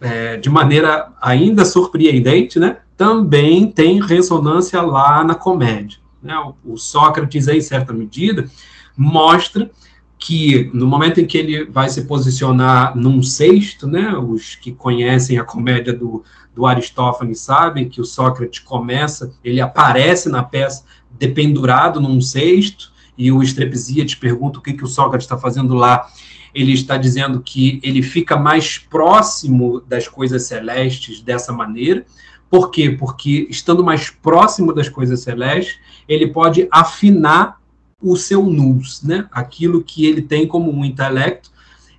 é, 0.00 0.36
de 0.36 0.48
maneira 0.48 1.12
ainda 1.20 1.64
surpreendente, 1.64 2.58
né, 2.58 2.78
também 2.96 3.70
tem 3.70 4.00
ressonância 4.00 4.80
lá 4.80 5.24
na 5.24 5.34
comédia. 5.34 5.98
Né? 6.22 6.36
O, 6.36 6.74
o 6.74 6.78
Sócrates, 6.78 7.48
em 7.48 7.60
certa 7.60 7.92
medida, 7.92 8.48
mostra 8.96 9.70
que 10.18 10.70
no 10.72 10.86
momento 10.86 11.20
em 11.20 11.26
que 11.26 11.36
ele 11.36 11.64
vai 11.66 11.90
se 11.90 12.04
posicionar 12.04 12.96
num 12.96 13.22
sexto, 13.22 13.86
né, 13.86 14.16
os 14.16 14.54
que 14.54 14.72
conhecem 14.72 15.38
a 15.38 15.44
comédia 15.44 15.92
do, 15.92 16.24
do 16.54 16.64
Aristófanes 16.64 17.40
sabem 17.40 17.90
que 17.90 18.00
o 18.00 18.06
Sócrates 18.06 18.60
começa, 18.60 19.34
ele 19.44 19.60
aparece 19.60 20.30
na 20.30 20.42
peça 20.42 20.84
dependurado 21.10 22.00
num 22.00 22.22
sexto, 22.22 22.90
e 23.16 23.30
o 23.30 23.42
Estrepsíades 23.42 24.14
pergunta 24.14 24.58
o 24.58 24.62
que, 24.62 24.72
que 24.72 24.84
o 24.84 24.88
Sócrates 24.88 25.24
está 25.24 25.38
fazendo 25.38 25.74
lá. 25.74 26.08
Ele 26.54 26.72
está 26.72 26.96
dizendo 26.96 27.40
que 27.40 27.80
ele 27.82 28.02
fica 28.02 28.36
mais 28.36 28.78
próximo 28.78 29.80
das 29.80 30.06
coisas 30.08 30.44
celestes 30.44 31.20
dessa 31.20 31.52
maneira. 31.52 32.04
Por 32.48 32.70
quê? 32.70 32.90
Porque 32.90 33.46
estando 33.50 33.82
mais 33.82 34.10
próximo 34.10 34.72
das 34.72 34.88
coisas 34.88 35.20
celestes, 35.20 35.78
ele 36.08 36.28
pode 36.28 36.68
afinar 36.70 37.60
o 38.00 38.16
seu 38.16 38.44
nous, 38.44 39.02
né? 39.02 39.26
aquilo 39.32 39.82
que 39.82 40.04
ele 40.06 40.20
tem 40.20 40.46
como 40.46 40.70
um 40.70 40.84
intelecto, 40.84 41.50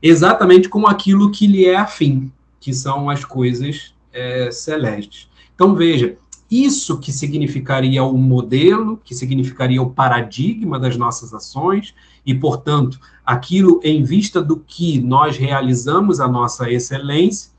exatamente 0.02 0.70
como 0.70 0.88
aquilo 0.88 1.32
que 1.32 1.48
lhe 1.48 1.66
é 1.66 1.76
afim, 1.76 2.32
que 2.60 2.74
são 2.74 3.10
as 3.10 3.26
coisas 3.26 3.94
é, 4.14 4.52
celestes. 4.52 5.28
Então, 5.54 5.74
veja, 5.74 6.16
isso 6.50 7.00
que 7.00 7.12
significaria 7.12 8.04
o 8.04 8.18
modelo, 8.18 8.98
que 9.04 9.16
significaria 9.16 9.82
o 9.82 9.90
paradigma 9.90 10.80
das 10.80 10.96
nossas 10.96 11.34
ações, 11.34 11.94
e, 12.26 12.34
portanto, 12.34 13.00
aquilo 13.26 13.80
em 13.84 14.04
vista 14.04 14.42
do 14.42 14.58
que 14.58 15.00
nós 15.02 15.38
realizamos 15.38 16.20
a 16.20 16.28
nossa 16.28 16.70
excelência, 16.70 17.52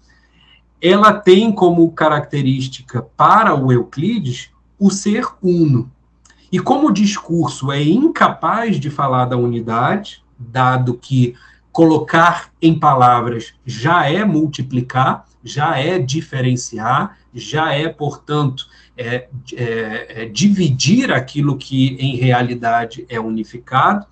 ela 0.80 1.12
tem 1.12 1.50
como 1.52 1.90
característica 1.92 3.02
para 3.16 3.54
o 3.54 3.72
Euclides 3.72 4.50
o 4.78 4.90
ser 4.90 5.26
uno. 5.42 5.90
E 6.52 6.60
como 6.60 6.88
o 6.88 6.92
discurso 6.92 7.72
é 7.72 7.82
incapaz 7.82 8.78
de 8.78 8.90
falar 8.90 9.24
da 9.24 9.36
unidade, 9.36 10.22
dado 10.38 10.94
que 10.94 11.34
colocar 11.72 12.50
em 12.62 12.78
palavras 12.78 13.54
já 13.64 14.08
é 14.08 14.24
multiplicar, 14.24 15.26
já 15.42 15.78
é 15.78 15.98
diferenciar, 15.98 17.18
já 17.34 17.72
é, 17.72 17.88
portanto, 17.88 18.66
é, 18.96 19.28
é, 19.54 20.22
é 20.22 20.24
dividir 20.26 21.12
aquilo 21.12 21.56
que 21.56 21.96
em 22.00 22.16
realidade 22.16 23.04
é 23.08 23.20
unificado. 23.20 24.06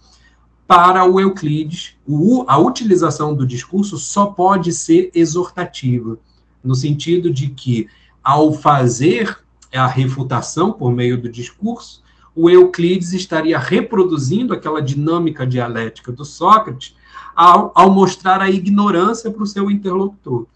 Para 0.67 1.05
o 1.05 1.21
Euclides, 1.21 1.97
o, 2.07 2.45
a 2.47 2.59
utilização 2.59 3.35
do 3.35 3.47
discurso 3.47 3.99
só 3.99 4.27
pode 4.27 4.73
ser 4.73 5.11
exortativa, 5.15 6.19
no 6.63 6.75
sentido 6.75 7.31
de 7.31 7.49
que, 7.49 7.89
ao 8.23 8.53
fazer 8.53 9.39
a 9.73 9.87
refutação 9.87 10.73
por 10.73 10.93
meio 10.93 11.21
do 11.21 11.29
discurso, 11.29 12.03
o 12.35 12.51
Euclides 12.51 13.13
estaria 13.13 13.59
reproduzindo 13.59 14.53
aquela 14.53 14.83
dinâmica 14.83 15.47
dialética 15.47 16.11
do 16.11 16.25
Sócrates 16.25 16.97
ao, 17.35 17.71
ao 17.75 17.91
mostrar 17.91 18.41
a 18.41 18.51
ignorância 18.51 19.31
para 19.31 19.43
o 19.43 19.47
seu 19.47 19.71
interlocutor. 19.71 20.47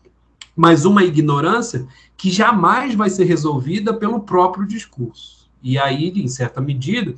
Mas 0.59 0.85
uma 0.85 1.05
ignorância 1.05 1.87
que 2.17 2.33
jamais 2.33 2.93
vai 2.93 3.09
ser 3.09 3.23
resolvida 3.27 3.95
pelo 3.95 4.23
próprio 4.23 4.67
discurso. 4.67 5.49
E 5.63 5.79
aí, 5.79 6.09
em 6.17 6.27
certa 6.27 6.61
medida, 6.61 7.15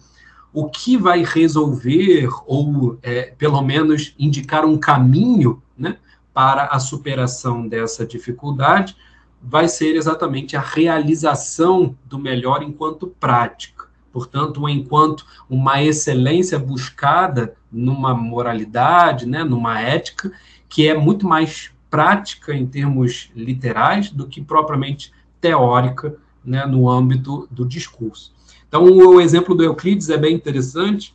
o 0.53 0.69
que 0.69 0.95
vai 0.99 1.25
resolver, 1.25 2.29
ou 2.47 2.99
é, 3.03 3.33
pelo 3.39 3.63
menos 3.63 4.15
indicar 4.19 4.67
um 4.67 4.77
caminho 4.77 5.63
né, 5.79 5.97
para 6.35 6.67
a 6.67 6.79
superação 6.79 7.67
dessa 7.67 8.05
dificuldade, 8.05 8.95
vai 9.43 9.69
ser 9.69 9.97
exatamente 9.97 10.55
a 10.55 10.61
realização 10.61 11.97
do 12.05 12.19
melhor 12.19 12.63
enquanto 12.63 13.07
prática. 13.07 13.87
Portanto, 14.13 14.69
enquanto 14.69 15.25
uma 15.49 15.83
excelência 15.83 16.59
buscada 16.59 17.55
numa 17.73 18.13
moralidade, 18.13 19.25
né, 19.25 19.43
numa 19.45 19.81
ética, 19.81 20.31
que 20.69 20.87
é 20.87 20.95
muito 20.95 21.27
mais 21.27 21.73
prática 21.91 22.55
em 22.55 22.67
termos 22.67 23.31
literais 23.35 24.11
do 24.11 24.27
que 24.27 24.41
propriamente 24.41 25.13
teórica 25.41 26.17
né, 26.45 26.65
no 26.65 26.89
âmbito 26.89 27.49
do 27.51 27.67
discurso. 27.67 28.33
Então, 28.69 28.85
o 28.85 29.21
exemplo 29.21 29.55
do 29.55 29.65
Euclides 29.65 30.09
é 30.09 30.17
bem 30.17 30.35
interessante, 30.35 31.15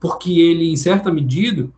porque 0.00 0.40
ele, 0.40 0.70
em 0.70 0.76
certa 0.76 1.12
medida, 1.12 1.68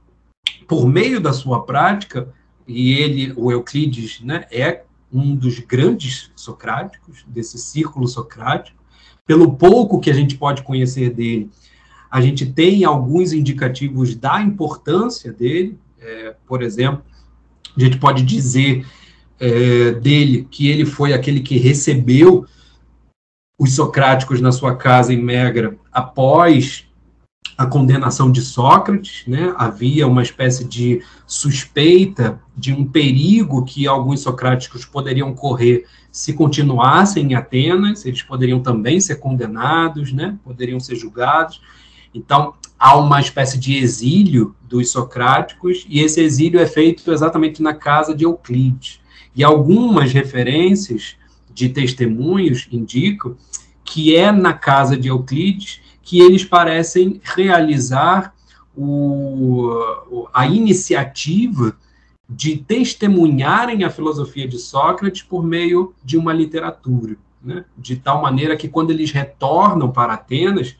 por 0.67 0.87
meio 0.89 1.21
da 1.21 1.33
sua 1.33 1.65
prática, 1.65 2.33
e 2.67 2.93
ele, 2.93 3.33
o 3.37 3.51
Euclides, 3.51 4.21
né, 4.21 4.47
é 4.51 4.85
um 5.13 5.35
dos 5.35 5.59
grandes 5.59 6.31
socráticos, 6.37 7.25
desse 7.27 7.59
círculo 7.59 8.07
socrático, 8.07 8.79
pelo 9.27 9.55
pouco 9.55 10.01
que 10.01 10.11
a 10.11 10.15
gente 10.15 10.37
pode 10.37 10.63
conhecer 10.63 11.11
dele, 11.11 11.51
a 12.11 12.21
gente 12.21 12.47
tem 12.47 12.85
alguns 12.85 13.33
indicativos 13.33 14.15
da 14.15 14.41
importância 14.41 15.33
dele, 15.33 15.79
é, 16.01 16.35
por 16.47 16.63
exemplo, 16.63 17.03
a 17.83 17.87
gente 17.87 17.99
pode 17.99 18.23
dizer 18.23 18.87
é, 19.41 19.93
dele 19.93 20.47
que 20.51 20.69
ele 20.69 20.85
foi 20.85 21.13
aquele 21.13 21.41
que 21.41 21.59
recebeu 21.59 22.47
os 23.59 23.75
socráticos 23.75 24.41
na 24.41 24.53
sua 24.53 24.77
casa 24.77 25.13
em 25.13 25.23
Megra 25.23 25.77
após 25.93 26.87
a 27.57 27.67
condenação 27.67 28.31
de 28.31 28.41
Sócrates, 28.41 29.25
né? 29.27 29.53
havia 29.57 30.07
uma 30.07 30.23
espécie 30.23 30.65
de 30.65 31.03
suspeita 31.27 32.41
de 32.57 32.73
um 32.73 32.85
perigo 32.85 33.65
que 33.65 33.87
alguns 33.89 34.21
socráticos 34.21 34.85
poderiam 34.85 35.35
correr 35.35 35.85
se 36.13 36.35
continuassem 36.35 37.33
em 37.33 37.35
Atenas, 37.35 38.07
eles 38.07 38.23
poderiam 38.23 38.61
também 38.61 39.01
ser 39.01 39.17
condenados, 39.17 40.13
né? 40.13 40.39
poderiam 40.45 40.79
ser 40.79 40.95
julgados. 40.95 41.61
Então, 42.15 42.55
há 42.79 42.97
uma 42.97 43.21
espécie 43.21 43.59
de 43.59 43.77
exílio 43.77 44.55
dos 44.63 44.91
socráticos, 44.91 45.87
e 45.89 46.01
esse 46.01 46.21
exílio 46.21 46.61
é 46.61 46.67
feito 46.67 47.11
exatamente 47.11 47.63
na 47.63 47.75
casa 47.75 48.15
de 48.15 48.25
Euclides. 48.25 49.01
E 49.35 49.43
algumas 49.43 50.13
referências 50.13 51.17
de 51.53 51.69
testemunhos 51.69 52.69
indicam 52.71 53.37
que 53.85 54.15
é 54.15 54.31
na 54.31 54.53
casa 54.53 54.97
de 54.97 55.09
Euclides 55.09 55.81
que 56.03 56.21
eles 56.21 56.45
parecem 56.45 57.21
realizar 57.23 58.35
o, 58.77 60.29
a 60.33 60.47
iniciativa 60.47 61.77
de 62.29 62.57
testemunharem 62.57 63.85
a 63.85 63.91
filosofia 63.91 64.47
de 64.47 64.59
Sócrates 64.59 65.23
por 65.23 65.43
meio 65.43 65.95
de 66.05 66.17
uma 66.17 66.33
literatura, 66.33 67.17
né? 67.43 67.65
de 67.77 67.97
tal 67.97 68.23
maneira 68.23 68.57
que 68.57 68.69
quando 68.69 68.91
eles 68.91 69.11
retornam 69.11 69.91
para 69.91 70.15
Atenas, 70.15 70.77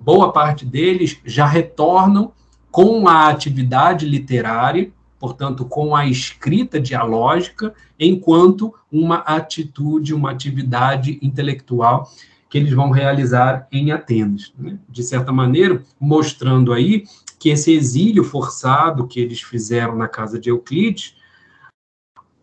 boa 0.00 0.32
parte 0.32 0.64
deles 0.64 1.18
já 1.24 1.46
retornam 1.46 2.32
com 2.70 3.08
a 3.08 3.28
atividade 3.28 4.06
literária, 4.06 4.92
portanto, 5.18 5.64
com 5.64 5.96
a 5.96 6.06
escrita 6.06 6.78
dialógica, 6.78 7.74
enquanto 7.98 8.74
uma 8.92 9.16
atitude, 9.18 10.14
uma 10.14 10.30
atividade 10.30 11.18
intelectual 11.22 12.10
que 12.48 12.58
eles 12.58 12.72
vão 12.72 12.90
realizar 12.90 13.66
em 13.72 13.92
Atenas. 13.92 14.52
Né? 14.58 14.78
De 14.88 15.02
certa 15.02 15.32
maneira, 15.32 15.82
mostrando 15.98 16.72
aí 16.72 17.04
que 17.38 17.48
esse 17.48 17.72
exílio 17.72 18.24
forçado 18.24 19.06
que 19.06 19.20
eles 19.20 19.42
fizeram 19.42 19.96
na 19.96 20.08
casa 20.08 20.38
de 20.38 20.50
Euclides, 20.50 21.16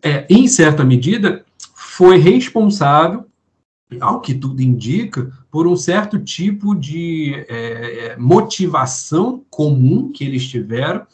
é, 0.01 0.25
em 0.29 0.47
certa 0.47 0.83
medida, 0.83 1.45
foi 1.73 2.17
responsável, 2.17 3.25
ao 4.01 4.19
que 4.19 4.33
tudo 4.33 4.61
indica, 4.61 5.31
por 5.53 5.67
um 5.67 5.75
certo 5.75 6.17
tipo 6.17 6.73
de 6.73 7.45
é, 7.47 8.07
é 8.07 8.17
motivação 8.17 9.45
comum 9.51 10.11
que 10.11 10.23
eles 10.23 10.49
tiveram 10.49 11.05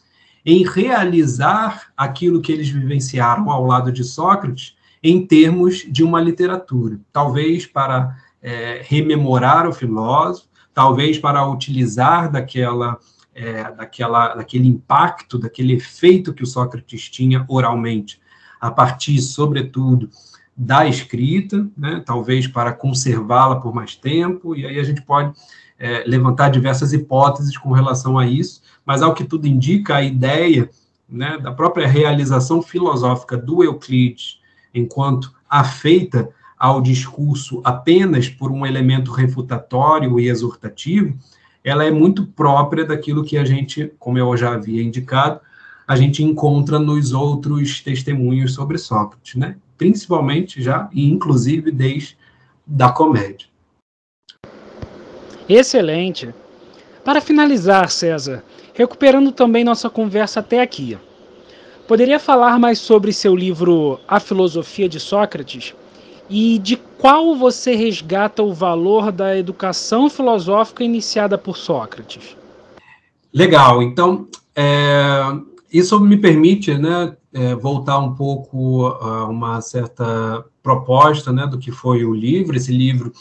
em 0.45 0.63
realizar 0.63 1.91
aquilo 1.97 2.39
que 2.39 2.49
eles 2.49 2.69
vivenciaram 2.69 3.51
ao 3.51 3.65
lado 3.65 3.91
de 3.91 4.01
Sócrates 4.01 4.77
em 5.03 5.27
termos 5.27 5.85
de 5.91 6.05
uma 6.05 6.21
literatura. 6.21 7.01
Talvez 7.11 7.65
para 7.65 8.15
é, 8.41 8.81
rememorar 8.81 9.67
o 9.67 9.73
filósofo, 9.73 10.47
talvez 10.73 11.19
para 11.19 11.45
utilizar 11.45 12.31
daquela, 12.31 12.97
é, 13.35 13.69
daquela, 13.73 14.35
daquele 14.35 14.69
impacto, 14.69 15.37
daquele 15.37 15.73
efeito 15.73 16.33
que 16.33 16.43
o 16.43 16.47
Sócrates 16.47 17.09
tinha 17.09 17.43
oralmente, 17.49 18.21
a 18.57 18.71
partir, 18.71 19.19
sobretudo, 19.19 20.09
da 20.61 20.85
escrita, 20.85 21.65
né, 21.77 22.03
talvez 22.05 22.45
para 22.45 22.73
conservá-la 22.73 23.61
por 23.61 23.73
mais 23.73 23.95
tempo, 23.95 24.53
e 24.53 24.65
aí 24.65 24.77
a 24.77 24.83
gente 24.83 25.01
pode 25.01 25.31
é, 25.79 26.03
levantar 26.05 26.49
diversas 26.49 26.91
hipóteses 26.91 27.57
com 27.57 27.71
relação 27.71 28.19
a 28.19 28.27
isso, 28.27 28.61
mas 28.85 29.01
ao 29.01 29.13
que 29.13 29.23
tudo 29.23 29.47
indica, 29.47 29.95
a 29.95 30.03
ideia 30.03 30.69
né, 31.07 31.37
da 31.37 31.53
própria 31.53 31.87
realização 31.87 32.61
filosófica 32.61 33.37
do 33.37 33.63
Euclides, 33.63 34.41
enquanto 34.73 35.33
afeita 35.49 36.29
ao 36.57 36.81
discurso 36.81 37.61
apenas 37.63 38.27
por 38.27 38.51
um 38.51 38.65
elemento 38.65 39.13
refutatório 39.13 40.19
e 40.19 40.27
exortativo, 40.27 41.17
ela 41.63 41.85
é 41.85 41.91
muito 41.91 42.25
própria 42.25 42.83
daquilo 42.83 43.23
que 43.23 43.37
a 43.37 43.45
gente, 43.45 43.93
como 43.97 44.17
eu 44.17 44.35
já 44.35 44.55
havia 44.55 44.83
indicado, 44.83 45.39
a 45.87 45.95
gente 45.95 46.21
encontra 46.21 46.77
nos 46.77 47.13
outros 47.13 47.79
testemunhos 47.79 48.53
sobre 48.53 48.77
Sócrates, 48.77 49.35
né? 49.35 49.55
Principalmente 49.79 50.61
já 50.61 50.87
e 50.93 51.09
inclusive 51.09 51.71
desde 51.71 52.15
da 52.67 52.91
comédia. 52.91 53.47
Excelente. 55.49 56.31
Para 57.03 57.19
finalizar, 57.19 57.89
César, 57.89 58.43
recuperando 58.75 59.31
também 59.31 59.63
nossa 59.63 59.89
conversa 59.89 60.41
até 60.41 60.61
aqui, 60.61 60.95
poderia 61.87 62.19
falar 62.19 62.59
mais 62.59 62.77
sobre 62.77 63.11
seu 63.11 63.35
livro 63.35 63.99
A 64.07 64.19
Filosofia 64.19 64.87
de 64.87 64.99
Sócrates? 64.99 65.73
e 66.29 66.59
de 66.59 66.77
qual 66.97 67.35
você 67.35 67.75
resgata 67.75 68.43
o 68.43 68.53
valor 68.53 69.11
da 69.11 69.35
educação 69.37 70.09
filosófica 70.09 70.83
iniciada 70.83 71.37
por 71.37 71.57
Sócrates? 71.57 72.37
Legal. 73.33 73.81
Então, 73.81 74.27
é, 74.55 75.21
isso 75.73 75.99
me 75.99 76.17
permite 76.17 76.77
né, 76.77 77.15
é, 77.33 77.55
voltar 77.55 77.99
um 77.99 78.15
pouco 78.15 78.87
a 78.87 79.25
uma 79.25 79.61
certa 79.61 80.43
proposta 80.63 81.31
né, 81.31 81.45
do 81.45 81.59
que 81.59 81.71
foi 81.71 82.03
o 82.03 82.13
livro. 82.13 82.55
Esse 82.55 82.71
livro 82.71 83.11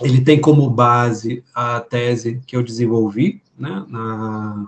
ele 0.00 0.20
tem 0.20 0.40
como 0.40 0.68
base 0.68 1.42
a 1.54 1.80
tese 1.80 2.40
que 2.46 2.56
eu 2.56 2.62
desenvolvi 2.62 3.42
né, 3.58 3.84
na, 3.88 4.66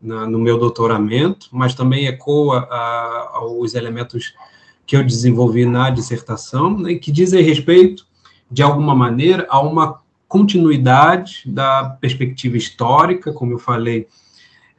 na, 0.00 0.26
no 0.26 0.38
meu 0.38 0.58
doutoramento, 0.58 1.48
mas 1.52 1.74
também 1.74 2.06
ecoa 2.06 2.66
a, 2.70 3.30
aos 3.34 3.74
elementos 3.74 4.34
que 4.86 4.96
eu 4.96 5.04
desenvolvi 5.04 5.66
na 5.66 5.90
dissertação, 5.90 6.78
né, 6.78 6.94
que 6.94 7.12
dizem 7.12 7.42
respeito, 7.42 8.06
de 8.50 8.62
alguma 8.62 8.94
maneira, 8.94 9.46
a 9.50 9.60
uma 9.60 10.00
continuidade 10.26 11.42
da 11.46 11.96
perspectiva 12.00 12.56
histórica, 12.56 13.32
como 13.32 13.52
eu 13.52 13.58
falei, 13.58 14.06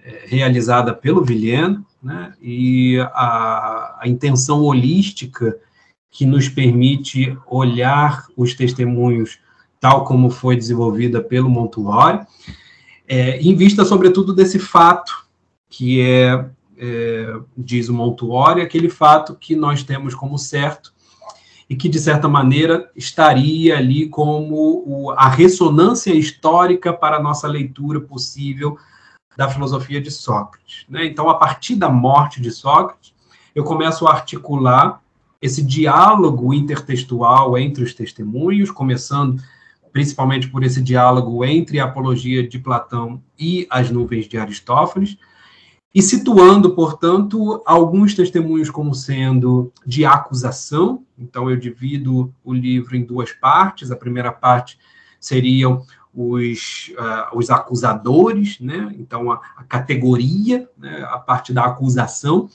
é, 0.03 0.25
realizada 0.25 0.93
pelo 0.93 1.23
Vilhena, 1.23 1.83
né, 2.01 2.33
e 2.41 2.99
a, 3.13 3.99
a 4.01 4.07
intenção 4.07 4.61
holística 4.61 5.57
que 6.09 6.25
nos 6.25 6.49
permite 6.49 7.37
olhar 7.45 8.25
os 8.35 8.53
testemunhos 8.53 9.39
tal 9.79 10.03
como 10.03 10.29
foi 10.29 10.55
desenvolvida 10.55 11.21
pelo 11.21 11.49
Montuori, 11.49 12.19
é, 13.07 13.39
em 13.39 13.55
vista, 13.55 13.85
sobretudo, 13.85 14.33
desse 14.33 14.59
fato, 14.59 15.25
que 15.69 16.01
é 16.01 16.45
é, 16.79 17.35
diz 17.57 17.89
o 17.89 17.93
Montuori, 17.93 18.61
aquele 18.61 18.89
fato 18.89 19.35
que 19.35 19.55
nós 19.55 19.83
temos 19.83 20.15
como 20.15 20.37
certo 20.37 20.93
e 21.69 21.75
que, 21.75 21.89
de 21.89 21.99
certa 21.99 22.27
maneira, 22.27 22.89
estaria 22.95 23.77
ali 23.77 24.07
como 24.07 24.83
o, 24.87 25.11
a 25.11 25.27
ressonância 25.27 26.13
histórica 26.13 26.93
para 26.93 27.17
a 27.17 27.21
nossa 27.21 27.47
leitura 27.47 27.99
possível 27.99 28.77
da 29.39 29.47
filosofia 29.47 30.01
de 30.01 30.11
Sócrates. 30.11 30.85
Né? 30.89 31.05
Então, 31.05 31.29
a 31.29 31.33
partir 31.33 31.75
da 31.75 31.87
morte 31.87 32.41
de 32.41 32.51
Sócrates, 32.51 33.13
eu 33.55 33.63
começo 33.63 34.05
a 34.05 34.11
articular 34.11 35.01
esse 35.41 35.63
diálogo 35.63 36.53
intertextual 36.53 37.57
entre 37.57 37.81
os 37.81 37.93
testemunhos, 37.93 38.69
começando 38.69 39.41
principalmente 39.93 40.49
por 40.49 40.61
esse 40.61 40.81
diálogo 40.81 41.45
entre 41.45 41.79
a 41.79 41.85
apologia 41.85 42.45
de 42.45 42.59
Platão 42.59 43.23
e 43.39 43.65
as 43.69 43.89
nuvens 43.89 44.27
de 44.27 44.37
Aristófanes, 44.37 45.17
e 45.95 46.01
situando, 46.01 46.75
portanto, 46.75 47.63
alguns 47.65 48.13
testemunhos 48.13 48.69
como 48.69 48.93
sendo 48.93 49.71
de 49.85 50.03
acusação. 50.03 51.05
Então, 51.17 51.49
eu 51.49 51.55
divido 51.55 52.33
o 52.43 52.53
livro 52.53 52.93
em 52.97 53.05
duas 53.05 53.31
partes. 53.31 53.89
A 53.89 53.95
primeira 53.95 54.33
parte 54.33 54.77
seriam 55.17 55.85
os, 56.13 56.91
uh, 56.97 57.37
os 57.37 57.49
acusadores, 57.49 58.59
né? 58.59 58.93
então, 58.97 59.31
a, 59.31 59.41
a 59.57 59.63
categoria, 59.63 60.67
né? 60.77 61.07
a 61.09 61.17
parte 61.19 61.53
da 61.53 61.65
acusação, 61.65 62.49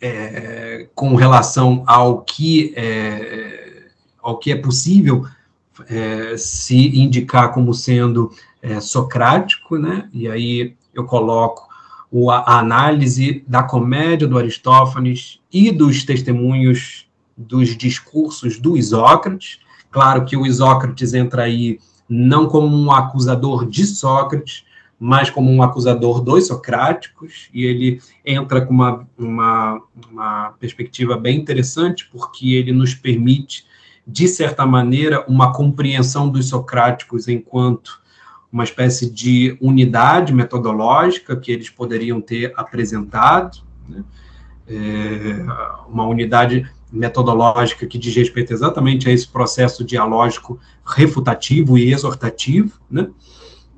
é, 0.00 0.88
com 0.94 1.14
relação 1.14 1.82
ao 1.86 2.22
que 2.22 2.74
é, 2.76 3.88
ao 4.22 4.38
que 4.38 4.52
é 4.52 4.56
possível 4.56 5.26
é, 5.88 6.36
se 6.36 6.98
indicar 6.98 7.52
como 7.52 7.72
sendo 7.72 8.30
é, 8.60 8.80
socrático, 8.80 9.78
né? 9.78 10.08
E 10.12 10.28
aí 10.28 10.76
eu 10.92 11.04
coloco 11.04 11.66
o, 12.10 12.30
a 12.30 12.58
análise 12.58 13.44
da 13.46 13.62
comédia 13.62 14.28
do 14.28 14.38
Aristófanes 14.38 15.40
e 15.52 15.70
dos 15.70 16.04
testemunhos 16.04 17.06
dos 17.36 17.76
discursos 17.76 18.58
do 18.58 18.76
Isócrates. 18.76 19.58
Claro 19.90 20.24
que 20.24 20.36
o 20.36 20.46
Isócrates 20.46 21.14
entra 21.14 21.44
aí 21.44 21.78
não 22.08 22.46
como 22.46 22.76
um 22.76 22.92
acusador 22.92 23.66
de 23.66 23.86
Sócrates, 23.86 24.64
mais 24.98 25.28
como 25.28 25.50
um 25.50 25.62
acusador 25.62 26.20
dos 26.20 26.46
socráticos, 26.46 27.48
e 27.52 27.64
ele 27.64 28.00
entra 28.24 28.64
com 28.64 28.72
uma, 28.72 29.06
uma, 29.18 29.82
uma 30.10 30.54
perspectiva 30.58 31.16
bem 31.16 31.38
interessante, 31.38 32.08
porque 32.10 32.54
ele 32.54 32.72
nos 32.72 32.94
permite, 32.94 33.66
de 34.06 34.28
certa 34.28 34.64
maneira, 34.64 35.24
uma 35.26 35.52
compreensão 35.52 36.28
dos 36.28 36.48
socráticos 36.48 37.28
enquanto 37.28 38.00
uma 38.52 38.62
espécie 38.62 39.10
de 39.10 39.58
unidade 39.60 40.32
metodológica 40.32 41.36
que 41.36 41.50
eles 41.50 41.68
poderiam 41.68 42.20
ter 42.20 42.52
apresentado, 42.56 43.58
né? 43.88 44.04
é, 44.68 45.44
uma 45.88 46.06
unidade 46.06 46.66
metodológica 46.94 47.86
que 47.86 47.98
diz 47.98 48.14
respeito 48.14 48.52
exatamente 48.52 49.08
a 49.08 49.12
esse 49.12 49.26
processo 49.26 49.84
dialógico 49.84 50.58
refutativo 50.84 51.76
e 51.76 51.92
exortativo, 51.92 52.78
né? 52.90 53.08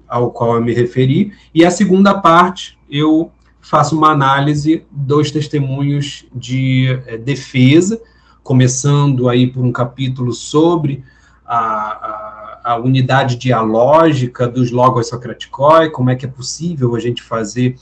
ao 0.07 0.31
qual 0.31 0.55
eu 0.55 0.63
me 0.63 0.73
referi, 0.73 1.33
e 1.53 1.65
a 1.65 1.71
segunda 1.71 2.15
parte 2.21 2.79
eu 2.89 3.33
faço 3.61 3.97
uma 3.97 4.13
análise 4.13 4.87
dos 4.91 5.33
testemunhos 5.33 6.25
de 6.33 7.01
é, 7.07 7.19
defesa, 7.19 8.01
começando 8.43 9.29
aí 9.29 9.49
por 9.49 9.65
um 9.65 9.73
capítulo 9.73 10.33
sobre 10.33 11.03
a, 11.45 11.57
a, 11.57 12.61
a, 12.65 12.77
unidade 12.77 13.35
dialógica 13.35 14.47
dos 14.47 14.71
logos 14.71 15.09
socraticoi, 15.09 15.91
como 15.91 16.11
é 16.11 16.15
que 16.15 16.27
é 16.27 16.29
possível 16.29 16.95
a 16.95 17.01
gente 17.01 17.23
fazer 17.23 17.77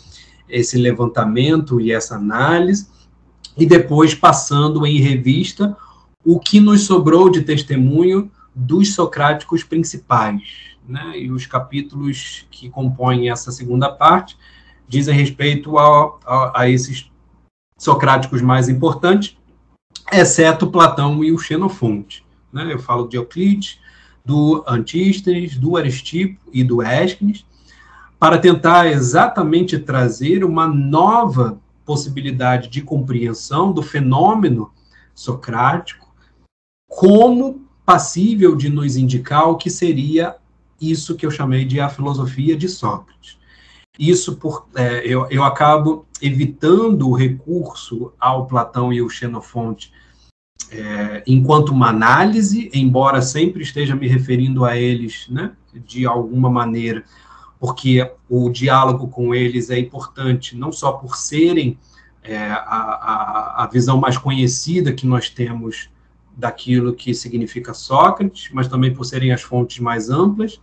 esse 0.49 0.79
levantamento 0.79 1.79
e 1.81 1.93
essa 1.93 2.17
análise, 2.17 2.89
e 3.57 3.67
depois 3.67 4.15
passando 4.15 4.87
em 4.87 4.99
revista 5.01 5.77
o 6.25 6.39
que 6.41 6.61
nos 6.61 6.85
sobrou 6.85 7.29
de 7.29 7.43
testemunho 7.43 8.31
dos 8.55 8.95
socráticos 8.95 9.63
principais, 9.63 10.43
né, 10.89 11.19
e 11.19 11.31
os 11.31 11.47
capítulos 11.47 12.47
que 12.51 12.69
compõem 12.69 13.31
essa 13.31 13.51
segunda 13.51 13.91
parte 13.91 14.37
dizem 14.89 15.15
respeito 15.15 15.79
a, 15.79 16.19
a, 16.25 16.61
a 16.63 16.69
esses 16.69 17.11
socráticos 17.79 18.41
mais 18.43 18.69
importantes, 18.69 19.37
exceto 20.13 20.71
Platão 20.71 21.25
e 21.25 21.33
o 21.33 21.39
Xenofonte. 21.39 22.25
Né? 22.53 22.73
Eu 22.73 22.79
falo 22.79 23.09
de 23.09 23.17
Euclides, 23.17 23.79
do 24.25 24.65
Antístenes, 24.67 25.57
do 25.57 25.77
Aristipo 25.77 26.41
e 26.53 26.63
do 26.63 26.83
Ésquines, 26.83 27.45
para 28.19 28.39
tentar 28.39 28.87
exatamente 28.87 29.79
trazer 29.79 30.45
uma 30.45 30.67
nova 30.67 31.59
possibilidade 31.85 32.69
de 32.69 32.83
compreensão 32.83 33.73
do 33.73 33.83
fenômeno 33.83 34.73
socrático 35.15 36.15
como 36.89 37.67
passível 37.85 38.57
de 38.57 38.69
nos 38.69 38.97
indicar 38.97 39.49
o 39.49 39.57
que 39.57 39.71
seria 39.71 40.37
isso 40.81 41.15
que 41.15 41.25
eu 41.25 41.31
chamei 41.31 41.65
de 41.65 41.81
a 41.81 41.89
filosofia 41.89 42.57
de 42.57 42.69
Sócrates. 42.69 43.39
Isso 43.99 44.37
por, 44.37 44.67
é, 44.75 45.07
eu, 45.07 45.27
eu 45.31 45.45
acabo 45.45 46.07
evitando 46.21 47.09
o 47.09 47.15
recurso 47.15 48.13
ao 48.19 48.47
Platão 48.47 48.93
e 48.93 48.99
ao 48.99 49.09
Xenofonte 49.09 49.93
é, 50.71 51.23
enquanto 51.27 51.71
uma 51.71 51.89
análise, 51.89 52.71
embora 52.73 53.23
sempre 53.23 53.63
esteja 53.63 53.95
me 53.95 54.09
referindo 54.09 54.65
a 54.65 54.77
eles 54.77 55.27
né, 55.29 55.53
de 55.73 56.07
alguma 56.07 56.51
maneira, 56.51 57.05
porque 57.59 58.11
o 58.29 58.51
diálogo 58.51 59.09
com 59.09 59.35
eles 59.35 59.71
é 59.71 59.79
importante, 59.79 60.57
não 60.57 60.73
só 60.73 60.93
por 60.93 61.17
serem 61.17 61.79
é, 62.23 62.39
a, 62.39 62.57
a, 62.57 63.65
a 63.65 63.67
visão 63.67 63.99
mais 63.99 64.17
conhecida 64.17 64.93
que 64.93 65.07
nós 65.07 65.29
temos 65.29 65.89
daquilo 66.37 66.95
que 66.95 67.15
significa 67.15 67.73
Sócrates, 67.75 68.51
mas 68.53 68.67
também 68.69 68.93
por 68.93 69.05
serem 69.05 69.33
as 69.33 69.43
fontes 69.43 69.79
mais 69.79 70.11
amplas. 70.11 70.61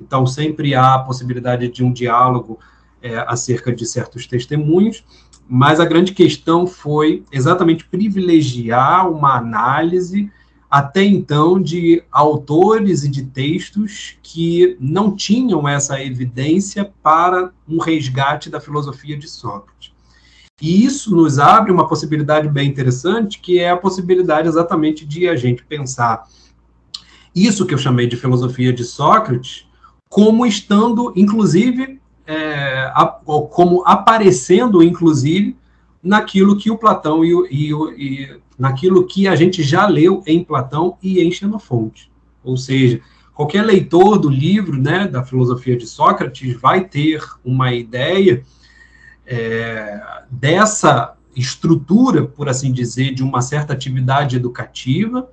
Então, 0.00 0.26
sempre 0.26 0.74
há 0.74 0.94
a 0.94 0.98
possibilidade 0.98 1.68
de 1.68 1.82
um 1.82 1.92
diálogo 1.92 2.58
é, 3.00 3.16
acerca 3.26 3.72
de 3.72 3.86
certos 3.86 4.26
testemunhos, 4.26 5.04
mas 5.48 5.80
a 5.80 5.86
grande 5.86 6.12
questão 6.12 6.66
foi 6.66 7.24
exatamente 7.32 7.84
privilegiar 7.84 9.10
uma 9.10 9.36
análise 9.36 10.30
até 10.70 11.04
então 11.04 11.60
de 11.60 12.02
autores 12.10 13.04
e 13.04 13.08
de 13.08 13.22
textos 13.22 14.16
que 14.22 14.76
não 14.80 15.14
tinham 15.14 15.68
essa 15.68 16.02
evidência 16.02 16.92
para 17.02 17.52
um 17.68 17.78
resgate 17.78 18.50
da 18.50 18.60
filosofia 18.60 19.16
de 19.16 19.28
Sócrates. 19.28 19.92
E 20.60 20.84
isso 20.84 21.14
nos 21.14 21.38
abre 21.38 21.70
uma 21.70 21.86
possibilidade 21.86 22.48
bem 22.48 22.68
interessante, 22.68 23.38
que 23.38 23.58
é 23.58 23.70
a 23.70 23.76
possibilidade 23.76 24.48
exatamente 24.48 25.04
de 25.04 25.28
a 25.28 25.36
gente 25.36 25.64
pensar 25.64 26.26
isso 27.36 27.66
que 27.66 27.74
eu 27.74 27.78
chamei 27.78 28.06
de 28.06 28.16
filosofia 28.16 28.72
de 28.72 28.82
Sócrates, 28.82 29.68
como 30.08 30.46
estando, 30.46 31.12
inclusive, 31.14 32.00
é, 32.26 32.90
como 33.50 33.86
aparecendo, 33.86 34.82
inclusive, 34.82 35.54
naquilo 36.02 36.56
que 36.56 36.70
o 36.70 36.78
Platão 36.78 37.22
e, 37.22 37.30
e, 37.50 37.72
e, 37.98 38.40
naquilo 38.58 39.06
que 39.06 39.28
a 39.28 39.36
gente 39.36 39.62
já 39.62 39.86
leu 39.86 40.22
em 40.26 40.42
Platão 40.42 40.96
e 41.02 41.20
em 41.20 41.30
Xenofonte. 41.30 42.10
Ou 42.42 42.56
seja, 42.56 43.00
qualquer 43.34 43.62
leitor 43.62 44.18
do 44.18 44.28
livro 44.28 44.80
né, 44.80 45.06
da 45.06 45.24
filosofia 45.24 45.76
de 45.76 45.86
Sócrates 45.86 46.58
vai 46.60 46.84
ter 46.84 47.22
uma 47.44 47.74
ideia 47.74 48.42
é, 49.26 50.00
dessa 50.30 51.16
estrutura, 51.34 52.24
por 52.24 52.48
assim 52.48 52.72
dizer, 52.72 53.12
de 53.12 53.22
uma 53.22 53.42
certa 53.42 53.74
atividade 53.74 54.36
educativa 54.36 55.30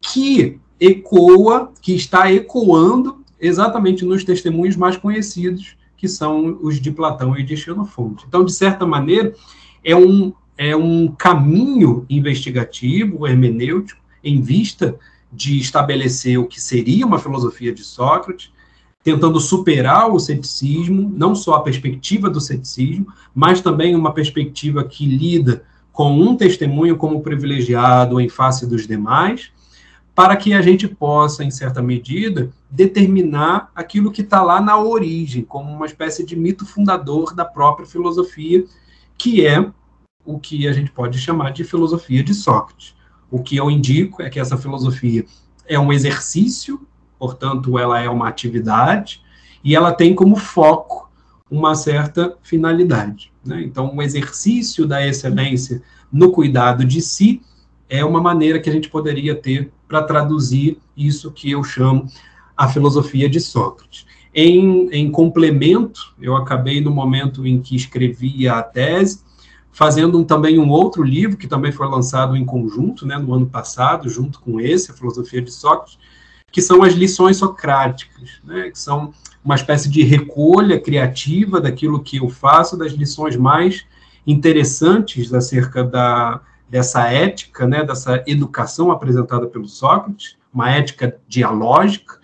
que 0.00 0.60
ecoa, 0.78 1.72
que 1.82 1.94
está 1.94 2.32
ecoando 2.32 3.24
exatamente 3.40 4.04
nos 4.04 4.22
testemunhos 4.22 4.76
mais 4.76 4.96
conhecidos, 4.96 5.76
que 5.96 6.06
são 6.06 6.58
os 6.62 6.80
de 6.80 6.92
Platão 6.92 7.36
e 7.36 7.42
de 7.42 7.56
Xenofonte. 7.56 8.24
Então, 8.28 8.44
de 8.44 8.52
certa 8.52 8.86
maneira, 8.86 9.34
é 9.82 9.96
um, 9.96 10.32
é 10.58 10.74
um 10.76 11.06
caminho 11.06 12.04
investigativo, 12.10 13.28
hermenêutico, 13.28 14.02
em 14.22 14.42
vista 14.42 14.98
de 15.32 15.56
estabelecer 15.58 16.36
o 16.38 16.46
que 16.46 16.60
seria 16.60 17.06
uma 17.06 17.20
filosofia 17.20 17.72
de 17.72 17.84
Sócrates, 17.84 18.52
tentando 19.04 19.40
superar 19.40 20.10
o 20.10 20.18
ceticismo, 20.18 21.10
não 21.16 21.34
só 21.34 21.54
a 21.54 21.62
perspectiva 21.62 22.28
do 22.28 22.40
ceticismo, 22.40 23.06
mas 23.32 23.60
também 23.60 23.94
uma 23.94 24.12
perspectiva 24.12 24.82
que 24.82 25.06
lida 25.06 25.62
com 25.92 26.12
um 26.12 26.36
testemunho 26.36 26.96
como 26.96 27.22
privilegiado 27.22 28.20
em 28.20 28.28
face 28.28 28.66
dos 28.66 28.86
demais, 28.86 29.52
para 30.14 30.36
que 30.36 30.52
a 30.52 30.60
gente 30.60 30.88
possa, 30.88 31.44
em 31.44 31.50
certa 31.50 31.80
medida, 31.80 32.50
determinar 32.68 33.70
aquilo 33.74 34.10
que 34.10 34.22
está 34.22 34.42
lá 34.42 34.60
na 34.60 34.76
origem, 34.76 35.44
como 35.44 35.70
uma 35.70 35.86
espécie 35.86 36.26
de 36.26 36.34
mito 36.34 36.66
fundador 36.66 37.32
da 37.32 37.44
própria 37.44 37.86
filosofia, 37.86 38.64
que 39.16 39.46
é 39.46 39.64
o 40.28 40.38
que 40.38 40.68
a 40.68 40.72
gente 40.72 40.90
pode 40.90 41.18
chamar 41.18 41.50
de 41.50 41.64
filosofia 41.64 42.22
de 42.22 42.34
Sócrates. 42.34 42.94
O 43.30 43.42
que 43.42 43.56
eu 43.56 43.70
indico 43.70 44.22
é 44.22 44.28
que 44.28 44.38
essa 44.38 44.56
filosofia 44.56 45.24
é 45.66 45.78
um 45.78 45.92
exercício 45.92 46.86
portanto, 47.18 47.78
ela 47.78 48.00
é 48.00 48.08
uma 48.08 48.28
atividade, 48.28 49.20
e 49.62 49.74
ela 49.74 49.92
tem 49.92 50.14
como 50.14 50.36
foco 50.36 51.10
uma 51.50 51.74
certa 51.74 52.36
finalidade. 52.42 53.32
Né? 53.44 53.62
Então, 53.62 53.94
o 53.94 54.02
exercício 54.02 54.86
da 54.86 55.04
excelência 55.06 55.82
no 56.12 56.30
cuidado 56.30 56.84
de 56.84 57.02
si 57.02 57.42
é 57.88 58.04
uma 58.04 58.20
maneira 58.20 58.60
que 58.60 58.70
a 58.70 58.72
gente 58.72 58.88
poderia 58.88 59.34
ter 59.34 59.72
para 59.88 60.02
traduzir 60.02 60.78
isso 60.96 61.32
que 61.32 61.50
eu 61.50 61.64
chamo 61.64 62.06
a 62.56 62.68
filosofia 62.68 63.28
de 63.28 63.40
Sócrates. 63.40 64.06
Em, 64.34 64.88
em 64.92 65.10
complemento, 65.10 66.14
eu 66.20 66.36
acabei 66.36 66.80
no 66.80 66.90
momento 66.90 67.46
em 67.46 67.60
que 67.60 67.74
escrevia 67.74 68.54
a 68.54 68.62
tese, 68.62 69.22
fazendo 69.78 70.18
um, 70.18 70.24
também 70.24 70.58
um 70.58 70.70
outro 70.70 71.04
livro, 71.04 71.36
que 71.36 71.46
também 71.46 71.70
foi 71.70 71.86
lançado 71.86 72.36
em 72.36 72.44
conjunto, 72.44 73.06
né, 73.06 73.16
no 73.16 73.32
ano 73.32 73.46
passado, 73.46 74.08
junto 74.08 74.40
com 74.40 74.60
esse, 74.60 74.90
a 74.90 74.94
Filosofia 74.94 75.40
de 75.40 75.52
Sócrates, 75.52 76.00
que 76.50 76.60
são 76.60 76.82
as 76.82 76.94
lições 76.94 77.36
socráticas, 77.36 78.40
né, 78.42 78.70
que 78.70 78.78
são 78.78 79.14
uma 79.44 79.54
espécie 79.54 79.88
de 79.88 80.02
recolha 80.02 80.80
criativa 80.80 81.60
daquilo 81.60 82.02
que 82.02 82.16
eu 82.16 82.28
faço, 82.28 82.76
das 82.76 82.90
lições 82.90 83.36
mais 83.36 83.86
interessantes 84.26 85.32
acerca 85.32 85.84
da, 85.84 86.40
dessa 86.68 87.06
ética, 87.06 87.64
né, 87.64 87.84
dessa 87.84 88.24
educação 88.26 88.90
apresentada 88.90 89.46
pelo 89.46 89.68
Sócrates, 89.68 90.36
uma 90.52 90.72
ética 90.72 91.16
dialógica, 91.28 92.17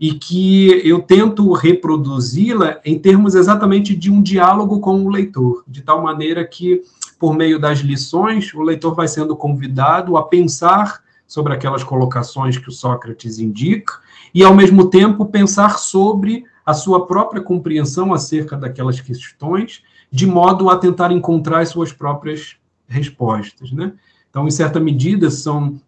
e 0.00 0.14
que 0.14 0.80
eu 0.82 1.02
tento 1.02 1.52
reproduzi-la 1.52 2.80
em 2.82 2.98
termos 2.98 3.34
exatamente 3.34 3.94
de 3.94 4.10
um 4.10 4.22
diálogo 4.22 4.80
com 4.80 5.04
o 5.04 5.10
leitor, 5.10 5.62
de 5.68 5.82
tal 5.82 6.02
maneira 6.02 6.42
que, 6.42 6.80
por 7.18 7.36
meio 7.36 7.58
das 7.58 7.80
lições, 7.80 8.54
o 8.54 8.62
leitor 8.62 8.94
vai 8.94 9.06
sendo 9.06 9.36
convidado 9.36 10.16
a 10.16 10.22
pensar 10.22 11.02
sobre 11.26 11.52
aquelas 11.52 11.84
colocações 11.84 12.56
que 12.56 12.70
o 12.70 12.72
Sócrates 12.72 13.38
indica, 13.38 13.92
e, 14.34 14.42
ao 14.42 14.54
mesmo 14.54 14.88
tempo, 14.88 15.26
pensar 15.26 15.78
sobre 15.78 16.44
a 16.64 16.72
sua 16.72 17.06
própria 17.06 17.42
compreensão 17.42 18.14
acerca 18.14 18.56
daquelas 18.56 19.00
questões, 19.00 19.82
de 20.10 20.26
modo 20.26 20.70
a 20.70 20.78
tentar 20.78 21.12
encontrar 21.12 21.60
as 21.60 21.68
suas 21.68 21.92
próprias 21.92 22.56
respostas. 22.88 23.70
Né? 23.70 23.92
Então, 24.30 24.48
em 24.48 24.50
certa 24.50 24.80
medida, 24.80 25.30
são 25.30 25.78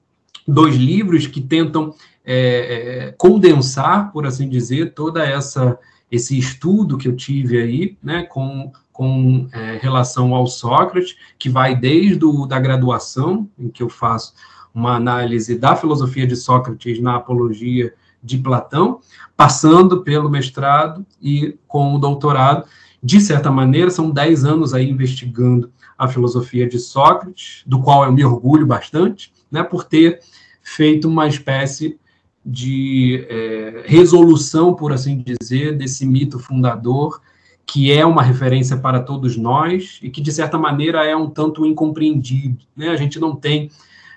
dois 0.47 0.76
livros 0.76 1.26
que 1.26 1.40
tentam 1.40 1.94
é, 2.24 3.07
é, 3.09 3.12
condensar, 3.12 4.12
por 4.12 4.27
assim 4.27 4.49
dizer, 4.49 4.94
toda 4.94 5.24
essa 5.24 5.78
esse 6.12 6.39
estudo 6.39 6.99
que 6.99 7.09
eu 7.09 7.16
tive 7.16 7.59
aí, 7.59 7.97
né, 8.03 8.24
com, 8.24 8.70
com 8.93 9.49
é, 9.51 9.78
relação 9.81 10.35
ao 10.35 10.47
Sócrates, 10.47 11.16
que 11.39 11.49
vai 11.49 11.74
desde 11.74 12.23
o, 12.23 12.44
da 12.44 12.61
graduação, 12.61 13.49
em 13.59 13.70
que 13.70 13.82
eu 13.82 13.89
faço 13.89 14.35
uma 14.74 14.94
análise 14.94 15.59
da 15.59 15.74
filosofia 15.74 16.27
de 16.27 16.36
Sócrates 16.36 17.01
na 17.01 17.16
apologia 17.16 17.94
de 18.23 18.36
Platão, 18.36 19.01
passando 19.35 20.03
pelo 20.03 20.28
mestrado 20.28 21.05
e 21.20 21.57
com 21.66 21.94
o 21.94 21.99
doutorado. 21.99 22.66
De 23.03 23.19
certa 23.19 23.51
maneira, 23.51 23.90
são 23.90 24.11
dez 24.11 24.44
anos 24.44 24.74
aí 24.74 24.89
investigando 24.90 25.73
a 25.97 26.07
filosofia 26.09 26.69
de 26.69 26.78
Sócrates, 26.78 27.62
do 27.66 27.81
qual 27.81 28.05
eu 28.05 28.12
me 28.12 28.23
orgulho 28.23 28.66
bastante, 28.66 29.32
né, 29.51 29.62
por 29.62 29.85
ter 29.85 30.20
feito 30.62 31.09
uma 31.09 31.27
espécie 31.27 31.99
de 32.44 33.24
é, 33.28 33.85
resolução, 33.86 34.74
por 34.74 34.93
assim 34.93 35.23
dizer, 35.23 35.77
desse 35.77 36.05
mito 36.05 36.39
fundador, 36.39 37.20
que 37.64 37.93
é 37.93 38.05
uma 38.05 38.23
referência 38.23 38.77
para 38.77 39.01
todos 39.01 39.36
nós 39.36 39.98
e 40.02 40.10
que, 40.10 40.20
de 40.20 40.32
certa 40.32 40.59
maneira, 40.59 41.05
é 41.06 41.16
um 41.16 41.31
tanto 41.31 41.64
incompreendido. 41.64 42.64
Né? 42.77 42.89
A 42.89 42.97
gente 42.97 43.20
não 43.20 43.36
tem 43.36 43.70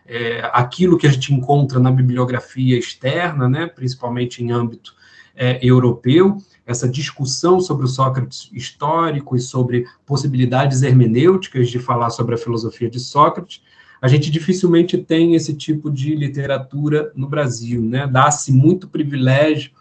é, 0.06 0.50
aquilo 0.54 0.98
que 0.98 1.08
a 1.08 1.12
gente 1.12 1.34
encontra 1.34 1.80
na 1.80 1.92
bibliografia 1.92 2.78
externa, 2.78 3.48
né? 3.48 3.68
principalmente 3.68 4.44
em 4.44 4.52
âmbito 4.52 4.96
é, 5.36 5.60
europeu, 5.62 6.38
essa 6.66 6.90
discussão 6.90 7.60
sobre 7.60 7.86
o 7.86 7.88
Sócrates 7.88 8.50
histórico 8.52 9.36
e 9.36 9.40
sobre 9.40 9.86
possibilidades 10.06 10.82
hermenêuticas 10.82 11.70
de 11.70 11.78
falar 11.78 12.10
sobre 12.10 12.34
a 12.34 12.38
filosofia 12.40 12.90
de 12.90 13.00
Sócrates, 13.00 13.62
a 14.06 14.08
gente 14.08 14.30
dificilmente 14.30 15.00
tem 15.00 15.34
esse 15.34 15.52
tipo 15.52 15.90
de 15.90 16.14
literatura 16.14 17.12
no 17.16 17.28
Brasil, 17.28 17.82
né? 17.82 18.06
Dá-se 18.06 18.52
muito 18.52 18.88
privilégio 18.88 19.72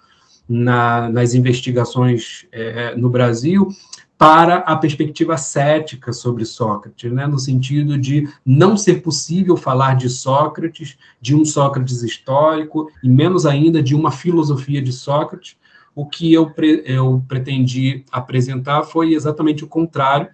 na, 0.49 1.11
nas 1.11 1.35
investigações 1.35 2.47
é, 2.51 2.97
no 2.97 3.11
Brasil 3.11 3.69
para 4.17 4.61
a 4.61 4.77
perspectiva 4.77 5.37
cética 5.37 6.11
sobre 6.11 6.47
Sócrates, 6.47 7.13
né? 7.13 7.27
no 7.27 7.39
sentido 7.39 7.99
de 7.99 8.27
não 8.47 8.79
ser 8.79 9.03
possível 9.03 9.59
falar 9.59 9.95
de 9.95 10.09
Sócrates, 10.09 10.97
de 11.21 11.37
um 11.37 11.45
Sócrates 11.45 12.03
histórico, 12.03 12.91
e 13.03 13.09
menos 13.11 13.45
ainda 13.45 13.83
de 13.83 13.95
uma 13.95 14.11
filosofia 14.11 14.81
de 14.81 14.91
Sócrates. 14.91 15.59
O 15.95 16.07
que 16.07 16.33
eu, 16.33 16.49
pre 16.49 16.83
eu 16.87 17.23
pretendi 17.29 18.07
apresentar 18.11 18.85
foi 18.85 19.13
exatamente 19.13 19.65
o 19.65 19.69
contrário, 19.69 20.29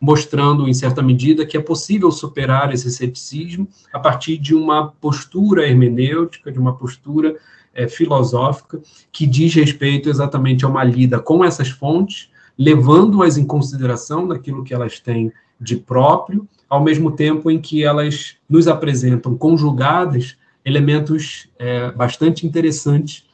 mostrando, 0.00 0.66
em 0.66 0.72
certa 0.72 1.02
medida, 1.02 1.44
que 1.44 1.56
é 1.56 1.60
possível 1.60 2.10
superar 2.10 2.72
esse 2.72 2.90
ceticismo 2.90 3.68
a 3.92 3.98
partir 3.98 4.38
de 4.38 4.54
uma 4.54 4.88
postura 4.88 5.66
hermenêutica, 5.66 6.50
de 6.50 6.58
uma 6.58 6.74
postura 6.74 7.36
é, 7.74 7.86
filosófica, 7.86 8.80
que 9.12 9.26
diz 9.26 9.54
respeito 9.54 10.08
exatamente 10.08 10.64
a 10.64 10.68
uma 10.68 10.82
lida 10.82 11.18
com 11.18 11.44
essas 11.44 11.68
fontes, 11.68 12.30
levando-as 12.58 13.36
em 13.36 13.44
consideração 13.44 14.26
daquilo 14.26 14.64
que 14.64 14.72
elas 14.72 14.98
têm 14.98 15.30
de 15.60 15.76
próprio, 15.76 16.48
ao 16.68 16.82
mesmo 16.82 17.10
tempo 17.12 17.50
em 17.50 17.60
que 17.60 17.84
elas 17.84 18.36
nos 18.48 18.66
apresentam 18.68 19.36
conjugadas 19.36 20.36
elementos 20.64 21.48
é, 21.58 21.90
bastante 21.90 22.46
interessantes 22.46 23.24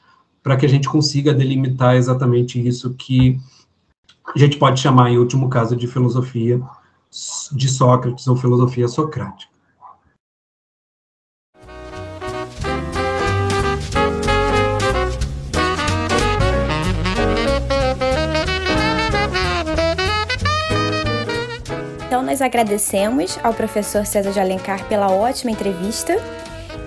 para 0.42 0.56
que 0.56 0.64
a 0.64 0.68
gente 0.68 0.88
consiga 0.88 1.34
delimitar 1.34 1.96
exatamente 1.96 2.64
isso 2.64 2.94
que 2.94 3.38
a 4.34 4.38
gente 4.38 4.58
pode 4.58 4.80
chamar, 4.80 5.10
em 5.10 5.18
último 5.18 5.48
caso, 5.48 5.76
de 5.76 5.86
filosofia 5.86 6.60
de 7.52 7.68
Sócrates 7.68 8.26
ou 8.26 8.36
filosofia 8.36 8.88
socrática. 8.88 9.54
Então, 22.06 22.22
nós 22.22 22.40
agradecemos 22.40 23.38
ao 23.42 23.54
professor 23.54 24.04
César 24.04 24.32
de 24.32 24.40
Alencar 24.40 24.86
pela 24.88 25.10
ótima 25.10 25.50
entrevista 25.50 26.16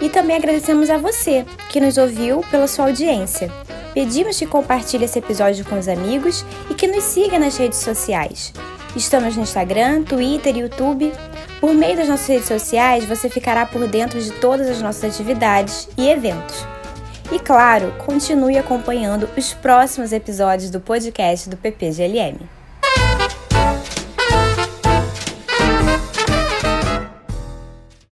e 0.02 0.10
também 0.10 0.36
agradecemos 0.36 0.90
a 0.90 0.98
você 0.98 1.45
que 1.70 1.80
nos 1.80 1.98
ouviu 1.98 2.41
pela 2.52 2.68
sua 2.68 2.86
audiência. 2.86 3.52
Pedimos 3.94 4.38
que 4.38 4.45
compartilhe 4.45 5.06
esse 5.06 5.20
episódio 5.20 5.66
com 5.66 5.78
os 5.78 5.88
amigos 5.88 6.45
e 6.70 6.74
que 6.74 6.88
nos 6.88 7.03
siga 7.03 7.40
nas 7.40 7.57
redes 7.57 7.80
sociais. 7.80 8.53
Estamos 8.95 9.36
no 9.36 9.44
Instagram, 9.44 10.03
Twitter 10.03 10.56
e 10.56 10.60
YouTube. 10.60 11.11
Por 11.60 11.74
meio 11.74 11.98
das 11.98 12.07
nossas 12.07 12.28
redes 12.28 12.48
sociais, 12.48 13.06
você 13.06 13.30
ficará 13.30 13.66
por 13.66 13.88
dentro 13.88 14.22
de 14.22 14.32
todas 14.32 14.70
as 14.70 14.82
nossas 14.82 15.14
atividades 15.14 15.88
e 15.98 16.07
eventos. 16.10 16.66
E 17.32 17.38
claro, 17.38 17.94
continue 18.06 18.57
acompanhando 18.57 19.30
os 19.38 19.53
próximos 19.53 20.11
episódios 20.11 20.72
do 20.72 20.80
podcast 20.80 21.49
do 21.49 21.57
PPGLM. 21.57 22.59